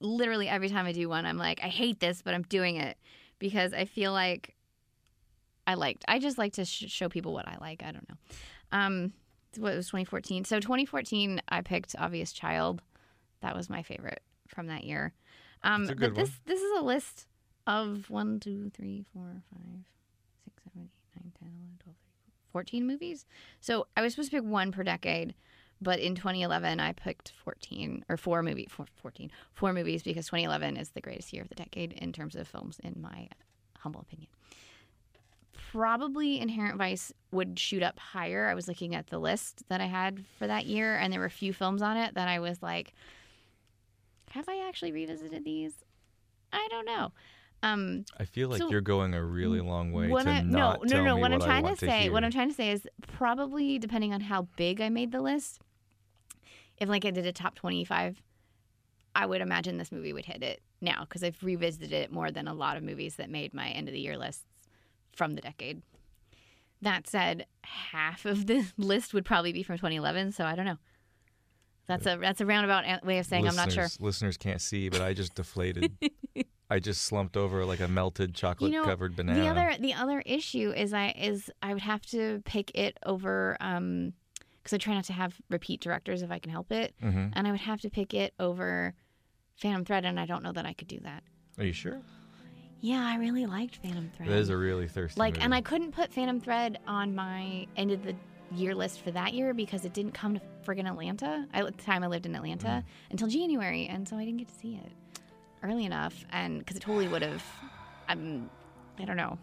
literally 0.00 0.48
every 0.48 0.68
time 0.68 0.86
I 0.86 0.92
do 0.92 1.08
one, 1.08 1.26
I'm 1.26 1.38
like, 1.38 1.60
I 1.62 1.68
hate 1.68 2.00
this, 2.00 2.22
but 2.22 2.34
I'm 2.34 2.42
doing 2.42 2.76
it 2.76 2.96
because 3.38 3.72
I 3.72 3.84
feel 3.84 4.12
like 4.12 4.54
I 5.66 5.74
liked. 5.74 6.04
I 6.08 6.18
just 6.18 6.38
like 6.38 6.52
to 6.54 6.64
sh- 6.64 6.84
show 6.88 7.08
people 7.08 7.32
what 7.32 7.48
I 7.48 7.56
like. 7.60 7.82
I 7.82 7.90
don't 7.92 8.08
know. 8.08 8.16
Um, 8.72 9.12
what 9.58 9.72
it 9.72 9.76
was 9.76 9.86
2014. 9.86 10.44
So 10.44 10.60
2014, 10.60 11.40
I 11.48 11.60
picked 11.60 11.94
Obvious 11.98 12.32
Child. 12.32 12.82
That 13.40 13.54
was 13.56 13.70
my 13.70 13.82
favorite 13.82 14.20
from 14.48 14.66
that 14.66 14.84
year. 14.84 15.12
Um, 15.62 15.86
but 15.86 15.96
good 15.96 16.14
this 16.14 16.28
one. 16.28 16.38
this 16.46 16.60
is 16.60 16.78
a 16.78 16.82
list 16.82 17.26
of 17.66 18.10
one, 18.10 18.40
two, 18.40 18.70
three, 18.76 19.04
four, 19.14 19.42
five, 19.52 19.84
six, 20.44 20.62
seven, 20.64 20.82
eight, 20.82 20.90
nine, 21.16 21.32
10, 21.38 21.48
11, 21.48 21.78
12, 21.82 21.96
13, 21.96 22.03
14 22.54 22.86
movies. 22.86 23.26
So 23.60 23.88
I 23.96 24.00
was 24.00 24.12
supposed 24.12 24.30
to 24.30 24.36
pick 24.36 24.48
one 24.48 24.70
per 24.70 24.84
decade, 24.84 25.34
but 25.82 25.98
in 25.98 26.14
2011 26.14 26.78
I 26.78 26.92
picked 26.92 27.32
14 27.42 28.04
or 28.08 28.16
four 28.16 28.44
movie 28.44 28.68
four, 28.70 28.86
14 29.02 29.28
four 29.54 29.72
movies 29.72 30.04
because 30.04 30.26
2011 30.26 30.76
is 30.76 30.90
the 30.90 31.00
greatest 31.00 31.32
year 31.32 31.42
of 31.42 31.48
the 31.48 31.56
decade 31.56 31.94
in 31.94 32.12
terms 32.12 32.36
of 32.36 32.46
films 32.46 32.78
in 32.84 32.94
my 33.02 33.28
humble 33.80 34.02
opinion. 34.02 34.28
Probably 35.72 36.38
Inherent 36.38 36.78
Vice 36.78 37.12
would 37.32 37.58
shoot 37.58 37.82
up 37.82 37.98
higher. 37.98 38.46
I 38.48 38.54
was 38.54 38.68
looking 38.68 38.94
at 38.94 39.08
the 39.08 39.18
list 39.18 39.64
that 39.68 39.80
I 39.80 39.86
had 39.86 40.24
for 40.38 40.46
that 40.46 40.64
year 40.64 40.96
and 40.96 41.12
there 41.12 41.18
were 41.18 41.26
a 41.26 41.30
few 41.30 41.52
films 41.52 41.82
on 41.82 41.96
it 41.96 42.14
that 42.14 42.28
I 42.28 42.38
was 42.38 42.62
like 42.62 42.94
have 44.30 44.48
I 44.48 44.66
actually 44.68 44.92
revisited 44.92 45.44
these? 45.44 45.74
I 46.52 46.68
don't 46.70 46.86
know. 46.86 47.12
Um, 47.64 48.04
I 48.20 48.24
feel 48.26 48.48
like 48.50 48.58
so, 48.58 48.70
you're 48.70 48.80
going 48.82 49.14
a 49.14 49.24
really 49.24 49.60
long 49.60 49.90
way 49.90 50.08
what 50.08 50.24
to 50.24 50.30
I, 50.30 50.42
not 50.42 50.82
no, 50.82 50.88
tell 50.88 50.98
no, 50.98 51.04
no. 51.04 51.14
me 51.16 51.20
What 51.22 51.32
I'm 51.32 51.40
trying 51.40 51.66
to 51.66 51.76
say, 51.76 52.02
hear. 52.02 52.12
what 52.12 52.22
I'm 52.22 52.30
trying 52.30 52.50
to 52.50 52.54
say 52.54 52.70
is 52.72 52.86
probably 53.16 53.78
depending 53.78 54.12
on 54.12 54.20
how 54.20 54.42
big 54.56 54.80
I 54.82 54.90
made 54.90 55.12
the 55.12 55.22
list. 55.22 55.60
If 56.76 56.88
like 56.88 57.04
I 57.06 57.10
did 57.10 57.24
a 57.24 57.32
top 57.32 57.54
25, 57.54 58.20
I 59.16 59.26
would 59.26 59.40
imagine 59.40 59.78
this 59.78 59.90
movie 59.92 60.12
would 60.12 60.26
hit 60.26 60.42
it 60.42 60.60
now 60.82 61.04
because 61.08 61.24
I've 61.24 61.42
revisited 61.42 61.92
it 61.92 62.12
more 62.12 62.30
than 62.30 62.48
a 62.48 62.54
lot 62.54 62.76
of 62.76 62.82
movies 62.82 63.16
that 63.16 63.30
made 63.30 63.54
my 63.54 63.68
end 63.68 63.88
of 63.88 63.94
the 63.94 64.00
year 64.00 64.18
lists 64.18 64.44
from 65.12 65.34
the 65.34 65.40
decade. 65.40 65.80
That 66.82 67.06
said, 67.06 67.46
half 67.62 68.26
of 68.26 68.46
the 68.46 68.66
list 68.76 69.14
would 69.14 69.24
probably 69.24 69.52
be 69.54 69.62
from 69.62 69.76
2011, 69.78 70.32
so 70.32 70.44
I 70.44 70.54
don't 70.54 70.66
know. 70.66 70.78
That's 71.86 72.06
a 72.06 72.16
that's 72.20 72.40
a 72.40 72.46
roundabout 72.46 73.04
way 73.04 73.18
of 73.18 73.26
saying 73.26 73.46
I'm 73.48 73.56
not 73.56 73.70
sure. 73.72 73.84
Listeners- 73.84 74.00
Listeners 74.00 74.36
can't 74.36 74.60
see, 74.60 74.88
but 74.88 75.00
I 75.00 75.14
just 75.14 75.34
deflated. 75.34 75.92
I 76.74 76.80
just 76.80 77.02
slumped 77.02 77.36
over 77.36 77.64
like 77.64 77.78
a 77.80 77.86
melted 77.86 78.34
chocolate 78.34 78.72
you 78.72 78.78
know, 78.80 78.84
covered 78.84 79.14
banana. 79.14 79.40
The 79.40 79.48
other 79.48 79.76
the 79.80 79.94
other 79.94 80.20
issue 80.26 80.72
is 80.76 80.92
I 80.92 81.14
is 81.16 81.48
I 81.62 81.72
would 81.72 81.82
have 81.82 82.02
to 82.06 82.42
pick 82.44 82.72
it 82.74 82.98
over 83.06 83.56
um 83.60 84.12
because 84.58 84.72
I 84.74 84.78
try 84.78 84.94
not 84.94 85.04
to 85.04 85.12
have 85.12 85.34
repeat 85.50 85.80
directors 85.80 86.22
if 86.22 86.30
I 86.32 86.38
can 86.40 86.50
help 86.50 86.72
it, 86.72 86.94
Mhm. 87.02 87.32
and 87.34 87.46
I 87.46 87.50
would 87.52 87.60
have 87.60 87.80
to 87.82 87.90
pick 87.90 88.12
it 88.14 88.34
over 88.40 88.94
Phantom 89.56 89.84
Thread, 89.84 90.04
and 90.04 90.18
I 90.18 90.26
don't 90.26 90.42
know 90.42 90.52
that 90.52 90.66
I 90.66 90.72
could 90.72 90.88
do 90.88 90.98
that. 91.04 91.22
Are 91.58 91.64
you 91.64 91.72
sure? 91.72 92.00
Yeah, 92.80 93.06
I 93.06 93.16
really 93.18 93.46
liked 93.46 93.76
Phantom 93.76 94.10
Thread. 94.16 94.28
That 94.30 94.38
is 94.38 94.48
a 94.48 94.56
really 94.56 94.88
thirsty. 94.88 95.18
like, 95.20 95.34
movie. 95.34 95.44
and 95.44 95.54
I 95.54 95.60
couldn't 95.60 95.92
put 95.92 96.12
Phantom 96.12 96.40
Thread 96.40 96.80
on 96.88 97.14
my 97.14 97.66
end 97.76 97.92
of 97.92 98.02
the 98.04 98.16
year 98.52 98.74
list 98.74 99.00
for 99.00 99.10
that 99.12 99.32
year 99.34 99.54
because 99.54 99.84
it 99.84 99.92
didn't 99.94 100.12
come 100.12 100.34
to 100.34 100.40
friggin' 100.66 100.88
Atlanta. 100.88 101.46
I, 101.54 101.60
at 101.62 101.76
the 101.76 101.82
time 101.84 102.02
I 102.02 102.08
lived 102.08 102.26
in 102.26 102.34
Atlanta 102.34 102.66
Mm. 102.84 103.10
until 103.12 103.28
January, 103.28 103.86
and 103.86 104.08
so 104.08 104.16
I 104.16 104.24
didn't 104.24 104.38
get 104.38 104.48
to 104.48 104.54
see 104.54 104.74
it 104.76 104.92
early 105.64 105.84
enough, 105.84 106.24
and 106.30 106.58
because 106.58 106.76
it 106.76 106.80
totally 106.80 107.08
would 107.08 107.22
have. 107.22 107.44
I'm, 108.08 108.50
I 108.98 109.04
don't 109.04 109.16
know, 109.16 109.38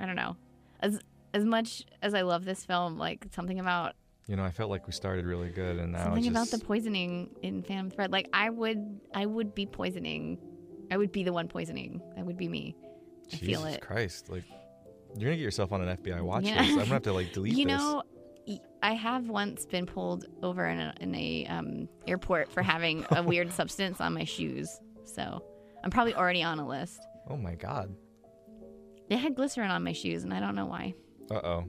I 0.00 0.06
don't 0.06 0.16
know. 0.16 0.36
As 0.80 1.00
as 1.32 1.44
much 1.44 1.84
as 2.00 2.14
I 2.14 2.22
love 2.22 2.44
this 2.44 2.64
film, 2.64 2.98
like 2.98 3.26
something 3.34 3.58
about 3.58 3.94
You 4.28 4.36
know, 4.36 4.44
I 4.44 4.50
felt 4.50 4.70
like 4.70 4.86
we 4.86 4.92
started 4.92 5.26
really 5.26 5.50
good, 5.50 5.78
and 5.78 5.92
now 5.92 6.04
something 6.04 6.24
it's 6.24 6.30
about 6.30 6.48
the 6.50 6.58
poisoning 6.58 7.30
in 7.42 7.62
Phantom 7.62 7.90
Thread. 7.90 8.12
Like 8.12 8.28
I 8.32 8.50
would, 8.50 9.00
I 9.14 9.26
would 9.26 9.54
be 9.54 9.66
poisoning. 9.66 10.38
I 10.90 10.96
would 10.96 11.12
be 11.12 11.24
the 11.24 11.32
one 11.32 11.48
poisoning. 11.48 12.00
That 12.16 12.24
would 12.24 12.36
be 12.36 12.48
me. 12.48 12.76
I 13.32 13.36
Jesus 13.36 13.46
feel 13.46 13.64
it. 13.66 13.80
Christ, 13.80 14.28
like 14.30 14.44
you're 15.16 15.28
gonna 15.30 15.36
get 15.36 15.42
yourself 15.42 15.72
on 15.72 15.86
an 15.86 15.96
FBI 15.96 16.22
watch 16.22 16.44
Yeah. 16.44 16.60
list. 16.60 16.72
I'm 16.72 16.78
gonna 16.78 16.94
have 16.94 17.02
to 17.02 17.12
like 17.12 17.32
delete 17.32 17.56
you 17.56 17.66
know, 17.66 18.02
I 18.84 18.92
have 18.92 19.30
once 19.30 19.64
been 19.64 19.86
pulled 19.86 20.26
over 20.42 20.66
in 20.66 20.78
a, 20.78 20.94
in 21.00 21.14
a 21.14 21.46
um, 21.46 21.88
airport 22.06 22.52
for 22.52 22.62
having 22.62 23.06
a 23.10 23.22
weird 23.26 23.50
substance 23.50 23.98
on 23.98 24.12
my 24.12 24.24
shoes. 24.24 24.68
So 25.06 25.42
I'm 25.84 25.90
probably 25.90 26.14
already 26.14 26.42
on 26.42 26.58
a 26.58 26.66
list. 26.66 26.98
oh 27.28 27.36
my 27.36 27.54
God. 27.54 27.94
They 29.10 29.16
had 29.16 29.34
glycerin 29.36 29.70
on 29.70 29.84
my 29.84 29.92
shoes, 29.92 30.24
and 30.24 30.32
I 30.32 30.40
don't 30.40 30.54
know 30.54 30.64
why. 30.66 30.94
Uh 31.30 31.34
oh. 31.34 31.64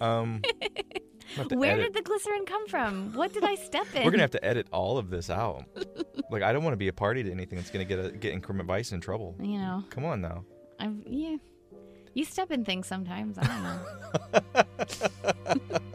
um. 0.04 0.42
I'm 0.42 1.36
gonna 1.36 1.36
have 1.36 1.48
to 1.48 1.56
Where 1.56 1.72
edit- 1.72 1.92
did 1.92 1.94
the 1.94 2.02
glycerin 2.02 2.44
come 2.44 2.66
from? 2.68 3.12
What 3.14 3.32
did 3.32 3.44
I 3.44 3.54
step 3.54 3.86
in? 3.94 4.04
We're 4.04 4.10
gonna 4.10 4.22
have 4.24 4.30
to 4.32 4.44
edit 4.44 4.66
all 4.72 4.98
of 4.98 5.10
this 5.10 5.30
out. 5.30 5.64
like 6.30 6.42
I 6.42 6.52
don't 6.52 6.64
want 6.64 6.72
to 6.74 6.78
be 6.78 6.88
a 6.88 6.92
party 6.92 7.22
to 7.22 7.30
anything 7.30 7.56
that's 7.56 7.70
gonna 7.70 7.84
get 7.84 8.04
a, 8.04 8.10
get 8.10 8.32
increment 8.32 8.66
vice 8.66 8.92
in 8.92 9.00
trouble. 9.00 9.36
You 9.40 9.58
know, 9.58 9.84
Come 9.90 10.04
on 10.04 10.20
now. 10.20 10.44
I've 10.80 10.96
yeah. 11.06 11.36
You 12.14 12.24
step 12.24 12.50
in 12.50 12.64
things 12.64 12.86
sometimes. 12.86 13.38
I 13.38 13.46
don't 13.46 13.62
know. 13.62 13.80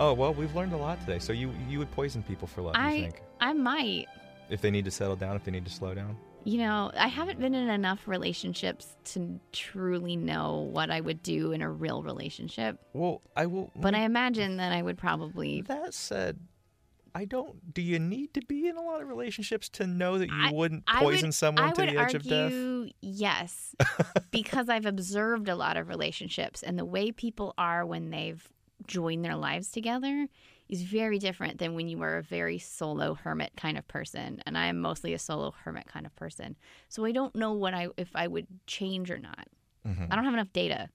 Oh 0.00 0.12
well, 0.12 0.32
we've 0.32 0.54
learned 0.54 0.74
a 0.74 0.76
lot 0.76 1.00
today. 1.00 1.18
So 1.18 1.32
you 1.32 1.52
you 1.68 1.80
would 1.80 1.90
poison 1.90 2.22
people 2.22 2.46
for 2.46 2.62
love, 2.62 2.76
you 2.76 2.82
I 2.82 3.00
think? 3.00 3.20
I 3.40 3.52
might. 3.52 4.06
If 4.48 4.60
they 4.60 4.70
need 4.70 4.84
to 4.84 4.92
settle 4.92 5.16
down, 5.16 5.34
if 5.34 5.42
they 5.42 5.50
need 5.50 5.64
to 5.64 5.72
slow 5.72 5.92
down. 5.92 6.16
You 6.48 6.56
know, 6.56 6.90
I 6.96 7.08
haven't 7.08 7.38
been 7.40 7.54
in 7.54 7.68
enough 7.68 8.08
relationships 8.08 8.96
to 9.12 9.38
truly 9.52 10.16
know 10.16 10.66
what 10.72 10.90
I 10.90 10.98
would 10.98 11.22
do 11.22 11.52
in 11.52 11.60
a 11.60 11.70
real 11.70 12.02
relationship. 12.02 12.78
Well, 12.94 13.20
I 13.36 13.44
will. 13.44 13.64
Mm-hmm. 13.66 13.82
But 13.82 13.94
I 13.94 13.98
imagine 14.04 14.56
that 14.56 14.72
I 14.72 14.80
would 14.80 14.96
probably. 14.96 15.60
That 15.60 15.92
said, 15.92 16.38
I 17.14 17.26
don't. 17.26 17.74
Do 17.74 17.82
you 17.82 17.98
need 17.98 18.32
to 18.32 18.40
be 18.40 18.66
in 18.66 18.78
a 18.78 18.80
lot 18.80 19.02
of 19.02 19.08
relationships 19.08 19.68
to 19.70 19.86
know 19.86 20.16
that 20.16 20.30
you 20.30 20.34
I- 20.46 20.52
wouldn't 20.52 20.86
poison 20.86 21.28
would- 21.28 21.34
someone 21.34 21.74
to 21.74 21.82
the 21.82 21.98
edge 21.98 22.14
of 22.14 22.22
death? 22.22 22.44
argue 22.44 22.92
Yes, 23.02 23.76
because 24.30 24.70
I've 24.70 24.86
observed 24.86 25.50
a 25.50 25.54
lot 25.54 25.76
of 25.76 25.86
relationships, 25.88 26.62
and 26.62 26.78
the 26.78 26.86
way 26.86 27.12
people 27.12 27.52
are 27.58 27.84
when 27.84 28.08
they've 28.08 28.48
joined 28.86 29.22
their 29.22 29.36
lives 29.36 29.70
together 29.70 30.28
is 30.68 30.82
very 30.82 31.18
different 31.18 31.58
than 31.58 31.74
when 31.74 31.88
you 31.88 32.02
are 32.02 32.18
a 32.18 32.22
very 32.22 32.58
solo 32.58 33.14
hermit 33.14 33.52
kind 33.56 33.78
of 33.78 33.86
person. 33.88 34.42
And 34.46 34.56
I 34.58 34.66
am 34.66 34.80
mostly 34.80 35.14
a 35.14 35.18
solo 35.18 35.54
hermit 35.64 35.86
kind 35.86 36.04
of 36.06 36.14
person, 36.16 36.56
so 36.88 37.04
I 37.04 37.12
don't 37.12 37.34
know 37.34 37.52
what 37.52 37.74
I 37.74 37.88
if 37.96 38.10
I 38.14 38.26
would 38.26 38.46
change 38.66 39.10
or 39.10 39.18
not. 39.18 39.46
Mm-hmm. 39.86 40.04
I 40.10 40.14
don't 40.14 40.24
have 40.24 40.34
enough 40.34 40.52
data. 40.52 40.88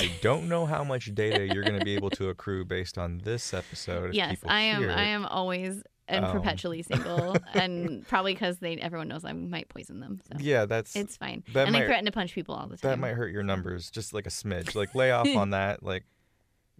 I 0.00 0.10
don't 0.22 0.48
know 0.48 0.64
how 0.64 0.82
much 0.82 1.14
data 1.14 1.46
you're 1.52 1.62
going 1.64 1.78
to 1.78 1.84
be 1.84 1.94
able 1.94 2.10
to 2.20 2.28
accrue 2.30 2.64
based 2.64 2.96
on 2.96 3.18
this 3.18 3.52
episode. 3.52 4.14
Yes, 4.14 4.38
I 4.46 4.60
am. 4.62 4.88
I 4.88 5.02
am 5.04 5.26
always 5.26 5.82
and 6.08 6.24
Um. 6.24 6.32
perpetually 6.32 6.82
single, 6.90 7.36
and 7.54 8.06
probably 8.08 8.32
because 8.34 8.58
they 8.58 8.76
everyone 8.78 9.08
knows 9.08 9.24
I 9.24 9.32
might 9.32 9.68
poison 9.68 10.00
them. 10.00 10.20
So 10.26 10.38
Yeah, 10.40 10.64
that's 10.66 10.96
it's 10.96 11.16
fine. 11.16 11.44
that 11.52 11.66
and 11.68 11.76
I 11.76 11.84
threaten 11.86 12.06
to 12.06 12.12
punch 12.12 12.34
people 12.34 12.54
all 12.54 12.66
the 12.66 12.76
time. 12.76 12.90
that 12.90 12.98
might 12.98 13.12
hurt 13.14 13.30
your 13.30 13.42
numbers 13.42 13.90
just 13.90 14.12
like 14.14 14.26
a 14.26 14.30
smidge. 14.30 14.74
Like 14.74 14.94
lay 14.94 15.10
off 15.12 15.28
on 15.36 15.50
that. 15.50 15.82
Like 15.82 16.04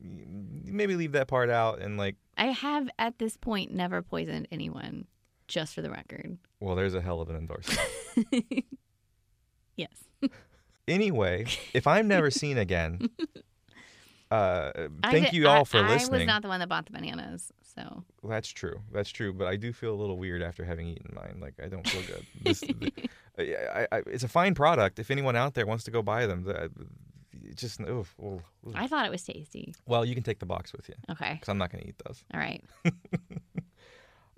maybe 0.03 0.97
leave 0.97 1.13
that 1.13 1.29
part 1.29 1.51
out 1.51 1.81
and 1.81 1.97
like. 1.99 2.17
I 2.37 2.47
have 2.47 2.89
at 2.99 3.19
this 3.19 3.37
point 3.37 3.73
never 3.73 4.01
poisoned 4.03 4.49
anyone, 4.51 5.05
just 5.49 5.75
for 5.75 5.83
the 5.83 5.91
record. 5.91 6.39
Well, 6.59 6.75
there's 6.75 6.95
a 6.95 7.01
hell 7.01 7.21
of 7.21 7.29
an 7.31 7.37
endorsement. 7.37 7.81
Yes. 9.77 10.05
anyway, 10.87 11.47
if 11.73 11.87
I'm 11.87 12.07
never 12.07 12.31
seen 12.31 12.59
again, 12.59 13.09
uh, 14.31 14.73
thank 15.03 15.31
di- 15.31 15.37
you 15.37 15.49
all 15.49 15.63
I- 15.63 15.65
for 15.65 15.81
listening. 15.83 16.15
I 16.15 16.19
was 16.19 16.27
not 16.27 16.43
the 16.43 16.49
one 16.49 16.61
that 16.61 16.69
bought 16.69 16.85
the 16.87 16.93
bananas, 16.93 17.51
so 17.63 18.05
That's 18.23 18.49
true. 18.49 18.81
That's 18.93 19.11
true. 19.11 19.33
But 19.33 19.47
I 19.49 19.57
do 19.57 19.73
feel 19.73 19.95
a 19.95 19.99
little 19.99 20.19
weird 20.19 20.43
after 20.43 20.65
having 20.65 20.89
eaten 20.89 21.15
mine. 21.15 21.39
Like 21.41 21.55
I 21.65 21.69
don't 21.69 21.87
feel 21.89 22.03
good. 22.03 22.27
This, 22.43 22.63
I, 23.39 23.87
I, 23.91 24.03
it's 24.07 24.25
a 24.25 24.29
fine 24.29 24.55
product. 24.55 24.99
If 24.99 25.11
anyone 25.11 25.35
out 25.37 25.55
there 25.55 25.67
wants 25.67 25.85
to 25.85 25.91
go 25.91 26.03
buy 26.03 26.27
them, 26.27 26.43
the, 26.45 26.71
just 27.55 27.81
oof, 27.81 28.15
oof, 28.23 28.43
oof. 28.67 28.75
I 28.75 28.87
thought 28.87 29.07
it 29.07 29.11
was 29.11 29.23
tasty. 29.23 29.75
well, 29.87 30.05
you 30.05 30.15
can 30.15 30.23
take 30.25 30.39
the 30.39 30.47
box 30.47 30.73
with 30.73 30.89
you 30.89 30.95
Okay. 31.11 31.35
because 31.35 31.49
I'm 31.49 31.59
not 31.59 31.71
going 31.71 31.83
to 31.83 31.89
eat 31.89 32.01
those. 32.07 32.25
All 32.35 32.41
right. 32.41 32.63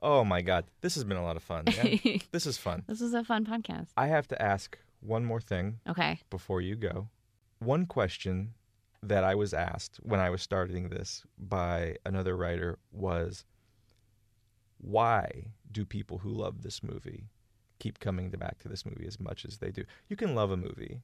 Oh 0.05 0.25
my 0.25 0.43
god, 0.43 0.65
this 0.81 0.97
has 0.97 1.05
been 1.05 1.17
a 1.17 1.23
lot 1.23 1.37
of 1.37 1.45
fun. 1.45 1.63
man. 1.77 2.01
this 2.33 2.45
is 2.45 2.59
fun. 2.59 2.83
This 2.89 3.01
is 3.01 3.15
a 3.15 3.23
fun 3.23 3.45
podcast. 3.47 3.91
I 3.97 4.09
have 4.09 4.27
to 4.29 4.43
ask 4.43 4.77
one 5.01 5.25
more 5.25 5.41
thing 5.41 5.79
Okay. 5.89 6.19
before 6.29 6.61
you 6.61 6.75
go. 6.75 7.09
One 7.61 7.87
question 7.87 8.55
that 9.01 9.23
I 9.23 9.37
was 9.37 9.55
asked 9.55 10.01
when 10.03 10.19
I 10.19 10.29
was 10.29 10.43
starting 10.43 10.89
this 10.89 11.23
by 11.39 11.99
another 12.05 12.37
writer 12.37 12.81
was 12.91 13.45
why 14.79 15.53
do 15.71 15.85
people 15.85 16.19
who 16.19 16.31
love 16.31 16.63
this 16.63 16.83
movie 16.83 17.27
keep 17.79 18.01
coming 18.01 18.31
back 18.31 18.59
to 18.59 18.69
this 18.69 18.85
movie 18.85 19.07
as 19.07 19.21
much 19.21 19.45
as 19.45 19.59
they 19.59 19.71
do? 19.71 19.85
You 20.09 20.17
can 20.17 20.35
love 20.35 20.51
a 20.51 20.57
movie 20.57 21.03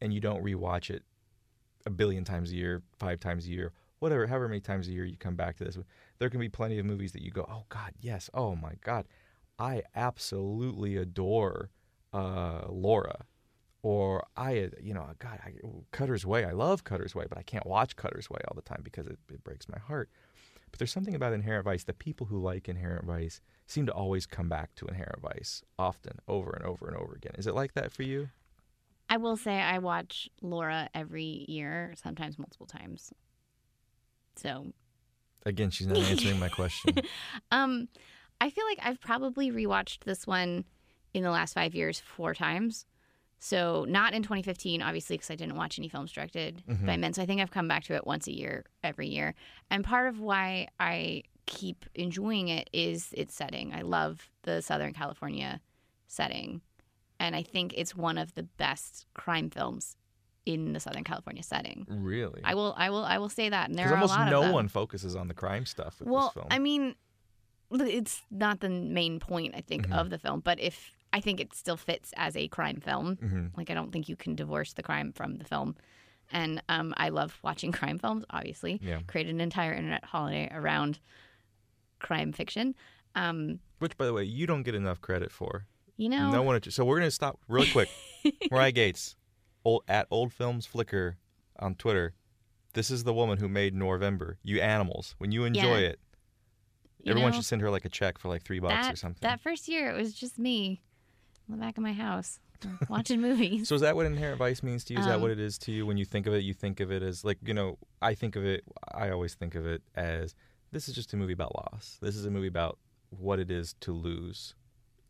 and 0.00 0.12
you 0.12 0.18
don't 0.20 0.42
rewatch 0.44 0.90
it 0.90 1.04
a 1.86 1.90
billion 1.90 2.24
times 2.24 2.52
a 2.52 2.56
year, 2.56 2.82
five 2.98 3.20
times 3.20 3.46
a 3.46 3.50
year, 3.50 3.72
whatever, 3.98 4.26
however 4.26 4.48
many 4.48 4.60
times 4.60 4.88
a 4.88 4.92
year 4.92 5.04
you 5.04 5.16
come 5.16 5.36
back 5.36 5.56
to 5.56 5.64
this. 5.64 5.78
There 6.18 6.30
can 6.30 6.40
be 6.40 6.48
plenty 6.48 6.78
of 6.78 6.86
movies 6.86 7.12
that 7.12 7.22
you 7.22 7.30
go, 7.30 7.46
oh 7.50 7.64
God, 7.68 7.92
yes, 8.00 8.28
oh 8.34 8.54
my 8.54 8.72
God, 8.84 9.06
I 9.58 9.82
absolutely 9.94 10.96
adore 10.96 11.70
uh, 12.12 12.62
Laura 12.68 13.24
or 13.82 14.26
I, 14.36 14.70
you 14.80 14.92
know, 14.94 15.06
God, 15.18 15.38
I, 15.44 15.52
Cutter's 15.90 16.26
Way. 16.26 16.44
I 16.44 16.52
love 16.52 16.84
Cutter's 16.84 17.14
Way, 17.14 17.26
but 17.28 17.38
I 17.38 17.42
can't 17.42 17.66
watch 17.66 17.96
Cutter's 17.96 18.28
Way 18.28 18.40
all 18.48 18.54
the 18.54 18.62
time 18.62 18.80
because 18.82 19.06
it, 19.06 19.18
it 19.32 19.42
breaks 19.42 19.68
my 19.68 19.78
heart. 19.78 20.10
But 20.70 20.78
there's 20.78 20.92
something 20.92 21.14
about 21.14 21.32
Inherent 21.32 21.64
Vice. 21.64 21.84
The 21.84 21.94
people 21.94 22.26
who 22.26 22.38
like 22.38 22.68
Inherent 22.68 23.06
Vice 23.06 23.40
seem 23.66 23.86
to 23.86 23.92
always 23.92 24.26
come 24.26 24.48
back 24.48 24.74
to 24.76 24.86
Inherent 24.86 25.20
Vice 25.20 25.62
often, 25.78 26.18
over 26.28 26.50
and 26.50 26.64
over 26.64 26.86
and 26.86 26.96
over 26.96 27.14
again. 27.14 27.32
Is 27.38 27.46
it 27.46 27.54
like 27.54 27.74
that 27.74 27.90
for 27.90 28.02
you? 28.02 28.28
I 29.10 29.16
will 29.16 29.36
say 29.36 29.60
I 29.60 29.78
watch 29.78 30.30
Laura 30.40 30.88
every 30.94 31.44
year, 31.48 31.94
sometimes 32.00 32.38
multiple 32.38 32.66
times. 32.66 33.12
So, 34.36 34.72
Again, 35.44 35.70
she's 35.70 35.86
not 35.86 35.98
answering 35.98 36.38
my 36.38 36.48
question. 36.48 36.94
um, 37.50 37.88
I 38.40 38.50
feel 38.50 38.64
like 38.66 38.78
I've 38.82 39.00
probably 39.00 39.50
rewatched 39.50 40.04
this 40.04 40.26
one 40.26 40.64
in 41.12 41.22
the 41.22 41.30
last 41.30 41.54
five 41.54 41.74
years 41.74 41.98
four 41.98 42.34
times. 42.34 42.86
So 43.38 43.86
not 43.88 44.12
in 44.12 44.22
2015, 44.22 44.82
obviously, 44.82 45.16
because 45.16 45.30
I 45.30 45.34
didn't 45.34 45.56
watch 45.56 45.78
any 45.78 45.88
films 45.88 46.12
directed 46.12 46.62
by 46.84 46.98
men. 46.98 47.14
So 47.14 47.22
I 47.22 47.26
think 47.26 47.40
I've 47.40 47.50
come 47.50 47.68
back 47.68 47.84
to 47.84 47.94
it 47.94 48.06
once 48.06 48.26
a 48.26 48.36
year, 48.36 48.66
every 48.84 49.08
year. 49.08 49.34
And 49.70 49.82
part 49.82 50.08
of 50.08 50.20
why 50.20 50.68
I 50.78 51.22
keep 51.46 51.86
enjoying 51.94 52.48
it 52.48 52.68
is 52.74 53.14
its 53.16 53.34
setting. 53.34 53.72
I 53.72 53.80
love 53.80 54.28
the 54.42 54.60
Southern 54.60 54.92
California 54.92 55.60
setting, 56.06 56.60
and 57.20 57.36
I 57.36 57.42
think 57.44 57.74
it's 57.76 57.94
one 57.94 58.18
of 58.18 58.34
the 58.34 58.42
best 58.42 59.06
crime 59.14 59.50
films 59.50 59.96
in 60.46 60.72
the 60.72 60.80
Southern 60.80 61.04
California 61.04 61.42
setting. 61.42 61.86
really? 61.88 62.40
I 62.42 62.54
will, 62.54 62.74
I 62.76 62.90
will, 62.90 63.04
I 63.04 63.18
will 63.18 63.28
say 63.28 63.50
that. 63.50 63.68
And 63.68 63.78
there 63.78 63.86
are 63.86 63.90
a 63.90 63.94
almost 63.96 64.14
lot 64.18 64.30
no 64.30 64.50
one 64.52 64.66
focuses 64.68 65.14
on 65.14 65.28
the 65.28 65.34
crime 65.34 65.66
stuff 65.66 66.00
with 66.00 66.08
Well, 66.08 66.28
this 66.28 66.32
film. 66.34 66.46
I 66.50 66.58
mean, 66.58 66.94
it's 67.70 68.22
not 68.30 68.60
the 68.60 68.70
main 68.70 69.20
point, 69.20 69.54
I 69.54 69.60
think, 69.60 69.86
Mhm. 69.86 69.92
of 70.00 70.10
the 70.10 70.18
film. 70.18 70.40
But 70.40 70.58
if 70.58 70.90
I 71.12 71.20
think 71.20 71.40
it 71.40 71.54
still 71.54 71.76
fits 71.76 72.12
as 72.16 72.36
a 72.36 72.48
crime 72.48 72.80
film, 72.80 73.16
Mhm. 73.16 73.56
like 73.56 73.68
I 73.70 73.74
don't 73.74 73.92
think 73.92 74.08
you 74.08 74.16
can 74.16 74.34
divorce 74.34 74.72
the 74.72 74.82
crime 74.82 75.12
from 75.12 75.36
the 75.36 75.44
film. 75.44 75.76
And 76.32 76.62
um, 76.68 76.94
I 76.96 77.10
love 77.10 77.38
watching 77.42 77.70
crime 77.80 77.98
films. 77.98 78.24
Obviously, 78.30 78.80
Yeah. 78.82 79.00
created 79.06 79.34
an 79.34 79.40
entire 79.40 79.74
internet 79.74 80.04
holiday 80.04 80.48
around 80.52 81.00
crime 81.98 82.32
fiction. 82.32 82.74
Um, 83.14 83.60
Which, 83.78 83.96
by 83.96 84.06
the 84.06 84.12
way, 84.12 84.24
you 84.24 84.46
don't 84.46 84.62
get 84.62 84.74
enough 84.74 85.00
credit 85.00 85.30
for. 85.32 85.66
You 86.00 86.08
know, 86.08 86.30
No 86.30 86.42
one. 86.42 86.62
So 86.70 86.82
we're 86.84 86.98
gonna 86.98 87.10
stop 87.10 87.38
real 87.46 87.66
quick. 87.72 87.90
Marya 88.50 88.72
Gates, 88.72 89.16
old, 89.66 89.82
at 89.86 90.06
Old 90.10 90.32
Films 90.32 90.64
Flicker 90.64 91.18
on 91.58 91.74
Twitter. 91.74 92.14
This 92.72 92.90
is 92.90 93.04
the 93.04 93.12
woman 93.12 93.36
who 93.36 93.48
made 93.48 93.74
Noirvember. 93.74 94.36
You 94.42 94.60
animals. 94.62 95.14
When 95.18 95.30
you 95.30 95.44
enjoy 95.44 95.80
Yeah. 95.80 95.88
it, 95.88 96.00
you 97.02 97.10
everyone 97.10 97.32
know, 97.32 97.36
should 97.36 97.44
send 97.44 97.60
her 97.60 97.70
like 97.70 97.84
a 97.84 97.90
check 97.90 98.16
for 98.18 98.28
like 98.28 98.42
three 98.42 98.60
bucks 98.60 98.86
that, 98.86 98.92
or 98.94 98.96
something. 98.96 99.18
That 99.20 99.40
first 99.42 99.68
year, 99.68 99.90
it 99.90 99.96
was 100.00 100.14
just 100.14 100.38
me 100.38 100.80
in 101.46 101.54
the 101.54 101.60
back 101.60 101.76
of 101.76 101.82
my 101.82 101.92
house 101.92 102.38
watching 102.88 103.20
movies. 103.20 103.68
So 103.68 103.74
is 103.74 103.82
that 103.82 103.94
what 103.94 104.06
inherent 104.06 104.38
vice 104.38 104.62
means 104.62 104.84
to 104.84 104.94
you? 104.94 105.00
Is 105.00 105.06
that 105.06 105.16
Um, 105.16 105.20
what 105.20 105.30
it 105.30 105.38
is 105.38 105.58
to 105.58 105.72
you 105.72 105.84
when 105.84 105.98
you 105.98 106.06
think 106.06 106.26
of 106.26 106.32
it? 106.32 106.44
You 106.44 106.54
think 106.54 106.80
of 106.80 106.90
it 106.90 107.02
as 107.02 107.26
like 107.26 107.36
you 107.44 107.52
know. 107.52 107.76
I 108.00 108.14
think 108.14 108.36
of 108.36 108.44
it. 108.46 108.64
I 108.94 109.10
always 109.10 109.34
think 109.34 109.54
of 109.54 109.66
it 109.66 109.82
as 109.94 110.34
this 110.72 110.88
is 110.88 110.94
just 110.94 111.12
a 111.12 111.18
movie 111.18 111.34
about 111.34 111.54
loss. 111.54 111.98
This 112.00 112.16
is 112.16 112.24
a 112.24 112.30
movie 112.30 112.46
about 112.46 112.78
what 113.10 113.38
it 113.38 113.50
is 113.50 113.74
to 113.80 113.92
lose, 113.92 114.54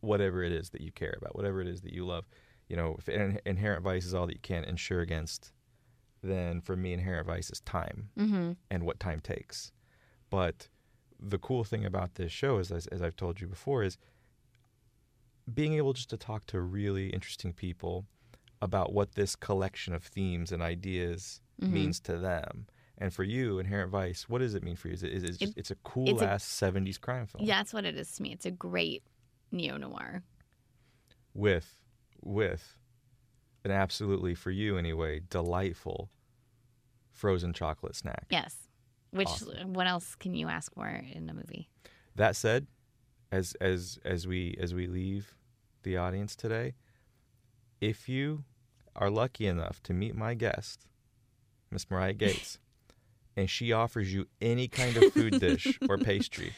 whatever 0.00 0.42
it 0.42 0.52
is 0.52 0.70
that 0.70 0.80
you 0.80 0.92
care 0.92 1.14
about, 1.16 1.34
whatever 1.36 1.60
it 1.60 1.66
is 1.68 1.80
that 1.82 1.92
you 1.92 2.04
love. 2.06 2.24
you 2.68 2.76
know, 2.76 2.94
if 2.98 3.08
in- 3.08 3.40
inherent 3.44 3.82
vice 3.82 4.04
is 4.06 4.14
all 4.14 4.26
that 4.28 4.34
you 4.34 4.40
can 4.42 4.62
insure 4.62 5.00
against, 5.00 5.50
then 6.22 6.60
for 6.60 6.76
me, 6.76 6.92
inherent 6.92 7.26
vice 7.26 7.50
is 7.50 7.60
time 7.62 8.10
Mm-hmm. 8.16 8.52
and 8.70 8.84
what 8.84 9.00
time 9.00 9.18
takes. 9.18 9.72
But 10.30 10.68
the 11.18 11.38
cool 11.38 11.64
thing 11.64 11.84
about 11.84 12.14
this 12.14 12.30
show 12.30 12.58
is, 12.58 12.70
as, 12.70 12.86
as 12.88 13.02
I've 13.02 13.16
told 13.16 13.40
you 13.40 13.48
before, 13.48 13.82
is 13.82 13.98
being 15.52 15.74
able 15.74 15.92
just 15.92 16.10
to 16.10 16.16
talk 16.16 16.46
to 16.46 16.60
really 16.60 17.08
interesting 17.10 17.52
people 17.52 18.06
about 18.62 18.92
what 18.92 19.14
this 19.14 19.34
collection 19.34 19.94
of 19.94 20.04
themes 20.04 20.52
and 20.52 20.62
ideas 20.62 21.40
Mhm. 21.60 21.70
means 21.70 22.00
to 22.00 22.16
them. 22.18 22.66
And 22.98 23.12
for 23.12 23.24
you, 23.24 23.58
Inherent 23.58 23.90
Vice, 23.90 24.28
what 24.28 24.38
does 24.38 24.54
it 24.54 24.62
mean 24.62 24.76
for 24.76 24.88
you? 24.88 24.94
Is 24.94 25.02
it, 25.02 25.12
is 25.12 25.24
it 25.24 25.28
just, 25.38 25.42
It- 25.42 25.58
it's 25.58 25.70
a 25.70 25.76
cool 25.76 26.08
it's 26.08 26.22
a- 26.22 26.28
ass 26.28 26.44
70s 26.44 26.98
crime 27.00 27.26
film 27.26 27.44
Yeah, 27.44 27.56
that's 27.58 27.72
what 27.72 27.84
it 27.86 27.96
is 27.96 28.12
to 28.12 28.22
me. 28.22 28.32
It's 28.32 28.46
a 28.46 28.50
great 28.50 29.02
neo 29.52 29.76
noir. 29.76 30.22
with 31.34 31.76
with 32.22 32.76
an 33.64 33.70
absolutely 33.70 34.34
for 34.34 34.50
you 34.50 34.76
anyway 34.76 35.20
delightful 35.30 36.10
frozen 37.12 37.52
chocolate 37.52 37.94
snack. 37.96 38.26
Yes. 38.30 38.56
Which 39.10 39.28
Awesome. 39.28 39.72
what 39.74 39.86
else 39.86 40.14
can 40.14 40.34
you 40.34 40.48
ask 40.48 40.72
for 40.74 40.86
in 40.86 41.28
a 41.28 41.34
movie? 41.34 41.68
That 42.16 42.36
said, 42.36 42.66
as 43.32 43.54
as 43.60 43.98
as 44.04 44.26
we 44.26 44.56
as 44.60 44.74
we 44.74 44.86
leave 44.86 45.34
the 45.82 45.96
audience 45.96 46.36
today, 46.36 46.74
if 47.80 48.08
you 48.08 48.44
are 48.96 49.10
lucky 49.10 49.46
enough 49.46 49.82
to 49.84 49.92
meet 49.94 50.14
my 50.14 50.34
guest, 50.34 50.86
Miss 51.70 51.90
Marya 51.90 52.12
Gates, 52.14 52.58
and 53.36 53.48
she 53.48 53.72
offers 53.72 54.12
you 54.12 54.26
any 54.40 54.68
kind 54.68 54.96
of 54.96 55.12
food 55.12 55.40
dish 55.40 55.78
or 55.88 55.96
pastry, 56.10 56.52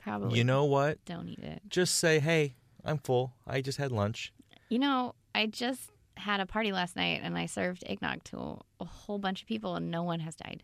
Probably. 0.00 0.38
you 0.38 0.44
know 0.44 0.64
what? 0.64 1.04
Don't 1.04 1.28
eat 1.28 1.40
it. 1.40 1.62
Just 1.68 1.96
say, 1.96 2.18
"Hey, 2.20 2.54
I'm 2.84 2.98
full. 2.98 3.34
I 3.46 3.60
just 3.60 3.78
had 3.78 3.92
lunch." 3.92 4.32
You 4.68 4.78
know, 4.78 5.14
I 5.34 5.46
just 5.46 5.90
had 6.16 6.40
a 6.40 6.46
party 6.46 6.72
last 6.72 6.96
night 6.96 7.20
and 7.22 7.36
I 7.38 7.46
served 7.46 7.82
eggnog 7.86 8.22
to 8.24 8.58
a, 8.80 8.84
whole 8.84 9.18
bunch 9.18 9.40
of 9.42 9.48
people 9.48 9.74
and 9.74 9.90
no 9.90 10.02
one 10.02 10.20
has 10.20 10.34
died 10.36 10.62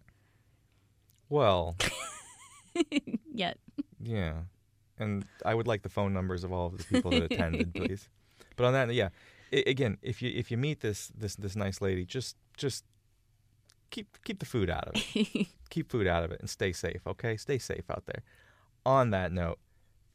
Well, 1.30 1.76
yet. 3.32 3.58
yeah. 4.02 4.34
And 4.98 5.24
I 5.44 5.54
would 5.54 5.66
like 5.66 5.82
the 5.82 5.88
phone 5.88 6.12
numbers 6.12 6.44
of 6.44 6.52
all 6.52 6.66
of 6.66 6.78
the 6.78 6.84
people 6.84 7.10
that 7.10 7.32
attended, 7.32 7.74
please. 7.74 8.08
But 8.56 8.66
on 8.66 8.72
that, 8.74 8.92
yeah. 8.94 9.08
I, 9.52 9.62
again, 9.66 9.98
if 10.02 10.22
you 10.22 10.30
if 10.34 10.50
you 10.50 10.56
meet 10.56 10.80
this 10.80 11.10
this 11.16 11.36
this 11.36 11.54
nice 11.56 11.80
lady, 11.80 12.04
just 12.04 12.36
just 12.56 12.84
keep 13.90 14.16
keep 14.24 14.38
the 14.40 14.46
food 14.46 14.70
out 14.70 14.88
of 14.88 14.94
it. 15.14 15.46
keep 15.70 15.90
food 15.90 16.06
out 16.06 16.22
of 16.24 16.32
it 16.32 16.40
and 16.40 16.48
stay 16.50 16.72
safe, 16.72 17.06
okay? 17.06 17.36
Stay 17.36 17.58
safe 17.58 17.90
out 17.90 18.04
there. 18.06 18.22
On 18.86 19.10
that 19.10 19.32
note, 19.32 19.58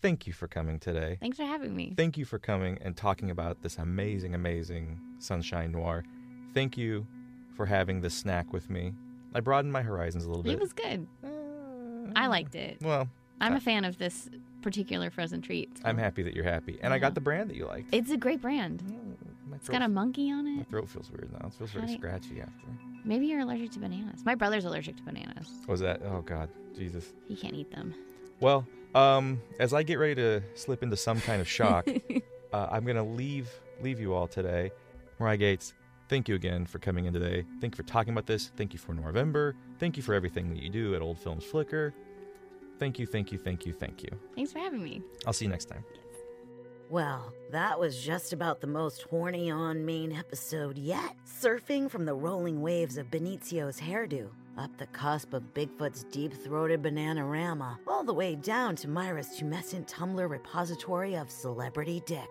thank 0.01 0.25
you 0.25 0.31
for 0.31 0.47
coming 0.47 0.79
today. 0.79 1.17
Thanks 1.19 1.35
for 1.35 1.43
having 1.43 1.75
me. 1.75 1.93
Thank 1.97 2.17
you 2.17 2.23
for 2.23 2.39
coming 2.39 2.77
and 2.81 2.95
talking 2.95 3.29
about 3.29 3.61
this 3.63 3.77
amazing, 3.77 4.33
amazing 4.33 4.97
Sunshine 5.19 5.73
Noir. 5.73 6.05
Thank 6.53 6.77
you 6.77 7.05
for 7.53 7.65
having 7.65 7.99
this 7.99 8.13
snack 8.13 8.53
with 8.53 8.69
me. 8.69 8.93
I 9.35 9.41
broadened 9.41 9.73
my 9.73 9.81
horizons 9.81 10.23
a 10.23 10.29
little 10.29 10.41
bit. 10.43 10.53
It 10.53 10.59
was 10.61 10.71
good. 10.71 11.05
Uh, 11.21 11.27
I 12.15 12.27
liked 12.27 12.55
it. 12.55 12.77
Well, 12.81 13.09
I'm 13.41 13.51
uh, 13.53 13.57
a 13.57 13.59
fan 13.59 13.83
of 13.83 13.97
this 13.97 14.29
particular 14.61 15.09
frozen 15.09 15.41
treat. 15.41 15.77
so- 15.77 15.83
I'm 15.83 15.97
happy 15.97 16.23
that 16.23 16.33
you're 16.33 16.45
happy. 16.45 16.79
And 16.81 16.93
I 16.93 16.97
got 16.97 17.13
the 17.13 17.19
brand 17.21 17.49
that 17.49 17.57
you 17.57 17.65
liked. 17.67 17.93
It's 17.93 18.09
a 18.09 18.15
great 18.17 18.41
brand. 18.41 18.83
My 19.49 19.57
It's 19.57 19.67
got 19.67 19.81
a 19.81 19.89
monkey 19.89 20.31
on 20.31 20.47
it. 20.47 20.55
my 20.59 20.63
throat 20.63 20.87
feels 20.87 21.11
weird 21.11 21.29
now. 21.33 21.47
It 21.47 21.53
feels 21.55 21.71
very 21.71 21.91
scratchy 21.93 22.39
after. 22.39 22.67
Maybe 23.03 23.25
you're 23.27 23.41
allergic 23.41 23.71
to 23.71 23.79
bananas. 23.79 24.23
My 24.23 24.35
brother's 24.35 24.63
allergic 24.63 24.95
to 24.95 25.03
bananas. 25.03 25.49
Was 25.67 25.81
that? 25.81 26.01
Oh, 26.05 26.21
God. 26.21 26.47
Jesus. 26.73 27.11
He 27.27 27.35
can't 27.35 27.53
eat 27.55 27.69
them. 27.71 27.93
Well, 28.41 28.67
um, 28.95 29.41
as 29.59 29.73
I 29.73 29.83
get 29.83 29.99
ready 29.99 30.15
to 30.15 30.41
slip 30.55 30.83
into 30.83 30.97
some 30.97 31.21
kind 31.21 31.39
of 31.39 31.47
shock, 31.47 31.87
uh, 32.53 32.67
I'm 32.69 32.85
gonna 32.85 33.05
leave 33.05 33.49
leave 33.81 33.99
you 33.99 34.13
all 34.13 34.27
today. 34.27 34.71
Marya 35.19 35.37
Gates, 35.37 35.73
thank 36.09 36.27
you 36.27 36.35
again 36.35 36.65
for 36.65 36.79
coming 36.79 37.05
in 37.05 37.13
today. 37.13 37.45
Thank 37.61 37.75
you 37.75 37.77
for 37.77 37.89
talking 37.89 38.11
about 38.11 38.25
this. 38.25 38.51
Thank 38.57 38.73
you 38.73 38.79
for 38.79 38.93
Noirvember. 38.93 39.53
Thank 39.79 39.95
you 39.95 40.03
for 40.03 40.13
everything 40.13 40.49
that 40.49 40.61
you 40.61 40.69
do 40.69 40.95
at 40.95 41.01
Old 41.01 41.19
Films 41.19 41.43
Flicker. 41.45 41.93
Thank 42.79 42.97
you, 42.97 43.05
thank 43.05 43.31
you, 43.31 43.37
thank 43.37 43.65
you, 43.65 43.73
thank 43.73 44.01
you. 44.01 44.09
Thanks 44.35 44.51
for 44.51 44.57
having 44.57 44.83
me. 44.83 45.03
I'll 45.27 45.33
see 45.33 45.45
you 45.45 45.51
next 45.51 45.65
time. 45.65 45.85
Well, 46.89 47.31
that 47.51 47.79
was 47.79 48.03
just 48.03 48.33
about 48.33 48.59
the 48.59 48.67
most 48.67 49.03
horny 49.03 49.49
on 49.51 49.85
main 49.85 50.11
episode 50.11 50.77
yet. 50.77 51.15
Surfing 51.25 51.89
from 51.89 52.05
the 52.05 52.15
rolling 52.15 52.61
waves 52.61 52.97
of 52.97 53.11
Benicio's 53.11 53.79
hairdo, 53.79 54.29
up 54.57 54.75
the 54.77 54.87
cusp 54.87 55.33
of 55.33 55.53
Bigfoot's 55.53 56.03
deep 56.05 56.33
throated 56.33 56.81
bananarama, 56.81 57.77
all 57.87 58.03
the 58.03 58.13
way 58.13 58.35
down 58.35 58.75
to 58.77 58.87
Marya's 58.87 59.29
tumescent 59.39 59.89
Tumblr 59.89 60.29
repository 60.29 61.15
of 61.15 61.29
celebrity 61.29 62.01
dick. 62.05 62.29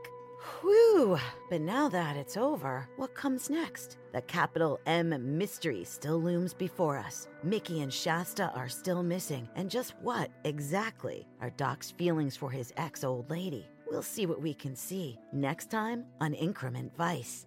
Whew! 0.61 1.19
But 1.51 1.61
now 1.61 1.89
that 1.91 2.17
it's 2.17 2.37
over, 2.37 2.89
what 2.97 3.15
comes 3.15 3.51
next? 3.51 3.99
The 4.13 4.23
capital 4.23 4.81
M 4.87 5.39
mystery 5.39 5.85
still 5.85 6.21
looms 6.21 6.55
before 6.55 6.99
us. 6.99 7.29
Mickey 7.43 7.83
and 7.83 7.93
Shasta 7.93 8.51
are 8.55 8.69
still 8.69 9.03
missing, 9.03 9.49
and 9.55 9.71
just 9.71 9.95
what 10.01 10.31
exactly 10.45 11.27
are 11.41 11.51
Doc's 11.51 11.91
feelings 11.91 12.37
for 12.37 12.51
his 12.51 12.73
ex 12.77 13.05
old 13.05 13.31
lady? 13.31 13.67
We'll 13.91 14.03
see 14.03 14.27
what 14.27 14.41
we 14.41 14.55
can 14.55 14.77
see 14.77 15.19
next 15.33 15.71
time 15.71 16.05
on 16.21 16.33
Increment 16.33 16.97
Vice. 16.97 17.47